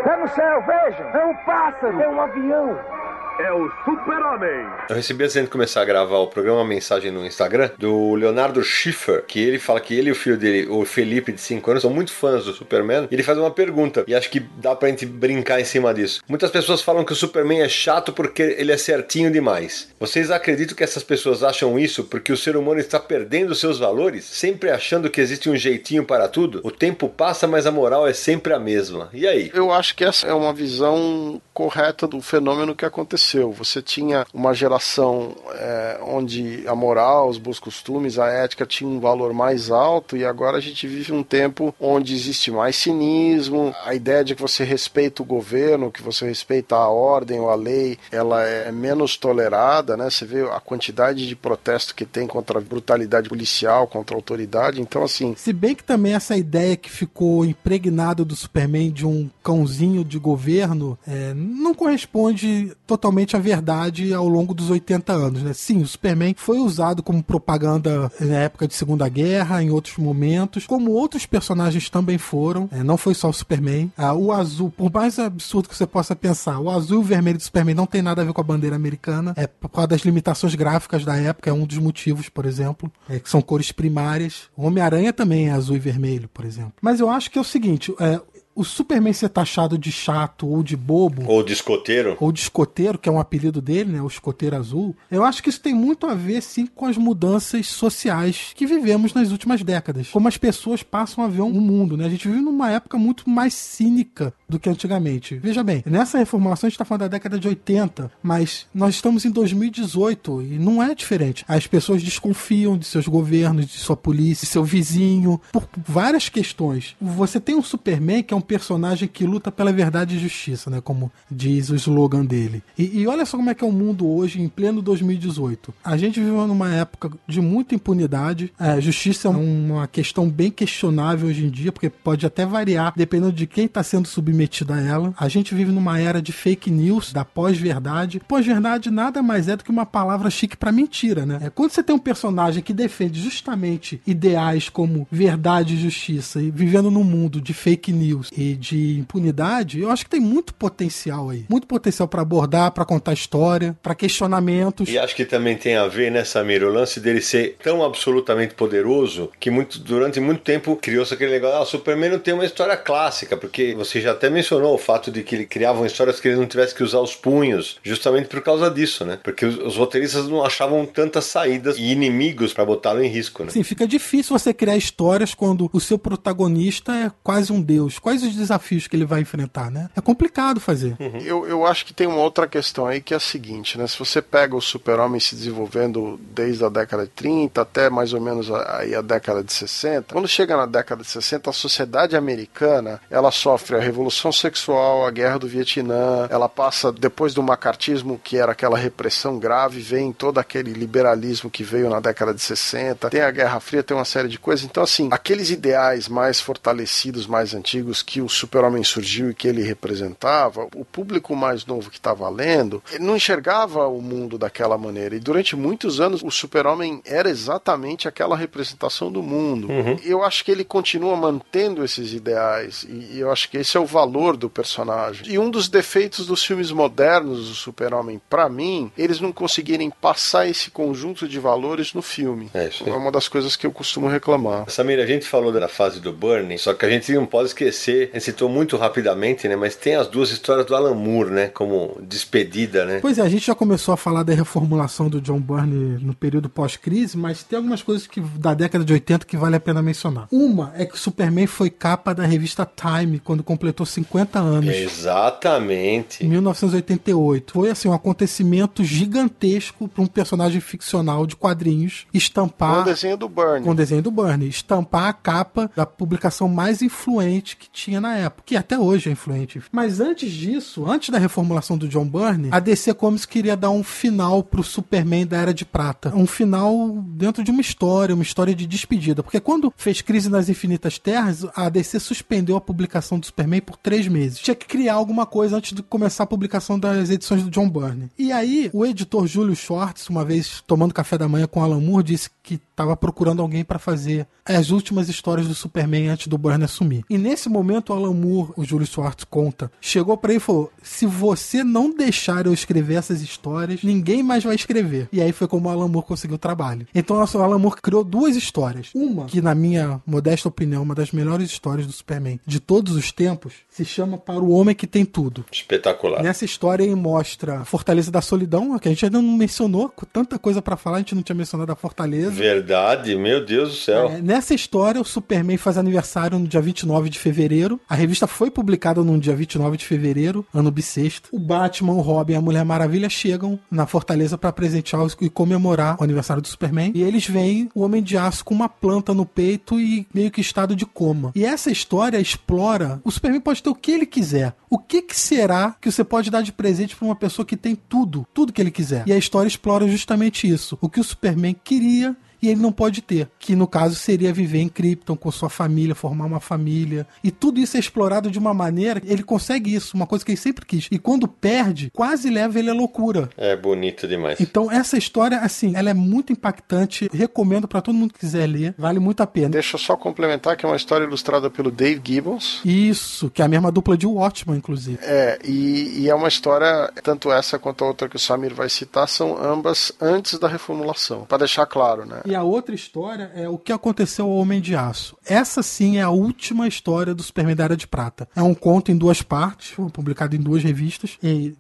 É 0.04 0.16
no 0.16 0.28
céu, 0.28 0.62
vejam! 0.66 1.06
É 1.08 1.24
um 1.24 1.34
pássaro! 1.44 2.00
É 2.00 2.08
um 2.08 2.20
avião! 2.20 3.01
É 3.42 3.52
o 3.52 3.68
Super-Homem. 3.84 4.66
Eu 4.88 4.96
recebi 4.96 5.24
antes 5.24 5.34
de 5.34 5.46
começar 5.48 5.82
a 5.82 5.84
gravar 5.84 6.18
o 6.18 6.28
programa 6.28 6.60
uma 6.60 6.68
mensagem 6.68 7.10
no 7.10 7.26
Instagram 7.26 7.70
do 7.76 8.14
Leonardo 8.14 8.62
Schiffer, 8.62 9.24
que 9.26 9.40
ele 9.40 9.58
fala 9.58 9.80
que 9.80 9.94
ele 9.94 10.10
e 10.10 10.12
o 10.12 10.14
filho 10.14 10.36
dele, 10.36 10.68
o 10.70 10.84
Felipe 10.84 11.32
de 11.32 11.40
5 11.40 11.70
anos, 11.70 11.82
são 11.82 11.90
muito 11.90 12.12
fãs 12.12 12.44
do 12.44 12.52
Superman. 12.52 13.08
E 13.10 13.14
ele 13.14 13.22
faz 13.22 13.36
uma 13.38 13.50
pergunta, 13.50 14.04
e 14.06 14.14
acho 14.14 14.30
que 14.30 14.40
dá 14.40 14.76
pra 14.76 14.88
gente 14.88 15.04
brincar 15.04 15.60
em 15.60 15.64
cima 15.64 15.92
disso. 15.92 16.22
Muitas 16.28 16.50
pessoas 16.50 16.82
falam 16.82 17.04
que 17.04 17.12
o 17.12 17.16
Superman 17.16 17.62
é 17.62 17.68
chato 17.68 18.12
porque 18.12 18.42
ele 18.42 18.70
é 18.70 18.76
certinho 18.76 19.30
demais. 19.30 19.88
Vocês 19.98 20.30
acreditam 20.30 20.76
que 20.76 20.84
essas 20.84 21.02
pessoas 21.02 21.42
acham 21.42 21.78
isso 21.78 22.04
porque 22.04 22.32
o 22.32 22.36
ser 22.36 22.56
humano 22.56 22.80
está 22.80 23.00
perdendo 23.00 23.54
seus 23.54 23.78
valores? 23.78 24.24
Sempre 24.24 24.70
achando 24.70 25.10
que 25.10 25.20
existe 25.20 25.50
um 25.50 25.56
jeitinho 25.56 26.04
para 26.04 26.28
tudo? 26.28 26.60
O 26.62 26.70
tempo 26.70 27.08
passa, 27.08 27.48
mas 27.48 27.66
a 27.66 27.72
moral 27.72 28.06
é 28.06 28.12
sempre 28.12 28.52
a 28.52 28.58
mesma. 28.58 29.08
E 29.12 29.26
aí? 29.26 29.50
Eu 29.52 29.72
acho 29.72 29.96
que 29.96 30.04
essa 30.04 30.26
é 30.28 30.32
uma 30.32 30.52
visão 30.52 31.40
correta 31.52 32.06
do 32.06 32.20
fenômeno 32.20 32.74
que 32.74 32.84
aconteceu. 32.84 33.31
Você 33.40 33.80
tinha 33.80 34.26
uma 34.32 34.54
geração 34.54 35.34
é, 35.52 36.00
onde 36.06 36.64
a 36.66 36.74
moral, 36.74 37.28
os 37.28 37.38
bons 37.38 37.58
costumes, 37.58 38.18
a 38.18 38.26
ética 38.26 38.66
tinha 38.66 38.88
um 38.88 39.00
valor 39.00 39.32
mais 39.32 39.70
alto 39.70 40.16
e 40.16 40.24
agora 40.24 40.58
a 40.58 40.60
gente 40.60 40.86
vive 40.86 41.12
um 41.12 41.22
tempo 41.22 41.74
onde 41.80 42.14
existe 42.14 42.50
mais 42.50 42.76
cinismo, 42.76 43.74
a 43.84 43.94
ideia 43.94 44.24
de 44.24 44.34
que 44.34 44.42
você 44.42 44.64
respeita 44.64 45.22
o 45.22 45.26
governo, 45.26 45.90
que 45.90 46.02
você 46.02 46.26
respeita 46.26 46.76
a 46.76 46.88
ordem 46.88 47.40
ou 47.40 47.50
a 47.50 47.54
lei, 47.54 47.98
ela 48.10 48.42
é 48.42 48.70
menos 48.72 49.16
tolerada, 49.16 49.96
né? 49.96 50.10
Você 50.10 50.24
vê 50.24 50.42
a 50.42 50.60
quantidade 50.60 51.26
de 51.26 51.36
protesto 51.36 51.94
que 51.94 52.04
tem 52.04 52.26
contra 52.26 52.58
a 52.58 52.62
brutalidade 52.62 53.28
policial, 53.28 53.86
contra 53.86 54.16
a 54.16 54.18
autoridade, 54.18 54.80
então 54.80 55.02
assim... 55.02 55.34
Se 55.36 55.52
bem 55.52 55.74
que 55.74 55.84
também 55.84 56.14
essa 56.14 56.36
ideia 56.36 56.76
que 56.76 56.90
ficou 56.90 57.44
impregnada 57.44 58.24
do 58.24 58.34
Superman 58.34 58.90
de 58.90 59.06
um 59.06 59.30
cãozinho 59.42 60.04
de 60.04 60.18
governo, 60.18 60.98
é, 61.06 61.32
não 61.34 61.74
corresponde 61.74 62.72
totalmente 62.86 63.11
à 63.36 63.38
verdade 63.38 64.12
ao 64.12 64.28
longo 64.28 64.54
dos 64.54 64.70
80 64.70 65.12
anos, 65.12 65.42
né? 65.42 65.52
Sim, 65.52 65.82
o 65.82 65.86
Superman 65.86 66.34
foi 66.36 66.58
usado 66.58 67.02
como 67.02 67.22
propaganda 67.22 68.10
na 68.20 68.36
época 68.36 68.66
de 68.66 68.74
Segunda 68.74 69.08
Guerra, 69.08 69.62
em 69.62 69.70
outros 69.70 69.96
momentos, 69.96 70.66
como 70.66 70.92
outros 70.92 71.26
personagens 71.26 71.88
também 71.88 72.18
foram, 72.18 72.68
é, 72.72 72.82
não 72.82 72.96
foi 72.96 73.14
só 73.14 73.28
o 73.28 73.32
Superman. 73.32 73.92
Ah, 73.96 74.14
o 74.14 74.32
azul, 74.32 74.70
por 74.70 74.92
mais 74.92 75.18
absurdo 75.18 75.68
que 75.68 75.76
você 75.76 75.86
possa 75.86 76.16
pensar, 76.16 76.58
o 76.58 76.70
azul 76.70 76.98
e 76.98 77.00
o 77.00 77.04
vermelho 77.04 77.38
do 77.38 77.44
Superman 77.44 77.74
não 77.74 77.86
tem 77.86 78.02
nada 78.02 78.22
a 78.22 78.24
ver 78.24 78.32
com 78.32 78.40
a 78.40 78.44
bandeira 78.44 78.76
americana, 78.76 79.34
é 79.36 79.46
por 79.46 79.68
causa 79.68 79.88
das 79.88 80.02
limitações 80.02 80.54
gráficas 80.54 81.04
da 81.04 81.16
época, 81.16 81.50
é 81.50 81.52
um 81.52 81.66
dos 81.66 81.78
motivos, 81.78 82.28
por 82.28 82.46
exemplo, 82.46 82.90
é, 83.08 83.18
que 83.18 83.28
são 83.28 83.40
cores 83.40 83.72
primárias. 83.72 84.44
O 84.56 84.66
Homem-Aranha 84.66 85.12
também 85.12 85.48
é 85.48 85.52
azul 85.52 85.76
e 85.76 85.78
vermelho, 85.78 86.28
por 86.32 86.44
exemplo. 86.44 86.72
Mas 86.80 87.00
eu 87.00 87.10
acho 87.10 87.30
que 87.30 87.38
é 87.38 87.40
o 87.40 87.44
seguinte, 87.44 87.94
é, 88.00 88.20
o 88.54 88.64
Superman 88.64 89.12
ser 89.12 89.28
taxado 89.28 89.78
de 89.78 89.90
chato 89.90 90.46
ou 90.46 90.62
de 90.62 90.76
bobo. 90.76 91.24
Ou 91.26 91.42
de 91.42 91.52
escoteiro. 91.52 92.16
Ou 92.20 92.30
de 92.30 92.40
escoteiro, 92.40 92.98
que 92.98 93.08
é 93.08 93.12
um 93.12 93.18
apelido 93.18 93.60
dele, 93.60 93.92
né? 93.92 94.02
O 94.02 94.06
escoteiro 94.06 94.56
azul. 94.56 94.94
Eu 95.10 95.24
acho 95.24 95.42
que 95.42 95.48
isso 95.48 95.60
tem 95.60 95.74
muito 95.74 96.06
a 96.06 96.14
ver, 96.14 96.42
sim, 96.42 96.66
com 96.66 96.86
as 96.86 96.96
mudanças 96.96 97.68
sociais 97.68 98.52
que 98.54 98.66
vivemos 98.66 99.14
nas 99.14 99.30
últimas 99.30 99.62
décadas. 99.62 100.08
Como 100.08 100.28
as 100.28 100.36
pessoas 100.36 100.82
passam 100.82 101.24
a 101.24 101.28
ver 101.28 101.42
o 101.42 101.46
um 101.46 101.60
mundo, 101.60 101.96
né? 101.96 102.06
A 102.06 102.10
gente 102.10 102.28
vive 102.28 102.40
numa 102.40 102.70
época 102.70 102.98
muito 102.98 103.28
mais 103.28 103.54
cínica 103.54 104.34
do 104.52 104.60
que 104.60 104.68
antigamente. 104.68 105.36
Veja 105.36 105.64
bem, 105.64 105.82
nessa 105.86 106.18
reformulação 106.18 106.66
a 106.66 106.68
gente 106.68 106.74
está 106.74 106.84
falando 106.84 107.00
da 107.02 107.08
década 107.08 107.38
de 107.38 107.48
80, 107.48 108.10
mas 108.22 108.66
nós 108.74 108.94
estamos 108.94 109.24
em 109.24 109.30
2018 109.30 110.42
e 110.42 110.58
não 110.58 110.82
é 110.82 110.94
diferente. 110.94 111.42
As 111.48 111.66
pessoas 111.66 112.02
desconfiam 112.02 112.76
de 112.76 112.84
seus 112.84 113.08
governos, 113.08 113.66
de 113.66 113.78
sua 113.78 113.96
polícia, 113.96 114.44
de 114.44 114.52
seu 114.52 114.62
vizinho, 114.62 115.40
por 115.50 115.66
várias 115.88 116.28
questões. 116.28 116.94
Você 117.00 117.40
tem 117.40 117.54
um 117.54 117.62
Superman 117.62 118.22
que 118.22 118.34
é 118.34 118.36
um 118.36 118.42
personagem 118.42 119.08
que 119.08 119.24
luta 119.24 119.50
pela 119.50 119.72
verdade 119.72 120.16
e 120.16 120.18
justiça, 120.18 120.68
né? 120.68 120.82
Como 120.82 121.10
diz 121.30 121.70
o 121.70 121.74
slogan 121.74 122.24
dele. 122.24 122.62
E, 122.76 123.00
e 123.00 123.06
olha 123.06 123.24
só 123.24 123.38
como 123.38 123.48
é 123.48 123.54
que 123.54 123.64
é 123.64 123.66
o 123.66 123.72
mundo 123.72 124.06
hoje, 124.06 124.40
em 124.40 124.48
pleno 124.48 124.82
2018. 124.82 125.72
A 125.82 125.96
gente 125.96 126.20
vive 126.20 126.30
numa 126.32 126.74
época 126.74 127.10
de 127.26 127.40
muita 127.40 127.74
impunidade. 127.74 128.52
A 128.58 128.78
justiça 128.80 129.28
é 129.28 129.30
uma 129.30 129.86
questão 129.86 130.28
bem 130.28 130.50
questionável 130.50 131.28
hoje 131.28 131.46
em 131.46 131.50
dia, 131.50 131.72
porque 131.72 131.88
pode 131.88 132.26
até 132.26 132.44
variar 132.44 132.92
dependendo 132.94 133.32
de 133.32 133.46
quem 133.46 133.64
está 133.64 133.82
sendo 133.82 134.06
submetido 134.06 134.41
a 134.72 134.80
ela. 134.80 135.14
A 135.18 135.28
gente 135.28 135.54
vive 135.54 135.72
numa 135.72 135.98
era 135.98 136.20
de 136.20 136.32
fake 136.32 136.70
news, 136.70 137.12
da 137.12 137.24
pós-verdade. 137.24 138.20
Pós-verdade 138.26 138.90
nada 138.90 139.22
mais 139.22 139.48
é 139.48 139.56
do 139.56 139.64
que 139.64 139.70
uma 139.70 139.86
palavra 139.86 140.30
chique 140.30 140.56
para 140.56 140.72
mentira, 140.72 141.26
né? 141.26 141.38
É 141.42 141.50
quando 141.50 141.70
você 141.70 141.82
tem 141.82 141.94
um 141.94 141.98
personagem 141.98 142.62
que 142.62 142.72
defende 142.72 143.20
justamente 143.20 144.00
ideais 144.06 144.68
como 144.68 145.06
verdade 145.10 145.74
e 145.74 145.78
justiça 145.78 146.40
e 146.40 146.50
vivendo 146.50 146.90
num 146.90 147.04
mundo 147.04 147.40
de 147.40 147.52
fake 147.52 147.92
news 147.92 148.30
e 148.36 148.54
de 148.54 148.98
impunidade, 148.98 149.80
eu 149.80 149.90
acho 149.90 150.04
que 150.04 150.10
tem 150.10 150.20
muito 150.20 150.54
potencial 150.54 151.30
aí. 151.30 151.44
Muito 151.48 151.66
potencial 151.66 152.08
para 152.08 152.22
abordar, 152.22 152.70
para 152.72 152.84
contar 152.84 153.12
história, 153.12 153.76
para 153.82 153.94
questionamentos. 153.94 154.88
E 154.88 154.98
acho 154.98 155.14
que 155.14 155.24
também 155.24 155.56
tem 155.56 155.76
a 155.76 155.86
ver, 155.86 156.10
né, 156.10 156.24
Samir, 156.24 156.62
o 156.62 156.72
lance 156.72 157.00
dele 157.00 157.20
ser 157.20 157.56
tão 157.62 157.84
absolutamente 157.84 158.54
poderoso 158.54 159.30
que 159.38 159.50
muito, 159.50 159.78
durante 159.78 160.20
muito 160.20 160.40
tempo 160.40 160.76
criou-se 160.76 161.12
aquele 161.12 161.32
negócio, 161.32 161.56
ah, 161.56 161.62
o 161.62 161.66
Superman 161.66 162.10
não 162.10 162.18
tem 162.18 162.34
uma 162.34 162.44
história 162.44 162.76
clássica, 162.76 163.36
porque 163.36 163.74
você 163.74 164.00
já 164.00 164.12
até 164.12 164.30
mencionou 164.32 164.74
o 164.74 164.78
fato 164.78 165.10
de 165.10 165.22
que 165.22 165.34
ele 165.34 165.46
criavam 165.46 165.86
histórias 165.86 166.20
que 166.20 166.28
ele 166.28 166.36
não 166.36 166.46
tivesse 166.46 166.74
que 166.74 166.82
usar 166.82 167.00
os 167.00 167.14
punhos, 167.14 167.78
justamente 167.82 168.28
por 168.28 168.40
causa 168.42 168.70
disso, 168.70 169.04
né? 169.04 169.18
Porque 169.22 169.46
os, 169.46 169.58
os 169.58 169.76
roteiristas 169.76 170.28
não 170.28 170.44
achavam 170.44 170.84
tantas 170.86 171.24
saídas 171.26 171.76
e 171.78 171.84
inimigos 171.84 172.52
para 172.52 172.64
botá-lo 172.64 173.02
em 173.02 173.08
risco, 173.08 173.44
né? 173.44 173.50
Sim, 173.50 173.62
fica 173.62 173.86
difícil 173.86 174.38
você 174.38 174.52
criar 174.52 174.76
histórias 174.76 175.34
quando 175.34 175.70
o 175.72 175.80
seu 175.80 175.98
protagonista 175.98 176.92
é 176.92 177.10
quase 177.22 177.52
um 177.52 177.60
deus. 177.60 177.98
Quais 177.98 178.22
os 178.22 178.34
desafios 178.34 178.86
que 178.86 178.96
ele 178.96 179.04
vai 179.04 179.20
enfrentar, 179.20 179.70
né? 179.70 179.88
É 179.96 180.00
complicado 180.00 180.60
fazer. 180.60 180.96
Uhum. 180.98 181.18
Eu, 181.24 181.46
eu 181.46 181.66
acho 181.66 181.84
que 181.84 181.94
tem 181.94 182.06
uma 182.06 182.20
outra 182.20 182.46
questão 182.46 182.86
aí 182.86 183.00
que 183.00 183.14
é 183.14 183.16
a 183.16 183.20
seguinte, 183.20 183.78
né? 183.78 183.86
Se 183.86 183.98
você 183.98 184.22
pega 184.22 184.56
o 184.56 184.60
super-homem 184.60 185.20
se 185.20 185.34
desenvolvendo 185.34 186.18
desde 186.34 186.64
a 186.64 186.68
década 186.68 187.04
de 187.04 187.10
30 187.10 187.60
até 187.60 187.90
mais 187.90 188.12
ou 188.12 188.20
menos 188.20 188.50
a, 188.50 188.78
aí 188.78 188.94
a 188.94 189.02
década 189.02 189.42
de 189.42 189.52
60, 189.52 190.12
quando 190.12 190.28
chega 190.28 190.56
na 190.56 190.66
década 190.66 191.02
de 191.02 191.08
60, 191.08 191.50
a 191.50 191.52
sociedade 191.52 192.16
americana, 192.16 193.00
ela 193.10 193.30
sofre 193.30 193.76
a 193.76 193.80
revolução 193.80 194.11
sexual, 194.32 195.06
a 195.06 195.10
guerra 195.10 195.38
do 195.38 195.48
Vietnã, 195.48 196.26
ela 196.30 196.48
passa 196.48 196.92
depois 196.92 197.34
do 197.34 197.42
macartismo, 197.42 198.20
que 198.22 198.36
era 198.36 198.52
aquela 198.52 198.76
repressão 198.76 199.38
grave, 199.38 199.80
vem 199.80 200.12
todo 200.12 200.38
aquele 200.38 200.72
liberalismo 200.72 201.50
que 201.50 201.62
veio 201.62 201.88
na 201.88 202.00
década 202.00 202.34
de 202.34 202.40
60, 202.40 203.10
tem 203.10 203.20
a 203.20 203.30
Guerra 203.30 203.60
Fria, 203.60 203.82
tem 203.82 203.96
uma 203.96 204.04
série 204.04 204.28
de 204.28 204.38
coisas. 204.38 204.64
Então, 204.64 204.82
assim, 204.82 205.08
aqueles 205.10 205.50
ideais 205.50 206.08
mais 206.08 206.40
fortalecidos, 206.40 207.26
mais 207.26 207.54
antigos 207.54 208.02
que 208.02 208.20
o 208.20 208.28
super-homem 208.28 208.84
surgiu 208.84 209.30
e 209.30 209.34
que 209.34 209.48
ele 209.48 209.62
representava, 209.62 210.66
o 210.74 210.84
público 210.84 211.34
mais 211.34 211.64
novo 211.66 211.90
que 211.90 211.98
estava 211.98 212.28
lendo 212.28 212.82
não 213.00 213.16
enxergava 213.16 213.86
o 213.86 214.00
mundo 214.00 214.38
daquela 214.38 214.76
maneira. 214.76 215.16
E 215.16 215.20
durante 215.20 215.56
muitos 215.56 216.00
anos 216.00 216.22
o 216.22 216.30
super-homem 216.30 217.00
era 217.04 217.30
exatamente 217.30 218.08
aquela 218.08 218.36
representação 218.36 219.10
do 219.10 219.22
mundo. 219.22 219.68
Uhum. 219.68 219.96
Eu 220.04 220.22
acho 220.22 220.44
que 220.44 220.50
ele 220.50 220.64
continua 220.64 221.16
mantendo 221.16 221.84
esses 221.84 222.12
ideais 222.12 222.86
e 222.88 223.18
eu 223.18 223.30
acho 223.30 223.48
que 223.48 223.58
esse 223.58 223.76
é 223.76 223.80
o 223.80 223.86
valor 223.86 224.01
do 224.06 224.50
personagem. 224.50 225.32
E 225.32 225.38
um 225.38 225.50
dos 225.50 225.68
defeitos 225.68 226.26
dos 226.26 226.44
filmes 226.44 226.70
modernos 226.70 227.48
do 227.48 227.54
super-homem, 227.54 228.20
para 228.28 228.48
mim, 228.48 228.90
eles 228.96 229.20
não 229.20 229.32
conseguirem 229.32 229.90
passar 229.90 230.48
esse 230.48 230.70
conjunto 230.70 231.28
de 231.28 231.38
valores 231.38 231.94
no 231.94 232.02
filme. 232.02 232.50
É, 232.54 232.68
isso 232.68 232.88
é 232.88 232.92
uma 232.92 233.12
das 233.12 233.28
coisas 233.28 233.56
que 233.56 233.66
eu 233.66 233.72
costumo 233.72 234.08
reclamar. 234.08 234.68
Samir, 234.68 234.98
a 234.98 235.06
gente 235.06 235.26
falou 235.26 235.52
da 235.52 235.68
fase 235.68 236.00
do 236.00 236.12
Burning, 236.12 236.58
só 236.58 236.74
que 236.74 236.84
a 236.84 236.90
gente 236.90 237.12
não 237.12 237.26
pode 237.26 237.48
esquecer 237.48 237.92
a 238.12 238.18
gente 238.18 238.24
citou 238.24 238.48
muito 238.48 238.76
rapidamente, 238.76 239.46
né? 239.48 239.56
Mas 239.56 239.76
tem 239.76 239.94
as 239.94 240.06
duas 240.06 240.30
histórias 240.30 240.66
do 240.66 240.74
Alan 240.74 240.94
Moore, 240.94 241.30
né? 241.30 241.48
Como 241.48 241.98
despedida, 242.02 242.84
né? 242.84 242.98
Pois 243.00 243.18
é, 243.18 243.22
a 243.22 243.28
gente 243.28 243.46
já 243.46 243.54
começou 243.54 243.94
a 243.94 243.96
falar 243.96 244.22
da 244.22 244.34
reformulação 244.34 245.08
do 245.08 245.20
John 245.20 245.40
Byrne 245.40 245.98
no 246.02 246.14
período 246.14 246.48
pós-crise, 246.48 247.16
mas 247.16 247.42
tem 247.42 247.56
algumas 247.56 247.82
coisas 247.82 248.06
que 248.06 248.20
da 248.20 248.54
década 248.54 248.84
de 248.84 248.92
80 248.92 249.26
que 249.26 249.36
vale 249.36 249.56
a 249.56 249.60
pena 249.60 249.82
mencionar. 249.82 250.28
Uma 250.30 250.72
é 250.76 250.84
que 250.84 250.94
o 250.94 250.98
Superman 250.98 251.46
foi 251.46 251.70
capa 251.70 252.14
da 252.14 252.24
revista 252.24 252.68
Time 252.76 253.18
quando 253.18 253.42
completou 253.42 253.86
50 253.92 254.38
anos. 254.38 254.74
Exatamente. 254.74 256.24
Em 256.24 256.28
1988. 256.28 257.52
Foi 257.52 257.70
assim 257.70 257.88
um 257.88 257.92
acontecimento 257.92 258.84
gigantesco 258.84 259.88
para 259.88 260.02
um 260.02 260.06
personagem 260.06 260.60
ficcional 260.60 261.26
de 261.26 261.36
quadrinhos 261.36 262.06
estampar 262.12 262.76
com 262.76 262.80
o 262.82 262.84
desenho 262.84 263.16
do 263.16 263.28
Byrne. 263.28 263.64
Com 263.64 263.70
o 263.70 263.74
desenho 263.74 264.02
do 264.02 264.10
Byrne, 264.10 264.48
estampar 264.48 265.08
a 265.08 265.12
capa 265.12 265.70
da 265.76 265.86
publicação 265.86 266.48
mais 266.48 266.82
influente 266.82 267.56
que 267.56 267.68
tinha 267.70 268.00
na 268.00 268.16
época, 268.16 268.42
que 268.46 268.56
até 268.56 268.78
hoje 268.78 269.08
é 269.08 269.12
influente. 269.12 269.62
Mas 269.70 270.00
antes 270.00 270.30
disso, 270.30 270.88
antes 270.88 271.10
da 271.10 271.18
reformulação 271.18 271.76
do 271.76 271.88
John 271.88 272.06
Byrne, 272.06 272.48
a 272.50 272.58
DC 272.58 272.94
Comics 272.94 273.26
queria 273.26 273.56
dar 273.56 273.70
um 273.70 273.82
final 273.82 274.42
pro 274.42 274.62
Superman 274.62 275.26
da 275.26 275.36
Era 275.36 275.54
de 275.54 275.64
Prata. 275.64 276.12
Um 276.14 276.26
final 276.26 277.02
dentro 277.06 277.42
de 277.42 277.50
uma 277.50 277.60
história, 277.60 278.14
uma 278.14 278.22
história 278.22 278.54
de 278.54 278.66
despedida. 278.66 279.22
Porque 279.22 279.40
quando 279.40 279.72
fez 279.76 280.00
Crise 280.00 280.28
nas 280.28 280.48
Infinitas 280.48 280.98
Terras, 280.98 281.46
a 281.54 281.68
DC 281.68 282.00
suspendeu 282.00 282.56
a 282.56 282.60
publicação 282.60 283.18
do 283.18 283.26
Superman 283.26 283.60
por 283.60 283.76
três 283.82 284.06
meses. 284.06 284.38
Tinha 284.38 284.54
que 284.54 284.66
criar 284.66 284.94
alguma 284.94 285.26
coisa 285.26 285.56
antes 285.56 285.72
de 285.72 285.82
começar 285.82 286.24
a 286.24 286.26
publicação 286.26 286.78
das 286.78 287.10
edições 287.10 287.42
do 287.42 287.50
John 287.50 287.68
Byrne. 287.68 288.10
E 288.18 288.30
aí, 288.30 288.70
o 288.72 288.86
editor 288.86 289.26
Júlio 289.26 289.56
Schwartz, 289.56 290.08
uma 290.08 290.24
vez 290.24 290.62
tomando 290.66 290.94
café 290.94 291.18
da 291.18 291.28
manhã 291.28 291.46
com 291.46 291.62
Alan 291.62 291.80
Moore, 291.80 292.04
disse 292.04 292.30
que 292.42 292.54
estava 292.54 292.96
procurando 292.96 293.40
alguém 293.40 293.64
para 293.64 293.78
fazer 293.78 294.26
as 294.44 294.70
últimas 294.70 295.08
histórias 295.08 295.46
do 295.46 295.54
Superman 295.54 296.08
antes 296.08 296.26
do 296.26 296.36
Byrne 296.36 296.64
assumir. 296.64 297.04
E 297.08 297.16
nesse 297.16 297.48
momento 297.48 297.90
o 297.90 297.92
Alan 297.92 298.12
Moore, 298.12 298.52
o 298.56 298.64
Júlio 298.64 298.86
Schwartz 298.86 299.24
conta, 299.24 299.70
chegou 299.80 300.16
para 300.16 300.32
ele 300.32 300.38
e 300.38 300.40
falou: 300.40 300.72
"Se 300.82 301.06
você 301.06 301.62
não 301.62 301.94
deixar 301.94 302.46
eu 302.46 302.52
escrever 302.52 302.94
essas 302.94 303.22
histórias, 303.22 303.82
ninguém 303.82 304.22
mais 304.22 304.42
vai 304.42 304.54
escrever". 304.54 305.08
E 305.12 305.20
aí 305.20 305.32
foi 305.32 305.46
como 305.46 305.68
o 305.68 305.72
Alan 305.72 305.88
Moore 305.88 306.06
conseguiu 306.06 306.36
o 306.36 306.38
trabalho. 306.38 306.86
Então 306.94 307.16
o 307.16 307.42
Alan 307.42 307.58
Moore 307.58 307.80
criou 307.80 308.02
duas 308.02 308.34
histórias. 308.34 308.90
Uma 308.94 309.26
que 309.26 309.40
na 309.40 309.54
minha 309.54 310.02
modesta 310.06 310.48
opinião, 310.48 310.82
uma 310.82 310.94
das 310.94 311.12
melhores 311.12 311.50
histórias 311.50 311.86
do 311.86 311.92
Superman 311.92 312.40
de 312.46 312.58
todos 312.58 312.96
os 312.96 313.12
tempos, 313.12 313.54
se 313.68 313.84
chama 313.84 314.18
Para 314.18 314.40
o 314.40 314.50
Homem 314.50 314.74
que 314.74 314.86
Tem 314.86 315.04
Tudo. 315.04 315.44
Espetacular. 315.52 316.22
Nessa 316.22 316.44
história 316.44 316.82
ele 316.82 316.94
mostra 316.94 317.60
a 317.60 317.64
Fortaleza 317.64 318.10
da 318.10 318.20
Solidão, 318.20 318.78
que 318.78 318.88
a 318.88 318.90
gente 318.90 319.04
ainda 319.04 319.20
não 319.20 319.36
mencionou, 319.36 319.88
com 319.88 320.04
tanta 320.04 320.38
coisa 320.38 320.60
para 320.60 320.76
falar, 320.76 320.96
a 320.96 321.00
gente 321.00 321.14
não 321.14 321.22
tinha 321.22 321.36
mencionado 321.36 321.70
a 321.70 321.76
Fortaleza. 321.76 322.31
Verdade, 322.32 323.16
meu 323.16 323.44
Deus 323.44 323.70
do 323.70 323.76
céu. 323.76 324.08
É, 324.08 324.20
nessa 324.20 324.54
história, 324.54 325.00
o 325.00 325.04
Superman 325.04 325.56
faz 325.56 325.78
aniversário 325.78 326.38
no 326.38 326.46
dia 326.46 326.60
29 326.60 327.08
de 327.08 327.18
fevereiro. 327.18 327.80
A 327.88 327.94
revista 327.94 328.26
foi 328.26 328.50
publicada 328.50 329.02
no 329.02 329.18
dia 329.18 329.34
29 329.34 329.76
de 329.76 329.84
fevereiro, 329.84 330.44
ano 330.52 330.70
bissexto. 330.70 331.28
O 331.32 331.38
Batman, 331.38 331.92
o 331.92 332.00
Robin 332.00 332.32
e 332.32 332.36
a 332.36 332.40
Mulher 332.40 332.64
Maravilha 332.64 333.08
chegam 333.08 333.58
na 333.70 333.86
Fortaleza 333.86 334.38
para 334.38 334.52
presentear 334.52 335.02
e 335.20 335.28
comemorar 335.28 335.96
o 336.00 336.04
aniversário 336.04 336.42
do 336.42 336.48
Superman. 336.48 336.92
E 336.94 337.02
eles 337.02 337.26
veem 337.26 337.68
o 337.74 337.82
Homem 337.82 338.02
de 338.02 338.16
Aço 338.16 338.44
com 338.44 338.54
uma 338.54 338.68
planta 338.68 339.14
no 339.14 339.26
peito 339.26 339.80
e 339.80 340.06
meio 340.12 340.30
que 340.30 340.40
estado 340.40 340.74
de 340.74 340.86
coma. 340.86 341.32
E 341.34 341.44
essa 341.44 341.70
história 341.70 342.18
explora. 342.18 343.00
O 343.04 343.10
Superman 343.10 343.40
pode 343.40 343.62
ter 343.62 343.70
o 343.70 343.74
que 343.74 343.92
ele 343.92 344.06
quiser. 344.06 344.54
O 344.70 344.78
que, 344.78 345.02
que 345.02 345.18
será 345.18 345.76
que 345.80 345.90
você 345.90 346.02
pode 346.02 346.30
dar 346.30 346.42
de 346.42 346.52
presente 346.52 346.96
para 346.96 347.04
uma 347.04 347.16
pessoa 347.16 347.44
que 347.44 347.56
tem 347.56 347.74
tudo, 347.76 348.26
tudo 348.32 348.52
que 348.52 348.60
ele 348.60 348.70
quiser? 348.70 349.04
E 349.06 349.12
a 349.12 349.18
história 349.18 349.48
explora 349.48 349.86
justamente 349.86 350.48
isso. 350.48 350.78
O 350.80 350.88
que 350.88 351.00
o 351.00 351.04
Superman 351.04 351.54
queria 351.62 352.16
e 352.42 352.48
ele 352.48 352.60
não 352.60 352.72
pode 352.72 353.00
ter, 353.00 353.28
que 353.38 353.54
no 353.54 353.66
caso 353.66 353.94
seria 353.94 354.32
viver 354.32 354.58
em 354.58 354.68
Krypton 354.68 355.16
com 355.16 355.30
sua 355.30 355.48
família, 355.48 355.94
formar 355.94 356.26
uma 356.26 356.40
família. 356.40 357.06
E 357.22 357.30
tudo 357.30 357.60
isso 357.60 357.76
é 357.76 357.80
explorado 357.80 358.30
de 358.30 358.38
uma 358.38 358.52
maneira, 358.52 359.00
ele 359.04 359.22
consegue 359.22 359.74
isso, 359.74 359.96
uma 359.96 360.06
coisa 360.06 360.24
que 360.24 360.32
ele 360.32 360.38
sempre 360.38 360.66
quis. 360.66 360.88
E 360.90 360.98
quando 360.98 361.28
perde, 361.28 361.90
quase 361.92 362.28
leva 362.28 362.58
ele 362.58 362.70
à 362.70 362.74
loucura. 362.74 363.30
É 363.36 363.54
bonito 363.56 364.08
demais. 364.08 364.40
Então 364.40 364.70
essa 364.70 364.98
história, 364.98 365.38
assim, 365.38 365.72
ela 365.76 365.90
é 365.90 365.94
muito 365.94 366.32
impactante, 366.32 367.08
recomendo 367.12 367.68
para 367.68 367.80
todo 367.80 367.94
mundo 367.94 368.12
que 368.12 368.20
quiser 368.20 368.46
ler, 368.46 368.74
vale 368.76 368.98
muito 368.98 369.22
a 369.22 369.26
pena. 369.26 369.50
Deixa 369.50 369.76
eu 369.76 369.80
só 369.80 369.96
complementar 369.96 370.56
que 370.56 370.66
é 370.66 370.68
uma 370.68 370.76
história 370.76 371.04
ilustrada 371.04 371.48
pelo 371.48 371.70
Dave 371.70 372.00
Gibbons. 372.02 372.60
Isso, 372.64 373.30
que 373.30 373.40
é 373.40 373.44
a 373.44 373.48
mesma 373.48 373.70
dupla 373.70 373.96
de 373.96 374.06
Watchmen, 374.06 374.58
inclusive. 374.58 374.98
É, 375.02 375.38
e, 375.44 376.00
e 376.00 376.10
é 376.10 376.14
uma 376.14 376.28
história, 376.28 376.90
tanto 377.02 377.30
essa 377.30 377.58
quanto 377.58 377.84
a 377.84 377.86
outra 377.86 378.08
que 378.08 378.16
o 378.16 378.18
Samir 378.18 378.54
vai 378.54 378.68
citar, 378.68 379.08
são 379.08 379.36
ambas 379.42 379.92
antes 380.00 380.38
da 380.38 380.48
reformulação, 380.48 381.24
para 381.24 381.38
deixar 381.38 381.66
claro, 381.66 382.04
né? 382.04 382.20
E 382.32 382.34
a 382.34 382.42
outra 382.42 382.74
história 382.74 383.30
é 383.34 383.46
o 383.46 383.58
que 383.58 383.70
aconteceu 383.70 384.24
ao 384.24 384.30
Homem 384.30 384.58
de 384.58 384.74
Aço. 384.74 385.18
Essa 385.22 385.62
sim 385.62 385.98
é 385.98 386.00
a 386.00 386.08
última 386.08 386.66
história 386.66 387.14
do 387.14 387.22
Superman 387.22 387.54
da 387.54 387.64
Era 387.64 387.76
de 387.76 387.86
Prata. 387.86 388.26
É 388.34 388.40
um 388.40 388.54
conto 388.54 388.90
em 388.90 388.96
duas 388.96 389.20
partes, 389.20 389.74
publicado 389.92 390.34
em 390.34 390.40
duas 390.40 390.62
revistas, 390.62 391.18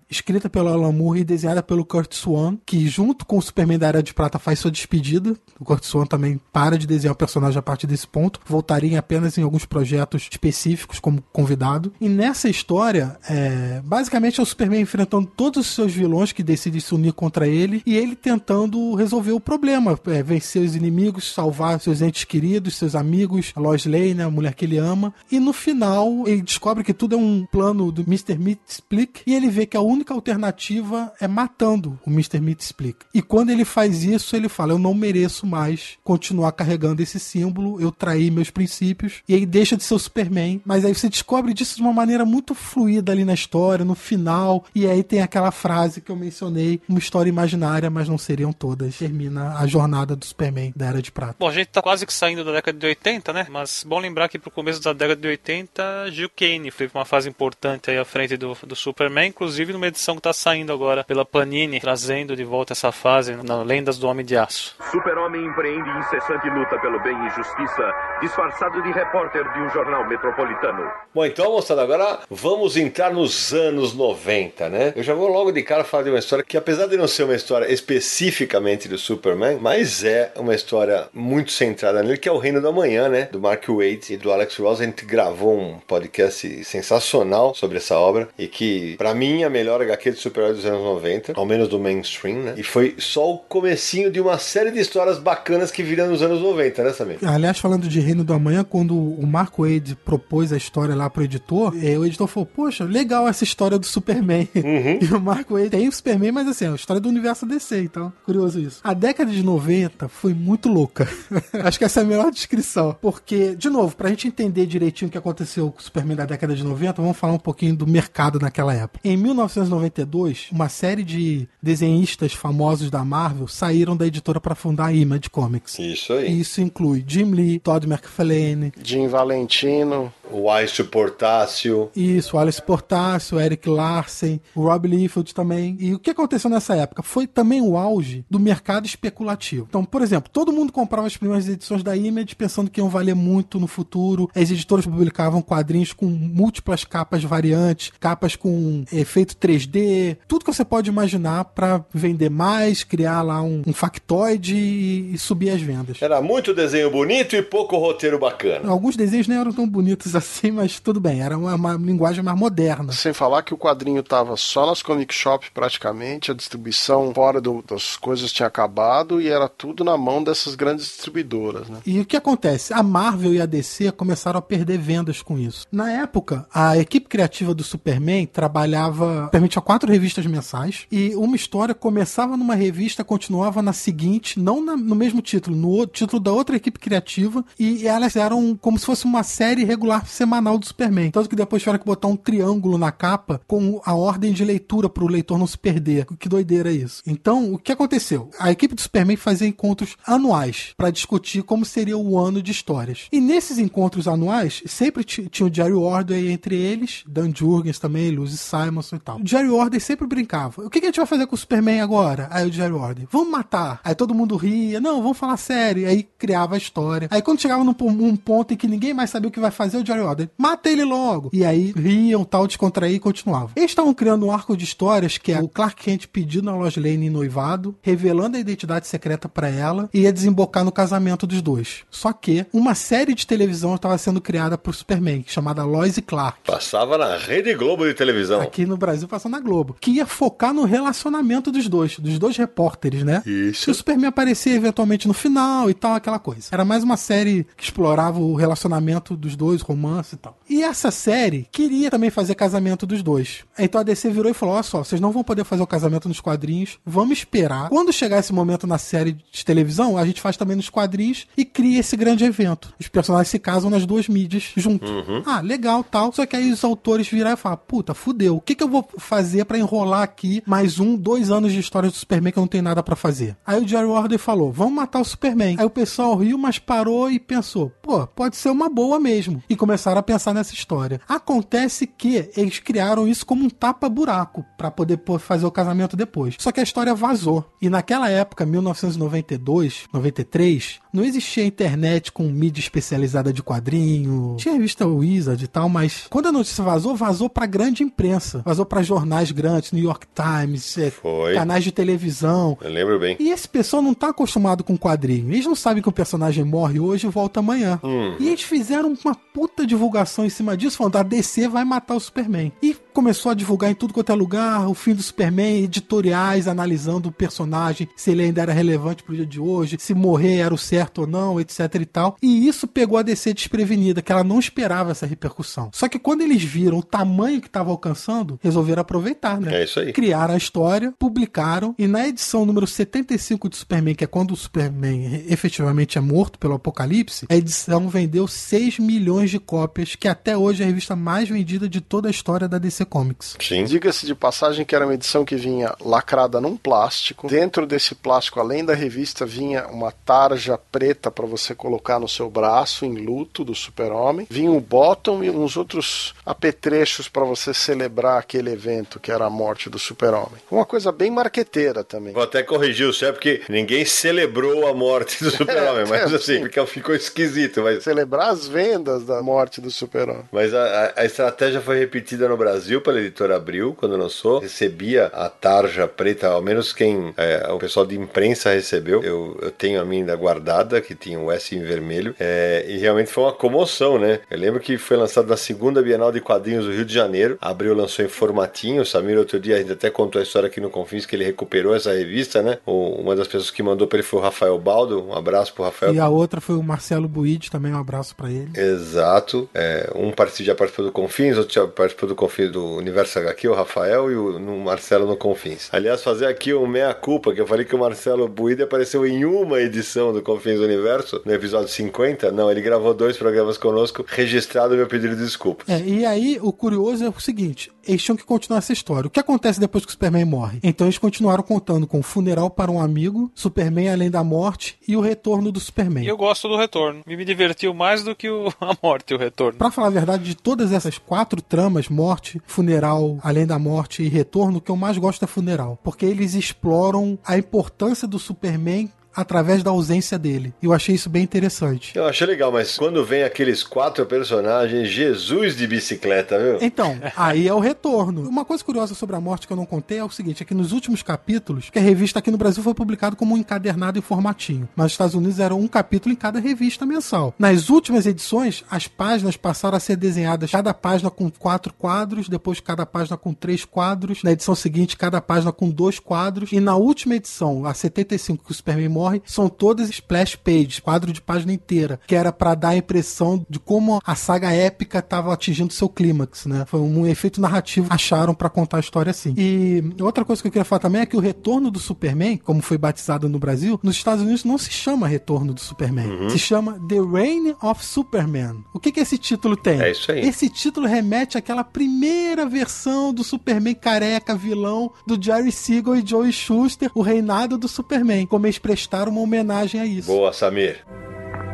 escrita 0.08 0.48
pelo 0.48 0.68
Alan 0.68 0.90
Moore 0.90 1.20
e 1.20 1.24
desenhada 1.24 1.62
pelo 1.62 1.84
Kurt 1.84 2.14
Swan, 2.14 2.56
que 2.64 2.88
junto 2.88 3.26
com 3.26 3.36
o 3.36 3.42
Superman 3.42 3.78
da 3.78 3.88
Era 3.88 4.02
de 4.02 4.14
Prata 4.14 4.38
faz 4.38 4.60
sua 4.60 4.70
despedida. 4.70 5.36
O 5.60 5.64
Kurt 5.66 5.84
Swan 5.84 6.06
também 6.06 6.40
para 6.50 6.78
de 6.78 6.86
desenhar 6.86 7.12
o 7.12 7.18
personagem 7.18 7.58
a 7.58 7.62
partir 7.62 7.86
desse 7.86 8.06
ponto, 8.06 8.40
voltaria 8.46 8.98
apenas 8.98 9.36
em 9.36 9.42
alguns 9.42 9.66
projetos 9.66 10.26
específicos 10.30 10.98
como 10.98 11.22
convidado. 11.34 11.92
E 12.00 12.08
nessa 12.08 12.48
história, 12.48 13.18
é, 13.28 13.82
basicamente 13.84 14.40
é 14.40 14.42
o 14.42 14.46
Superman 14.46 14.80
enfrentando 14.80 15.30
todos 15.36 15.66
os 15.66 15.74
seus 15.74 15.92
vilões 15.92 16.32
que 16.32 16.42
decidem 16.42 16.80
se 16.80 16.94
unir 16.94 17.12
contra 17.12 17.46
ele 17.46 17.82
e 17.84 17.94
ele 17.94 18.16
tentando 18.16 18.94
resolver 18.94 19.32
o 19.32 19.40
problema, 19.40 20.00
é, 20.06 20.22
vencer 20.22 20.61
os 20.64 20.76
inimigos, 20.76 21.32
salvar 21.32 21.80
seus 21.80 22.00
entes 22.02 22.24
queridos, 22.24 22.76
seus 22.76 22.94
amigos, 22.94 23.52
a 23.54 23.60
Lois 23.60 23.84
Lane, 23.86 24.22
a 24.22 24.30
mulher 24.30 24.54
que 24.54 24.64
ele 24.64 24.78
ama. 24.78 25.14
E 25.30 25.38
no 25.38 25.52
final, 25.52 26.26
ele 26.26 26.42
descobre 26.42 26.84
que 26.84 26.94
tudo 26.94 27.14
é 27.14 27.18
um 27.18 27.46
plano 27.50 27.90
do 27.90 28.02
Mr. 28.02 28.36
Mitsplick 28.36 29.22
e 29.26 29.34
ele 29.34 29.48
vê 29.48 29.66
que 29.66 29.76
a 29.76 29.80
única 29.80 30.14
alternativa 30.14 31.12
é 31.20 31.28
matando 31.28 31.98
o 32.06 32.10
Mr. 32.10 32.40
Mitsplick. 32.40 33.06
E 33.14 33.22
quando 33.22 33.50
ele 33.50 33.64
faz 33.64 34.02
isso, 34.04 34.36
ele 34.36 34.48
fala: 34.48 34.72
Eu 34.72 34.78
não 34.78 34.94
mereço 34.94 35.46
mais 35.46 35.98
continuar 36.04 36.52
carregando 36.52 37.02
esse 37.02 37.18
símbolo, 37.18 37.80
eu 37.80 37.90
traí 37.90 38.30
meus 38.30 38.50
princípios. 38.50 39.22
E 39.28 39.34
aí 39.34 39.46
deixa 39.46 39.76
de 39.76 39.84
ser 39.84 39.94
o 39.94 39.98
Superman. 39.98 40.60
Mas 40.64 40.84
aí 40.84 40.94
você 40.94 41.08
descobre 41.08 41.54
disso 41.54 41.76
de 41.76 41.82
uma 41.82 41.92
maneira 41.92 42.24
muito 42.24 42.54
fluida 42.54 43.12
ali 43.12 43.24
na 43.24 43.34
história, 43.34 43.84
no 43.84 43.94
final. 43.94 44.64
E 44.74 44.86
aí 44.86 45.02
tem 45.02 45.20
aquela 45.22 45.50
frase 45.50 46.00
que 46.00 46.10
eu 46.10 46.16
mencionei: 46.16 46.80
uma 46.88 46.98
história 46.98 47.28
imaginária, 47.28 47.90
mas 47.90 48.08
não 48.08 48.18
seriam 48.18 48.52
todas. 48.52 48.96
Termina 48.96 49.56
a 49.56 49.66
jornada 49.66 50.14
do 50.14 50.24
Superman 50.24 50.51
da 50.74 50.86
Era 50.86 51.02
de 51.02 51.10
Prata. 51.10 51.36
Bom, 51.38 51.48
a 51.48 51.52
gente 51.52 51.68
tá 51.68 51.82
quase 51.82 52.06
que 52.06 52.12
saindo 52.12 52.44
da 52.44 52.52
década 52.52 52.78
de 52.78 52.86
80, 52.86 53.32
né? 53.32 53.46
Mas 53.48 53.84
bom 53.84 53.98
lembrar 53.98 54.28
que 54.28 54.38
pro 54.38 54.50
começo 54.50 54.82
da 54.82 54.92
década 54.92 55.20
de 55.20 55.28
80, 55.28 56.10
Gil 56.10 56.30
Kane 56.30 56.70
foi 56.70 56.90
uma 56.94 57.04
fase 57.04 57.28
importante 57.28 57.90
aí 57.90 57.98
à 57.98 58.04
frente 58.04 58.36
do, 58.36 58.56
do 58.62 58.76
Superman, 58.76 59.28
inclusive 59.28 59.72
numa 59.72 59.86
edição 59.86 60.16
que 60.16 60.22
tá 60.22 60.32
saindo 60.32 60.72
agora 60.72 61.04
pela 61.04 61.24
Panini, 61.24 61.80
trazendo 61.80 62.36
de 62.36 62.44
volta 62.44 62.72
essa 62.72 62.92
fase 62.92 63.34
na 63.36 63.62
Lendas 63.62 63.98
do 63.98 64.06
Homem 64.06 64.24
de 64.24 64.36
Aço. 64.36 64.76
Super-Homem 64.90 65.44
empreende 65.44 65.88
incessante 65.98 66.48
luta 66.50 66.78
pelo 66.80 67.00
bem 67.00 67.16
e 67.26 67.30
justiça, 67.30 67.92
disfarçado 68.20 68.82
de 68.82 68.92
repórter 68.92 69.50
de 69.52 69.60
um 69.60 69.70
jornal 69.70 70.06
metropolitano. 70.08 70.90
Bom, 71.14 71.24
então, 71.24 71.52
moçada, 71.52 71.82
agora 71.82 72.20
vamos 72.30 72.76
entrar 72.76 73.12
nos 73.12 73.52
anos 73.52 73.94
90, 73.94 74.68
né? 74.68 74.92
Eu 74.96 75.02
já 75.02 75.14
vou 75.14 75.28
logo 75.28 75.52
de 75.52 75.62
cara 75.62 75.84
falar 75.84 76.04
de 76.04 76.10
uma 76.10 76.18
história 76.18 76.44
que, 76.44 76.56
apesar 76.56 76.86
de 76.86 76.96
não 76.96 77.06
ser 77.06 77.24
uma 77.24 77.34
história 77.34 77.70
especificamente 77.72 78.88
do 78.88 78.98
Superman, 78.98 79.58
mas 79.60 80.04
é 80.04 80.31
uma 80.36 80.54
história 80.54 81.08
muito 81.12 81.52
centrada 81.52 82.02
nele, 82.02 82.16
que 82.16 82.28
é 82.28 82.32
o 82.32 82.38
Reino 82.38 82.60
da 82.60 82.72
Manhã, 82.72 83.08
né? 83.08 83.28
Do 83.30 83.40
Mark 83.40 83.68
Waid 83.68 84.12
e 84.12 84.16
do 84.16 84.32
Alex 84.32 84.56
Ross. 84.56 84.80
A 84.80 84.84
gente 84.84 85.04
gravou 85.04 85.58
um 85.58 85.78
podcast 85.86 86.64
sensacional 86.64 87.54
sobre 87.54 87.78
essa 87.78 87.98
obra 87.98 88.28
e 88.38 88.46
que, 88.46 88.96
para 88.96 89.14
mim, 89.14 89.42
é 89.42 89.44
a 89.44 89.50
melhor 89.50 89.80
HQ 89.82 90.12
de 90.12 90.18
super-herói 90.18 90.54
dos 90.54 90.64
anos 90.64 90.82
90, 90.82 91.32
ao 91.36 91.46
menos 91.46 91.68
do 91.68 91.78
mainstream, 91.78 92.38
né? 92.42 92.54
E 92.56 92.62
foi 92.62 92.94
só 92.98 93.32
o 93.32 93.38
comecinho 93.38 94.10
de 94.10 94.20
uma 94.20 94.38
série 94.38 94.70
de 94.70 94.80
histórias 94.80 95.18
bacanas 95.18 95.70
que 95.70 95.82
viram 95.82 96.08
nos 96.08 96.22
anos 96.22 96.40
90, 96.40 96.82
né, 96.82 96.92
Samir? 96.92 97.18
Aliás, 97.22 97.58
falando 97.58 97.88
de 97.88 98.00
Reino 98.00 98.24
do 98.24 98.32
Amanhã, 98.32 98.64
quando 98.64 98.94
o 98.94 99.26
Mark 99.26 99.54
Wade 99.58 99.96
propôs 100.04 100.52
a 100.52 100.56
história 100.56 100.94
lá 100.94 101.08
pro 101.08 101.22
editor, 101.22 101.74
eh, 101.82 101.98
o 101.98 102.04
editor 102.04 102.26
falou: 102.26 102.46
Poxa, 102.46 102.84
legal 102.84 103.28
essa 103.28 103.44
história 103.44 103.78
do 103.78 103.86
Superman. 103.86 104.48
Uhum. 104.56 104.98
E 105.02 105.14
o 105.14 105.20
Mark 105.20 105.50
Wade 105.50 105.70
tem 105.70 105.88
o 105.88 105.92
Superman, 105.92 106.32
mas 106.32 106.48
assim, 106.48 106.66
é 106.66 106.68
a 106.68 106.74
história 106.74 107.00
do 107.00 107.08
universo 107.08 107.44
DC, 107.44 107.80
então, 107.80 108.12
curioso 108.24 108.60
isso. 108.60 108.80
A 108.84 108.94
década 108.94 109.30
de 109.30 109.42
90 109.42 110.08
foi 110.22 110.32
muito 110.32 110.68
louca. 110.68 111.08
Acho 111.64 111.80
que 111.80 111.84
essa 111.84 111.98
é 111.98 112.04
a 112.04 112.06
melhor 112.06 112.30
descrição. 112.30 112.96
Porque, 113.00 113.56
de 113.56 113.68
novo, 113.68 113.96
pra 113.96 114.08
gente 114.08 114.28
entender 114.28 114.66
direitinho 114.66 115.08
o 115.08 115.10
que 115.10 115.18
aconteceu 115.18 115.68
com 115.72 115.80
o 115.80 115.82
Superman 115.82 116.16
da 116.16 116.24
década 116.24 116.54
de 116.54 116.62
90, 116.62 117.02
vamos 117.02 117.16
falar 117.16 117.32
um 117.32 117.40
pouquinho 117.40 117.74
do 117.74 117.88
mercado 117.88 118.38
naquela 118.38 118.72
época. 118.72 119.00
Em 119.02 119.16
1992, 119.16 120.46
uma 120.52 120.68
série 120.68 121.02
de 121.02 121.48
desenhistas 121.60 122.32
famosos 122.32 122.88
da 122.88 123.04
Marvel 123.04 123.48
saíram 123.48 123.96
da 123.96 124.06
editora 124.06 124.40
para 124.40 124.54
fundar 124.54 124.86
a 124.86 124.92
Image 124.92 125.28
Comics. 125.28 125.76
Isso 125.80 126.12
aí. 126.12 126.30
E 126.30 126.40
isso 126.40 126.60
inclui 126.60 127.04
Jim 127.04 127.32
Lee, 127.32 127.58
Todd 127.58 127.84
McFarlane, 127.84 128.72
Jim 128.80 129.08
Valentino. 129.08 130.12
O 130.30 130.46
Ice 130.60 130.82
Portácio. 130.82 131.90
Isso, 131.94 132.36
o 132.36 132.38
Alice 132.38 132.62
Portácio, 132.62 133.36
o 133.36 133.40
Eric 133.40 133.68
Larsen, 133.68 134.40
o 134.54 134.62
Rob 134.62 134.88
Liefeld 134.88 135.34
também. 135.34 135.76
E 135.78 135.92
o 135.92 135.98
que 135.98 136.10
aconteceu 136.10 136.48
nessa 136.48 136.74
época? 136.74 137.02
Foi 137.02 137.26
também 137.26 137.60
o 137.60 137.76
auge 137.76 138.24
do 138.30 138.40
mercado 138.40 138.86
especulativo. 138.86 139.66
Então, 139.68 139.84
por 139.84 140.00
exemplo, 140.00 140.11
todo 140.20 140.52
mundo 140.52 140.72
comprava 140.72 141.06
as 141.06 141.16
primeiras 141.16 141.48
edições 141.48 141.82
da 141.82 141.96
Image 141.96 142.34
pensando 142.36 142.70
que 142.70 142.80
iam 142.80 142.88
valer 142.88 143.14
muito 143.14 143.58
no 143.58 143.66
futuro. 143.66 144.28
As 144.34 144.50
editoras 144.50 144.84
publicavam 144.86 145.40
quadrinhos 145.42 145.92
com 145.92 146.06
múltiplas 146.06 146.84
capas 146.84 147.22
variantes, 147.24 147.92
capas 148.00 148.36
com 148.36 148.84
efeito 148.92 149.34
3D, 149.36 150.16
tudo 150.28 150.44
que 150.44 150.52
você 150.52 150.64
pode 150.64 150.88
imaginar 150.90 151.44
para 151.46 151.84
vender 151.92 152.30
mais, 152.30 152.82
criar 152.84 153.22
lá 153.22 153.40
um, 153.42 153.62
um 153.66 153.72
factoide 153.72 154.54
e, 154.56 155.14
e 155.14 155.18
subir 155.18 155.50
as 155.50 155.60
vendas. 155.62 156.00
Era 156.02 156.20
muito 156.20 156.54
desenho 156.54 156.90
bonito 156.90 157.36
e 157.36 157.42
pouco 157.42 157.76
roteiro 157.76 158.18
bacana. 158.18 158.68
Alguns 158.68 158.96
desenhos 158.96 159.28
nem 159.28 159.38
eram 159.38 159.52
tão 159.52 159.68
bonitos 159.68 160.14
assim, 160.16 160.50
mas 160.50 160.78
tudo 160.80 161.00
bem, 161.00 161.22
era 161.22 161.36
uma, 161.36 161.54
uma 161.54 161.74
linguagem 161.74 162.22
mais 162.22 162.38
moderna. 162.38 162.92
Sem 162.92 163.12
falar 163.12 163.42
que 163.42 163.54
o 163.54 163.58
quadrinho 163.58 164.02
tava 164.02 164.36
só 164.36 164.66
nas 164.66 164.82
comic 164.82 165.14
shop 165.14 165.50
praticamente, 165.52 166.30
a 166.30 166.34
distribuição 166.34 167.12
fora 167.14 167.40
do- 167.40 167.62
das 167.68 167.96
coisas 167.96 168.32
tinha 168.32 168.46
acabado 168.46 169.20
e 169.20 169.28
era 169.28 169.48
tudo 169.48 169.84
na 169.84 169.96
mão 170.02 170.22
dessas 170.22 170.54
grandes 170.54 170.84
distribuidoras, 170.86 171.68
né? 171.68 171.78
E 171.86 172.00
o 172.00 172.04
que 172.04 172.16
acontece? 172.16 172.72
A 172.74 172.82
Marvel 172.82 173.32
e 173.34 173.40
a 173.40 173.46
DC 173.46 173.92
começaram 173.92 174.38
a 174.38 174.42
perder 174.42 174.78
vendas 174.78 175.22
com 175.22 175.38
isso. 175.38 175.66
Na 175.70 175.90
época, 175.90 176.46
a 176.52 176.76
equipe 176.76 177.08
criativa 177.08 177.54
do 177.54 177.62
Superman 177.62 178.26
trabalhava. 178.26 179.24
Superman 179.26 179.48
tinha 179.48 179.62
quatro 179.62 179.90
revistas 179.90 180.26
mensais 180.26 180.86
e 180.90 181.14
uma 181.14 181.36
história 181.36 181.74
começava 181.74 182.36
numa 182.36 182.54
revista, 182.54 183.04
continuava 183.04 183.62
na 183.62 183.72
seguinte, 183.72 184.38
não 184.38 184.64
na- 184.64 184.76
no 184.76 184.94
mesmo 184.94 185.22
título, 185.22 185.56
no 185.56 185.68
outro, 185.68 185.94
título 185.96 186.20
da 186.20 186.32
outra 186.32 186.56
equipe 186.56 186.78
criativa, 186.78 187.44
e 187.58 187.86
elas 187.86 188.16
eram 188.16 188.56
como 188.60 188.78
se 188.78 188.86
fosse 188.86 189.04
uma 189.04 189.22
série 189.22 189.64
regular 189.64 190.06
semanal 190.06 190.58
do 190.58 190.66
Superman. 190.66 191.10
Tanto 191.10 191.28
que 191.28 191.36
depois 191.36 191.62
tiveram 191.62 191.78
que 191.78 191.84
botar 191.86 192.08
um 192.08 192.16
triângulo 192.16 192.76
na 192.76 192.90
capa 192.92 193.40
com 193.46 193.80
a 193.84 193.94
ordem 193.94 194.32
de 194.32 194.44
leitura 194.44 194.88
para 194.88 195.04
o 195.04 195.08
leitor 195.08 195.38
não 195.38 195.46
se 195.46 195.56
perder. 195.58 196.06
Que 196.18 196.28
doideira 196.28 196.70
é 196.70 196.74
isso. 196.74 197.02
Então, 197.06 197.52
o 197.54 197.58
que 197.58 197.72
aconteceu? 197.72 198.30
A 198.38 198.50
equipe 198.50 198.74
do 198.74 198.80
Superman 198.80 199.16
fazia 199.16 199.46
encontros 199.48 199.91
anuais 200.06 200.72
para 200.76 200.90
discutir 200.90 201.42
como 201.42 201.64
seria 201.64 201.96
o 201.96 202.18
ano 202.18 202.42
de 202.42 202.50
histórias. 202.50 203.06
E 203.12 203.20
nesses 203.20 203.58
encontros 203.58 204.06
anuais, 204.08 204.62
sempre 204.66 205.04
ti- 205.04 205.28
tinha 205.28 205.48
o 205.48 205.54
Jerry 205.54 205.72
Ordway 205.72 206.30
entre 206.30 206.54
eles, 206.56 207.02
Dan 207.06 207.32
Jurgens 207.34 207.78
também, 207.78 208.10
Lucy 208.10 208.38
Simonson 208.38 208.96
e 208.96 209.00
tal. 209.00 209.18
O 209.20 209.26
Jerry 209.26 209.48
Ordway 209.50 209.80
sempre 209.80 210.06
brincava. 210.06 210.62
O 210.64 210.70
que, 210.70 210.80
que 210.80 210.86
a 210.86 210.88
gente 210.88 210.96
vai 210.96 211.06
fazer 211.06 211.26
com 211.26 211.34
o 211.34 211.38
Superman 211.38 211.80
agora? 211.80 212.28
Aí 212.30 212.48
o 212.48 212.52
Jerry 212.52 212.72
Ordway, 212.72 213.06
vamos 213.10 213.30
matar. 213.30 213.80
Aí 213.84 213.94
todo 213.94 214.14
mundo 214.14 214.36
ria, 214.36 214.80
não, 214.80 215.02
vamos 215.02 215.18
falar 215.18 215.36
sério. 215.36 215.86
Aí 215.88 216.02
criava 216.18 216.54
a 216.54 216.58
história. 216.58 217.08
Aí 217.10 217.22
quando 217.22 217.40
chegava 217.40 217.64
num 217.64 217.74
po- 217.74 217.88
um 217.88 218.16
ponto 218.16 218.54
em 218.54 218.56
que 218.56 218.66
ninguém 218.68 218.94
mais 218.94 219.10
sabia 219.10 219.28
o 219.28 219.32
que 219.32 219.40
vai 219.40 219.50
fazer, 219.50 219.78
o 219.78 219.86
Jerry 219.86 220.00
Ordway, 220.00 220.28
mata 220.36 220.68
ele 220.70 220.84
logo. 220.84 221.30
E 221.32 221.44
aí 221.44 221.72
riam, 221.76 222.24
tal, 222.24 222.46
descontrair 222.46 222.94
e 222.94 222.98
continuavam. 223.00 223.50
Eles 223.56 223.70
estavam 223.70 223.94
criando 223.94 224.26
um 224.26 224.32
arco 224.32 224.56
de 224.56 224.64
histórias 224.64 225.18
que 225.18 225.32
é 225.32 225.40
o 225.40 225.48
Clark 225.48 225.82
Kent 225.82 226.06
pedindo 226.08 226.50
a 226.50 226.54
Lois 226.56 226.76
Lane 226.76 227.10
noivado, 227.10 227.74
revelando 227.82 228.36
a 228.36 228.40
identidade 228.40 228.86
secreta 228.86 229.28
pra 229.28 229.48
ela 229.48 229.81
e 229.92 230.00
ia 230.00 230.12
desembocar 230.12 230.64
no 230.64 230.72
casamento 230.72 231.26
dos 231.26 231.40
dois. 231.40 231.84
Só 231.90 232.12
que 232.12 232.46
uma 232.52 232.74
série 232.74 233.14
de 233.14 233.26
televisão 233.26 233.74
estava 233.74 233.96
sendo 233.98 234.20
criada 234.20 234.58
pro 234.58 234.72
Superman, 234.72 235.24
chamada 235.26 235.64
Lois 235.64 235.96
e 235.96 236.02
Clark. 236.02 236.40
Passava 236.44 236.98
na 236.98 237.16
Rede 237.16 237.54
Globo 237.54 237.86
de 237.86 237.94
televisão. 237.94 238.40
Aqui 238.40 238.66
no 238.66 238.76
Brasil 238.76 239.08
passou 239.08 239.30
na 239.30 239.40
Globo. 239.40 239.76
Que 239.80 239.92
ia 239.92 240.06
focar 240.06 240.52
no 240.52 240.64
relacionamento 240.64 241.50
dos 241.50 241.68
dois, 241.68 241.98
dos 241.98 242.18
dois 242.18 242.36
repórteres, 242.36 243.02
né? 243.04 243.22
Isso. 243.26 243.64
Que 243.64 243.70
o 243.70 243.74
Superman 243.74 244.08
aparecia 244.08 244.54
eventualmente 244.54 245.08
no 245.08 245.14
final 245.14 245.70
e 245.70 245.74
tal, 245.74 245.94
aquela 245.94 246.18
coisa. 246.18 246.48
Era 246.50 246.64
mais 246.64 246.82
uma 246.82 246.96
série 246.96 247.46
que 247.56 247.64
explorava 247.64 248.18
o 248.18 248.34
relacionamento 248.34 249.16
dos 249.16 249.36
dois, 249.36 249.62
romance 249.62 250.14
e 250.14 250.18
tal. 250.18 250.36
E 250.48 250.62
essa 250.62 250.90
série 250.90 251.48
queria 251.50 251.90
também 251.90 252.10
fazer 252.10 252.34
casamento 252.34 252.86
dos 252.86 253.02
dois. 253.02 253.44
Então 253.58 253.80
a 253.80 253.84
DC 253.84 254.10
virou 254.10 254.30
e 254.30 254.34
falou: 254.34 254.54
olha 254.54 254.62
só, 254.62 254.84
vocês 254.84 255.00
não 255.00 255.12
vão 255.12 255.24
poder 255.24 255.44
fazer 255.44 255.62
o 255.62 255.66
casamento 255.66 256.08
nos 256.08 256.20
quadrinhos, 256.20 256.78
vamos 256.84 257.18
esperar. 257.18 257.68
Quando 257.68 257.92
chegar 257.92 258.18
esse 258.18 258.32
momento 258.32 258.66
na 258.66 258.78
série 258.78 259.12
de 259.12 259.44
televisão, 259.44 259.62
a 259.80 260.04
gente 260.04 260.20
faz 260.20 260.36
também 260.36 260.56
nos 260.56 260.68
quadrinhos 260.68 261.26
e 261.36 261.44
cria 261.44 261.80
esse 261.80 261.96
grande 261.96 262.24
evento. 262.24 262.72
Os 262.78 262.88
personagens 262.88 263.28
se 263.28 263.38
casam 263.38 263.70
nas 263.70 263.86
duas 263.86 264.08
mídias 264.08 264.52
junto. 264.56 264.86
Ah, 265.26 265.40
legal, 265.40 265.84
tal. 265.84 266.12
Só 266.12 266.26
que 266.26 266.36
aí 266.36 266.50
os 266.50 266.64
autores 266.64 267.08
viraram 267.08 267.34
e 267.34 267.38
falaram: 267.38 267.62
puta, 267.66 267.94
fudeu. 267.94 268.36
O 268.36 268.40
que, 268.40 268.54
que 268.54 268.62
eu 268.62 268.68
vou 268.68 268.88
fazer 268.98 269.44
pra 269.44 269.58
enrolar 269.58 270.02
aqui 270.02 270.42
mais 270.46 270.78
um, 270.78 270.96
dois 270.96 271.30
anos 271.30 271.52
de 271.52 271.60
história 271.60 271.88
do 271.88 271.96
Superman 271.96 272.32
que 272.32 272.38
eu 272.38 272.42
não 272.42 272.48
tenho 272.48 272.64
nada 272.64 272.82
pra 272.82 272.96
fazer? 272.96 273.36
Aí 273.46 273.62
o 273.62 273.66
Jerry 273.66 273.86
Order 273.86 274.18
falou: 274.18 274.52
vamos 274.52 274.74
matar 274.74 275.00
o 275.00 275.04
Superman. 275.04 275.56
Aí 275.58 275.64
o 275.64 275.70
pessoal 275.70 276.16
riu, 276.16 276.38
mas 276.38 276.58
parou 276.58 277.10
e 277.10 277.18
pensou: 277.18 277.70
pô, 277.82 278.06
pode 278.06 278.36
ser 278.36 278.50
uma 278.50 278.68
boa 278.68 278.98
mesmo. 278.98 279.42
E 279.48 279.56
começaram 279.56 279.98
a 279.98 280.02
pensar 280.02 280.34
nessa 280.34 280.54
história. 280.54 281.00
Acontece 281.08 281.86
que 281.86 282.30
eles 282.36 282.58
criaram 282.58 283.06
isso 283.06 283.26
como 283.26 283.44
um 283.44 283.50
tapa-buraco 283.50 284.44
pra 284.56 284.70
poder 284.70 285.00
fazer 285.18 285.46
o 285.46 285.50
casamento 285.50 285.96
depois. 285.96 286.36
Só 286.38 286.50
que 286.50 286.60
a 286.60 286.62
história 286.62 286.94
vazou. 286.94 287.44
E 287.60 287.68
naquela 287.68 288.08
época, 288.08 288.46
1992, 288.46 289.61
93, 289.92 290.80
não 290.92 291.04
existia 291.04 291.44
internet 291.44 292.12
com 292.12 292.24
mídia 292.24 292.60
especializada 292.60 293.32
de 293.32 293.42
quadrinho. 293.42 294.36
Tinha 294.38 294.54
revista 294.54 294.86
Wizard 294.86 295.42
e 295.42 295.48
tal, 295.48 295.68
mas 295.68 296.06
quando 296.10 296.26
a 296.26 296.32
notícia 296.32 296.62
vazou, 296.62 296.94
vazou 296.94 297.28
pra 297.28 297.46
grande 297.46 297.82
imprensa. 297.82 298.42
Vazou 298.44 298.64
pra 298.64 298.82
jornais 298.82 299.30
grandes, 299.30 299.72
New 299.72 299.84
York 299.84 300.06
Times, 300.14 300.76
é, 300.78 300.92
canais 301.34 301.64
de 301.64 301.72
televisão. 301.72 302.56
Eu 302.60 302.70
lembro 302.70 302.98
bem. 302.98 303.16
E 303.18 303.30
esse 303.30 303.48
pessoal 303.48 303.82
não 303.82 303.94
tá 303.94 304.08
acostumado 304.08 304.64
com 304.64 304.76
quadrinho. 304.76 305.32
Eles 305.32 305.46
não 305.46 305.54
sabem 305.54 305.82
que 305.82 305.88
o 305.88 305.92
personagem 305.92 306.44
morre 306.44 306.78
hoje 306.78 307.06
e 307.06 307.10
volta 307.10 307.40
amanhã. 307.40 307.80
E 308.18 308.28
eles 308.28 308.42
fizeram 308.42 308.94
uma 309.04 309.14
puta 309.14 309.66
divulgação 309.66 310.24
em 310.24 310.30
cima 310.30 310.56
disso, 310.56 310.76
falando: 310.76 310.96
a 310.96 311.02
DC 311.02 311.48
vai 311.48 311.64
matar 311.64 311.94
o 311.94 312.00
Superman. 312.00 312.52
E 312.62 312.76
começou 312.92 313.32
a 313.32 313.34
divulgar 313.34 313.70
em 313.70 313.74
tudo 313.74 313.94
quanto 313.94 314.12
é 314.12 314.14
lugar 314.14 314.68
o 314.68 314.74
fim 314.74 314.94
do 314.94 315.02
Superman, 315.02 315.64
editoriais 315.64 316.46
analisando 316.46 317.08
o 317.08 317.12
personagem, 317.12 317.88
se 317.96 318.10
ele 318.10 318.22
ainda 318.22 318.42
era 318.42 318.52
relevante 318.52 319.02
pro 319.02 319.14
dia 319.14 319.26
de 319.26 319.40
hoje, 319.40 319.76
se 319.80 319.94
morrer 319.94 320.38
era 320.38 320.54
o 320.54 320.58
certo 320.58 321.02
ou 321.02 321.06
não, 321.06 321.40
etc 321.40 321.74
e 321.74 321.86
tal. 321.86 322.16
E 322.22 322.46
isso 322.46 322.66
pegou 322.66 322.98
a 322.98 323.02
DC 323.02 323.34
desprevenida, 323.34 324.02
que 324.02 324.12
ela 324.12 324.22
não 324.22 324.38
esperava 324.38 324.90
essa 324.90 325.06
repercussão. 325.06 325.70
Só 325.72 325.88
que 325.88 325.98
quando 325.98 326.22
eles 326.22 326.42
viram 326.42 326.78
o 326.78 326.82
tamanho 326.82 327.40
que 327.40 327.46
estava 327.46 327.70
alcançando, 327.70 328.38
resolveram 328.42 328.82
aproveitar, 328.82 329.40
né? 329.40 329.60
É 329.60 329.64
isso 329.64 329.80
aí. 329.80 329.92
criaram 329.92 330.34
a 330.34 330.36
história, 330.36 330.92
publicaram, 330.98 331.74
e 331.78 331.86
na 331.86 332.06
edição 332.06 332.44
número 332.44 332.66
75 332.66 333.48
de 333.48 333.56
Superman, 333.56 333.94
que 333.94 334.04
é 334.04 334.06
quando 334.06 334.32
o 334.32 334.36
Superman 334.36 335.24
efetivamente 335.28 335.98
é 335.98 336.00
morto 336.00 336.38
pelo 336.38 336.54
apocalipse, 336.54 337.26
a 337.28 337.36
edição 337.36 337.88
vendeu 337.88 338.26
6 338.28 338.78
milhões 338.78 339.30
de 339.30 339.38
cópias, 339.38 339.94
que 339.94 340.08
até 340.08 340.36
hoje 340.36 340.62
é 340.62 340.64
a 340.64 340.68
revista 340.68 340.94
mais 340.94 341.28
vendida 341.28 341.68
de 341.68 341.80
toda 341.80 342.08
a 342.08 342.10
história 342.10 342.48
da 342.48 342.58
DC 342.58 342.81
Comics. 342.84 343.36
Sim. 343.40 343.64
Diga-se 343.64 344.06
de 344.06 344.14
passagem 344.14 344.64
que 344.64 344.74
era 344.74 344.84
uma 344.86 344.94
edição 344.94 345.24
que 345.24 345.36
vinha 345.36 345.74
lacrada 345.80 346.40
num 346.40 346.56
plástico. 346.56 347.28
Dentro 347.28 347.66
desse 347.66 347.94
plástico, 347.94 348.40
além 348.40 348.64
da 348.64 348.74
revista, 348.74 349.24
vinha 349.26 349.66
uma 349.68 349.92
tarja 349.92 350.58
preta 350.70 351.10
para 351.10 351.26
você 351.26 351.54
colocar 351.54 351.98
no 351.98 352.08
seu 352.08 352.30
braço 352.30 352.84
em 352.84 352.94
luto 353.04 353.44
do 353.44 353.54
super-homem. 353.54 354.26
Vinha 354.30 354.50
o 354.50 354.60
bottom 354.60 355.22
e 355.22 355.30
uns 355.30 355.56
outros 355.56 356.14
apetrechos 356.24 357.08
para 357.08 357.24
você 357.24 357.52
celebrar 357.54 358.18
aquele 358.18 358.50
evento 358.50 358.98
que 358.98 359.10
era 359.12 359.26
a 359.26 359.30
morte 359.30 359.68
do 359.70 359.78
super-homem. 359.78 360.40
Uma 360.50 360.64
coisa 360.64 360.90
bem 360.90 361.10
marqueteira 361.10 361.84
também. 361.84 362.12
Vou 362.12 362.22
até 362.22 362.42
corrigir 362.42 362.86
o 362.86 362.92
céu, 362.92 363.12
porque 363.12 363.42
ninguém 363.48 363.84
celebrou 363.84 364.66
a 364.66 364.74
morte 364.74 365.22
do 365.22 365.30
super-homem, 365.32 365.84
mas 365.88 366.12
assim, 366.12 366.40
porque 366.40 366.64
ficou 366.66 366.94
esquisito, 366.94 367.62
mas... 367.62 367.82
Celebrar 367.84 368.30
as 368.30 368.46
vendas 368.46 369.04
da 369.04 369.22
morte 369.22 369.60
do 369.60 369.70
super-homem. 369.70 370.24
Mas 370.32 370.54
a, 370.54 370.62
a- 370.62 370.92
a 371.02 371.04
estratégia 371.04 371.60
foi 371.60 371.78
repetida 371.78 372.28
no 372.28 372.36
Brasil 372.36 372.71
pela 372.80 373.00
editora 373.00 373.36
Abril, 373.36 373.74
quando 373.76 373.96
lançou. 373.96 374.38
Recebia 374.40 375.06
a 375.06 375.28
tarja 375.28 375.86
preta, 375.86 376.28
ao 376.28 376.42
menos 376.42 376.72
quem 376.72 377.12
é, 377.16 377.46
o 377.52 377.58
pessoal 377.58 377.84
de 377.86 377.98
imprensa 377.98 378.50
recebeu. 378.52 379.02
Eu, 379.02 379.38
eu 379.42 379.50
tenho 379.50 379.80
a 379.80 379.84
minha 379.84 380.02
ainda 380.02 380.14
guardada, 380.16 380.80
que 380.80 380.94
tinha 380.94 381.18
o 381.18 381.30
S 381.30 381.54
em 381.54 381.62
vermelho. 381.62 382.14
É, 382.18 382.64
e 382.68 382.78
realmente 382.78 383.10
foi 383.10 383.24
uma 383.24 383.32
comoção, 383.32 383.98
né? 383.98 384.20
Eu 384.30 384.38
lembro 384.38 384.60
que 384.60 384.78
foi 384.78 384.96
lançado 384.96 385.28
na 385.28 385.36
segunda 385.36 385.82
Bienal 385.82 386.10
de 386.12 386.20
Quadrinhos 386.20 386.64
do 386.64 386.72
Rio 386.72 386.84
de 386.84 386.94
Janeiro. 386.94 387.36
A 387.40 387.50
Abril 387.50 387.74
lançou 387.74 388.04
em 388.04 388.08
formatinho. 388.08 388.82
O 388.82 388.86
Samir, 388.86 389.18
outro 389.18 389.38
dia, 389.38 389.56
a 389.56 389.58
gente 389.58 389.72
até 389.72 389.90
contou 389.90 390.18
a 390.20 390.22
história 390.22 390.46
aqui 390.46 390.60
no 390.60 390.70
Confins 390.70 391.06
que 391.06 391.14
ele 391.16 391.24
recuperou 391.24 391.74
essa 391.74 391.92
revista, 391.92 392.42
né? 392.42 392.58
O- 392.66 393.00
uma 393.00 393.14
das 393.16 393.26
pessoas 393.26 393.50
que 393.50 393.62
mandou 393.62 393.86
pra 393.86 393.98
ele 393.98 394.06
foi 394.06 394.20
o 394.20 394.22
Rafael 394.22 394.58
Baldo. 394.58 395.04
Um 395.08 395.14
abraço 395.14 395.52
pro 395.54 395.64
Rafael. 395.64 395.94
E 395.94 395.98
a 395.98 396.08
outra 396.08 396.40
foi 396.40 396.54
o 396.56 396.62
Marcelo 396.62 397.08
Buide, 397.08 397.50
também 397.50 397.72
um 397.72 397.78
abraço 397.78 398.14
pra 398.16 398.30
ele. 398.30 398.50
Exato. 398.56 399.48
É, 399.54 399.90
um 399.94 400.12
já 400.40 400.54
participou 400.54 400.86
do 400.86 400.92
Confins, 400.92 401.36
outro 401.36 401.52
já 401.54 401.66
participou 401.66 402.08
do 402.08 402.14
Confins 402.14 402.50
do 402.50 402.61
Universo 402.76 403.18
HQ, 403.18 403.48
o 403.48 403.54
Rafael 403.54 404.10
e 404.10 404.16
o 404.16 404.38
no 404.38 404.58
Marcelo 404.58 405.06
no 405.06 405.16
Confins. 405.16 405.68
Aliás, 405.72 406.02
fazer 406.02 406.26
aqui 406.26 406.52
um 406.54 406.66
meia-culpa, 406.66 407.32
que 407.32 407.40
eu 407.40 407.46
falei 407.46 407.64
que 407.64 407.74
o 407.74 407.78
Marcelo 407.78 408.28
Buide 408.28 408.62
apareceu 408.62 409.06
em 409.06 409.24
uma 409.24 409.60
edição 409.60 410.12
do 410.12 410.22
Confins 410.22 410.58
do 410.58 410.64
Universo, 410.64 411.20
no 411.24 411.32
episódio 411.32 411.68
50. 411.68 412.30
Não, 412.32 412.50
ele 412.50 412.60
gravou 412.60 412.94
dois 412.94 413.16
programas 413.16 413.56
conosco, 413.56 414.04
registrado 414.08 414.76
meu 414.76 414.86
pedido 414.86 415.16
de 415.16 415.22
desculpas. 415.22 415.68
É, 415.68 415.80
e 415.80 416.04
aí 416.04 416.38
o 416.40 416.52
curioso 416.52 417.04
é 417.04 417.08
o 417.08 417.20
seguinte: 417.20 417.70
eles 417.86 418.02
tinham 418.02 418.16
que 418.16 418.24
continuar 418.24 418.58
essa 418.58 418.72
história. 418.72 419.06
O 419.06 419.10
que 419.10 419.20
acontece 419.20 419.58
depois 419.60 419.84
que 419.84 419.90
o 419.90 419.92
Superman 419.92 420.24
morre? 420.24 420.58
Então 420.62 420.86
eles 420.86 420.98
continuaram 420.98 421.42
contando 421.42 421.86
com 421.86 422.00
o 422.00 422.02
funeral 422.02 422.50
para 422.50 422.70
um 422.70 422.80
amigo, 422.80 423.30
Superman 423.34 423.90
além 423.90 424.10
da 424.10 424.22
morte 424.24 424.76
e 424.86 424.96
o 424.96 425.00
retorno 425.00 425.50
do 425.52 425.60
Superman. 425.60 426.04
Eu 426.06 426.16
gosto 426.16 426.48
do 426.48 426.56
retorno. 426.56 427.02
Me 427.06 427.24
divertiu 427.24 427.72
mais 427.74 428.02
do 428.02 428.14
que 428.14 428.28
o- 428.28 428.48
a 428.60 428.76
morte 428.82 429.10
e 429.12 429.14
o 429.14 429.18
retorno. 429.18 429.58
Pra 429.58 429.70
falar 429.70 429.88
a 429.88 429.90
verdade, 429.90 430.24
de 430.24 430.34
todas 430.36 430.72
essas 430.72 430.98
quatro 430.98 431.40
tramas, 431.42 431.88
morte, 431.88 432.40
funeral, 432.46 433.18
além 433.22 433.46
da 433.46 433.58
morte 433.58 434.02
e 434.02 434.08
retorno, 434.08 434.58
o 434.58 434.60
que 434.60 434.70
eu 434.70 434.76
mais 434.76 434.96
gosto 434.98 435.24
é 435.24 435.26
funeral. 435.28 435.78
Porque 435.82 436.04
eles 436.06 436.34
exploram 436.34 437.18
a 437.24 437.36
importância 437.36 438.06
do 438.08 438.18
Superman 438.18 438.88
através 439.14 439.62
da 439.62 439.70
ausência 439.70 440.18
dele. 440.18 440.52
E 440.62 440.66
eu 440.66 440.72
achei 440.72 440.94
isso 440.94 441.10
bem 441.10 441.22
interessante. 441.22 441.96
Eu 441.96 442.06
achei 442.06 442.26
legal, 442.26 442.52
mas 442.52 442.76
quando 442.76 443.04
vem 443.04 443.22
aqueles 443.22 443.62
quatro 443.62 444.04
personagens, 444.06 444.88
Jesus 444.88 445.56
de 445.56 445.66
bicicleta, 445.66 446.38
viu? 446.38 446.58
Então, 446.60 446.98
aí 447.16 447.48
é 447.48 447.54
o 447.54 447.60
retorno. 447.60 448.28
Uma 448.28 448.44
coisa 448.44 448.64
curiosa 448.64 448.94
sobre 448.94 449.16
a 449.16 449.20
morte 449.20 449.46
que 449.46 449.52
eu 449.52 449.56
não 449.56 449.66
contei 449.66 449.98
é 449.98 450.04
o 450.04 450.10
seguinte: 450.10 450.42
é 450.42 450.46
que 450.46 450.54
nos 450.54 450.72
últimos 450.72 451.02
capítulos, 451.02 451.70
que 451.70 451.78
a 451.78 451.82
revista 451.82 452.18
aqui 452.18 452.30
no 452.30 452.38
Brasil 452.38 452.62
foi 452.62 452.74
publicado 452.74 453.16
como 453.16 453.34
um 453.34 453.38
encadernado 453.38 453.98
em 453.98 454.02
formatinho, 454.02 454.68
mas 454.74 454.84
nos 454.84 454.92
Estados 454.92 455.14
Unidos 455.14 455.38
era 455.38 455.54
um 455.54 455.68
capítulo 455.68 456.12
em 456.12 456.16
cada 456.16 456.40
revista 456.40 456.86
mensal. 456.86 457.34
Nas 457.38 457.68
últimas 457.68 458.06
edições, 458.06 458.64
as 458.70 458.86
páginas 458.88 459.36
passaram 459.36 459.76
a 459.76 459.80
ser 459.80 459.96
desenhadas, 459.96 460.50
cada 460.50 460.72
página 460.74 461.10
com 461.10 461.30
quatro 461.30 461.72
quadros, 461.72 462.28
depois 462.28 462.60
cada 462.60 462.86
página 462.86 463.16
com 463.16 463.32
três 463.32 463.64
quadros, 463.64 464.22
na 464.22 464.32
edição 464.32 464.54
seguinte, 464.54 464.96
cada 464.96 465.20
página 465.20 465.52
com 465.52 465.70
dois 465.70 465.98
quadros, 465.98 466.52
e 466.52 466.60
na 466.60 466.76
última 466.76 467.16
edição, 467.16 467.66
a 467.66 467.74
75, 467.74 468.44
que 468.44 468.50
o 468.50 468.54
Superman 468.54 468.88
morre, 469.02 469.22
são 469.24 469.48
todas 469.48 469.88
splash 469.90 470.36
pages, 470.36 470.78
quadro 470.78 471.12
de 471.12 471.20
página 471.20 471.52
inteira, 471.52 471.98
que 472.06 472.14
era 472.14 472.32
para 472.32 472.54
dar 472.54 472.70
a 472.70 472.76
impressão 472.76 473.44
de 473.48 473.58
como 473.58 474.00
a 474.04 474.14
saga 474.14 474.52
épica 474.52 475.00
estava 475.00 475.32
atingindo 475.32 475.72
seu 475.72 475.88
clímax, 475.88 476.46
né? 476.46 476.64
Foi 476.66 476.80
um 476.80 477.06
efeito 477.06 477.40
narrativo 477.40 477.88
acharam 477.90 478.34
para 478.34 478.48
contar 478.48 478.76
a 478.76 478.80
história 478.80 479.10
assim. 479.10 479.34
E 479.36 479.82
outra 480.00 480.24
coisa 480.24 480.40
que 480.40 480.48
eu 480.48 480.52
queria 480.52 480.64
falar 480.64 480.80
também 480.80 481.02
é 481.02 481.06
que 481.06 481.16
o 481.16 481.20
retorno 481.20 481.70
do 481.70 481.78
Superman, 481.78 482.36
como 482.36 482.62
foi 482.62 482.78
batizado 482.78 483.28
no 483.28 483.38
Brasil, 483.38 483.80
nos 483.82 483.96
Estados 483.96 484.22
Unidos 484.22 484.44
não 484.44 484.56
se 484.56 484.70
chama 484.70 485.08
Retorno 485.08 485.52
do 485.52 485.60
Superman, 485.60 486.30
se 486.30 486.38
chama 486.38 486.78
The 486.88 487.00
Reign 487.00 487.54
of 487.62 487.84
Superman. 487.84 488.64
O 488.72 488.78
que 488.78 488.92
que 488.92 489.00
esse 489.00 489.18
título 489.18 489.56
tem? 489.56 489.80
É 489.80 489.90
isso 489.90 490.12
aí. 490.12 490.20
Esse 490.20 490.48
título 490.48 490.86
remete 490.86 491.36
àquela 491.36 491.64
primeira 491.64 492.46
versão 492.46 493.12
do 493.12 493.24
Superman 493.24 493.74
careca 493.74 494.34
vilão 494.34 494.92
do 495.06 495.22
Jerry 495.22 495.50
Siegel 495.50 495.96
e 495.96 496.06
Joey 496.06 496.32
Schuster, 496.32 496.90
o 496.94 497.02
reinado 497.02 497.58
do 497.58 497.68
Superman, 497.68 498.26
como 498.26 498.46
eles 498.46 498.58
prestaram 498.58 498.91
uma 499.08 499.20
homenagem 499.20 499.80
a 499.80 499.86
isso. 499.86 500.08
Boa, 500.10 500.32
Samir. 500.32 500.84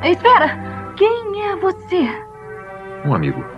Espera! 0.03 0.93
Quem 0.97 1.43
é 1.45 1.57
você? 1.57 2.09
Um 3.07 3.15
amigo. 3.15 3.58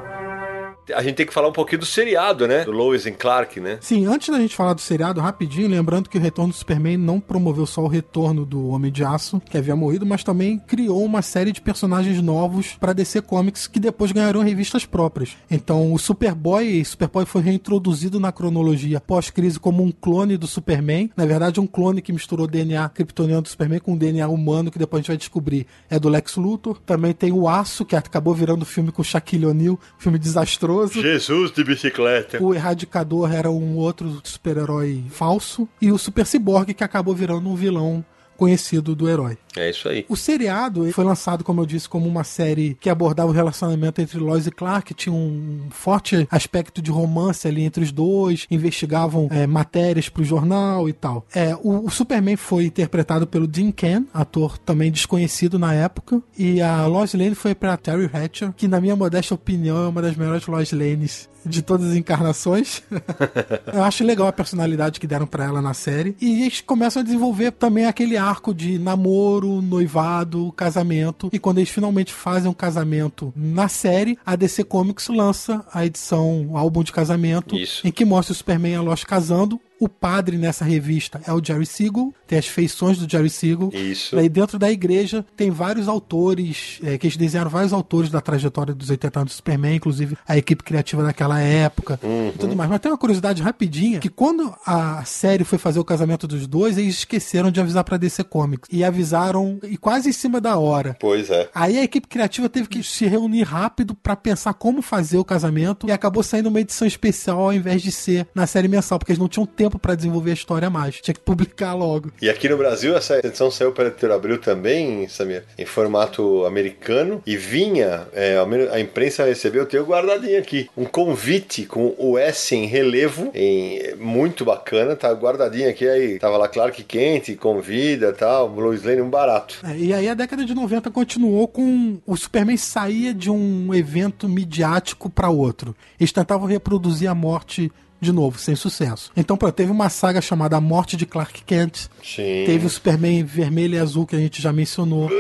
A 0.95 1.03
gente 1.03 1.17
tem 1.17 1.27
que 1.27 1.33
falar 1.33 1.49
um 1.49 1.53
pouquinho 1.53 1.81
do 1.81 1.87
seriado, 1.87 2.47
né? 2.47 2.65
Do 2.65 2.73
Lois 2.73 3.07
and 3.07 3.15
Clark, 3.15 3.61
né? 3.61 3.79
Sim, 3.81 4.07
antes 4.07 4.29
da 4.29 4.39
gente 4.39 4.55
falar 4.55 4.75
do 4.75 4.81
seriado, 4.81 5.21
rapidinho, 5.21 5.69
lembrando 5.69 6.09
que 6.09 6.19
o 6.19 6.21
retorno 6.21 6.53
do 6.53 6.57
Superman 6.57 6.97
não 6.97 7.21
promoveu 7.21 7.67
só 7.67 7.83
o 7.83 7.89
retorno 7.89 8.45
do 8.45 8.69
Homem 8.69 8.91
de 8.91 9.05
Aço, 9.05 9.41
que 9.41 9.57
havia 9.57 9.77
morrido, 9.77 10.07
mas 10.07 10.25
também 10.25 10.59
criou 10.59 11.05
uma 11.05 11.23
série 11.23 11.53
de 11.53 11.61
personagens 11.61 12.21
novos 12.21 12.77
para 12.79 12.93
DC 12.93 13.23
Comics 13.23 13.67
que 13.67 13.81
depois 13.81 14.13
ganharam 14.13 14.43
revistas 14.43 14.85
próprias. 14.85 15.37
Então, 15.51 15.93
o 15.93 15.99
Superboy, 15.99 16.85
Superboy 16.85 17.25
foi 17.25 17.43
reintroduzido 17.43 18.19
na 18.19 18.33
cronologia 18.33 19.01
pós-crise 19.01 19.59
como 19.59 19.83
um 19.83 19.93
clone 19.93 20.37
do 20.37 20.47
Superman. 20.47 21.11
Na 21.17 21.27
verdade, 21.27 21.61
um 21.61 21.67
clone 21.67 22.03
que 22.03 22.13
misturou 22.13 22.47
DNA 22.47 22.89
kryptoniano 22.89 23.43
do 23.43 23.49
Superman 23.49 23.81
com 23.81 23.97
DNA 23.97 24.27
humano, 24.29 24.71
que 24.71 24.79
depois 24.79 25.01
a 25.01 25.03
gente 25.03 25.09
vai 25.09 25.17
descobrir 25.17 25.67
é 25.89 25.99
do 25.99 26.09
Lex 26.09 26.37
Luthor. 26.37 26.79
Também 26.85 27.13
tem 27.13 27.33
o 27.33 27.49
Aço, 27.49 27.85
que 27.85 27.97
acabou 27.97 28.35
virando 28.35 28.65
filme 28.65 28.93
com 28.93 29.03
Shaquille 29.03 29.47
O'Neal, 29.47 29.79
filme 29.99 30.19
desastroso. 30.19 30.80
Jesus 30.89 31.53
de 31.53 31.65
bicicleta. 31.65 32.43
O 32.43 32.55
Erradicador 32.55 33.33
era 33.33 33.51
um 33.51 33.77
outro 33.77 34.21
super-herói 34.25 35.05
falso. 35.11 35.69
E 35.81 35.91
o 35.91 35.99
Super 35.99 36.27
Cyborg, 36.27 36.73
que 36.75 36.85
acabou 36.85 37.15
virando 37.15 37.49
um 37.49 37.55
vilão 37.55 38.05
conhecido 38.41 38.97
do 38.97 39.07
herói. 39.07 39.37
É 39.55 39.69
isso 39.69 39.87
aí. 39.87 40.07
O 40.09 40.17
seriado 40.17 40.91
foi 40.93 41.05
lançado, 41.05 41.45
como 41.45 41.61
eu 41.61 41.67
disse, 41.67 41.87
como 41.87 42.09
uma 42.09 42.25
série 42.25 42.75
que 42.81 42.89
abordava 42.89 43.29
o 43.29 43.35
relacionamento 43.35 44.01
entre 44.01 44.19
Lois 44.19 44.47
e 44.47 44.51
Clark, 44.51 44.95
tinha 44.95 45.15
um 45.15 45.67
forte 45.69 46.27
aspecto 46.31 46.81
de 46.81 46.91
romance 46.91 47.47
ali 47.47 47.63
entre 47.63 47.85
os 47.85 47.93
dois, 47.93 48.47
investigavam 48.51 49.29
é, 49.31 49.47
matérias 49.47 50.09
pro 50.09 50.25
jornal 50.25 50.89
e 50.89 50.93
tal. 50.95 51.27
É, 51.35 51.55
o, 51.57 51.85
o 51.85 51.91
Superman 51.91 52.37
foi 52.37 52.65
interpretado 52.65 53.27
pelo 53.27 53.47
Dean 53.47 53.71
Ken, 53.73 54.07
ator 54.15 54.57
também 54.57 54.91
desconhecido 54.91 55.59
na 55.59 55.75
época, 55.75 56.23
e 56.39 56.63
a 56.63 56.87
Lois 56.87 57.13
Lane 57.13 57.35
foi 57.35 57.55
pra 57.55 57.77
Terry 57.77 58.09
Hatcher, 58.11 58.55
que 58.57 58.67
na 58.67 58.81
minha 58.81 58.97
modesta 58.97 59.35
opinião 59.35 59.85
é 59.85 59.89
uma 59.89 60.01
das 60.01 60.17
melhores 60.17 60.47
Lois 60.47 60.73
Lanes 60.73 61.29
de 61.45 61.63
todas 61.63 61.91
as 61.91 61.97
encarnações. 61.97 62.83
eu 63.73 63.83
acho 63.83 64.05
legal 64.05 64.27
a 64.27 64.33
personalidade 64.33 65.01
que 65.01 65.07
deram 65.07 65.27
pra 65.27 65.45
ela 65.45 65.63
na 65.63 65.75
série. 65.75 66.17
E 66.21 66.43
eles 66.43 66.61
começam 66.61 67.01
a 67.01 67.05
desenvolver 67.05 67.53
também 67.53 67.87
aquele 67.87 68.17
arco 68.17 68.55
de 68.55 68.79
namoro, 68.79 69.61
noivado, 69.63 70.53
casamento. 70.53 71.29
E 71.33 71.39
quando 71.39 71.59
eles 71.59 71.71
finalmente 71.71 72.13
fazem 72.13 72.51
um 72.51 72.55
casamento 72.55 73.33
na 73.37 73.69
série, 73.69 74.19
a 74.25 74.37
DC 74.37 74.65
Comics 74.65 75.09
lança 75.09 75.65
a 75.73 75.85
edição, 75.85 76.47
o 76.51 76.57
álbum 76.57 76.83
de 76.83 76.93
casamento, 76.93 77.57
Isso. 77.57 77.87
em 77.87 77.91
que 77.91 78.05
mostra 78.05 78.33
o 78.33 78.37
Superman 78.37 78.73
e 78.73 78.77
a 78.77 78.83
Lois 78.83 79.05
casando. 79.05 79.61
O 79.81 79.89
padre 79.89 80.37
nessa 80.37 80.63
revista 80.63 81.23
é 81.27 81.33
o 81.33 81.43
Jerry 81.43 81.65
Siegel, 81.65 82.13
tem 82.27 82.39
as 82.39 82.47
feições 82.47 82.99
do 82.99 83.11
Jerry 83.11 83.31
Siegel. 83.31 83.71
Isso. 83.73 84.15
Daí 84.15 84.29
dentro 84.29 84.59
da 84.59 84.71
igreja 84.71 85.25
tem 85.35 85.51
vários 85.51 85.89
autores, 85.89 86.79
é, 86.85 86.99
que 86.99 87.07
eles 87.07 87.17
desenharam 87.17 87.51
vários 87.51 87.73
autores 87.73 88.11
da 88.11 88.21
trajetória 88.21 88.75
dos 88.75 88.91
80 88.91 89.21
anos 89.21 89.33
do 89.33 89.37
Superman, 89.37 89.77
inclusive 89.77 90.19
a 90.29 90.37
equipe 90.37 90.63
criativa 90.63 91.03
daquela 91.03 91.41
época 91.41 91.99
e 92.03 92.39
tudo 92.39 92.55
mais. 92.55 92.69
Mas 92.69 92.79
tem 92.79 92.93
uma 92.93 92.99
curiosidade 92.99 93.43
rapidinha, 93.43 94.01
que 94.01 94.11
quando 94.11 94.55
a 94.67 95.03
série 95.07 95.45
foi 95.45 95.59
fazer 95.59 95.81
o 95.81 95.85
casamento 95.85 96.29
dos 96.29 96.47
dois, 96.47 96.77
eles 96.77 96.97
esqueceram 96.99 97.51
de 97.51 97.59
avisar 97.59 97.83
pra 97.83 97.97
DC 97.97 98.23
Comics. 98.25 98.69
E 98.71 98.85
avisaram 98.85 99.59
e 99.63 99.79
quase 99.79 100.11
em 100.11 100.13
cima 100.13 100.43
da 100.43 100.59
hora. 100.59 100.95
Pois 101.01 101.31
é. 101.31 101.49
Aí 101.55 101.79
a 101.79 101.83
equipe 101.83 102.07
criativa 102.07 102.51
teve 102.51 102.69
que 102.69 102.83
se 102.83 103.07
reunir 103.07 103.45
rápido 103.45 103.95
pra 103.95 104.15
pensar 104.15 104.53
como 104.53 104.83
fazer 104.83 105.17
o 105.17 105.25
casamento 105.25 105.89
e 105.89 105.93
acabou 105.93 106.23
saindo 106.23 106.51
uma 106.51 106.61
edição 106.61 106.87
especial 106.87 107.41
ao 107.41 107.53
invés 107.55 107.81
de 107.81 107.91
ser 107.91 108.29
na 108.35 108.47
série 108.47 108.69
mensal, 108.69 108.99
porque 108.99 109.13
eles 109.13 109.19
não 109.19 109.29
tinham 109.29 109.47
tempo 109.47 109.70
pra 109.79 109.95
desenvolver 109.95 110.31
a 110.31 110.35
história 110.35 110.71
mais. 110.71 111.01
Tinha 111.01 111.15
que 111.15 111.21
publicar 111.21 111.75
logo. 111.75 112.11
E 112.21 112.29
aqui 112.29 112.49
no 112.49 112.57
Brasil, 112.57 112.97
essa 112.97 113.19
edição 113.19 113.51
saiu 113.51 113.73
pela 113.73 113.89
Editora 113.89 114.15
Abril 114.15 114.39
também, 114.39 115.09
Samir, 115.09 115.45
em 115.59 115.65
formato 115.65 116.45
americano. 116.47 117.23
E 117.27 117.37
vinha, 117.37 118.07
é, 118.13 118.37
a 118.73 118.81
imprensa 118.81 119.25
recebeu, 119.25 119.63
eu 119.63 119.69
tenho 119.69 119.85
guardadinho 119.85 120.39
aqui, 120.39 120.69
um 120.77 120.85
convite 120.85 121.65
com 121.65 121.95
o 121.99 122.19
S 122.19 122.55
em 122.55 122.67
relevo, 122.67 123.31
em, 123.35 123.95
muito 123.97 124.45
bacana, 124.45 124.97
tá 124.97 125.11
guardadinho 125.13 125.69
aqui. 125.69 125.89
Aí 125.89 126.19
tava 126.19 126.37
lá 126.37 126.49
Clark 126.49 126.83
Kent, 126.85 127.37
convida 127.37 128.13
tal, 128.13 128.49
Lois 128.49 128.83
Lane, 128.83 129.01
um 129.01 129.11
barato. 129.11 129.57
É, 129.65 129.77
e 129.77 129.93
aí 129.93 130.09
a 130.09 130.15
década 130.15 130.45
de 130.45 130.55
90 130.55 130.91
continuou 130.91 131.49
com 131.49 131.99
o 132.07 132.17
Superman 132.17 132.57
saía 132.57 133.13
de 133.13 133.31
um 133.31 133.75
evento 133.75 134.29
midiático 134.29 135.11
pra 135.11 135.29
outro. 135.29 135.75
Eles 135.99 136.13
tentavam 136.13 136.47
reproduzir 136.47 137.09
a 137.09 137.15
morte 137.15 137.71
de 138.01 138.13
novo, 138.13 138.39
sem 138.39 138.57
sucesso. 138.57 139.13
Então, 139.17 139.37
pô, 139.37 139.51
teve 139.53 139.71
uma 139.71 139.89
saga 139.89 140.21
chamada 140.21 140.57
A 140.57 140.61
Morte 140.61 140.97
de 140.97 141.07
Clark 141.07 141.43
Kent. 141.45 141.89
Sim. 142.03 142.45
Teve 142.47 142.67
o 142.67 142.71
Superman 142.71 143.23
vermelho 143.25 143.75
e 143.75 143.79
azul 143.79 144.07
que 144.07 144.17
a 144.17 144.19
gente 144.19 144.41
já 144.41 144.53
mencionou. 144.53 145.11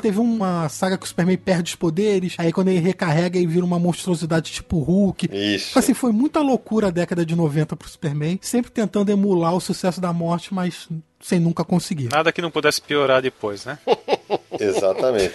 Teve 0.00 0.18
uma 0.18 0.68
saga 0.68 0.98
que 0.98 1.04
o 1.04 1.08
Superman 1.08 1.36
perde 1.36 1.70
os 1.70 1.76
poderes, 1.76 2.34
aí 2.38 2.52
quando 2.52 2.68
ele 2.68 2.80
recarrega 2.80 3.38
ele 3.38 3.46
vira 3.46 3.64
uma 3.64 3.78
monstruosidade 3.78 4.52
tipo 4.52 4.78
Hulk. 4.78 5.28
Isso. 5.32 5.78
Assim, 5.78 5.94
foi 5.94 6.12
muita 6.12 6.40
loucura 6.40 6.88
a 6.88 6.90
década 6.90 7.24
de 7.24 7.36
90 7.36 7.76
pro 7.76 7.88
Superman, 7.88 8.38
sempre 8.42 8.70
tentando 8.70 9.10
emular 9.10 9.54
o 9.54 9.60
sucesso 9.60 10.00
da 10.00 10.12
morte, 10.12 10.52
mas 10.52 10.88
sem 11.20 11.40
nunca 11.40 11.64
conseguir. 11.64 12.08
Nada 12.10 12.32
que 12.32 12.42
não 12.42 12.50
pudesse 12.50 12.82
piorar 12.82 13.22
depois, 13.22 13.64
né? 13.64 13.78
Exatamente. 14.58 15.34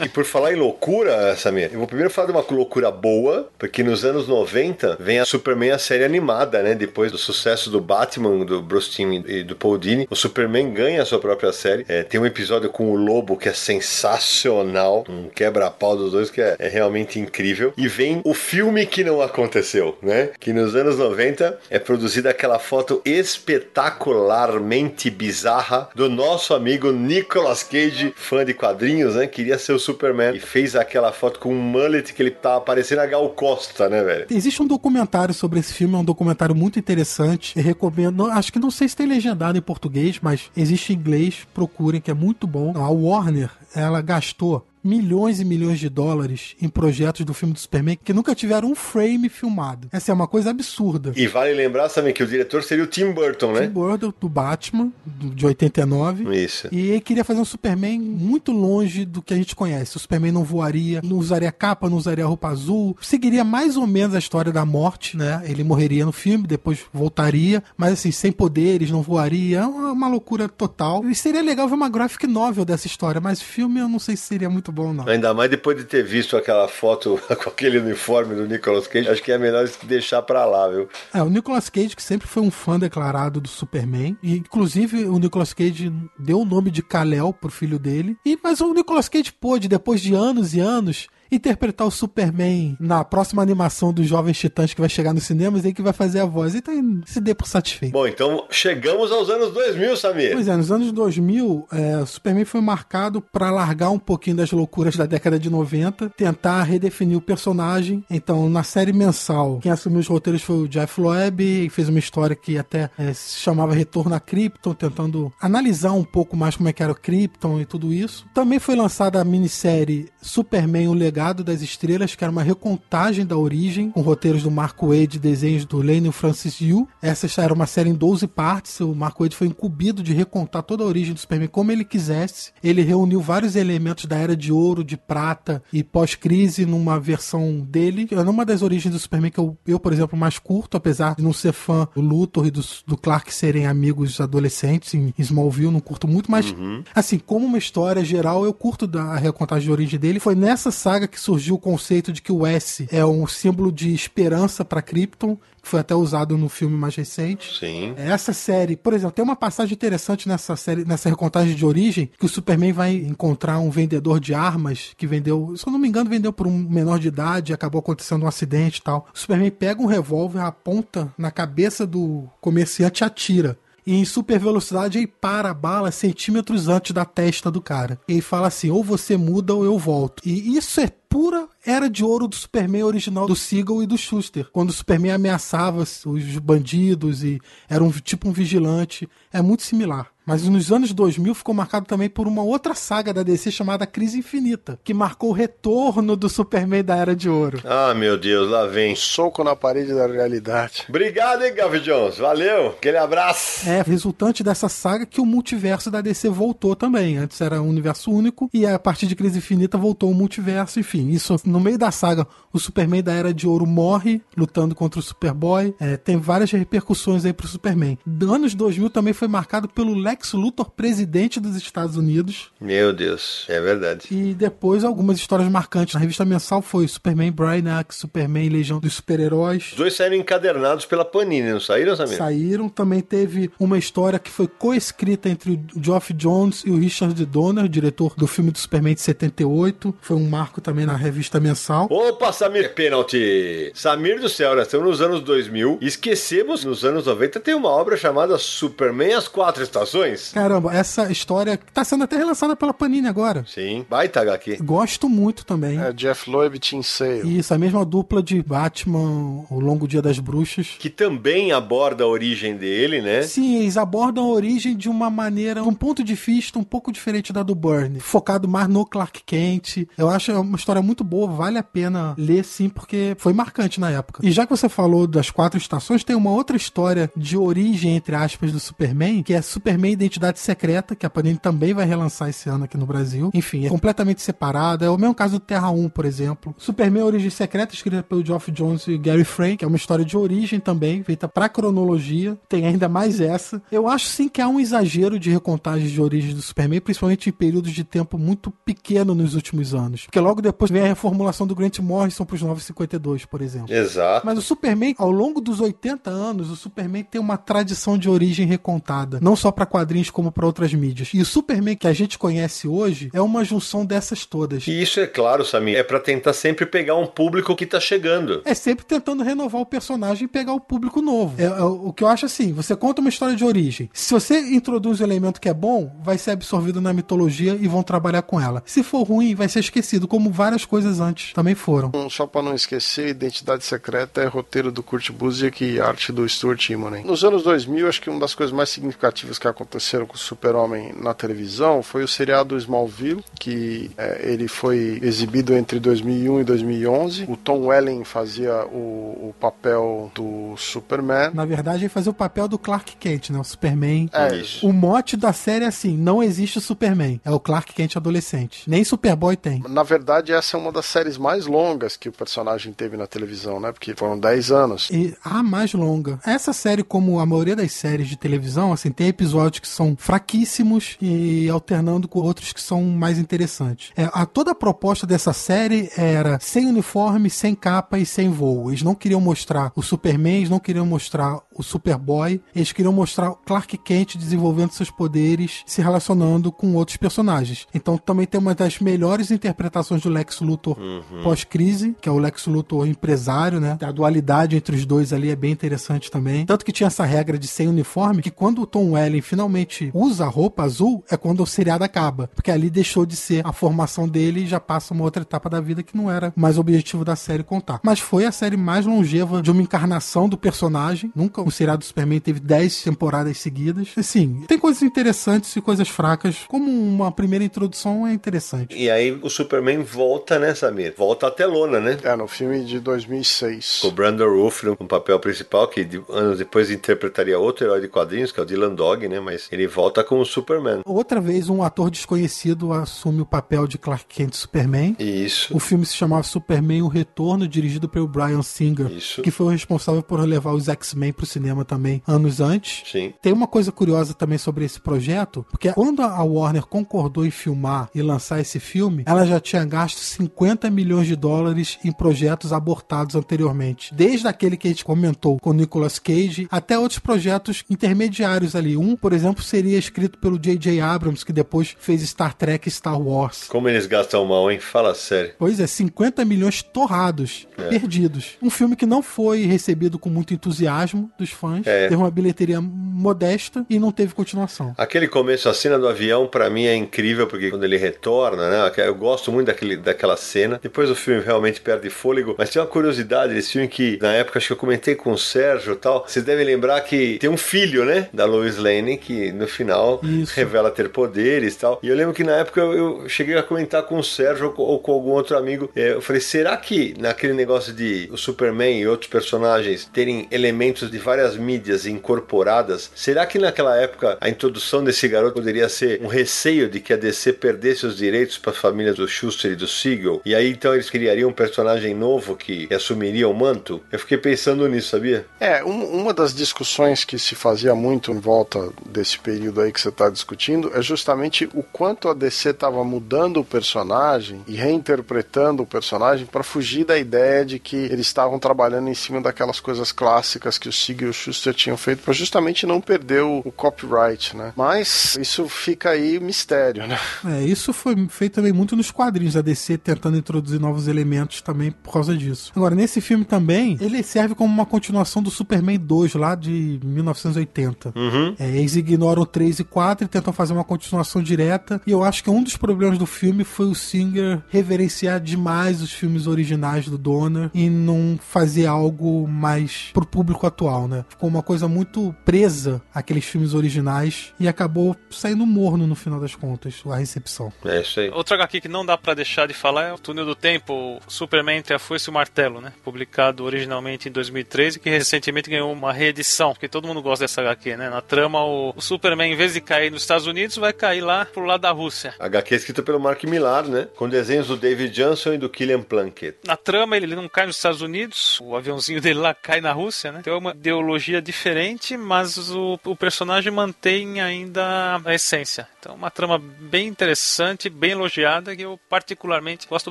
e 0.00 0.08
por 0.08 0.24
falar 0.24 0.52
em 0.52 0.56
loucura, 0.56 1.34
Samir, 1.36 1.70
eu 1.72 1.78
vou 1.78 1.86
primeiro 1.86 2.10
falar 2.10 2.26
de 2.26 2.32
uma 2.32 2.44
loucura 2.50 2.90
boa, 2.90 3.48
porque 3.58 3.82
nos 3.82 4.04
anos 4.04 4.28
90 4.28 4.96
vem 5.00 5.18
a 5.18 5.24
Superman 5.24 5.72
a 5.72 5.78
série 5.78 6.04
animada, 6.04 6.62
né? 6.62 6.74
Depois 6.74 7.12
do 7.12 7.18
sucesso 7.18 7.70
do 7.70 7.80
Batman, 7.80 8.44
do 8.44 8.60
Bruce 8.60 8.90
Timm 8.90 9.24
e 9.26 9.42
do 9.42 9.56
Paul 9.56 9.78
Dini, 9.78 10.06
o 10.10 10.16
Superman 10.16 10.72
ganha 10.72 11.02
a 11.02 11.04
sua 11.04 11.18
própria 11.18 11.52
série. 11.52 11.84
É, 11.88 12.02
tem 12.02 12.20
um 12.20 12.26
episódio 12.26 12.70
com 12.70 12.90
o 12.90 12.96
Lobo 12.96 13.36
que 13.36 13.48
é 13.48 13.52
sensacional, 13.52 15.04
um 15.08 15.28
quebra-pau 15.28 15.96
dos 15.96 16.12
dois 16.12 16.30
que 16.30 16.40
é, 16.40 16.56
é 16.58 16.68
realmente 16.68 17.18
incrível. 17.18 17.72
E 17.76 17.88
vem 17.88 18.20
o 18.24 18.34
filme 18.34 18.86
que 18.86 19.04
não 19.04 19.20
aconteceu, 19.20 19.96
né? 20.02 20.30
Que 20.38 20.52
nos 20.52 20.74
anos 20.74 20.98
90 20.98 21.58
é 21.70 21.78
produzida 21.78 22.30
aquela 22.30 22.58
foto 22.58 23.00
espetacularmente 23.04 25.10
bizarra 25.10 25.88
do 25.94 26.08
nosso 26.08 26.54
amigo 26.54 26.90
Nicolas 26.90 27.62
Cage, 27.62 27.93
fã 28.16 28.44
de 28.44 28.54
quadrinhos, 28.54 29.14
né? 29.14 29.26
Queria 29.26 29.58
ser 29.58 29.72
o 29.72 29.78
Superman 29.78 30.34
e 30.34 30.40
fez 30.40 30.74
aquela 30.76 31.12
foto 31.12 31.40
com 31.40 31.52
um 31.52 31.60
mullet 31.60 32.12
que 32.12 32.22
ele 32.22 32.30
tava 32.30 32.60
parecendo 32.60 33.00
a 33.00 33.06
Gal 33.06 33.28
Costa, 33.30 33.88
né, 33.88 34.02
velho? 34.02 34.26
Existe 34.30 34.62
um 34.62 34.66
documentário 34.66 35.34
sobre 35.34 35.60
esse 35.60 35.72
filme, 35.72 35.94
é 35.94 35.98
um 35.98 36.04
documentário 36.04 36.54
muito 36.54 36.78
interessante. 36.78 37.56
Eu 37.56 37.62
recomendo. 37.62 38.26
acho 38.26 38.52
que 38.52 38.58
não 38.58 38.70
sei 38.70 38.88
se 38.88 38.96
tem 38.96 39.06
legendado 39.06 39.58
em 39.58 39.62
português, 39.62 40.18
mas 40.20 40.50
existe 40.56 40.92
em 40.92 40.96
inglês. 40.96 41.46
Procurem, 41.54 42.00
que 42.00 42.10
é 42.10 42.14
muito 42.14 42.46
bom. 42.46 42.72
A 42.76 42.88
Warner, 42.88 43.50
ela 43.74 44.00
gastou 44.00 44.66
milhões 44.84 45.40
e 45.40 45.44
milhões 45.44 45.80
de 45.80 45.88
dólares 45.88 46.54
em 46.60 46.68
projetos 46.68 47.24
do 47.24 47.32
filme 47.32 47.54
do 47.54 47.58
Superman 47.58 47.98
que 48.04 48.12
nunca 48.12 48.34
tiveram 48.34 48.70
um 48.70 48.74
frame 48.74 49.28
filmado. 49.28 49.88
Essa 49.90 50.12
é 50.12 50.14
uma 50.14 50.28
coisa 50.28 50.50
absurda. 50.50 51.12
E 51.16 51.26
vale 51.26 51.54
lembrar 51.54 51.88
também 51.88 52.12
que 52.12 52.22
o 52.22 52.26
diretor 52.26 52.62
seria 52.62 52.84
o 52.84 52.86
Tim 52.86 53.12
Burton, 53.12 53.54
Tim 53.54 53.60
né? 53.60 53.66
Burton, 53.66 54.12
do 54.20 54.28
Batman, 54.28 54.92
de 55.06 55.46
89. 55.46 56.36
Isso. 56.36 56.68
E 56.70 56.90
ele 56.90 57.00
queria 57.00 57.24
fazer 57.24 57.40
um 57.40 57.44
Superman 57.44 57.98
muito 57.98 58.52
longe 58.52 59.04
do 59.04 59.22
que 59.22 59.32
a 59.32 59.36
gente 59.36 59.56
conhece. 59.56 59.96
O 59.96 60.00
Superman 60.00 60.32
não 60.32 60.44
voaria, 60.44 61.00
não 61.02 61.16
usaria 61.16 61.50
capa, 61.50 61.88
não 61.88 61.96
usaria 61.96 62.26
roupa 62.26 62.48
azul. 62.48 62.96
Seguiria 63.00 63.44
mais 63.44 63.76
ou 63.76 63.86
menos 63.86 64.14
a 64.14 64.18
história 64.18 64.52
da 64.52 64.64
morte, 64.64 65.16
né? 65.16 65.42
Ele 65.46 65.64
morreria 65.64 66.04
no 66.04 66.12
filme, 66.12 66.46
depois 66.46 66.80
voltaria, 66.92 67.62
mas 67.76 67.94
assim, 67.94 68.10
sem 68.10 68.30
poderes, 68.30 68.90
não 68.90 69.02
voaria. 69.02 69.60
É 69.60 69.66
uma, 69.66 69.92
uma 69.92 70.08
loucura 70.08 70.48
total. 70.48 71.04
E 71.08 71.14
seria 71.14 71.42
legal 71.42 71.68
ver 71.68 71.74
uma 71.74 71.88
graphic 71.88 72.26
novel 72.26 72.64
dessa 72.64 72.86
história, 72.86 73.20
mas 73.20 73.40
filme 73.40 73.80
eu 73.80 73.88
não 73.88 73.98
sei 73.98 74.16
se 74.16 74.24
seria 74.24 74.50
muito 74.50 74.72
bom, 74.74 74.92
não. 74.92 75.08
Ainda 75.08 75.32
mais 75.32 75.48
depois 75.48 75.76
de 75.76 75.84
ter 75.84 76.02
visto 76.02 76.36
aquela 76.36 76.68
foto 76.68 77.18
com 77.42 77.48
aquele 77.48 77.78
uniforme 77.78 78.34
do 78.34 78.46
Nicolas 78.46 78.86
Cage, 78.86 79.08
acho 79.08 79.22
que 79.22 79.32
é 79.32 79.38
melhor 79.38 79.68
deixar 79.84 80.20
pra 80.22 80.44
lá, 80.44 80.68
viu? 80.68 80.88
É, 81.12 81.22
o 81.22 81.30
Nicolas 81.30 81.70
Cage, 81.70 81.94
que 81.94 82.02
sempre 82.02 82.26
foi 82.26 82.42
um 82.42 82.50
fã 82.50 82.78
declarado 82.78 83.40
do 83.40 83.48
Superman, 83.48 84.16
e 84.22 84.36
inclusive 84.36 85.04
o 85.04 85.18
Nicolas 85.18 85.54
Cage 85.54 85.92
deu 86.18 86.40
o 86.40 86.44
nome 86.44 86.70
de 86.70 86.82
Kal-El 86.82 87.32
pro 87.32 87.50
filho 87.50 87.78
dele, 87.78 88.16
e 88.26 88.36
mas 88.42 88.60
o 88.60 88.74
Nicolas 88.74 89.08
Cage 89.08 89.32
pôde, 89.32 89.68
depois 89.68 90.00
de 90.00 90.12
anos 90.14 90.54
e 90.54 90.60
anos, 90.60 91.08
interpretar 91.34 91.86
o 91.86 91.90
Superman 91.90 92.76
na 92.80 93.04
próxima 93.04 93.42
animação 93.42 93.92
dos 93.92 94.06
Jovens 94.06 94.38
Titãs 94.38 94.74
que 94.74 94.80
vai 94.80 94.88
chegar 94.88 95.12
nos 95.12 95.24
cinemas 95.24 95.64
e 95.64 95.72
que 95.72 95.82
vai 95.82 95.92
fazer 95.92 96.20
a 96.20 96.26
voz. 96.26 96.54
Então 96.54 96.74
se 97.06 97.20
dê 97.20 97.34
por 97.34 97.46
satisfeito. 97.46 97.92
Bom, 97.92 98.06
então 98.06 98.46
chegamos 98.50 99.10
aos 99.12 99.28
anos 99.28 99.52
2000, 99.52 99.96
Samir. 99.96 100.32
Pois 100.32 100.48
é, 100.48 100.56
nos 100.56 100.70
anos 100.70 100.92
2000, 100.92 101.66
é, 101.72 101.96
o 101.98 102.06
Superman 102.06 102.44
foi 102.44 102.60
marcado 102.60 103.20
para 103.20 103.50
largar 103.50 103.90
um 103.90 103.98
pouquinho 103.98 104.36
das 104.36 104.50
loucuras 104.50 104.96
da 104.96 105.06
década 105.06 105.38
de 105.38 105.50
90, 105.50 106.10
tentar 106.10 106.62
redefinir 106.62 107.16
o 107.16 107.20
personagem. 107.20 108.04
Então, 108.10 108.48
na 108.48 108.62
série 108.62 108.92
mensal, 108.92 109.58
quem 109.60 109.70
assumiu 109.72 110.00
os 110.00 110.06
roteiros 110.06 110.42
foi 110.42 110.56
o 110.56 110.68
Jeff 110.68 111.00
Loeb, 111.00 111.40
e 111.40 111.68
fez 111.68 111.88
uma 111.88 111.98
história 111.98 112.36
que 112.36 112.58
até 112.58 112.90
é, 112.98 113.12
se 113.12 113.40
chamava 113.40 113.74
Retorno 113.74 114.14
a 114.14 114.20
Krypton, 114.20 114.74
tentando 114.74 115.32
analisar 115.40 115.92
um 115.92 116.04
pouco 116.04 116.36
mais 116.36 116.56
como 116.56 116.68
é 116.68 116.72
que 116.72 116.82
era 116.82 116.92
o 116.92 116.94
Krypton 116.94 117.60
e 117.60 117.64
tudo 117.64 117.92
isso. 117.92 118.26
Também 118.34 118.58
foi 118.58 118.76
lançada 118.76 119.20
a 119.20 119.24
minissérie 119.24 120.08
Superman, 120.20 120.88
o 120.88 120.94
Legado 120.94 121.23
das 121.32 121.62
Estrelas, 121.62 122.14
que 122.14 122.22
era 122.24 122.30
uma 122.30 122.42
recontagem 122.42 123.24
da 123.24 123.36
origem, 123.36 123.90
com 123.90 124.00
roteiros 124.00 124.42
do 124.42 124.50
Marco 124.50 124.88
Wade, 124.88 125.18
desenhos 125.18 125.64
do 125.64 125.78
Lane 125.78 126.10
Francis 126.12 126.60
Yu. 126.60 126.86
Essa 127.00 127.40
era 127.40 127.54
uma 127.54 127.66
série 127.66 127.90
em 127.90 127.94
12 127.94 128.26
partes, 128.26 128.80
o 128.80 128.94
Marco 128.94 129.22
Wade 129.22 129.36
foi 129.36 129.46
incumbido 129.46 130.02
de 130.02 130.12
recontar 130.12 130.62
toda 130.62 130.84
a 130.84 130.86
origem 130.86 131.14
do 131.14 131.20
Superman 131.20 131.48
como 131.48 131.72
ele 131.72 131.84
quisesse. 131.84 132.52
Ele 132.62 132.82
reuniu 132.82 133.20
vários 133.20 133.56
elementos 133.56 134.04
da 134.06 134.16
Era 134.16 134.36
de 134.36 134.52
Ouro, 134.52 134.84
de 134.84 134.96
Prata 134.96 135.62
e 135.72 135.82
pós-crise 135.82 136.66
numa 136.66 136.98
versão 137.00 137.60
dele. 137.60 138.08
É 138.10 138.20
uma 138.20 138.44
das 138.44 138.62
origens 138.62 138.92
do 138.92 138.98
Superman 138.98 139.30
que 139.30 139.38
eu, 139.38 139.56
eu, 139.66 139.78
por 139.80 139.92
exemplo, 139.92 140.18
mais 140.18 140.38
curto, 140.38 140.76
apesar 140.76 141.14
de 141.14 141.22
não 141.22 141.32
ser 141.32 141.52
fã 141.52 141.88
do 141.94 142.00
Luthor 142.00 142.46
e 142.46 142.50
do, 142.50 142.60
do 142.86 142.96
Clark 142.96 143.32
serem 143.32 143.66
amigos 143.66 144.20
adolescentes 144.20 144.94
em 144.94 145.12
Smallville, 145.18 145.70
não 145.72 145.80
curto 145.80 146.06
muito, 146.08 146.30
mas 146.30 146.44
Uhum. 146.54 146.82
assim, 146.94 147.18
como 147.18 147.46
uma 147.46 147.58
história 147.58 148.04
geral, 148.04 148.44
eu 148.44 148.52
curto 148.52 148.86
da 148.86 149.16
recontagem 149.16 149.64
de 149.64 149.72
origem 149.72 149.98
dele. 149.98 150.20
Foi 150.20 150.34
nessa 150.34 150.70
saga 150.70 151.03
que 151.06 151.20
surgiu 151.20 151.54
o 151.56 151.58
conceito 151.58 152.12
de 152.12 152.22
que 152.22 152.32
o 152.32 152.46
S 152.46 152.86
é 152.90 153.04
um 153.04 153.26
símbolo 153.26 153.70
de 153.70 153.92
esperança 153.94 154.64
para 154.64 154.82
Krypton, 154.82 155.36
que 155.62 155.68
foi 155.68 155.80
até 155.80 155.94
usado 155.94 156.36
no 156.36 156.48
filme 156.48 156.76
mais 156.76 156.94
recente. 156.94 157.58
Sim. 157.58 157.94
Essa 157.96 158.32
série, 158.32 158.76
por 158.76 158.92
exemplo, 158.92 159.12
tem 159.12 159.24
uma 159.24 159.34
passagem 159.34 159.74
interessante 159.74 160.28
nessa 160.28 160.54
série, 160.56 160.84
nessa 160.84 161.08
recontagem 161.08 161.54
de 161.54 161.64
origem, 161.64 162.10
que 162.18 162.26
o 162.26 162.28
Superman 162.28 162.72
vai 162.72 162.94
encontrar 162.94 163.58
um 163.58 163.70
vendedor 163.70 164.20
de 164.20 164.34
armas 164.34 164.92
que 164.96 165.06
vendeu, 165.06 165.54
se 165.56 165.66
eu 165.66 165.72
não 165.72 165.78
me 165.78 165.88
engano, 165.88 166.10
vendeu 166.10 166.32
por 166.32 166.46
um 166.46 166.56
menor 166.56 166.98
de 166.98 167.08
idade, 167.08 167.54
acabou 167.54 167.78
acontecendo 167.78 168.24
um 168.24 168.28
acidente 168.28 168.78
e 168.78 168.82
tal. 168.82 169.06
O 169.14 169.18
Superman 169.18 169.50
pega 169.50 169.82
um 169.82 169.86
revólver, 169.86 170.40
aponta 170.40 171.12
na 171.16 171.30
cabeça 171.30 171.86
do 171.86 172.28
comerciante 172.40 173.02
e 173.02 173.04
atira. 173.04 173.58
E 173.86 173.94
em 173.94 174.04
super 174.04 174.38
velocidade 174.38 174.98
ele 174.98 175.06
para 175.06 175.50
a 175.50 175.54
bala 175.54 175.90
centímetros 175.90 176.68
antes 176.68 176.92
da 176.92 177.04
testa 177.04 177.50
do 177.50 177.60
cara. 177.60 177.98
E 178.08 178.12
ele 178.12 178.20
fala 178.22 178.48
assim: 178.48 178.70
ou 178.70 178.82
você 178.82 179.16
muda 179.16 179.54
ou 179.54 179.64
eu 179.64 179.78
volto. 179.78 180.22
E 180.24 180.56
isso 180.56 180.80
é 180.80 180.88
pura 181.14 181.46
era 181.64 181.88
de 181.88 182.04
ouro 182.04 182.26
do 182.26 182.34
Superman 182.34 182.82
original 182.82 183.28
do 183.28 183.36
Siegel 183.36 183.80
e 183.80 183.86
do 183.86 183.96
Schuster. 183.96 184.48
Quando 184.50 184.70
o 184.70 184.72
Superman 184.72 185.12
ameaçava 185.12 185.80
os 186.06 186.38
bandidos 186.42 187.22
e 187.22 187.40
era 187.70 187.84
um 187.84 187.90
tipo 187.92 188.28
um 188.28 188.32
vigilante. 188.32 189.08
É 189.32 189.40
muito 189.40 189.62
similar. 189.62 190.10
Mas 190.26 190.42
nos 190.48 190.72
anos 190.72 190.92
2000 190.92 191.34
ficou 191.34 191.54
marcado 191.54 191.84
também 191.84 192.08
por 192.08 192.26
uma 192.26 192.42
outra 192.42 192.74
saga 192.74 193.12
da 193.12 193.22
DC 193.22 193.50
chamada 193.50 193.86
Crise 193.86 194.18
Infinita, 194.18 194.78
que 194.82 194.94
marcou 194.94 195.30
o 195.30 195.34
retorno 195.34 196.16
do 196.16 196.30
Superman 196.30 196.82
da 196.82 196.96
Era 196.96 197.14
de 197.14 197.28
Ouro. 197.28 197.60
Ah, 197.62 197.92
meu 197.92 198.16
Deus, 198.16 198.50
lá 198.50 198.66
vem. 198.66 198.96
Soco 198.96 199.44
na 199.44 199.54
parede 199.54 199.92
da 199.92 200.06
realidade. 200.06 200.84
Obrigado, 200.88 201.44
hein, 201.44 201.54
Gavi 201.54 201.78
Jones. 201.80 202.16
Valeu. 202.16 202.68
Aquele 202.68 202.96
abraço. 202.96 203.68
É 203.68 203.82
resultante 203.82 204.42
dessa 204.42 204.68
saga 204.68 205.04
que 205.04 205.20
o 205.20 205.26
multiverso 205.26 205.90
da 205.90 206.00
DC 206.00 206.30
voltou 206.30 206.74
também. 206.74 207.18
Antes 207.18 207.42
era 207.42 207.60
um 207.60 207.68
universo 207.68 208.10
único 208.10 208.48
e 208.54 208.64
a 208.64 208.78
partir 208.78 209.06
de 209.06 209.14
Crise 209.14 209.38
Infinita 209.38 209.76
voltou 209.76 210.10
o 210.10 210.14
multiverso. 210.14 210.80
Enfim, 210.80 211.03
isso 211.10 211.36
no 211.44 211.60
meio 211.60 211.78
da 211.78 211.90
saga, 211.90 212.26
o 212.52 212.58
Superman 212.58 213.02
da 213.02 213.12
Era 213.12 213.34
de 213.34 213.46
Ouro 213.46 213.66
morre 213.66 214.22
lutando 214.36 214.74
contra 214.74 215.00
o 215.00 215.02
Superboy. 215.02 215.74
É, 215.80 215.96
tem 215.96 216.16
várias 216.16 216.50
repercussões 216.50 217.24
aí 217.24 217.32
pro 217.32 217.48
Superman. 217.48 217.98
Anos 218.22 218.54
2000 218.54 218.90
também 218.90 219.12
foi 219.12 219.28
marcado 219.28 219.68
pelo 219.68 219.94
Lex 219.94 220.32
Luthor 220.32 220.70
presidente 220.70 221.40
dos 221.40 221.56
Estados 221.56 221.96
Unidos. 221.96 222.50
Meu 222.60 222.92
Deus, 222.92 223.44
é 223.48 223.60
verdade. 223.60 224.08
E 224.10 224.34
depois 224.34 224.84
algumas 224.84 225.18
histórias 225.18 225.48
marcantes. 225.48 225.94
Na 225.94 226.00
revista 226.00 226.24
mensal 226.24 226.62
foi 226.62 226.86
Superman 226.88 227.32
Brainiac, 227.32 227.94
Superman 227.94 228.48
Legião 228.48 228.80
dos 228.80 228.94
Super-Heróis. 228.94 229.70
Os 229.72 229.76
dois 229.76 229.94
saíram 229.94 230.16
encadernados 230.16 230.86
pela 230.86 231.04
Panini, 231.04 231.52
não 231.52 231.60
saíram, 231.60 231.96
Samir? 231.96 232.16
Saíram. 232.16 232.68
Também 232.68 233.00
teve 233.00 233.50
uma 233.58 233.78
história 233.78 234.18
que 234.18 234.30
foi 234.30 234.46
coescrita 234.46 235.28
entre 235.28 235.52
o 235.52 235.82
Geoff 235.82 236.12
Jones 236.12 236.62
e 236.64 236.70
o 236.70 236.78
Richard 236.78 237.24
Donner, 237.26 237.68
diretor 237.68 238.14
do 238.16 238.26
filme 238.26 238.50
do 238.50 238.58
Superman 238.58 238.94
de 238.94 239.00
78. 239.00 239.94
Foi 240.00 240.16
um 240.16 240.28
marco 240.28 240.60
também 240.60 240.86
na 240.86 240.93
revista 240.96 241.40
mensal. 241.40 241.86
Opa, 241.90 242.32
Samir, 242.32 242.74
pênalti. 242.74 243.70
Samir 243.74 244.20
do 244.20 244.28
céu, 244.28 244.54
nós 244.54 244.66
estamos 244.66 244.86
nos 244.86 245.00
anos 245.00 245.20
2000. 245.22 245.78
Esquecemos, 245.80 246.64
nos 246.64 246.84
anos 246.84 247.06
90 247.06 247.40
tem 247.40 247.54
uma 247.54 247.68
obra 247.68 247.96
chamada 247.96 248.36
Superman 248.38 249.10
e 249.10 249.12
as 249.14 249.28
Quatro 249.28 249.62
Estações. 249.62 250.32
Caramba, 250.32 250.74
essa 250.74 251.10
história 251.10 251.58
tá 251.72 251.84
sendo 251.84 252.04
até 252.04 252.16
relançada 252.16 252.56
pela 252.56 252.74
Panini 252.74 253.08
agora. 253.08 253.44
Sim, 253.46 253.84
baita 253.88 254.20
HQ. 254.20 254.58
Gosto 254.62 255.08
muito 255.08 255.44
também. 255.44 255.80
É 255.80 255.92
Jeff 255.92 256.28
Loeb 256.28 256.56
e 256.56 256.58
Tim 256.58 256.82
Sale. 256.82 257.38
Isso, 257.38 257.52
a 257.52 257.58
mesma 257.58 257.84
dupla 257.84 258.22
de 258.22 258.42
Batman, 258.42 259.44
O 259.50 259.60
Longo 259.60 259.86
Dia 259.86 260.02
das 260.02 260.18
Bruxas. 260.18 260.76
Que 260.78 260.90
também 260.90 261.52
aborda 261.52 262.04
a 262.04 262.06
origem 262.06 262.56
dele, 262.56 263.00
né? 263.00 263.22
Sim, 263.22 263.60
eles 263.60 263.76
abordam 263.76 264.24
a 264.24 264.28
origem 264.28 264.76
de 264.76 264.88
uma 264.88 265.10
maneira, 265.10 265.62
um 265.62 265.74
ponto 265.74 266.02
de 266.02 266.14
vista 266.14 266.58
um 266.58 266.64
pouco 266.64 266.92
diferente 266.92 267.32
da 267.32 267.42
do 267.42 267.54
Burn. 267.54 268.00
Focado 268.00 268.48
mais 268.48 268.68
no 268.68 268.84
Clark 268.84 269.22
Kent. 269.24 269.86
Eu 269.96 270.08
acho 270.08 270.32
uma 270.32 270.56
história 270.56 270.82
muito 270.84 271.02
boa, 271.02 271.26
vale 271.26 271.58
a 271.58 271.62
pena 271.62 272.14
ler 272.16 272.44
sim, 272.44 272.68
porque 272.68 273.16
foi 273.18 273.32
marcante 273.32 273.80
na 273.80 273.90
época. 273.90 274.20
E 274.24 274.30
já 274.30 274.46
que 274.46 274.56
você 274.56 274.68
falou 274.68 275.06
das 275.06 275.30
quatro 275.30 275.58
estações, 275.58 276.04
tem 276.04 276.14
uma 276.14 276.30
outra 276.30 276.56
história 276.56 277.10
de 277.16 277.36
origem, 277.36 277.96
entre 277.96 278.14
aspas, 278.14 278.52
do 278.52 278.60
Superman, 278.60 279.22
que 279.22 279.32
é 279.32 279.42
Superman 279.42 279.92
Identidade 279.92 280.38
Secreta, 280.38 280.94
que 280.94 281.06
a 281.06 281.10
Panini 281.10 281.38
também 281.38 281.74
vai 281.74 281.86
relançar 281.86 282.28
esse 282.28 282.48
ano 282.48 282.64
aqui 282.64 282.76
no 282.76 282.86
Brasil. 282.86 283.30
Enfim, 283.34 283.66
é 283.66 283.68
completamente 283.68 284.22
separada. 284.22 284.84
É 284.84 284.90
o 284.90 284.98
mesmo 284.98 285.14
caso 285.14 285.34
do 285.34 285.40
Terra 285.40 285.70
1, 285.70 285.88
por 285.88 286.04
exemplo. 286.04 286.54
Superman 286.58 287.04
Origem 287.04 287.30
Secreta, 287.30 287.74
escrita 287.74 288.02
pelo 288.02 288.24
Geoff 288.24 288.50
Jones 288.50 288.86
e 288.86 288.98
Gary 288.98 289.24
Frank, 289.24 289.64
é 289.64 289.66
uma 289.66 289.76
história 289.76 290.04
de 290.04 290.16
origem 290.16 290.60
também, 290.60 291.02
feita 291.02 291.28
pra 291.28 291.48
cronologia. 291.48 292.38
Tem 292.48 292.66
ainda 292.66 292.88
mais 292.88 293.20
essa. 293.20 293.62
Eu 293.70 293.88
acho 293.88 294.06
sim 294.06 294.28
que 294.28 294.40
há 294.40 294.48
um 294.48 294.60
exagero 294.60 295.18
de 295.18 295.30
recontagem 295.30 295.88
de 295.88 296.00
origem 296.00 296.34
do 296.34 296.42
Superman, 296.42 296.80
principalmente 296.80 297.28
em 297.28 297.32
períodos 297.32 297.72
de 297.72 297.84
tempo 297.84 298.18
muito 298.18 298.50
pequeno 298.50 299.14
nos 299.14 299.34
últimos 299.34 299.74
anos. 299.74 300.04
Porque 300.04 300.20
logo 300.20 300.42
depois 300.42 300.63
vem 300.70 300.82
a 300.82 300.86
reformulação 300.86 301.46
do 301.46 301.54
Grant 301.54 301.78
Morrison 301.78 302.24
pros 302.24 302.42
952, 302.42 303.24
por 303.24 303.40
exemplo. 303.40 303.72
Exato. 303.72 304.26
Mas 304.26 304.38
o 304.38 304.42
Superman, 304.42 304.94
ao 304.98 305.10
longo 305.10 305.40
dos 305.40 305.60
80 305.60 306.10
anos, 306.10 306.50
o 306.50 306.56
Superman 306.56 307.04
tem 307.04 307.20
uma 307.20 307.36
tradição 307.36 307.98
de 307.98 308.08
origem 308.08 308.46
recontada, 308.46 309.18
não 309.20 309.36
só 309.36 309.50
para 309.50 309.66
quadrinhos 309.66 310.10
como 310.10 310.30
para 310.30 310.46
outras 310.46 310.72
mídias. 310.74 311.10
E 311.12 311.20
o 311.20 311.24
Superman 311.24 311.76
que 311.76 311.86
a 311.86 311.92
gente 311.92 312.18
conhece 312.18 312.68
hoje 312.68 313.10
é 313.12 313.20
uma 313.20 313.44
junção 313.44 313.84
dessas 313.84 314.24
todas. 314.24 314.66
E 314.66 314.82
isso 314.82 315.00
é 315.00 315.06
claro, 315.06 315.44
Samir, 315.44 315.76
é 315.76 315.82
pra 315.82 316.00
tentar 316.00 316.32
sempre 316.32 316.66
pegar 316.66 316.96
um 316.96 317.06
público 317.06 317.54
que 317.56 317.66
tá 317.66 317.80
chegando. 317.80 318.42
É 318.44 318.54
sempre 318.54 318.84
tentando 318.84 319.22
renovar 319.22 319.60
o 319.60 319.66
personagem 319.66 320.24
e 320.24 320.28
pegar 320.28 320.52
o 320.52 320.60
público 320.60 321.00
novo. 321.00 321.40
É, 321.40 321.44
é 321.44 321.62
o 321.62 321.92
que 321.92 322.04
eu 322.04 322.08
acho 322.08 322.26
assim, 322.26 322.52
você 322.52 322.74
conta 322.76 323.00
uma 323.00 323.10
história 323.10 323.36
de 323.36 323.44
origem. 323.44 323.90
Se 323.92 324.12
você 324.12 324.38
introduz 324.38 325.00
um 325.00 325.04
elemento 325.04 325.40
que 325.40 325.48
é 325.48 325.54
bom, 325.54 325.94
vai 326.02 326.18
ser 326.18 326.32
absorvido 326.32 326.80
na 326.80 326.92
mitologia 326.92 327.56
e 327.60 327.66
vão 327.66 327.82
trabalhar 327.82 328.22
com 328.22 328.40
ela. 328.40 328.62
Se 328.66 328.82
for 328.82 329.02
ruim, 329.02 329.34
vai 329.34 329.48
ser 329.48 329.60
esquecido, 329.60 330.06
como 330.06 330.30
várias 330.30 330.53
coisas 330.62 331.00
antes 331.00 331.32
também 331.32 331.54
foram. 331.54 331.90
Um, 331.94 332.10
Só 332.10 332.26
pra 332.26 332.42
não 332.42 332.54
esquecer, 332.54 333.08
Identidade 333.08 333.64
Secreta 333.64 334.20
é 334.20 334.26
roteiro 334.26 334.70
do 334.70 334.82
Kurt 334.82 335.10
Busiek 335.10 335.64
e 335.64 335.80
arte 335.80 336.12
do 336.12 336.28
Stuart 336.28 336.68
Immonen. 336.68 337.04
Nos 337.04 337.24
anos 337.24 337.42
2000, 337.42 337.88
acho 337.88 338.02
que 338.02 338.10
uma 338.10 338.20
das 338.20 338.34
coisas 338.34 338.54
mais 338.54 338.68
significativas 338.68 339.38
que 339.38 339.48
aconteceram 339.48 340.04
com 340.04 340.16
o 340.16 340.18
Super-Homem 340.18 340.92
na 341.00 341.14
televisão 341.14 341.82
foi 341.82 342.04
o 342.04 342.08
seriado 342.08 342.56
Smallville, 342.58 343.24
que 343.40 343.90
é, 343.96 344.20
ele 344.30 344.48
foi 344.48 344.98
exibido 345.02 345.54
entre 345.54 345.80
2001 345.80 346.40
e 346.40 346.44
2011. 346.44 347.24
O 347.28 347.36
Tom 347.36 347.66
Welling 347.66 348.04
fazia 348.04 348.66
o, 348.66 349.28
o 349.30 349.34
papel 349.40 350.10
do 350.14 350.54
Superman. 350.56 351.30
Na 351.32 351.44
verdade, 351.44 351.84
ele 351.84 351.88
fazia 351.88 352.10
o 352.10 352.14
papel 352.14 352.48
do 352.48 352.58
Clark 352.58 352.96
Kent, 352.96 353.30
né? 353.30 353.38
O 353.38 353.44
Superman. 353.44 354.10
É, 354.12 354.36
Isso. 354.36 354.66
O 354.66 354.72
mote 354.72 355.16
da 355.16 355.32
série 355.32 355.64
é 355.64 355.68
assim: 355.68 355.96
não 355.96 356.22
existe 356.22 356.60
Superman. 356.60 357.20
É 357.24 357.30
o 357.30 357.40
Clark 357.40 357.72
Kent 357.72 357.96
adolescente. 357.96 358.68
Nem 358.68 358.84
Superboy 358.84 359.36
tem. 359.36 359.62
Na 359.68 359.82
verdade, 359.82 360.32
essa 360.44 360.58
é 360.58 360.60
uma 360.60 360.70
das 360.70 360.84
séries 360.84 361.16
mais 361.16 361.46
longas 361.46 361.96
que 361.96 362.06
o 362.06 362.12
personagem 362.12 362.70
teve 362.70 362.98
na 362.98 363.06
televisão, 363.06 363.58
né? 363.58 363.72
Porque 363.72 363.94
foram 363.96 364.18
10 364.18 364.50
anos. 364.52 364.90
E 364.90 365.16
a 365.24 365.42
mais 365.42 365.72
longa. 365.72 366.18
Essa 366.24 366.52
série, 366.52 366.82
como 366.82 367.18
a 367.18 367.24
maioria 367.24 367.56
das 367.56 367.72
séries 367.72 368.08
de 368.08 368.16
televisão, 368.16 368.70
assim, 368.70 368.90
tem 368.90 369.08
episódios 369.08 369.60
que 369.60 369.68
são 369.68 369.96
fraquíssimos 369.98 370.98
e 371.00 371.48
alternando 371.48 372.06
com 372.06 372.18
outros 372.18 372.52
que 372.52 372.60
são 372.60 372.82
mais 372.82 373.18
interessantes. 373.18 373.90
É, 373.96 374.08
a, 374.12 374.26
toda 374.26 374.50
a 374.50 374.54
proposta 374.54 375.06
dessa 375.06 375.32
série 375.32 375.90
era 375.96 376.38
sem 376.40 376.66
uniforme, 376.66 377.30
sem 377.30 377.54
capa 377.54 377.98
e 377.98 378.04
sem 378.04 378.28
voo. 378.28 378.70
Eles 378.70 378.82
não 378.82 378.94
queriam 378.94 379.20
mostrar 379.22 379.72
o 379.74 379.82
Superman, 379.82 380.36
eles 380.38 380.50
não 380.50 380.60
queriam 380.60 380.84
mostrar 380.84 381.40
o 381.54 381.62
Superboy. 381.62 382.38
Eles 382.54 382.72
queriam 382.72 382.92
mostrar 382.92 383.34
Clark 383.46 383.78
Kent 383.78 384.16
desenvolvendo 384.18 384.72
seus 384.72 384.90
poderes, 384.90 385.62
se 385.64 385.80
relacionando 385.80 386.52
com 386.52 386.74
outros 386.74 386.98
personagens. 386.98 387.66
Então 387.72 387.96
também 387.96 388.26
tem 388.26 388.38
uma 388.38 388.54
das 388.54 388.78
melhores 388.78 389.30
interpretações 389.30 390.02
do 390.02 390.10
Lex 390.10 390.33
Luthor 390.40 390.76
pós-crise, 391.22 391.94
que 392.00 392.08
é 392.08 392.12
o 392.12 392.18
Lex 392.18 392.46
Luthor 392.46 392.86
empresário, 392.86 393.60
né? 393.60 393.78
A 393.80 393.92
dualidade 393.92 394.56
entre 394.56 394.76
os 394.76 394.84
dois 394.84 395.12
ali 395.12 395.30
é 395.30 395.36
bem 395.36 395.52
interessante 395.52 396.10
também. 396.10 396.46
Tanto 396.46 396.64
que 396.64 396.72
tinha 396.72 396.86
essa 396.86 397.04
regra 397.04 397.38
de 397.38 397.46
sem 397.46 397.68
uniforme, 397.68 398.22
que 398.22 398.30
quando 398.30 398.62
o 398.62 398.66
Tom 398.66 398.92
Welling 398.92 399.20
finalmente 399.20 399.90
usa 399.92 400.24
a 400.24 400.28
roupa 400.28 400.62
azul, 400.62 401.04
é 401.10 401.16
quando 401.16 401.42
o 401.42 401.46
seriado 401.46 401.84
acaba. 401.84 402.28
Porque 402.34 402.50
ali 402.50 402.70
deixou 402.70 403.04
de 403.04 403.16
ser 403.16 403.46
a 403.46 403.52
formação 403.52 404.08
dele 404.08 404.42
e 404.42 404.46
já 404.46 404.60
passa 404.60 404.94
uma 404.94 405.04
outra 405.04 405.22
etapa 405.22 405.50
da 405.50 405.60
vida 405.60 405.82
que 405.82 405.96
não 405.96 406.10
era 406.10 406.32
mais 406.36 406.56
o 406.56 406.60
objetivo 406.60 407.04
da 407.04 407.16
série 407.16 407.42
contar. 407.42 407.80
Mas 407.82 408.00
foi 408.00 408.24
a 408.24 408.32
série 408.32 408.56
mais 408.56 408.86
longeva 408.86 409.42
de 409.42 409.50
uma 409.50 409.62
encarnação 409.62 410.28
do 410.28 410.38
personagem. 410.38 411.12
Nunca 411.14 411.42
o 411.42 411.50
seriado 411.50 411.78
do 411.78 411.84
Superman 411.84 412.20
teve 412.20 412.40
10 412.40 412.82
temporadas 412.82 413.38
seguidas. 413.38 413.88
Assim, 413.96 414.44
tem 414.46 414.58
coisas 414.58 414.82
interessantes 414.82 415.54
e 415.56 415.60
coisas 415.60 415.88
fracas. 415.88 416.44
Como 416.48 416.70
uma 416.70 417.12
primeira 417.12 417.44
introdução 417.44 418.06
é 418.06 418.12
interessante. 418.12 418.76
E 418.76 418.90
aí 418.90 419.12
o 419.12 419.28
Superman 419.28 419.82
volta, 419.82 420.23
né, 420.38 420.54
Samir? 420.54 420.94
Volta 420.96 421.26
à 421.26 421.30
telona, 421.30 421.78
né? 421.80 421.98
É, 422.02 422.16
no 422.16 422.26
filme 422.26 422.64
de 422.64 422.80
2006. 422.80 423.80
Com 423.82 423.88
o 423.88 423.92
Brandon 423.92 424.26
Routh 424.28 424.62
no 424.64 424.76
papel 424.76 425.18
principal, 425.20 425.68
que 425.68 425.84
de- 425.84 426.02
anos 426.08 426.38
depois 426.38 426.70
interpretaria 426.70 427.38
outro 427.38 427.64
herói 427.66 427.80
de 427.80 427.88
quadrinhos, 427.88 428.32
que 428.32 428.40
é 428.40 428.42
o 428.42 428.46
Dylan 428.46 428.74
Dog, 428.74 429.06
né? 429.08 429.20
Mas 429.20 429.48
ele 429.52 429.66
volta 429.66 430.02
como 430.02 430.22
o 430.22 430.26
Superman. 430.26 430.80
Outra 430.86 431.20
vez, 431.20 431.48
um 431.48 431.62
ator 431.62 431.90
desconhecido 431.90 432.72
assume 432.72 433.20
o 433.20 433.26
papel 433.26 433.66
de 433.66 433.78
Clark 433.78 434.04
Kent 434.08 434.34
Superman. 434.34 434.96
Isso. 434.98 435.54
O 435.54 435.60
filme 435.60 435.84
se 435.84 435.94
chamava 435.94 436.22
Superman 436.22 436.82
O 436.82 436.88
Retorno, 436.88 437.46
dirigido 437.46 437.88
pelo 437.88 438.06
Brian 438.08 438.42
Singer, 438.42 438.90
Isso. 438.90 439.22
que 439.22 439.30
foi 439.30 439.46
o 439.46 439.50
responsável 439.50 440.02
por 440.02 440.20
levar 440.20 440.52
os 440.52 440.68
X-Men 440.68 441.12
pro 441.12 441.26
cinema 441.26 441.64
também 441.64 442.02
anos 442.06 442.40
antes. 442.40 442.90
Sim. 442.90 443.12
Tem 443.22 443.32
uma 443.32 443.46
coisa 443.46 443.70
curiosa 443.72 444.14
também 444.14 444.38
sobre 444.38 444.64
esse 444.64 444.80
projeto, 444.80 445.44
porque 445.50 445.72
quando 445.72 446.02
a 446.02 446.22
Warner 446.22 446.64
concordou 446.66 447.24
em 447.26 447.30
filmar 447.30 447.88
e 447.94 448.02
lançar 448.02 448.40
esse 448.40 448.58
filme, 448.60 449.02
ela 449.06 449.24
já 449.26 449.40
tinha 449.40 449.64
gasto 449.64 449.98
50 450.14 450.70
milhões 450.70 451.06
de 451.06 451.16
dólares 451.16 451.78
em 451.84 451.92
projetos 451.92 452.52
abortados 452.52 453.14
anteriormente. 453.16 453.92
Desde 453.94 454.26
aquele 454.28 454.56
que 454.56 454.68
a 454.68 454.70
gente 454.70 454.84
comentou 454.84 455.38
com 455.40 455.50
o 455.50 455.52
Nicolas 455.52 455.98
Cage, 455.98 456.46
até 456.50 456.78
outros 456.78 456.98
projetos 457.00 457.64
intermediários 457.68 458.54
ali. 458.54 458.76
Um, 458.76 458.96
por 458.96 459.12
exemplo, 459.12 459.42
seria 459.42 459.78
escrito 459.78 460.18
pelo 460.18 460.38
J.J. 460.38 460.80
Abrams, 460.80 461.24
que 461.24 461.32
depois 461.32 461.74
fez 461.78 462.02
Star 462.02 462.34
Trek 462.34 462.68
e 462.68 462.70
Star 462.70 463.00
Wars. 463.00 463.44
Como 463.48 463.68
eles 463.68 463.86
gastam 463.86 464.24
mal, 464.24 464.50
hein? 464.50 464.58
Fala 464.60 464.94
sério. 464.94 465.32
Pois 465.38 465.58
é, 465.58 465.66
50 465.66 466.24
milhões 466.24 466.62
torrados, 466.62 467.46
É. 467.58 467.68
perdidos. 467.68 468.32
Um 468.42 468.50
filme 468.50 468.76
que 468.76 468.86
não 468.86 469.02
foi 469.02 469.44
recebido 469.46 469.98
com 469.98 470.08
muito 470.08 470.32
entusiasmo 470.34 471.10
dos 471.18 471.30
fãs, 471.30 471.66
É. 471.66 471.84
teve 471.88 471.96
uma 471.96 472.10
bilheteria 472.10 472.60
modesta 472.60 473.64
e 473.68 473.78
não 473.78 473.90
teve 473.90 474.14
continuação. 474.14 474.74
Aquele 474.78 475.08
começo, 475.08 475.48
a 475.48 475.54
cena 475.54 475.78
do 475.78 475.88
avião, 475.88 476.26
pra 476.26 476.48
mim 476.50 476.64
é 476.64 476.74
incrível, 476.76 477.26
porque 477.26 477.50
quando 477.50 477.64
ele 477.64 477.76
retorna, 477.76 478.48
né? 478.48 478.72
Eu 478.84 478.94
gosto 478.94 479.32
muito 479.32 479.46
daquele, 479.46 479.76
daquela 479.76 480.03
cena. 480.16 480.60
Depois 480.62 480.90
o 480.90 480.94
filme 480.94 481.22
realmente 481.22 481.60
perde 481.60 481.88
fôlego. 481.90 482.34
Mas 482.36 482.50
tem 482.50 482.60
uma 482.60 482.68
curiosidade 482.68 483.34
desse 483.34 483.52
filme 483.52 483.68
que, 483.68 483.98
na 484.00 484.12
época, 484.12 484.38
acho 484.38 484.48
que 484.48 484.52
eu 484.52 484.56
comentei 484.56 484.94
com 484.94 485.12
o 485.12 485.18
Sérgio 485.18 485.72
e 485.72 485.76
tal. 485.76 486.04
Vocês 486.06 486.24
devem 486.24 486.44
lembrar 486.44 486.80
que 486.82 487.18
tem 487.18 487.30
um 487.30 487.36
filho, 487.36 487.84
né? 487.84 488.08
Da 488.12 488.24
Lois 488.24 488.56
Lane, 488.58 488.98
que 488.98 489.32
no 489.32 489.46
final 489.46 490.00
Isso. 490.02 490.32
revela 490.34 490.70
ter 490.70 490.88
poderes 490.90 491.54
e 491.54 491.58
tal. 491.58 491.80
E 491.82 491.88
eu 491.88 491.96
lembro 491.96 492.14
que 492.14 492.24
na 492.24 492.36
época 492.36 492.60
eu, 492.60 493.02
eu 493.02 493.08
cheguei 493.08 493.36
a 493.36 493.42
comentar 493.42 493.82
com 493.84 493.98
o 493.98 494.04
Sérgio 494.04 494.46
ou 494.46 494.52
com, 494.52 494.62
ou 494.62 494.78
com 494.78 494.92
algum 494.92 495.10
outro 495.10 495.36
amigo. 495.36 495.70
é, 495.74 495.92
eu 495.92 496.02
falei, 496.02 496.20
será 496.20 496.56
que 496.56 496.94
naquele 496.98 497.32
negócio 497.32 497.72
de 497.72 498.08
o 498.12 498.16
Superman 498.16 498.80
e 498.80 498.86
outros 498.86 499.10
personagens 499.10 499.88
terem 499.92 500.26
elementos 500.30 500.90
de 500.90 500.98
várias 500.98 501.36
mídias 501.36 501.86
incorporadas, 501.86 502.90
será 502.94 503.26
que 503.26 503.38
naquela 503.38 503.76
época 503.76 504.16
a 504.20 504.28
introdução 504.28 504.82
desse 504.82 505.06
garoto 505.08 505.34
poderia 505.34 505.68
ser 505.68 506.00
um 506.02 506.06
receio 506.06 506.68
de 506.68 506.80
que 506.80 506.92
a 506.92 506.96
DC 506.96 507.34
perdesse 507.34 507.86
os 507.86 507.96
direitos 507.96 508.38
para 508.38 508.52
as 508.52 508.58
famílias 508.58 508.96
do 508.96 509.06
Schuster 509.08 509.52
e 509.52 509.56
do 509.56 509.66
Siegel? 509.94 510.20
E 510.24 510.34
aí 510.34 510.50
então 510.50 510.74
eles 510.74 510.90
criariam 510.90 511.30
um 511.30 511.32
personagem 511.32 511.94
novo 511.94 512.36
que 512.36 512.72
assumiria 512.74 513.28
o 513.28 513.34
manto? 513.34 513.80
Eu 513.92 513.98
fiquei 513.98 514.18
pensando 514.18 514.68
nisso, 514.68 514.88
sabia? 514.90 515.26
É, 515.40 515.62
um- 515.64 516.00
uma 516.00 516.12
das 516.12 516.34
discussões 516.34 517.04
que 517.04 517.18
se 517.18 517.34
fazia 517.34 517.74
muito 517.74 518.10
em 518.10 518.18
volta 518.18 518.70
desse 518.86 519.18
período 519.18 519.60
aí 519.60 519.72
que 519.72 519.80
você 519.80 519.88
está 519.88 520.08
discutindo 520.10 520.70
é 520.74 520.82
justamente 520.82 521.48
o 521.54 521.62
quanto 521.62 522.08
a 522.08 522.14
DC 522.14 522.50
estava 522.50 522.82
mudando 522.84 523.40
o 523.40 523.44
personagem 523.44 524.42
e 524.46 524.54
reinterpretando 524.54 525.62
o 525.62 525.66
personagem 525.66 526.26
para 526.26 526.42
fugir 526.42 526.84
da 526.84 526.98
ideia 526.98 527.44
de 527.44 527.58
que 527.58 527.76
eles 527.76 528.06
estavam 528.06 528.38
trabalhando 528.38 528.88
em 528.88 528.94
cima 528.94 529.20
daquelas 529.20 529.60
coisas 529.60 529.92
clássicas 529.92 530.58
que 530.58 530.68
o 530.68 530.72
Siegel 530.72 531.08
e 531.08 531.10
o 531.10 531.14
Schuster 531.14 531.54
tinham 531.54 531.76
feito 531.76 532.02
para 532.02 532.12
justamente 532.12 532.66
não 532.66 532.80
perder 532.80 533.22
o, 533.22 533.42
o 533.44 533.52
copyright, 533.52 534.36
né? 534.36 534.52
Mas 534.56 535.16
isso 535.20 535.48
fica 535.48 535.90
aí 535.90 536.18
mistério, 536.20 536.86
né? 536.86 536.98
É, 537.26 537.42
isso 537.42 537.72
foi 537.72 537.94
feito 538.08 538.34
também 538.34 538.52
muito 538.52 538.76
nos 538.76 538.90
quadrinhos 538.90 539.34
da 539.34 539.42
DC, 539.42 539.78
tentando 539.84 540.16
introduzir 540.16 540.58
novos 540.58 540.88
elementos 540.88 541.42
também 541.42 541.70
por 541.70 541.92
causa 541.92 542.16
disso. 542.16 542.50
Agora, 542.56 542.74
nesse 542.74 543.00
filme 543.00 543.24
também, 543.24 543.76
ele 543.80 544.02
serve 544.02 544.34
como 544.34 544.52
uma 544.52 544.66
continuação 544.66 545.22
do 545.22 545.30
Superman 545.30 545.78
2, 545.78 546.14
lá 546.14 546.34
de 546.34 546.80
1980. 546.82 547.92
Uhum. 547.94 548.34
É, 548.38 548.48
eles 548.48 548.74
ignoram 548.74 549.22
o 549.22 549.26
3 549.26 549.60
e 549.60 549.64
4 549.64 550.06
e 550.06 550.08
tentam 550.08 550.32
fazer 550.32 550.54
uma 550.54 550.64
continuação 550.64 551.22
direta. 551.22 551.80
E 551.86 551.90
eu 551.90 552.02
acho 552.02 552.24
que 552.24 552.30
um 552.30 552.42
dos 552.42 552.56
problemas 552.56 552.98
do 552.98 553.06
filme 553.06 553.44
foi 553.44 553.66
o 553.66 553.74
Singer 553.74 554.42
reverenciar 554.48 555.20
demais 555.20 555.82
os 555.82 555.92
filmes 555.92 556.26
originais 556.26 556.88
do 556.88 556.96
Donner 556.96 557.50
e 557.52 557.68
não 557.68 558.18
fazer 558.18 558.66
algo 558.66 559.28
mais 559.28 559.90
pro 559.92 560.06
público 560.06 560.46
atual, 560.46 560.88
né? 560.88 561.04
Ficou 561.08 561.28
uma 561.28 561.42
coisa 561.42 561.68
muito 561.68 562.14
presa 562.24 562.80
àqueles 562.94 563.24
filmes 563.24 563.52
originais 563.52 564.32
e 564.40 564.48
acabou 564.48 564.96
saindo 565.10 565.44
morno 565.44 565.86
no 565.86 565.94
final 565.94 566.18
das 566.18 566.34
contas, 566.34 566.82
a 566.86 566.96
recepção. 566.96 567.52
É 567.64 567.80
isso 567.80 568.00
aí. 568.00 568.10
Outra 568.10 568.36
HQ 568.36 568.62
que 568.62 568.68
não 568.68 568.84
dá 568.86 568.96
pra 568.96 569.14
deixar 569.14 569.46
de 569.46 569.54
falar 569.64 569.84
é 569.84 569.92
o 569.94 569.98
Túnel 569.98 570.26
do 570.26 570.34
Tempo, 570.34 571.00
Superman 571.08 571.56
entre 571.56 571.72
a 571.72 571.78
Foice 571.78 572.06
e 572.06 572.10
o 572.10 572.12
Martelo, 572.12 572.60
né? 572.60 572.70
Publicado 572.84 573.42
originalmente 573.44 574.10
em 574.10 574.12
2013 574.12 574.78
que 574.78 574.90
recentemente 574.90 575.48
ganhou 575.48 575.72
uma 575.72 575.90
reedição, 575.90 576.52
porque 576.52 576.68
todo 576.68 576.86
mundo 576.86 577.00
gosta 577.00 577.24
dessa 577.24 577.40
HQ, 577.40 577.74
né? 577.78 577.88
Na 577.88 578.02
trama, 578.02 578.44
o, 578.44 578.74
o 578.76 578.82
Superman, 578.82 579.32
em 579.32 579.36
vez 579.36 579.54
de 579.54 579.62
cair 579.62 579.90
nos 579.90 580.02
Estados 580.02 580.26
Unidos, 580.26 580.56
vai 580.56 580.74
cair 580.74 581.00
lá 581.00 581.24
pro 581.24 581.46
lado 581.46 581.62
da 581.62 581.70
Rússia. 581.70 582.14
HQ 582.18 582.54
escrita 582.54 582.82
pelo 582.82 583.00
Mark 583.00 583.24
Millar, 583.24 583.66
né? 583.66 583.88
Com 583.96 584.06
desenhos 584.06 584.48
do 584.48 584.56
David 584.58 584.92
Johnson 584.92 585.32
e 585.32 585.38
do 585.38 585.48
Killian 585.48 585.80
Plunkett. 585.80 586.36
Na 586.46 586.58
trama, 586.58 586.98
ele, 586.98 587.16
não 587.16 587.26
cai 587.26 587.46
nos 587.46 587.56
Estados 587.56 587.80
Unidos, 587.80 588.38
o 588.42 588.54
aviãozinho 588.54 589.00
dele 589.00 589.20
lá 589.20 589.32
cai 589.32 589.62
na 589.62 589.72
Rússia, 589.72 590.12
né? 590.12 590.20
Tem 590.22 590.34
uma 590.34 590.50
ideologia 590.50 591.22
diferente, 591.22 591.96
mas 591.96 592.50
o, 592.50 592.78
o 592.84 592.94
personagem 592.94 593.50
mantém 593.50 594.20
ainda 594.20 595.00
a 595.02 595.14
essência. 595.14 595.66
Então, 595.80 595.94
uma 595.94 596.10
trama 596.10 596.38
bem 596.38 596.86
interessante, 596.86 597.70
bem 597.70 597.92
elogiada, 597.92 598.54
que 598.54 598.62
eu 598.62 598.78
particularmente 598.88 599.53
gosto 599.68 599.90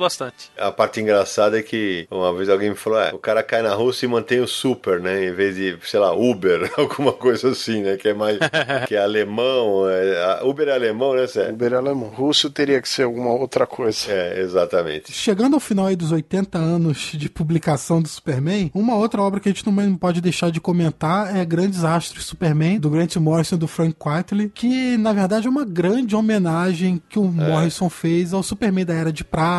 bastante. 0.00 0.50
A 0.58 0.70
parte 0.70 1.00
engraçada 1.00 1.58
é 1.58 1.62
que 1.62 2.06
uma 2.10 2.32
vez 2.34 2.48
alguém 2.48 2.70
me 2.70 2.76
falou: 2.76 3.00
é, 3.00 3.12
o 3.12 3.18
cara 3.18 3.42
cai 3.42 3.62
na 3.62 3.74
Rússia 3.74 4.06
e 4.06 4.08
mantém 4.08 4.40
o 4.40 4.46
super, 4.48 5.00
né? 5.00 5.26
Em 5.26 5.32
vez 5.32 5.56
de, 5.56 5.76
sei 5.84 6.00
lá, 6.00 6.12
Uber, 6.14 6.70
alguma 6.78 7.12
coisa 7.12 7.50
assim, 7.50 7.82
né? 7.82 7.96
Que 7.96 8.08
é 8.08 8.14
mais. 8.14 8.38
que 8.86 8.94
é 8.94 9.02
alemão. 9.02 9.88
É, 9.88 10.22
a- 10.40 10.44
Uber 10.44 10.68
é 10.68 10.72
alemão, 10.72 11.14
né, 11.14 11.26
Sérgio? 11.26 11.54
Uber 11.54 11.72
é 11.72 11.76
alemão. 11.76 12.08
Russo 12.08 12.50
teria 12.50 12.80
que 12.80 12.88
ser 12.88 13.04
alguma 13.04 13.30
outra 13.32 13.66
coisa. 13.66 14.10
É, 14.10 14.40
exatamente. 14.40 15.12
Chegando 15.12 15.54
ao 15.54 15.60
final 15.60 15.86
aí 15.86 15.96
dos 15.96 16.12
80 16.12 16.58
anos 16.58 17.12
de 17.14 17.28
publicação 17.28 18.00
do 18.02 18.08
Superman, 18.08 18.70
uma 18.74 18.96
outra 18.96 19.22
obra 19.22 19.40
que 19.40 19.48
a 19.48 19.52
gente 19.52 19.66
não 19.66 19.96
pode 19.96 20.20
deixar 20.20 20.50
de 20.50 20.60
comentar 20.60 21.36
é 21.36 21.44
Grandes 21.44 21.84
Astros 21.84 22.24
Superman, 22.26 22.78
do 22.78 22.90
Grant 22.90 23.16
Morrison 23.16 23.56
e 23.56 23.58
do 23.58 23.68
Frank 23.68 23.94
Quitely, 23.94 24.50
que 24.54 24.96
na 24.96 25.12
verdade 25.12 25.46
é 25.46 25.50
uma 25.50 25.64
grande 25.64 26.14
homenagem 26.16 27.00
que 27.08 27.18
o 27.18 27.24
Morrison 27.24 27.88
fez 27.88 28.32
ao 28.32 28.42
Superman 28.42 28.84
da 28.84 28.94
Era 28.94 29.12
de 29.12 29.24
Prata. 29.24 29.53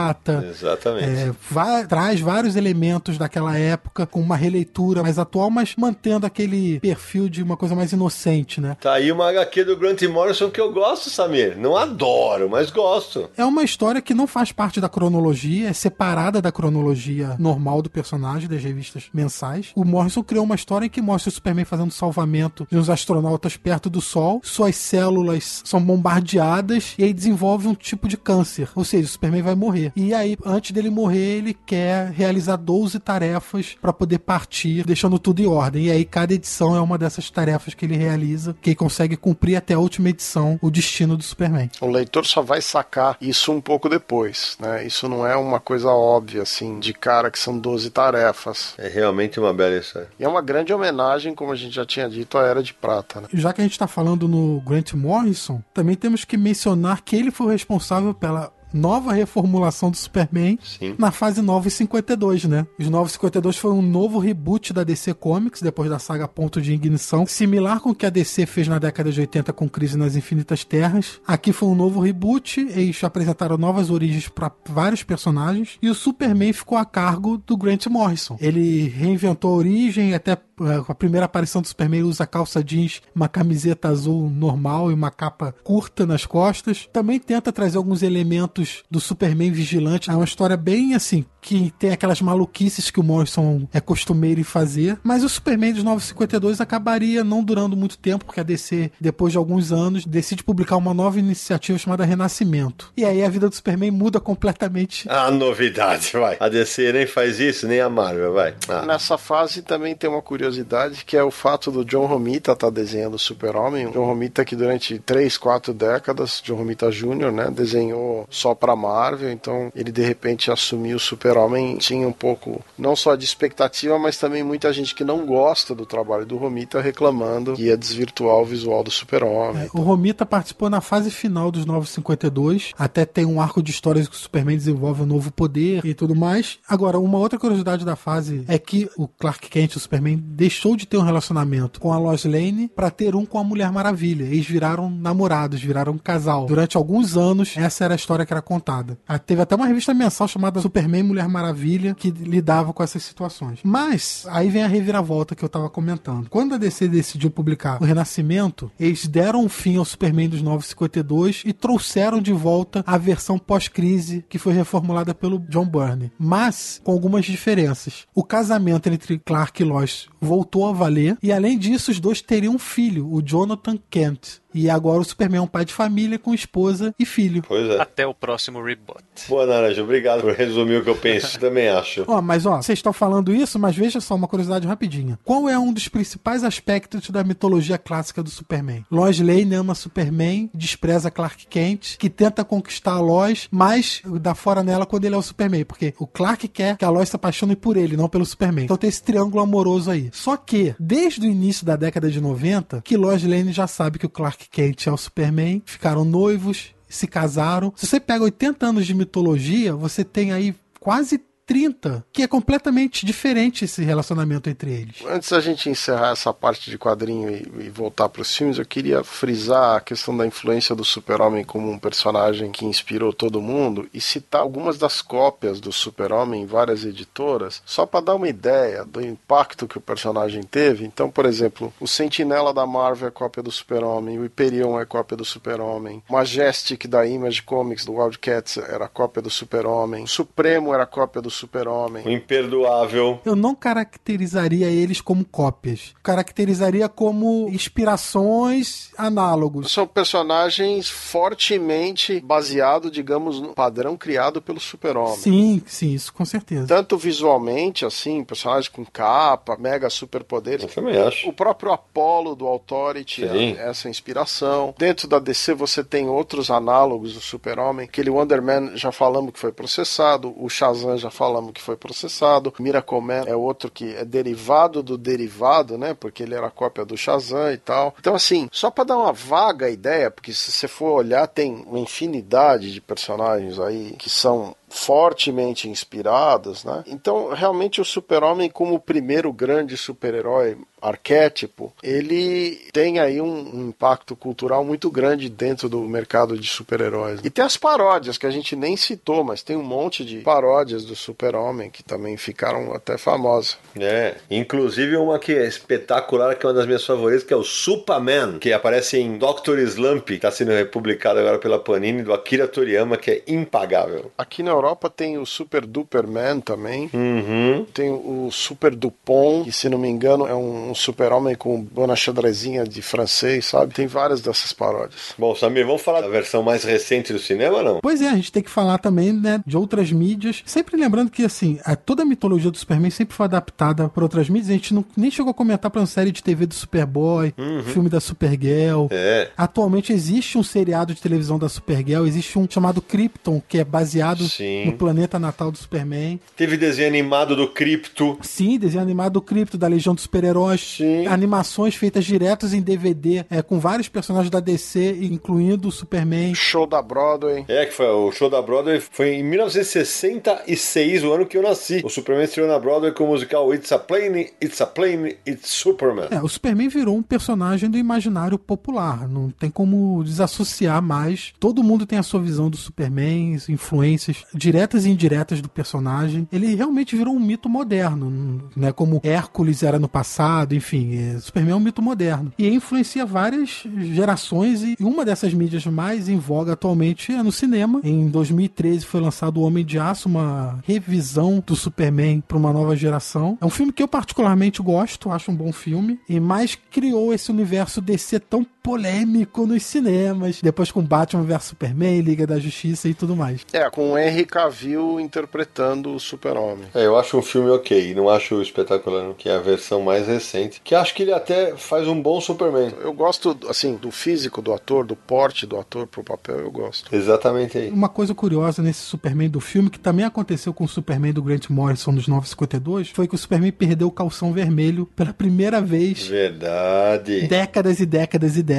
Exatamente. 0.50 1.06
É, 1.06 1.32
vai- 1.50 1.86
traz 1.88 2.20
vários 2.20 2.56
elementos 2.56 3.18
daquela 3.18 3.58
época 3.58 4.06
com 4.06 4.20
uma 4.22 4.36
releitura 4.36 5.02
mais 5.04 5.18
atual, 5.20 5.50
mas 5.50 5.76
mantendo 5.78 6.26
aquele 6.26 6.80
perfil 6.80 7.30
de 7.30 7.42
uma 7.44 7.56
coisa 7.58 7.76
mais 7.76 7.92
inocente, 7.92 8.60
né? 8.60 8.76
Tá 8.80 8.94
aí 8.94 9.12
uma 9.12 9.30
HQ 9.30 9.64
do 9.64 9.78
Grant 9.78 10.02
Morrison 10.04 10.50
que 10.50 10.60
eu 10.60 10.72
gosto, 10.72 11.10
Samir. 11.10 11.58
Não 11.58 11.76
adoro, 11.76 12.50
mas 12.50 12.70
gosto. 12.72 13.30
É 13.38 13.46
uma 13.46 13.64
história 13.64 14.02
que 14.02 14.14
não 14.14 14.28
faz 14.28 14.52
parte 14.52 14.80
da 14.82 14.90
cronologia, 14.90 15.70
é 15.70 15.74
separada 15.74 16.42
da 16.42 16.52
cronologia 16.52 17.36
normal 17.40 17.82
do 17.82 17.90
personagem, 17.90 18.48
das 18.50 18.62
revistas 18.64 19.06
mensais. 19.14 19.72
O 19.76 19.84
Morrison 19.86 20.24
criou 20.24 20.44
uma 20.46 20.56
história 20.56 20.86
em 20.86 20.90
que 20.90 21.02
mostra 21.02 21.30
o 21.30 21.32
Superman 21.34 21.66
fazendo 21.66 21.92
salvamento 21.92 22.68
de 22.70 22.78
uns 22.78 22.90
astronautas 22.90 23.58
perto 23.58 23.90
do 23.90 24.02
Sol, 24.02 24.42
suas 24.44 24.76
células 24.76 25.62
são 25.66 25.82
bombardeadas 25.82 26.94
e 26.98 27.04
aí 27.04 27.14
desenvolve 27.14 27.68
um 27.68 27.76
tipo 27.76 28.08
de 28.08 28.18
câncer. 28.18 28.70
Ou 28.76 28.84
seja, 28.84 29.06
o 29.06 29.08
Superman 29.10 29.42
vai 29.42 29.56
morrer. 29.56 29.85
E 29.95 30.14
aí, 30.14 30.38
antes 30.45 30.72
dele 30.72 30.90
morrer, 30.90 31.38
ele 31.38 31.53
quer 31.53 32.12
realizar 32.12 32.56
12 32.56 32.99
tarefas 32.99 33.76
para 33.82 33.94
poder 33.94 34.20
partir, 34.20 34.86
deixando 34.86 35.20
tudo 35.20 35.41
em 35.41 35.48
ordem. 35.48 35.86
E 35.86 35.91
aí, 35.91 36.06
cada 36.06 36.34
edição 36.34 36.76
é 36.76 36.82
uma 36.82 36.98
dessas 36.98 37.30
tarefas 37.30 37.74
que 37.74 37.86
ele 37.86 37.98
realiza, 37.98 38.56
que 38.62 38.70
ele 38.70 38.76
consegue 38.76 39.18
cumprir 39.18 39.56
até 39.56 39.74
a 39.74 39.80
última 39.80 40.10
edição 40.10 40.60
o 40.62 40.72
destino 40.72 41.18
do 41.18 41.24
Superman. 41.24 41.70
O 41.82 41.88
leitor 41.88 42.26
só 42.26 42.41
vai 42.41 42.62
sacar 42.62 43.18
isso 43.20 43.52
um 43.52 43.62
pouco 43.62 43.90
depois, 43.90 44.57
né? 44.60 44.86
Isso 44.86 45.07
não 45.10 45.26
é 45.26 45.36
uma 45.36 45.60
coisa 45.60 45.90
óbvia, 45.90 46.41
assim, 46.41 46.80
de 46.80 46.94
cara 46.94 47.30
que 47.30 47.40
são 47.40 47.57
12 47.57 47.90
tarefas. 47.90 48.74
É 48.78 48.88
realmente 48.88 49.40
uma 49.40 49.53
bela 49.53 49.78
história. 49.78 50.10
E 50.20 50.24
é 50.24 50.28
uma 50.28 50.41
grande 50.41 50.74
homenagem 50.74 50.86
homenagem, 50.86 51.34
como 51.34 51.52
a 51.52 51.56
gente 51.56 51.76
já 51.76 51.86
tinha 51.86 52.10
dito, 52.10 52.38
à 52.38 52.45
Era 52.45 52.62
de 52.62 52.74
Prata. 52.74 53.22
Né? 53.22 53.28
Já 53.34 53.52
que 53.52 53.62
a 53.62 53.64
gente 53.64 53.74
está 53.74 53.88
falando 53.88 54.28
no 54.28 54.62
Grant 54.62 54.94
Morrison, 54.94 55.62
também 55.74 55.95
temos 55.95 56.24
que 56.24 56.38
mencionar 56.38 57.02
que 57.02 57.16
ele 57.16 57.32
foi 57.32 57.48
o 57.48 57.49
responsável 57.49 58.14
pela 58.14 58.52
nova 58.76 59.14
reformulação 59.14 59.90
do 59.90 59.98
Superman 59.98 60.60
Sim. 60.62 60.96
na 60.98 61.10
fase 61.12 61.42
952, 61.42 62.44
né? 62.46 62.68
Os 62.78 62.90
952 62.90 63.58
foi 63.58 63.72
um 63.72 63.82
novo 63.82 64.20
reboot 64.20 64.74
da 64.74 64.84
DC 64.84 65.14
Comics 65.14 65.62
depois 65.62 65.90
da 65.90 65.98
saga 65.98 66.28
Ponto 66.28 66.62
de 66.62 66.74
Ignição, 66.74 67.26
similar 67.26 67.80
com 67.80 67.92
o 67.92 67.96
que 67.96 68.06
a 68.06 68.10
DC 68.10 68.46
fez 68.46 68.68
na 68.68 68.78
década 68.78 69.12
de 69.12 69.22
80 69.22 69.54
com 69.54 69.70
Crise 69.70 69.98
nas 69.98 70.16
Infinitas 70.16 70.64
Terras. 70.64 71.22
Aqui 71.26 71.54
foi 71.54 71.70
um 71.70 71.76
novo 71.76 72.02
reboot, 72.02 72.60
eles 72.60 73.02
apresentaram 73.04 73.58
novas 73.58 73.90
origens 73.90 74.28
para 74.28 74.52
vários 74.68 75.04
personagens 75.04 75.78
e 75.82 75.90
o 75.90 75.96
Superman 75.96 76.52
ficou 76.52 76.78
a 76.78 76.86
cargo 76.86 77.38
do 77.38 77.56
Grant 77.56 77.88
Morrison. 77.88 78.38
Ele 78.42 78.88
reinventou 78.90 79.54
a 79.54 79.58
origem 79.58 80.14
até 80.14 80.34
eh, 80.34 80.84
a 80.88 80.96
primeira 80.96 81.26
aparição 81.26 81.62
do 81.62 81.68
Superman 81.68 82.04
usa 82.04 82.28
calça 82.28 82.64
jeans, 82.64 83.02
uma 83.14 83.30
camiseta 83.30 83.88
azul 83.88 84.30
normal 84.30 84.92
e 84.92 84.94
uma 84.94 85.12
capa 85.12 85.54
curta 85.64 86.06
nas 86.06 86.26
costas. 86.26 86.88
Também 86.92 87.20
tenta 87.20 87.52
trazer 87.52 87.78
alguns 87.78 88.04
elementos 88.04 88.65
do 88.90 89.00
Superman 89.00 89.52
vigilante. 89.52 90.10
É 90.10 90.14
uma 90.14 90.26
história 90.26 90.58
bem 90.58 90.94
assim, 90.94 91.26
que 91.46 91.72
tem 91.78 91.92
aquelas 91.92 92.22
maluquices 92.22 92.90
que 92.90 93.00
o 93.00 93.04
Morrison 93.04 93.68
é 93.72 93.80
costumeiro 93.80 94.40
em 94.40 94.44
fazer. 94.44 94.98
Mas 95.04 95.24
o 95.24 95.30
Superman 95.30 95.74
dos 95.74 95.84
952 95.84 96.60
acabaria 96.60 97.24
não 97.24 97.44
durando 97.44 97.78
muito 97.78 98.00
tempo, 98.00 98.26
porque 98.26 98.40
a 98.40 98.44
DC, 98.44 98.92
depois 99.00 99.32
de 99.32 99.38
alguns 99.38 99.72
anos, 99.72 100.08
decide 100.08 100.44
publicar 100.44 100.76
uma 100.76 100.92
nova 100.92 101.20
iniciativa 101.20 101.78
chamada 101.78 102.04
Renascimento. 102.04 102.92
E 102.98 103.06
aí 103.06 103.24
a 103.24 103.30
vida 103.30 103.48
do 103.48 103.54
Superman 103.54 103.92
muda 103.92 104.20
completamente. 104.20 105.08
Ah, 105.16 105.32
novidade, 105.32 106.12
vai. 106.14 106.36
A 106.42 106.50
DC 106.50 106.92
nem 106.92 107.08
faz 107.08 107.40
isso, 107.40 107.68
nem 107.68 107.80
a 107.80 107.90
Marvel, 107.90 108.34
vai. 108.34 108.54
Ah. 108.68 108.86
Nessa 108.86 109.18
fase 109.18 109.62
também 109.62 109.96
tem 109.96 110.10
uma 110.10 110.22
curiosidade 110.22 111.06
que 111.06 111.16
é 111.16 111.24
o 111.24 111.32
fato 111.32 111.72
do 111.72 111.86
John 111.86 112.06
Romita 112.06 112.52
estar 112.52 112.70
desenhando 112.70 113.14
o 113.14 113.20
Super-Homem. 113.20 113.92
John 113.92 114.06
Romita 114.06 114.44
que 114.44 114.58
durante 114.58 115.00
3, 115.00 115.38
4 115.38 115.74
décadas, 115.74 116.42
John 116.44 116.56
Romita 116.56 116.92
Jr., 116.92 117.32
né, 117.32 117.50
desenhou 117.50 118.28
só 118.30 118.54
para 118.54 118.76
Marvel, 118.76 119.32
então 119.32 119.72
ele 119.74 119.92
de 119.92 120.04
repente 120.04 120.52
assumiu 120.52 120.98
o 120.98 121.00
Super-Homem, 121.36 121.78
tinha 121.78 122.07
um 122.07 122.14
pouco 122.14 122.64
não 122.78 122.95
só 122.95 123.16
de 123.16 123.26
expectativa, 123.26 123.99
mas 123.99 124.18
também 124.18 124.44
muita 124.44 124.72
gente 124.72 124.95
que 124.95 125.03
não 125.03 125.26
gosta 125.26 125.76
do 125.76 125.86
trabalho 125.86 126.26
do 126.26 126.38
Romita 126.38 126.80
reclamando 126.80 127.53
que 127.53 127.64
ia 127.64 127.78
desvirtuar 127.78 128.38
o 128.38 128.45
visual 128.45 128.84
do 128.84 128.90
Super-Homem. 128.91 129.64
É, 129.64 129.70
o 129.74 129.82
Romita 129.82 130.26
participou 130.26 130.70
na 130.70 130.80
fase 130.80 131.12
final 131.12 131.52
dos 131.52 131.66
952, 131.66 132.72
até 132.78 133.06
tem 133.06 133.26
um 133.26 133.41
arco 133.41 133.62
de 133.62 133.72
histórias 133.72 134.07
que 134.07 134.16
o 134.16 134.18
Superman 134.18 134.57
desenvolve 134.57 135.03
um 135.03 135.06
novo 135.06 135.32
poder 135.32 135.86
e 135.86 135.94
tudo 135.94 136.16
mais. 136.16 136.57
Agora, 136.68 136.98
uma 136.99 137.18
outra 137.18 137.38
curiosidade 137.38 137.84
da 137.84 137.95
fase 137.95 138.45
é 138.48 138.57
que 138.57 138.90
o 138.98 139.07
Clark 139.07 139.49
Kent, 139.49 139.76
o 139.76 139.80
Superman, 139.80 140.18
deixou 140.18 140.76
de 140.76 140.86
ter 140.86 140.98
um 140.98 141.03
relacionamento 141.03 141.80
com 141.80 141.91
a 141.91 141.98
Lois 141.98 142.24
Lane 142.24 142.70
para 142.74 142.90
ter 142.90 143.16
um 143.16 143.26
com 143.26 143.40
a 143.40 143.44
Mulher 143.44 143.72
Maravilha. 143.72 144.24
Eles 144.24 144.45
viraram 144.45 144.90
namorados, 144.90 145.62
viraram 145.62 145.98
casal. 145.98 146.45
Durante 146.45 146.78
alguns 146.78 147.18
anos, 147.18 147.56
essa 147.57 147.84
era 147.84 147.94
a 147.94 147.98
história 147.98 148.26
que 148.26 148.34
era 148.34 148.41
contada. 148.41 148.98
Ah, 149.07 149.20
Teve 149.20 149.41
até 149.41 149.56
uma 149.56 149.66
revista 149.66 149.94
mensal 149.94 150.28
chamada 150.28 150.62
Superman 150.62 151.03
Mulher 151.03 151.25
Maravilha 151.28 151.96
que 151.96 152.10
lidava 152.10 152.74
com 152.74 152.84
essas 152.84 153.04
situações. 153.04 153.60
Mas 153.64 154.26
aí 154.30 154.50
vem 154.50 154.64
a 154.64 154.68
reviravolta 154.68 155.36
que 155.36 155.44
eu 155.44 155.50
tava 155.50 155.70
comentando. 155.70 156.30
Quando 156.30 156.56
a 156.56 156.58
DC 156.58 156.88
decidiu 156.88 157.30
publicar 157.30 157.82
o 157.82 157.86
Renascimento, 157.86 158.72
eles 158.80 159.08
deram 159.08 159.44
um 159.44 159.50
fim 159.50 159.78
ao 159.78 159.86
Superman 159.86 160.30
dos 160.30 160.42
952 160.42 161.44
e 161.46 161.54
trouxeram 161.54 162.22
de 162.22 162.34
volta 162.34 162.84
a 162.86 162.98
versão 162.98 163.38
pós-crise 163.38 164.26
que 164.30 164.40
foi 164.40 164.54
reformulada 164.54 165.14
pelo 165.14 165.40
John 165.40 165.66
Byrne, 165.66 166.12
mas 166.18 166.82
com 166.84 166.92
algumas 166.92 167.26
diferenças. 167.26 168.06
O 168.14 168.24
casamento 168.24 168.88
entre 168.88 169.20
Clark 169.20 169.62
e 169.62 169.66
Lois 169.66 170.08
voltou 170.20 170.68
a 170.68 170.74
valer 170.74 171.18
e 171.22 171.32
além 171.32 171.58
disso 171.58 171.92
os 171.92 172.00
dois 172.00 172.22
teriam 172.22 172.56
um 172.56 172.60
filho, 172.60 173.12
o 173.12 173.22
Jonathan 173.22 173.78
Kent. 173.90 174.42
E 174.56 174.69
agora 174.69 175.02
o 175.02 175.03
Superman 175.03 175.40
é 175.40 175.41
um 175.41 175.48
pai 175.48 175.65
de 175.65 175.73
família 175.73 176.18
com 176.18 176.34
esposa 176.34 176.95
e 176.98 177.06
filho. 177.06 177.44
Pois 177.45 177.69
é. 177.69 177.82
Até 177.82 178.07
o 178.07 178.14
próximo 178.14 178.64
reboot. 178.64 179.03
Boa, 179.27 179.45
Naranja, 179.45 179.84
obrigado 179.84 180.22
por 180.22 180.34
resumir 180.34 180.77
o 180.77 180.84
que 180.84 180.90
eu 180.90 180.95
penso. 180.95 181.38
Também 181.38 181.68
acho. 181.68 182.06
Ó, 182.07 182.22
mas 182.22 182.45
ó, 182.45 182.61
vocês 182.61 182.80
estão 182.80 182.94
falando 182.94 183.36
isso, 183.36 183.60
mas 183.60 183.76
veja 183.76 183.99
só 183.99 184.15
uma 184.15 184.30
curiosidade 184.30 184.65
rapidinha. 184.65 185.19
Qual 185.26 185.49
é 185.49 185.60
um 185.60 185.73
dos 185.73 185.90
principais 185.90 186.41
aspectos 186.45 187.10
da 187.10 187.22
mitologia 187.22 187.77
clássica 187.77 188.23
do 188.23 188.30
Superman? 188.30 188.86
Lois 188.90 189.19
Lane 189.19 189.56
ama 189.56 189.76
Superman, 189.76 190.49
despreza 190.53 191.11
Clark 191.11 191.48
Kent, 191.48 191.98
que 191.98 192.10
tenta 192.10 192.45
conquistar 192.45 192.94
a 192.94 193.02
Lois, 193.02 193.49
mas 193.52 194.02
dá 194.22 194.34
fora 194.34 194.64
nela 194.64 194.86
quando 194.86 195.03
ele 195.03 195.15
é 195.15 195.18
o 195.18 195.22
Superman, 195.22 195.65
porque 195.65 195.94
o 195.99 196.07
Clark 196.07 196.48
quer 196.48 196.77
que 196.77 196.86
a 196.86 196.90
Lois 196.90 197.10
se 197.10 197.15
apaixone 197.18 197.57
por 197.57 197.76
ele, 197.76 197.98
não 197.98 198.07
pelo 198.07 198.26
Superman. 198.26 198.64
Então 198.64 198.77
tem 198.77 198.88
esse 198.88 199.03
triângulo 199.03 199.44
amoroso 199.44 199.91
aí. 199.91 200.10
Só 200.14 200.38
que, 200.38 200.73
desde 200.80 201.27
o 201.27 201.30
início 201.30 201.65
da 201.65 201.76
década 201.76 202.10
de 202.10 202.22
90, 202.22 202.82
que 202.84 202.95
Lois 202.95 203.22
Lane 203.22 203.52
já 203.52 203.68
sabe 203.68 203.99
que 203.99 204.06
o 204.06 204.10
Clark 204.10 204.45
Kent 204.50 204.88
é 204.88 204.92
o 204.92 204.98
Superman, 204.98 205.62
ficaram 205.66 206.06
noivos, 206.06 206.74
se 206.88 207.08
casaram. 207.08 207.74
Se 207.76 207.86
você 207.88 208.00
pega 208.00 208.24
80 208.24 208.66
anos 208.66 208.86
de 208.86 208.94
mitologia, 208.94 209.76
você 209.76 210.04
tem 210.04 210.32
aí 210.32 210.56
quase 210.80 211.22
30, 211.46 212.04
que 212.12 212.24
é 212.24 212.28
completamente 212.28 213.06
diferente 213.06 213.66
esse 213.66 213.84
relacionamento 213.84 214.50
entre 214.50 214.72
eles. 214.72 215.04
Antes 215.08 215.30
da 215.30 215.40
gente 215.40 215.70
encerrar 215.70 216.12
essa 216.12 216.34
parte 216.34 216.72
de 216.72 216.78
quadrinho 216.78 217.30
e, 217.30 217.66
e 217.66 217.70
voltar 217.70 218.10
para 218.10 218.22
os 218.22 218.36
filmes, 218.36 218.58
eu 218.58 218.66
queria 218.66 219.04
frisar 219.04 219.76
a 219.76 219.82
questão 219.82 220.16
da 220.16 220.26
influência 220.26 220.76
do 220.76 220.84
Super-Homem 220.84 221.44
como 221.44 221.70
um 221.70 221.78
personagem 221.78 222.52
que 222.52 222.66
inspirou 222.66 223.14
todo 223.14 223.42
mundo 223.42 223.88
e 223.94 224.02
citar 224.02 224.42
algumas 224.42 224.78
das 224.78 225.02
cópias 225.02 225.60
do 225.60 225.72
Super-Homem 225.72 226.42
em 226.42 226.46
várias 226.46 226.84
editoras, 226.84 227.62
só 227.66 227.86
para 227.86 228.06
dar 228.06 228.16
uma 228.16 228.28
ideia 228.28 228.84
do 228.84 229.02
impacto 229.02 229.68
que 229.68 229.78
o 229.78 229.82
personagem 229.82 230.44
teve. 230.44 230.86
Então, 230.86 231.10
por 231.12 231.26
exemplo, 231.26 231.74
o 231.80 231.88
Sentinela 231.88 232.54
da 232.54 232.66
Marvel 232.66 233.08
é 233.08 233.12
cópia 233.12 233.44
do 233.44 233.52
Super-Homem, 233.52 234.18
o 234.18 234.24
Hyperion 234.24 234.80
é 234.80 234.86
cópia 234.86 235.16
do 235.16 235.26
Super-Homem, 235.26 236.04
o 236.10 236.14
Majestic 236.14 236.88
da 236.88 237.06
Image 237.06 237.44
Comics 237.44 237.86
do 237.86 237.94
Wildcats 237.94 238.58
era 238.58 238.88
cópia 238.88 239.22
do 239.22 239.30
Super-Homem, 239.30 240.04
o 240.04 240.08
Supremo 240.08 240.74
era 240.74 240.86
cópia 240.86 241.22
do 241.22 241.35
Super-Homem. 241.36 242.06
O 242.06 242.12
imperdoável. 242.12 243.20
Eu 243.26 243.36
não 243.36 243.53
caracterizaria 243.53 244.68
eles 244.68 245.02
como 245.02 245.26
cópias. 245.26 245.94
Caracterizaria 246.02 246.88
como 246.90 247.49
inspirações 247.49 248.91
análogos. 248.98 249.72
São 249.72 249.88
personagens 249.88 250.90
fortemente 250.90 252.20
baseados, 252.20 252.91
digamos, 252.91 253.40
no 253.40 253.53
padrão 253.53 253.98
criado 253.98 254.41
pelo 254.41 254.60
Super-Homem. 254.60 255.18
Sim, 255.18 255.62
sim, 255.66 255.94
isso 255.94 256.14
com 256.14 256.26
certeza. 256.26 256.68
Tanto 256.68 256.98
visualmente, 256.98 257.86
assim, 257.86 258.24
personagens 258.24 258.68
com 258.68 258.86
capa, 258.86 259.57
mega 259.57 259.90
superpoderes. 259.90 260.64
Eu 260.64 260.70
também 260.70 260.98
acho. 260.98 261.28
O 261.30 261.34
próprio 261.34 261.72
Apollo 261.72 262.36
do 262.36 262.48
Authority 262.48 263.28
Sim. 263.28 263.56
é 263.57 263.70
essa 263.70 263.90
inspiração. 263.90 264.74
Dentro 264.78 265.07
da 265.07 265.20
DC 265.20 265.53
você 265.53 265.84
tem 265.84 266.07
outros 266.07 266.49
análogos 266.49 267.14
do 267.14 267.20
Super-Homem. 267.20 267.86
Aquele 267.86 268.10
Wonder 268.10 268.41
Man 268.41 268.76
já 268.76 268.91
falamos 268.91 269.34
que 269.34 269.40
foi 269.40 269.52
processado. 269.52 270.34
O 270.38 270.49
Shazam 270.49 270.98
já 270.98 271.10
falamos 271.10 271.25
que 271.54 271.62
foi 271.62 271.76
processado. 271.76 272.54
Miracle 272.60 273.02
Man 273.02 273.24
é 273.26 273.36
outro 273.36 273.70
que 273.70 273.96
é 273.96 274.06
derivado 274.06 274.82
do 274.82 274.98
derivado, 274.98 275.78
né? 275.78 275.94
Porque 275.94 276.24
ele 276.24 276.36
era 276.36 276.50
cópia 276.50 276.86
do 276.86 276.98
Shazam 276.98 277.52
e 277.52 277.58
tal. 277.58 277.96
Então, 278.00 278.16
assim, 278.16 278.48
só 278.52 278.70
para 278.70 278.86
dar 278.86 278.98
uma 278.98 279.14
vaga 279.14 279.70
ideia, 279.70 280.12
porque 280.12 280.34
se 280.34 280.52
você 280.52 280.68
for 280.68 280.92
olhar, 280.92 281.28
tem 281.28 281.64
uma 281.68 281.80
infinidade 281.80 282.74
de 282.74 282.82
personagens 282.82 283.60
aí 283.60 283.96
que 283.98 284.10
são 284.10 284.56
fortemente 284.76 285.70
inspirados, 285.70 286.66
né? 286.66 286.84
Então, 286.86 287.30
realmente 287.34 287.80
o 287.80 287.86
Super-Homem 287.86 288.50
como 288.50 288.76
o 288.76 288.80
primeiro 288.80 289.32
grande 289.32 289.78
super-herói 289.78 290.58
arquétipo, 290.82 291.74
ele 291.82 292.68
tem 292.72 293.00
aí 293.00 293.20
um, 293.20 293.70
impacto 293.70 294.16
cultural 294.16 294.64
muito 294.64 294.90
grande 294.92 295.30
dentro 295.30 295.68
do 295.68 295.82
mercado 295.82 296.38
de 296.38 296.48
super-heróis. 296.48 297.22
E 297.24 297.30
tem 297.30 297.44
as 297.44 297.58
paródias 297.58 298.18
que 298.18 298.28
a 298.28 298.30
gente 298.30 298.56
nem 298.56 298.78
citou, 298.78 299.24
mas 299.24 299.42
tem 299.42 299.56
um 299.56 299.64
monte 299.64 300.06
de 300.06 300.18
paródias 300.18 300.86
do 300.86 300.96
Super-Homem 300.96 301.72
que 301.72 301.84
também 301.84 302.18
ficaram 302.18 302.74
até 302.74 302.98
famosas. 302.98 303.58
É, 303.80 304.16
inclusive 304.30 304.96
uma 304.98 305.18
que 305.18 305.34
é 305.34 305.48
espetacular, 305.48 306.36
que 306.36 306.46
é 306.46 306.50
uma 306.50 306.56
das 306.56 306.68
minhas 306.68 306.86
favoritas, 306.86 307.24
que 307.24 307.34
é 307.34 307.38
o 307.38 307.44
Superman, 307.44 308.38
que 308.38 308.54
aparece 308.54 308.98
em 308.98 309.18
Doctor 309.18 309.58
Slump, 309.60 310.06
que 310.06 310.14
está 310.14 310.30
sendo 310.30 310.52
republicado 310.52 311.20
agora 311.20 311.40
pela 311.40 311.58
Panini, 311.58 312.04
do 312.04 312.14
Akira 312.14 312.48
Toriyama, 312.48 312.98
que 312.98 313.12
é 313.12 313.24
impagável. 313.28 314.12
Aqui 314.18 314.44
na 314.44 314.52
Europa 314.52 314.65
tem 314.96 315.18
o 315.18 315.26
Super 315.26 315.66
Duperman 315.66 316.40
também, 316.40 316.90
Uhum. 316.94 317.66
tem 317.74 317.92
o 317.92 318.30
Super 318.32 318.74
Dupont, 318.76 319.44
que 319.46 319.52
se 319.52 319.68
não 319.70 319.78
me 319.78 319.88
engano 319.90 320.26
é 320.28 320.34
um, 320.34 320.72
um 320.72 320.76
super-homem 320.76 321.36
com 321.36 321.68
uma 321.76 321.96
xadrezinha 321.96 322.64
de 322.64 322.82
francês, 322.82 323.46
sabe? 323.46 323.74
Tem 323.74 323.88
várias 323.88 324.22
dessas 324.22 324.54
paródias. 324.54 325.14
Bom, 325.18 325.36
Samir, 325.36 325.66
vamos 325.66 325.82
falar 325.82 326.02
da 326.02 326.08
versão 326.08 326.42
mais 326.42 326.64
recente 326.64 327.12
do 327.12 327.20
cinema, 327.20 327.62
não? 327.62 327.80
Pois 327.82 328.02
é, 328.02 328.08
a 328.10 328.16
gente 328.16 328.32
tem 328.32 328.42
que 328.44 328.50
falar 328.50 328.78
também, 328.78 329.12
né, 329.12 329.42
de 329.46 329.58
outras 329.58 329.92
mídias. 329.92 330.42
Sempre 330.46 330.78
lembrando 330.78 331.12
que, 331.12 331.24
assim, 331.26 331.60
a- 331.66 331.76
toda 331.76 332.04
a 332.04 332.06
mitologia 332.06 332.50
do 332.52 332.58
Superman 332.58 332.90
sempre 332.92 333.16
foi 333.16 333.26
adaptada 333.26 333.90
por 333.90 334.04
outras 334.04 334.30
mídias. 334.30 334.50
A 334.50 334.54
gente 334.54 334.74
não, 334.74 334.86
nem 334.96 335.12
chegou 335.12 335.32
a 335.32 335.34
comentar 335.34 335.70
pra 335.70 335.82
uma 335.82 335.88
série 335.88 336.12
de 336.12 336.24
TV 336.24 336.46
do 336.46 336.54
Superboy, 336.54 337.34
filme 337.74 337.90
da 337.90 338.00
Supergirl. 338.00 338.88
É. 338.92 339.30
Atualmente 339.38 339.92
existe 339.92 340.38
um 340.38 340.44
seriado 340.44 340.94
de 340.94 341.02
televisão 341.02 341.38
da 341.38 341.50
Supergirl, 341.50 342.06
existe 342.06 342.38
um 342.40 342.48
chamado 342.50 342.82
Krypton, 342.82 343.42
que 343.48 343.58
é 343.58 343.64
baseado 343.64 344.28
Sim. 344.30 344.55
Sim. 344.64 344.65
no 344.65 344.77
planeta 344.77 345.19
natal 345.19 345.52
do 345.52 345.57
Superman. 345.57 346.19
Teve 346.36 346.57
desenho 346.57 346.88
animado 346.88 347.36
do 347.36 347.48
Crypto. 347.48 348.18
Sim, 348.22 348.57
desenho 348.57 348.84
animado 348.84 349.14
do 349.14 349.22
Cripto, 349.22 349.57
da 349.57 349.68
Legião 349.68 349.94
dos 349.94 350.03
Super-Heróis. 350.03 350.76
Sim. 350.77 351.07
Animações 351.07 351.76
feitas 351.76 352.06
diretos 352.06 352.53
em 352.53 352.61
DVD, 352.61 353.26
é, 353.30 353.41
com 353.41 353.60
vários 353.60 353.88
personagens 353.88 354.30
da 354.30 354.40
DC, 354.40 354.98
incluindo 355.02 355.68
o 355.68 355.72
Superman. 355.72 356.34
Show 356.36 356.68
da 356.68 356.82
Broadway. 356.82 357.45
É, 357.48 357.65
que 357.65 357.73
foi 357.73 357.88
o 357.88 358.11
show 358.11 358.30
da 358.30 358.41
Broadway. 358.41 358.80
Foi 358.80 359.15
em 359.15 359.23
1966, 359.23 361.03
o 361.03 361.14
ano 361.14 361.26
que 361.26 361.38
eu 361.38 361.41
nasci. 361.41 361.82
O 361.84 361.90
Superman 361.90 362.26
estreou 362.26 362.48
na 362.48 362.60
Broadway 362.60 362.91
com 362.91 363.06
o 363.06 363.07
musical 363.07 363.53
It's 363.53 363.72
a 363.72 363.80
Plane, 363.80 364.32
It's 364.41 364.61
a 364.61 364.65
Plane, 364.65 365.18
It's 365.27 365.49
Superman. 365.49 366.07
É, 366.11 366.22
o 366.22 366.27
Superman 366.27 366.68
virou 366.68 366.95
um 366.95 367.03
personagem 367.03 367.69
do 367.69 367.77
imaginário 367.77 368.38
popular. 368.38 369.07
Não 369.07 369.30
tem 369.30 369.49
como 369.49 370.03
desassociar 370.03 370.82
mais. 370.82 371.34
Todo 371.40 371.64
mundo 371.64 371.86
tem 371.86 371.98
a 371.98 372.03
sua 372.03 372.19
visão 372.19 372.49
do 372.49 372.57
Superman, 372.57 373.36
as 373.36 373.49
influências 373.49 374.26
diretas 374.36 374.86
e 374.86 374.90
indiretas 374.90 375.41
do 375.41 375.49
personagem. 375.49 376.28
Ele 376.32 376.56
realmente 376.56 376.95
virou 376.95 377.16
um 377.16 377.20
mito 377.20 377.49
moderno, 377.49 378.49
né? 378.56 378.72
Como 378.72 379.02
Hércules 379.03 379.64
era 379.64 379.80
no 379.80 379.88
passado, 379.88 380.53
enfim. 380.53 380.98
é, 380.98 381.20
Superman 381.20 381.53
é 381.53 381.56
um 381.56 381.60
mito 381.60 381.82
moderno. 381.82 382.32
E 382.38 382.48
influencia 382.48 383.06
várias 383.06 383.64
gerações 383.80 384.64
e 384.64 384.76
uma 384.80 385.06
dessas 385.06 385.34
mídias 385.34 385.66
mais 385.66 386.10
em 386.10 386.18
voga 386.18 386.53
atualmente 386.53 387.12
é 387.12 387.24
no 387.24 387.32
cinema. 387.32 387.82
Em 387.84 388.07
2013 388.10 388.86
foi 388.86 389.02
lançado 389.02 389.40
O 389.40 389.44
Homem 389.44 389.66
de 389.66 389.80
Aço, 389.80 390.10
uma 390.10 390.60
revisão 390.66 391.44
do 391.45 391.56
Superman 391.56 392.22
para 392.28 392.38
uma 392.38 392.52
nova 392.52 392.76
geração. 392.76 393.38
É 393.40 393.45
um 393.45 393.49
filme 393.49 393.72
que 393.72 393.82
eu 393.82 393.88
particularmente 393.88 394.62
gosto, 394.62 395.12
acho 395.12 395.32
um 395.32 395.36
bom 395.36 395.52
filme, 395.52 395.99
e 396.10 396.20
mais 396.20 396.56
criou 396.56 397.14
esse 397.14 397.32
universo 397.32 397.82
DC 397.82 398.20
tão 398.20 398.45
polêmico 398.66 399.46
nos 399.46 399.62
cinemas, 399.62 400.42
depois 400.42 400.72
com 400.72 400.82
Batman 400.82 401.22
vs 401.22 401.44
Superman, 401.44 402.02
Liga 402.02 402.26
da 402.26 402.40
Justiça 402.40 402.90
e 402.90 402.96
tudo 402.96 403.16
mais. 403.16 403.46
É, 403.54 403.70
com 403.70 403.92
o 403.92 403.98
Henry 403.98 404.26
Cavill 404.26 405.00
interpretando 405.00 405.94
o 405.94 406.00
Super-Homem. 406.00 406.66
É, 406.74 406.84
eu 406.84 406.98
acho 406.98 407.16
um 407.16 407.22
filme 407.22 407.52
ok, 407.52 407.94
não 407.94 408.10
acho 408.10 408.42
espetacular, 408.42 409.14
que 409.14 409.30
é 409.30 409.36
a 409.36 409.40
versão 409.40 409.84
mais 409.84 410.08
recente. 410.08 410.60
Que 410.64 410.74
acho 410.74 410.96
que 410.96 411.04
ele 411.04 411.14
até 411.14 411.56
faz 411.56 411.88
um 411.88 412.02
bom 412.02 412.20
Superman. 412.20 412.74
Eu 412.82 412.92
gosto, 412.92 413.38
assim, 413.48 413.76
do 413.76 413.92
físico 413.92 414.42
do 414.42 414.52
ator, 414.52 414.84
do 414.84 414.96
porte 414.96 415.46
do 415.46 415.60
ator 415.60 415.86
pro 415.86 416.04
papel, 416.04 416.40
eu 416.40 416.50
gosto. 416.50 416.94
Exatamente 416.94 417.60
aí. 417.60 417.70
Uma 417.70 417.88
coisa 417.88 418.16
curiosa 418.16 418.64
nesse 418.64 418.80
Superman 418.80 419.30
do 419.30 419.40
filme, 419.40 419.70
que 419.70 419.78
também 419.78 420.06
aconteceu 420.06 420.52
com 420.52 420.64
o 420.64 420.68
Superman 420.68 421.14
do 421.14 421.22
Grant 421.22 421.52
Morrison 421.52 421.94
dos 421.94 422.08
952, 422.08 422.90
foi 422.90 423.08
que 423.08 423.14
o 423.14 423.18
Superman 423.18 423.52
perdeu 423.52 423.90
o 423.90 423.92
calção 423.92 424.34
vermelho 424.34 424.88
pela 424.96 425.14
primeira 425.14 425.62
vez 425.62 426.08
Verdade. 426.08 427.28
décadas 427.28 427.80
e 427.80 427.86
décadas 427.86 428.36
e 428.36 428.42
décadas. 428.42 428.55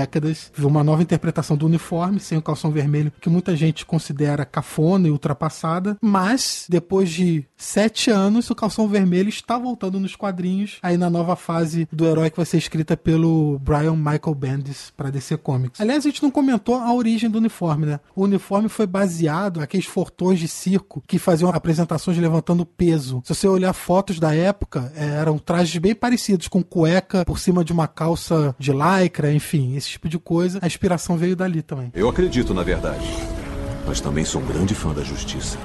Viu 0.54 0.68
uma 0.68 0.84
nova 0.84 1.02
interpretação 1.02 1.56
do 1.56 1.66
uniforme, 1.66 2.20
sem 2.20 2.38
o 2.38 2.42
calção 2.42 2.70
vermelho, 2.70 3.12
que 3.20 3.28
muita 3.28 3.56
gente 3.56 3.86
considera 3.86 4.44
cafona 4.44 5.08
e 5.08 5.10
ultrapassada. 5.10 5.96
Mas, 6.00 6.66
depois 6.68 7.10
de 7.10 7.44
sete 7.56 8.10
anos, 8.10 8.50
o 8.50 8.54
calção 8.54 8.88
vermelho 8.88 9.28
está 9.28 9.58
voltando 9.58 9.98
nos 9.98 10.16
quadrinhos, 10.16 10.78
aí 10.82 10.96
na 10.96 11.10
nova 11.10 11.36
fase 11.36 11.88
do 11.92 12.06
herói 12.06 12.30
que 12.30 12.36
vai 12.36 12.46
ser 12.46 12.58
escrita 12.58 12.96
pelo 12.96 13.58
Brian 13.58 13.96
Michael 13.96 14.34
Bendis 14.34 14.92
para 14.96 15.10
DC 15.10 15.36
Comics. 15.38 15.80
Aliás, 15.80 16.04
a 16.04 16.08
gente 16.08 16.22
não 16.22 16.30
comentou 16.30 16.76
a 16.76 16.92
origem 16.92 17.30
do 17.30 17.38
uniforme, 17.38 17.86
né? 17.86 18.00
O 18.14 18.24
uniforme 18.24 18.68
foi 18.68 18.86
baseado 18.86 19.60
naqueles 19.60 19.86
fortões 19.86 20.38
de 20.38 20.48
circo 20.48 21.02
que 21.06 21.18
faziam 21.18 21.50
apresentações 21.50 22.18
levantando 22.18 22.66
peso. 22.66 23.22
Se 23.24 23.34
você 23.34 23.48
olhar 23.48 23.72
fotos 23.72 24.18
da 24.18 24.34
época, 24.34 24.92
eh, 24.94 25.04
eram 25.04 25.38
trajes 25.38 25.76
bem 25.78 25.94
parecidos, 25.94 26.48
com 26.48 26.62
cueca 26.62 27.24
por 27.24 27.38
cima 27.38 27.64
de 27.64 27.72
uma 27.72 27.88
calça 27.88 28.54
de 28.58 28.72
lycra, 28.72 29.32
enfim, 29.32 29.76
esse 29.86 29.92
tipo 29.92 30.08
de 30.08 30.18
coisa. 30.18 30.58
A 30.60 30.66
inspiração 30.66 31.16
veio 31.16 31.36
dali 31.36 31.62
também. 31.62 31.90
Eu 31.94 32.08
acredito 32.08 32.52
na 32.52 32.62
verdade, 32.62 33.06
mas 33.86 34.00
também 34.00 34.24
sou 34.24 34.42
um 34.42 34.46
grande 34.46 34.74
fã 34.74 34.92
da 34.92 35.02
justiça. 35.02 35.56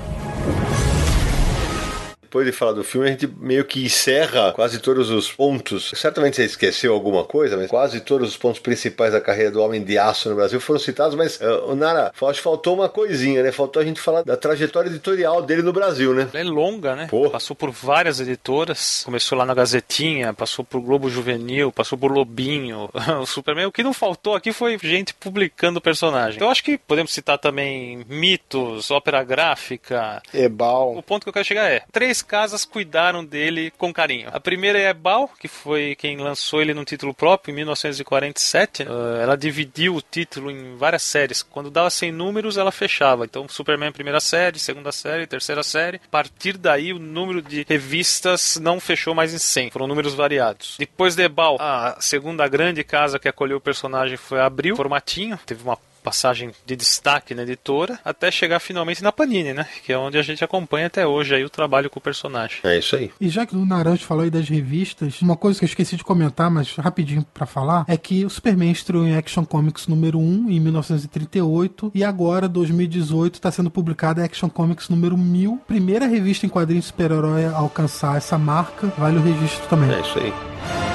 Depois 2.31 2.45
de 2.45 2.53
falar 2.53 2.71
do 2.71 2.81
filme, 2.81 3.07
a 3.07 3.11
gente 3.11 3.27
meio 3.27 3.65
que 3.65 3.83
encerra 3.83 4.53
quase 4.53 4.79
todos 4.79 5.09
os 5.09 5.29
pontos. 5.29 5.91
Certamente 5.93 6.37
você 6.37 6.45
esqueceu 6.45 6.93
alguma 6.93 7.25
coisa, 7.25 7.57
mas 7.57 7.69
quase 7.69 7.99
todos 7.99 8.29
os 8.29 8.37
pontos 8.37 8.61
principais 8.61 9.11
da 9.11 9.19
carreira 9.19 9.51
do 9.51 9.61
Homem 9.61 9.83
de 9.83 9.97
Aço 9.97 10.29
no 10.29 10.35
Brasil 10.35 10.61
foram 10.61 10.79
citados. 10.79 11.13
Mas, 11.13 11.41
uh, 11.41 11.69
o 11.69 11.75
Nara, 11.75 12.13
acho 12.21 12.35
que 12.35 12.41
faltou 12.41 12.73
uma 12.73 12.87
coisinha, 12.87 13.43
né? 13.43 13.51
Faltou 13.51 13.81
a 13.81 13.85
gente 13.85 13.99
falar 13.99 14.21
da 14.23 14.37
trajetória 14.37 14.87
editorial 14.87 15.41
dele 15.41 15.61
no 15.61 15.73
Brasil, 15.73 16.13
né? 16.13 16.29
É 16.33 16.41
longa, 16.41 16.95
né? 16.95 17.07
Pô. 17.09 17.29
Passou 17.29 17.53
por 17.53 17.69
várias 17.69 18.21
editoras. 18.21 19.01
Começou 19.03 19.37
lá 19.37 19.45
na 19.45 19.53
Gazetinha, 19.53 20.33
passou 20.33 20.63
por 20.63 20.79
Globo 20.79 21.09
Juvenil, 21.09 21.69
passou 21.69 21.97
por 21.97 22.13
Lobinho, 22.13 22.89
o 23.21 23.25
Superman. 23.25 23.65
O 23.65 23.73
que 23.73 23.83
não 23.83 23.93
faltou 23.93 24.35
aqui 24.35 24.53
foi 24.53 24.79
gente 24.81 25.13
publicando 25.13 25.79
o 25.79 25.81
personagem. 25.81 26.37
Então, 26.37 26.47
eu 26.47 26.51
acho 26.53 26.63
que 26.63 26.77
podemos 26.77 27.11
citar 27.11 27.37
também 27.37 28.05
mitos, 28.07 28.89
ópera 28.89 29.21
gráfica. 29.21 30.21
Ebal. 30.33 30.95
O 30.95 31.03
ponto 31.03 31.23
que 31.23 31.29
eu 31.29 31.33
quero 31.33 31.45
chegar 31.45 31.69
é: 31.69 31.83
três 31.91 32.20
casas 32.21 32.65
cuidaram 32.65 33.23
dele 33.23 33.71
com 33.77 33.93
carinho. 33.93 34.29
A 34.31 34.39
primeira 34.39 34.79
é 34.79 34.89
Ebal, 34.89 35.29
que 35.39 35.47
foi 35.47 35.95
quem 35.95 36.17
lançou 36.17 36.61
ele 36.61 36.73
num 36.73 36.83
título 36.83 37.13
próprio 37.13 37.51
em 37.51 37.55
1947. 37.55 38.83
Uh, 38.83 39.21
ela 39.21 39.35
dividiu 39.35 39.95
o 39.95 40.01
título 40.01 40.51
em 40.51 40.75
várias 40.75 41.03
séries. 41.03 41.43
Quando 41.43 41.71
dava 41.71 41.89
100 41.89 42.11
números, 42.11 42.57
ela 42.57 42.71
fechava. 42.71 43.25
Então, 43.25 43.47
Superman 43.47 43.91
primeira 43.91 44.19
série, 44.19 44.59
segunda 44.59 44.91
série, 44.91 45.27
terceira 45.27 45.63
série. 45.63 45.97
A 45.97 46.09
partir 46.09 46.57
daí, 46.57 46.93
o 46.93 46.99
número 46.99 47.41
de 47.41 47.65
revistas 47.67 48.57
não 48.61 48.79
fechou 48.79 49.13
mais 49.13 49.33
em 49.33 49.37
100. 49.37 49.71
Foram 49.71 49.87
números 49.87 50.13
variados. 50.13 50.75
Depois 50.77 51.15
de 51.15 51.23
Ebal, 51.23 51.57
a 51.59 51.97
segunda 51.99 52.47
grande 52.47 52.83
casa 52.83 53.19
que 53.19 53.27
acolheu 53.27 53.57
o 53.57 53.61
personagem 53.61 54.17
foi 54.17 54.39
Abril, 54.39 54.75
formatinho. 54.75 55.39
Teve 55.45 55.63
uma 55.63 55.77
passagem 56.01 56.51
de 56.65 56.75
destaque 56.75 57.33
na 57.33 57.43
editora, 57.43 57.99
até 58.03 58.31
chegar 58.31 58.59
finalmente 58.59 59.03
na 59.03 59.11
Panini, 59.11 59.53
né? 59.53 59.65
Que 59.83 59.93
é 59.93 59.97
onde 59.97 60.17
a 60.17 60.21
gente 60.21 60.43
acompanha 60.43 60.87
até 60.87 61.05
hoje 61.05 61.35
aí 61.35 61.43
o 61.43 61.49
trabalho 61.49 61.89
com 61.89 61.99
o 61.99 62.01
personagem. 62.01 62.57
É 62.63 62.77
isso 62.77 62.95
aí. 62.95 63.11
E 63.19 63.29
já 63.29 63.45
que 63.45 63.55
o 63.55 63.65
Naranjo 63.65 64.05
falou 64.05 64.23
aí 64.23 64.29
das 64.29 64.49
revistas, 64.49 65.21
uma 65.21 65.37
coisa 65.37 65.59
que 65.59 65.65
eu 65.65 65.67
esqueci 65.69 65.95
de 65.95 66.03
comentar, 66.03 66.49
mas 66.49 66.75
rapidinho 66.75 67.25
pra 67.33 67.45
falar, 67.45 67.85
é 67.87 67.97
que 67.97 68.25
o 68.25 68.29
Superman 68.29 68.71
estreou 68.71 69.05
em 69.05 69.15
Action 69.15 69.45
Comics 69.45 69.87
número 69.87 70.19
1 70.19 70.49
em 70.49 70.59
1938 70.59 71.91
e 71.93 72.03
agora, 72.03 72.47
2018, 72.47 73.35
está 73.35 73.51
sendo 73.51 73.69
publicada 73.69 74.23
Action 74.23 74.49
Comics 74.49 74.89
número 74.89 75.17
1000, 75.17 75.61
primeira 75.67 76.07
revista 76.07 76.45
em 76.45 76.49
quadrinhos 76.49 76.85
super-herói 76.85 77.45
a 77.45 77.57
alcançar 77.57 78.17
essa 78.17 78.37
marca. 78.37 78.87
Vale 78.97 79.17
o 79.17 79.21
registro 79.21 79.67
também. 79.67 79.91
É 79.93 80.01
isso 80.01 80.19
aí. 80.19 80.90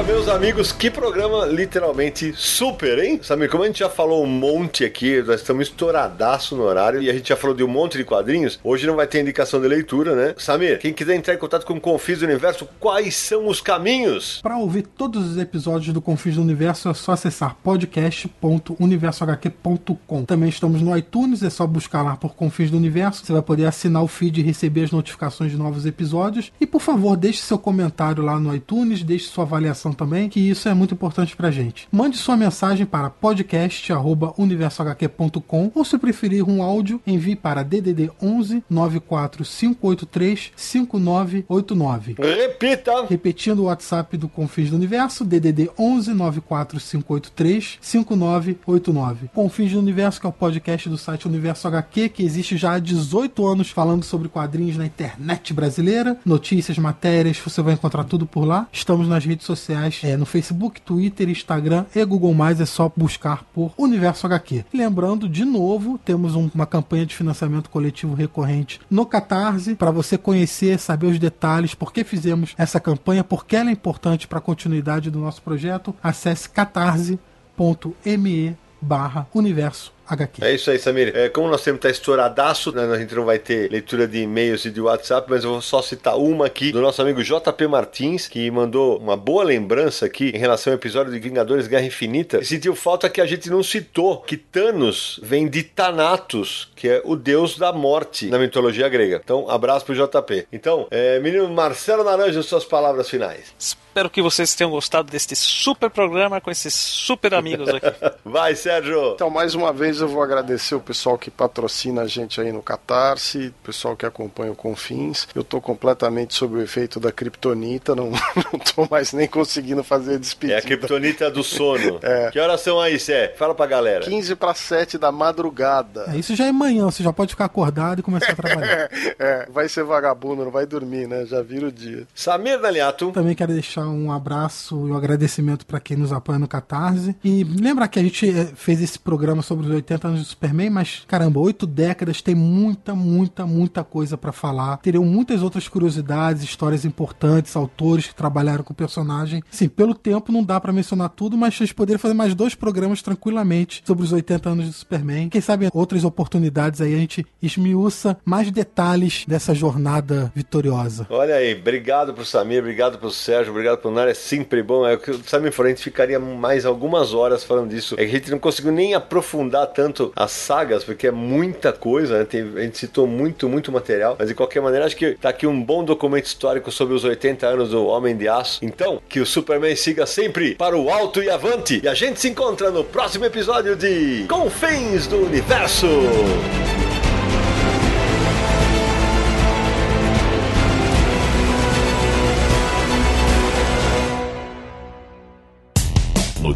Ufa, 0.00 0.12
meus 0.12 0.28
amigos, 0.28 0.70
que 0.72 0.90
programa 0.90 1.44
literalmente 1.44 2.32
super, 2.34 2.98
hein? 2.98 3.20
Sabe, 3.22 3.46
como 3.48 3.64
a 3.64 3.66
gente 3.66 3.80
já 3.80 3.90
falou 3.90 4.24
um 4.24 4.26
monte 4.26 4.82
aqui, 4.82 5.22
nós 5.22 5.42
estamos 5.42 5.68
estouradaço 5.68 6.56
no 6.56 6.62
horário 6.62 7.02
e 7.02 7.10
a 7.10 7.12
gente 7.12 7.28
já 7.28 7.36
falou 7.36 7.54
de 7.54 7.62
um 7.62 7.68
monte 7.68 7.98
de 7.98 8.04
quadrinhos, 8.04 8.58
hoje 8.64 8.86
não 8.86 8.96
vai 8.96 9.06
ter 9.06 9.20
indicação 9.20 9.60
de 9.60 9.68
leitura, 9.68 10.16
né? 10.16 10.34
Samir, 10.38 10.78
quem 10.78 10.94
quiser 10.94 11.16
entrar 11.16 11.34
em 11.34 11.38
contato 11.38 11.66
com 11.66 11.74
o 11.74 11.80
Confis 11.80 12.20
do 12.20 12.24
Universo, 12.24 12.66
quais 12.78 13.14
são 13.14 13.46
os 13.46 13.60
caminhos? 13.60 14.40
Para 14.42 14.56
ouvir 14.56 14.80
todos 14.82 15.32
os 15.32 15.36
episódios 15.36 15.92
do 15.92 16.00
Confis 16.00 16.36
do 16.36 16.42
Universo 16.42 16.88
é 16.88 16.94
só 16.94 17.12
acessar 17.12 17.56
podcast.universohq.com. 17.62 20.24
Também 20.24 20.48
estamos 20.48 20.80
no 20.80 20.96
iTunes, 20.96 21.42
é 21.42 21.50
só 21.50 21.66
buscar 21.66 22.00
lá 22.00 22.16
por 22.16 22.34
Confis 22.34 22.70
do 22.70 22.78
Universo. 22.78 23.26
Você 23.26 23.34
vai 23.34 23.42
poder 23.42 23.66
assinar 23.66 24.02
o 24.02 24.08
feed 24.08 24.40
e 24.40 24.42
receber 24.42 24.84
as 24.84 24.92
notificações 24.92 25.50
de 25.50 25.58
novos 25.58 25.84
episódios. 25.84 26.50
E 26.58 26.66
por 26.66 26.80
favor, 26.80 27.18
deixe 27.18 27.42
seu 27.42 27.58
comentário 27.58 28.24
lá 28.24 28.40
no 28.40 28.54
iTunes, 28.54 29.02
deixe 29.02 29.26
sua 29.26 29.44
avaliação 29.44 29.89
também, 29.92 30.28
que 30.28 30.40
isso 30.40 30.68
é 30.68 30.74
muito 30.74 30.94
importante 30.94 31.36
pra 31.36 31.50
gente. 31.50 31.88
Mande 31.90 32.16
sua 32.16 32.36
mensagem 32.36 32.86
para 32.86 33.10
podcast@universohq.com 33.10 35.72
ou 35.74 35.84
se 35.84 35.98
preferir 35.98 36.48
um 36.48 36.62
áudio, 36.62 37.00
envie 37.06 37.36
para 37.36 37.62
DDD 37.62 38.10
11 38.22 38.64
94583 38.68 40.52
5989. 40.56 42.16
Repita! 42.18 43.06
Repetindo 43.08 43.60
o 43.60 43.64
WhatsApp 43.64 44.16
do 44.16 44.28
Confins 44.28 44.70
do 44.70 44.76
Universo, 44.76 45.24
DDD 45.24 45.70
11 45.78 46.14
94583 46.14 47.78
5989. 47.80 49.28
Confins 49.34 49.72
do 49.72 49.78
Universo, 49.78 50.20
que 50.20 50.26
é 50.26 50.28
o 50.28 50.32
podcast 50.32 50.88
do 50.88 50.98
site 50.98 51.26
Universo 51.26 51.66
HQ, 51.68 52.08
que 52.10 52.22
existe 52.22 52.56
já 52.56 52.74
há 52.74 52.78
18 52.78 53.46
anos 53.46 53.70
falando 53.70 54.04
sobre 54.04 54.28
quadrinhos 54.28 54.76
na 54.76 54.86
internet 54.86 55.52
brasileira, 55.52 56.16
notícias, 56.24 56.78
matérias, 56.78 57.38
você 57.38 57.62
vai 57.62 57.74
encontrar 57.74 58.04
tudo 58.04 58.26
por 58.26 58.44
lá. 58.44 58.68
Estamos 58.72 59.08
nas 59.08 59.24
redes 59.24 59.46
sociais, 59.46 59.79
é, 60.04 60.16
no 60.16 60.26
Facebook, 60.26 60.80
Twitter, 60.80 61.28
Instagram 61.28 61.84
e 61.94 62.04
Google+, 62.04 62.34
é 62.60 62.66
só 62.66 62.90
buscar 62.96 63.44
por 63.54 63.72
Universo 63.78 64.26
HQ. 64.26 64.64
Lembrando, 64.72 65.28
de 65.28 65.44
novo, 65.44 65.98
temos 66.04 66.34
um- 66.34 66.50
uma 66.54 66.66
campanha 66.66 67.06
de 67.06 67.14
financiamento 67.14 67.70
coletivo 67.70 68.14
recorrente 68.14 68.80
no 68.90 69.06
Catarse, 69.06 69.74
para 69.74 69.90
você 69.90 70.18
conhecer, 70.18 70.78
saber 70.78 71.06
os 71.06 71.18
detalhes, 71.18 71.74
por 71.74 71.92
que 71.92 72.04
fizemos 72.04 72.54
essa 72.58 72.80
campanha, 72.80 73.24
por 73.24 73.46
que 73.46 73.56
ela 73.56 73.70
é 73.70 73.72
importante 73.72 74.26
para 74.28 74.38
a 74.38 74.42
continuidade 74.42 75.10
do 75.10 75.18
nosso 75.18 75.40
projeto, 75.42 75.94
acesse 76.02 76.48
catarse.me 76.48 78.56
barra 78.80 79.26
Universo 79.34 79.92
HQ. 80.10 80.44
É 80.44 80.54
isso 80.54 80.70
aí, 80.70 80.78
Samir. 80.78 81.12
É, 81.14 81.28
como 81.28 81.48
nosso 81.48 81.64
tempo 81.64 81.78
tá 81.78 81.88
estouradaço, 81.88 82.72
né, 82.72 82.84
a 82.84 82.98
gente 82.98 83.14
não 83.14 83.24
vai 83.24 83.38
ter 83.38 83.70
leitura 83.70 84.06
de 84.06 84.18
e-mails 84.18 84.64
e 84.64 84.70
de 84.70 84.80
WhatsApp, 84.80 85.26
mas 85.30 85.44
eu 85.44 85.50
vou 85.50 85.62
só 85.62 85.80
citar 85.80 86.16
uma 86.18 86.46
aqui 86.46 86.72
do 86.72 86.80
nosso 86.80 87.00
amigo 87.00 87.22
JP 87.22 87.66
Martins, 87.68 88.26
que 88.26 88.50
mandou 88.50 88.98
uma 88.98 89.16
boa 89.16 89.44
lembrança 89.44 90.06
aqui 90.06 90.30
em 90.34 90.38
relação 90.38 90.72
ao 90.72 90.78
episódio 90.78 91.12
de 91.12 91.18
Vingadores 91.18 91.66
Guerra 91.66 91.86
Infinita. 91.86 92.38
E 92.38 92.44
sentiu 92.44 92.74
falta 92.74 93.08
que 93.08 93.20
a 93.20 93.26
gente 93.26 93.48
não 93.48 93.62
citou 93.62 94.18
que 94.18 94.36
Thanos 94.36 95.20
vem 95.22 95.48
de 95.48 95.62
Thanatos, 95.62 96.70
que 96.74 96.88
é 96.88 97.02
o 97.04 97.14
deus 97.16 97.56
da 97.56 97.72
morte 97.72 98.26
na 98.26 98.38
mitologia 98.38 98.88
grega. 98.88 99.20
Então, 99.22 99.48
abraço 99.48 99.84
pro 99.84 99.94
JP. 99.94 100.46
Então, 100.52 100.86
é, 100.90 101.18
menino 101.20 101.48
Marcelo 101.48 102.04
Naranjo, 102.04 102.42
suas 102.42 102.64
palavras 102.64 103.08
finais. 103.08 103.54
Espero 103.90 104.08
que 104.08 104.22
vocês 104.22 104.54
tenham 104.54 104.70
gostado 104.70 105.10
deste 105.10 105.34
super 105.34 105.90
programa 105.90 106.40
com 106.40 106.50
esses 106.50 106.72
super 106.72 107.34
amigos 107.34 107.68
aqui. 107.68 107.86
Vai, 108.24 108.54
Sérgio! 108.54 109.14
Então, 109.14 109.28
mais 109.28 109.54
uma 109.54 109.72
vez, 109.72 109.99
eu 110.00 110.08
vou 110.08 110.22
agradecer 110.22 110.74
o 110.74 110.80
pessoal 110.80 111.18
que 111.18 111.30
patrocina 111.30 112.02
a 112.02 112.06
gente 112.06 112.40
aí 112.40 112.52
no 112.52 112.62
Catarse, 112.62 113.48
o 113.48 113.64
pessoal 113.64 113.96
que 113.96 114.06
acompanha 114.06 114.52
o 114.52 114.56
Confins. 114.56 115.26
Eu 115.34 115.44
tô 115.44 115.60
completamente 115.60 116.34
sob 116.34 116.56
o 116.56 116.62
efeito 116.62 116.98
da 116.98 117.12
Kryptonita, 117.12 117.94
não, 117.94 118.10
não 118.52 118.58
tô 118.58 118.86
mais 118.90 119.12
nem 119.12 119.28
conseguindo 119.28 119.82
fazer 119.82 120.18
despedida. 120.18 120.58
É 120.58 120.58
a 120.58 120.62
Kryptonita 120.62 121.30
do 121.30 121.42
sono. 121.42 121.98
É. 122.02 122.30
Que 122.30 122.38
horas 122.38 122.60
são 122.60 122.80
aí, 122.80 122.98
Sé? 122.98 123.34
Fala 123.36 123.54
pra 123.54 123.66
galera. 123.66 124.04
15 124.04 124.36
para 124.36 124.54
7 124.54 124.98
da 124.98 125.12
madrugada. 125.12 126.04
É, 126.08 126.16
isso 126.16 126.34
já 126.34 126.46
é 126.46 126.52
manhã, 126.52 126.84
você 126.84 127.02
já 127.02 127.12
pode 127.12 127.30
ficar 127.30 127.46
acordado 127.46 128.00
e 128.00 128.02
começar 128.02 128.32
a 128.32 128.36
trabalhar. 128.36 128.90
É, 129.18 129.46
vai 129.50 129.68
ser 129.68 129.84
vagabundo, 129.84 130.44
não 130.44 130.50
vai 130.50 130.64
dormir, 130.64 131.06
né? 131.06 131.26
Já 131.26 131.42
vira 131.42 131.66
o 131.66 131.72
dia. 131.72 132.06
Samir 132.14 132.58
Daliato. 132.60 133.12
Também 133.12 133.34
quero 133.34 133.52
deixar 133.52 133.86
um 133.86 134.10
abraço 134.10 134.86
e 134.86 134.90
um 134.90 134.96
agradecimento 134.96 135.66
para 135.66 135.80
quem 135.80 135.96
nos 135.96 136.12
apoia 136.12 136.38
no 136.38 136.48
Catarse. 136.48 137.14
E 137.22 137.44
lembrar 137.44 137.88
que 137.88 137.98
a 137.98 138.02
gente 138.02 138.28
eh, 138.28 138.48
fez 138.54 138.80
esse 138.80 138.98
programa 138.98 139.42
sobre 139.42 139.66
os 139.66 139.72
80 139.72 139.89
anos 139.94 140.20
do 140.20 140.26
Superman, 140.26 140.70
mas 140.70 141.02
caramba, 141.06 141.40
oito 141.40 141.66
décadas 141.66 142.20
tem 142.20 142.34
muita, 142.34 142.94
muita, 142.94 143.46
muita 143.46 143.82
coisa 143.82 144.16
para 144.16 144.32
falar. 144.32 144.76
Teriam 144.78 145.04
muitas 145.04 145.42
outras 145.42 145.68
curiosidades, 145.68 146.42
histórias 146.42 146.84
importantes, 146.84 147.56
autores 147.56 148.08
que 148.08 148.14
trabalharam 148.14 148.62
com 148.62 148.72
o 148.72 148.76
personagem. 148.76 149.42
Sim, 149.50 149.68
pelo 149.68 149.94
tempo 149.94 150.30
não 150.30 150.44
dá 150.44 150.60
para 150.60 150.72
mencionar 150.72 151.08
tudo, 151.10 151.36
mas 151.36 151.54
a 151.54 151.64
gente 151.64 151.74
poderia 151.74 151.98
fazer 151.98 152.14
mais 152.14 152.34
dois 152.34 152.54
programas 152.54 153.02
tranquilamente 153.02 153.82
sobre 153.84 154.04
os 154.04 154.12
80 154.12 154.48
anos 154.48 154.66
do 154.66 154.72
Superman. 154.72 155.28
Quem 155.28 155.40
sabe 155.40 155.68
outras 155.72 156.04
oportunidades 156.04 156.80
aí 156.80 156.94
a 156.94 156.98
gente 156.98 157.26
esmiuça 157.42 158.16
mais 158.24 158.50
detalhes 158.50 159.24
dessa 159.26 159.54
jornada 159.54 160.30
vitoriosa. 160.34 161.06
Olha 161.10 161.36
aí, 161.36 161.54
obrigado 161.54 162.12
pro 162.12 162.24
Samir, 162.24 162.60
obrigado 162.60 162.98
pro 162.98 163.10
Sérgio, 163.10 163.50
obrigado 163.50 163.78
pro 163.78 163.90
Nara, 163.90 164.10
é 164.10 164.14
sempre 164.14 164.62
bom. 164.62 164.86
É 164.86 164.94
o 164.94 164.98
que 164.98 165.10
o 165.10 165.22
Samir 165.24 165.52
gente 165.70 165.82
ficaria 165.82 166.18
mais 166.18 166.66
algumas 166.66 167.14
horas 167.14 167.42
falando 167.42 167.70
disso. 167.70 167.94
É 167.94 168.04
que 168.04 168.16
a 168.16 168.18
gente 168.18 168.30
não 168.30 168.38
conseguiu 168.38 168.72
nem 168.72 168.94
aprofundar 168.94 169.66
tanto 169.74 170.12
as 170.14 170.30
sagas, 170.32 170.84
porque 170.84 171.06
é 171.06 171.10
muita 171.10 171.72
coisa, 171.72 172.18
né? 172.18 172.24
Tem- 172.24 172.52
a 172.56 172.60
gente 172.60 172.78
citou 172.78 173.06
muito, 173.06 173.48
muito 173.48 173.70
material, 173.72 174.16
mas 174.18 174.28
de 174.28 174.34
qualquer 174.34 174.60
maneira, 174.60 174.84
acho 174.86 174.96
que 174.96 175.12
tá 175.14 175.28
aqui 175.30 175.46
um 175.46 175.62
bom 175.62 175.82
documento 175.84 176.26
histórico 176.26 176.70
sobre 176.70 176.94
os 176.94 177.04
80 177.04 177.46
anos 177.46 177.70
do 177.70 177.86
Homem 177.86 178.16
de 178.16 178.28
Aço. 178.28 178.58
Então, 178.62 179.00
que 179.08 179.20
o 179.20 179.26
Superman 179.26 179.74
siga 179.76 180.06
sempre 180.06 180.54
para 180.54 180.76
o 180.76 180.90
alto 180.90 181.22
e 181.22 181.30
avante. 181.30 181.80
E 181.82 181.88
a 181.88 181.94
gente 181.94 182.20
se 182.20 182.28
encontra 182.28 182.70
no 182.70 182.84
próximo 182.84 183.24
episódio 183.24 183.76
de 183.76 184.24
Confins 184.28 185.06
do 185.06 185.24
Universo. 185.24 185.86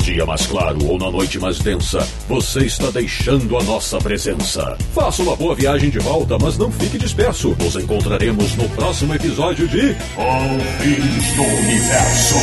Dia 0.04 0.26
mais 0.26 0.46
claro 0.46 0.84
ou 0.86 0.98
na 0.98 1.10
noite 1.10 1.38
mais 1.38 1.58
densa, 1.60 2.00
você 2.28 2.66
está 2.66 2.90
deixando 2.90 3.56
a 3.56 3.62
nossa 3.62 3.96
presença. 3.98 4.76
Faça 4.92 5.22
uma 5.22 5.34
boa 5.34 5.54
viagem 5.54 5.88
de 5.88 5.98
volta, 5.98 6.36
mas 6.38 6.58
não 6.58 6.70
fique 6.70 6.98
disperso. 6.98 7.56
Nos 7.58 7.74
encontraremos 7.74 8.54
no 8.54 8.68
próximo 8.68 9.14
episódio 9.14 9.66
de 9.66 9.94
Confins 10.14 11.32
do 11.36 11.42
Universo. 11.42 12.34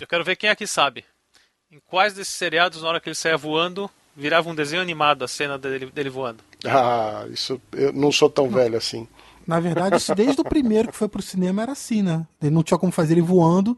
Eu 0.00 0.08
quero 0.08 0.24
ver 0.24 0.34
quem 0.34 0.50
aqui 0.50 0.66
sabe. 0.66 1.04
Em 1.70 1.78
quais 1.78 2.14
desses 2.14 2.34
seriados, 2.34 2.82
na 2.82 2.88
hora 2.88 3.00
que 3.00 3.08
ele 3.08 3.14
saia 3.14 3.36
voando, 3.36 3.88
virava 4.16 4.48
um 4.48 4.54
desenho 4.54 4.82
animado 4.82 5.24
a 5.24 5.28
cena 5.28 5.58
dele, 5.58 5.86
dele 5.86 6.10
voando? 6.10 6.38
Ah, 6.64 7.24
isso 7.30 7.60
eu 7.72 7.92
não 7.92 8.10
sou 8.12 8.30
tão 8.30 8.48
velho 8.48 8.76
assim. 8.76 9.06
Na 9.46 9.60
verdade, 9.60 9.96
isso 9.96 10.14
desde 10.14 10.40
o 10.40 10.44
primeiro 10.44 10.88
que 10.88 10.96
foi 10.96 11.08
pro 11.08 11.20
cinema 11.20 11.62
era 11.62 11.72
assim, 11.72 12.02
né? 12.02 12.26
Ele 12.40 12.50
não 12.50 12.62
tinha 12.62 12.78
como 12.78 12.90
fazer 12.92 13.14
ele 13.14 13.20
voando 13.20 13.76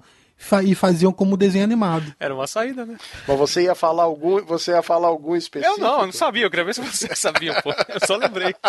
e 0.64 0.74
faziam 0.74 1.12
como 1.12 1.36
desenho 1.36 1.64
animado. 1.64 2.14
Era 2.20 2.34
uma 2.34 2.46
saída, 2.46 2.84
né? 2.84 2.96
Mas 3.26 3.38
você 3.38 3.62
ia 3.62 3.74
falar 3.74 4.04
algum, 4.04 4.44
você 4.44 4.70
ia 4.72 4.82
falar 4.82 5.08
algum 5.08 5.34
específico? 5.34 5.80
Eu 5.80 5.82
não, 5.82 6.00
eu 6.00 6.06
não 6.06 6.12
sabia. 6.12 6.44
Eu 6.44 6.50
queria 6.50 6.64
ver 6.66 6.74
se 6.74 6.82
você 6.82 7.12
sabia, 7.16 7.60
pô. 7.62 7.72
Eu 7.72 8.06
só 8.06 8.16
lembrei. 8.16 8.54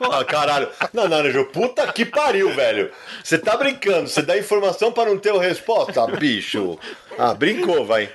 Ah, 0.00 0.24
caralho. 0.24 0.68
Não, 0.92 1.08
Naranjo, 1.08 1.44
puta 1.46 1.92
que 1.92 2.04
pariu, 2.04 2.54
velho. 2.54 2.90
Você 3.22 3.36
tá 3.36 3.56
brincando, 3.56 4.08
você 4.08 4.22
dá 4.22 4.38
informação 4.38 4.92
pra 4.92 5.04
não 5.06 5.18
ter 5.18 5.34
a 5.34 5.40
resposta, 5.40 6.06
bicho. 6.06 6.78
Ah, 7.18 7.34
brincou, 7.34 7.84
vai. 7.84 8.08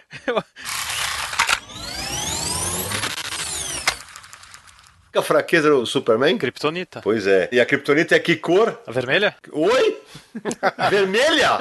A 5.16 5.22
fraqueza 5.22 5.70
do 5.70 5.86
Superman? 5.86 6.38
Kryptonita. 6.38 7.00
Pois 7.02 7.28
é. 7.28 7.48
E 7.52 7.60
a 7.62 7.66
Kryptonita 7.66 8.16
é 8.16 8.20
que 8.20 8.36
cor? 8.36 8.82
A 8.88 8.92
vermelha? 8.92 9.36
Oi? 9.52 10.02
Vermelha? 10.90 11.60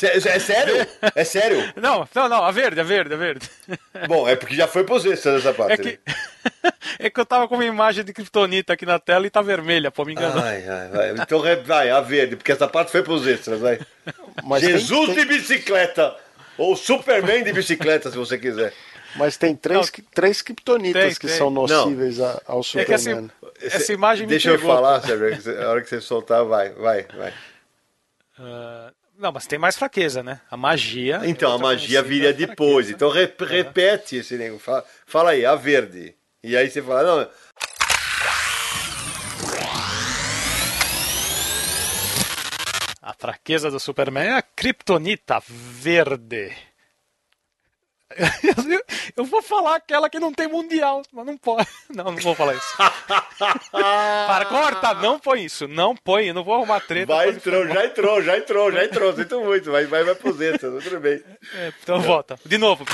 É, 0.00 0.38
sério? 0.38 0.86
É 1.14 1.24
sério? 1.24 1.72
Não, 1.74 2.08
não, 2.14 2.28
não. 2.28 2.44
A 2.44 2.50
verde, 2.52 2.80
a 2.80 2.84
verde, 2.84 3.14
a 3.14 3.16
verde. 3.16 3.50
Bom, 4.06 4.28
é 4.28 4.36
porque 4.36 4.54
já 4.54 4.68
foi 4.68 4.84
pros 4.84 5.04
extras 5.04 5.44
essa 5.44 5.52
parte. 5.52 5.72
É 5.72 5.76
que, 5.76 5.98
é 7.00 7.10
que 7.10 7.18
eu 7.20 7.26
tava 7.26 7.48
com 7.48 7.56
uma 7.56 7.64
imagem 7.64 8.04
de 8.04 8.12
Kryptonita 8.12 8.72
aqui 8.74 8.86
na 8.86 9.00
tela 9.00 9.26
e 9.26 9.30
tá 9.30 9.42
vermelha, 9.42 9.90
pô, 9.90 10.04
me 10.04 10.14
né? 10.14 10.20
enganou. 10.22 10.42
Ai, 10.44 10.64
ai, 10.68 10.88
vai. 10.88 11.10
Então 11.10 11.42
vai, 11.64 11.90
a 11.90 12.00
verde, 12.00 12.36
porque 12.36 12.52
essa 12.52 12.68
parte 12.68 12.92
foi 12.92 13.02
pros 13.02 13.26
extras, 13.26 13.58
vai. 13.60 13.80
Mas 14.44 14.62
tem- 14.62 14.70
Jesus 14.78 15.06
tem- 15.06 15.14
de 15.16 15.24
bicicleta! 15.24 16.14
Ou 16.56 16.76
Superman 16.76 17.42
de 17.42 17.52
bicicleta, 17.52 18.10
se 18.10 18.16
você 18.16 18.36
quiser. 18.38 18.72
Mas 19.16 19.36
tem 19.36 19.56
três, 19.56 19.90
três 20.14 20.40
kryptonitas 20.42 21.02
Tem, 21.02 21.14
que 21.14 21.26
tem. 21.26 21.36
são 21.36 21.50
nocíveis 21.50 22.20
a- 22.20 22.40
ao 22.46 22.60
É 22.60 22.62
que 22.62 22.68
Superman. 22.96 23.30
assim, 23.30 23.30
essa 23.60 23.92
imagem 23.92 24.26
me 24.26 24.30
Deixa 24.30 24.50
eu 24.50 24.58
falar, 24.60 25.00
Sérgio, 25.02 25.42
você- 25.42 25.56
a 25.56 25.68
hora 25.68 25.80
que 25.82 25.88
você 25.88 26.00
soltar, 26.00 26.44
vai, 26.44 26.70
vai, 26.70 27.06
vai. 27.16 27.34
Ah, 28.38 28.92
não, 29.18 29.32
mas 29.32 29.46
tem 29.46 29.58
mais 29.58 29.76
fraqueza, 29.76 30.22
né? 30.22 30.40
A 30.50 30.56
magia. 30.56 31.20
Então, 31.24 31.52
a 31.52 31.58
magia 31.58 32.02
viria 32.02 32.28
fraqueza. 32.30 32.46
depois. 32.48 32.90
Então 32.90 33.10
re- 33.10 33.32
repete 33.48 34.16
esse 34.16 34.36
negócio. 34.36 34.64
Fala, 34.64 34.84
fala 35.06 35.30
aí, 35.32 35.44
a 35.44 35.54
verde. 35.56 36.14
E 36.42 36.56
aí 36.56 36.70
você 36.70 36.80
fala, 36.80 37.02
não. 37.02 37.30
A 43.02 43.14
fraqueza 43.14 43.70
do 43.70 43.80
Superman 43.80 44.24
é 44.28 44.36
a 44.36 44.42
Kryptonita 44.42 45.42
verde. 45.46 46.52
Eu, 48.16 48.84
eu 49.16 49.24
vou 49.24 49.42
falar 49.42 49.76
aquela 49.76 50.10
que 50.10 50.18
não 50.18 50.32
tem 50.32 50.48
mundial, 50.48 51.02
mas 51.12 51.26
não 51.26 51.36
pode. 51.36 51.66
Não, 51.94 52.04
não 52.04 52.16
vou 52.16 52.34
falar 52.34 52.54
isso. 52.54 52.76
Para, 53.70 54.44
corta! 54.46 54.94
Não 54.94 55.18
põe 55.18 55.44
isso. 55.44 55.68
Não 55.68 55.94
põe, 55.94 56.26
eu 56.26 56.34
não 56.34 56.44
vou 56.44 56.54
arrumar 56.54 56.80
treta. 56.80 57.14
Vai, 57.14 57.30
entrou, 57.30 57.66
já 57.66 57.86
entrou, 57.86 58.22
já 58.22 58.36
entrou, 58.36 58.72
já 58.72 58.84
entrou. 58.84 59.14
Sinto 59.14 59.40
muito, 59.40 59.70
vai, 59.70 59.86
vai, 59.86 60.04
vai 60.04 60.14
pros 60.14 60.38
extras, 60.40 60.84
tudo 60.84 61.00
bem. 61.00 61.22
É, 61.54 61.72
então 61.82 62.00
volta. 62.00 62.38
De 62.44 62.58
novo. 62.58 62.84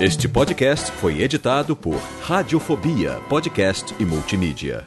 Este 0.00 0.28
podcast 0.28 0.92
foi 0.92 1.22
editado 1.22 1.74
por 1.74 2.00
Radiofobia, 2.22 3.20
podcast 3.28 3.94
e 3.98 4.04
multimídia. 4.04 4.86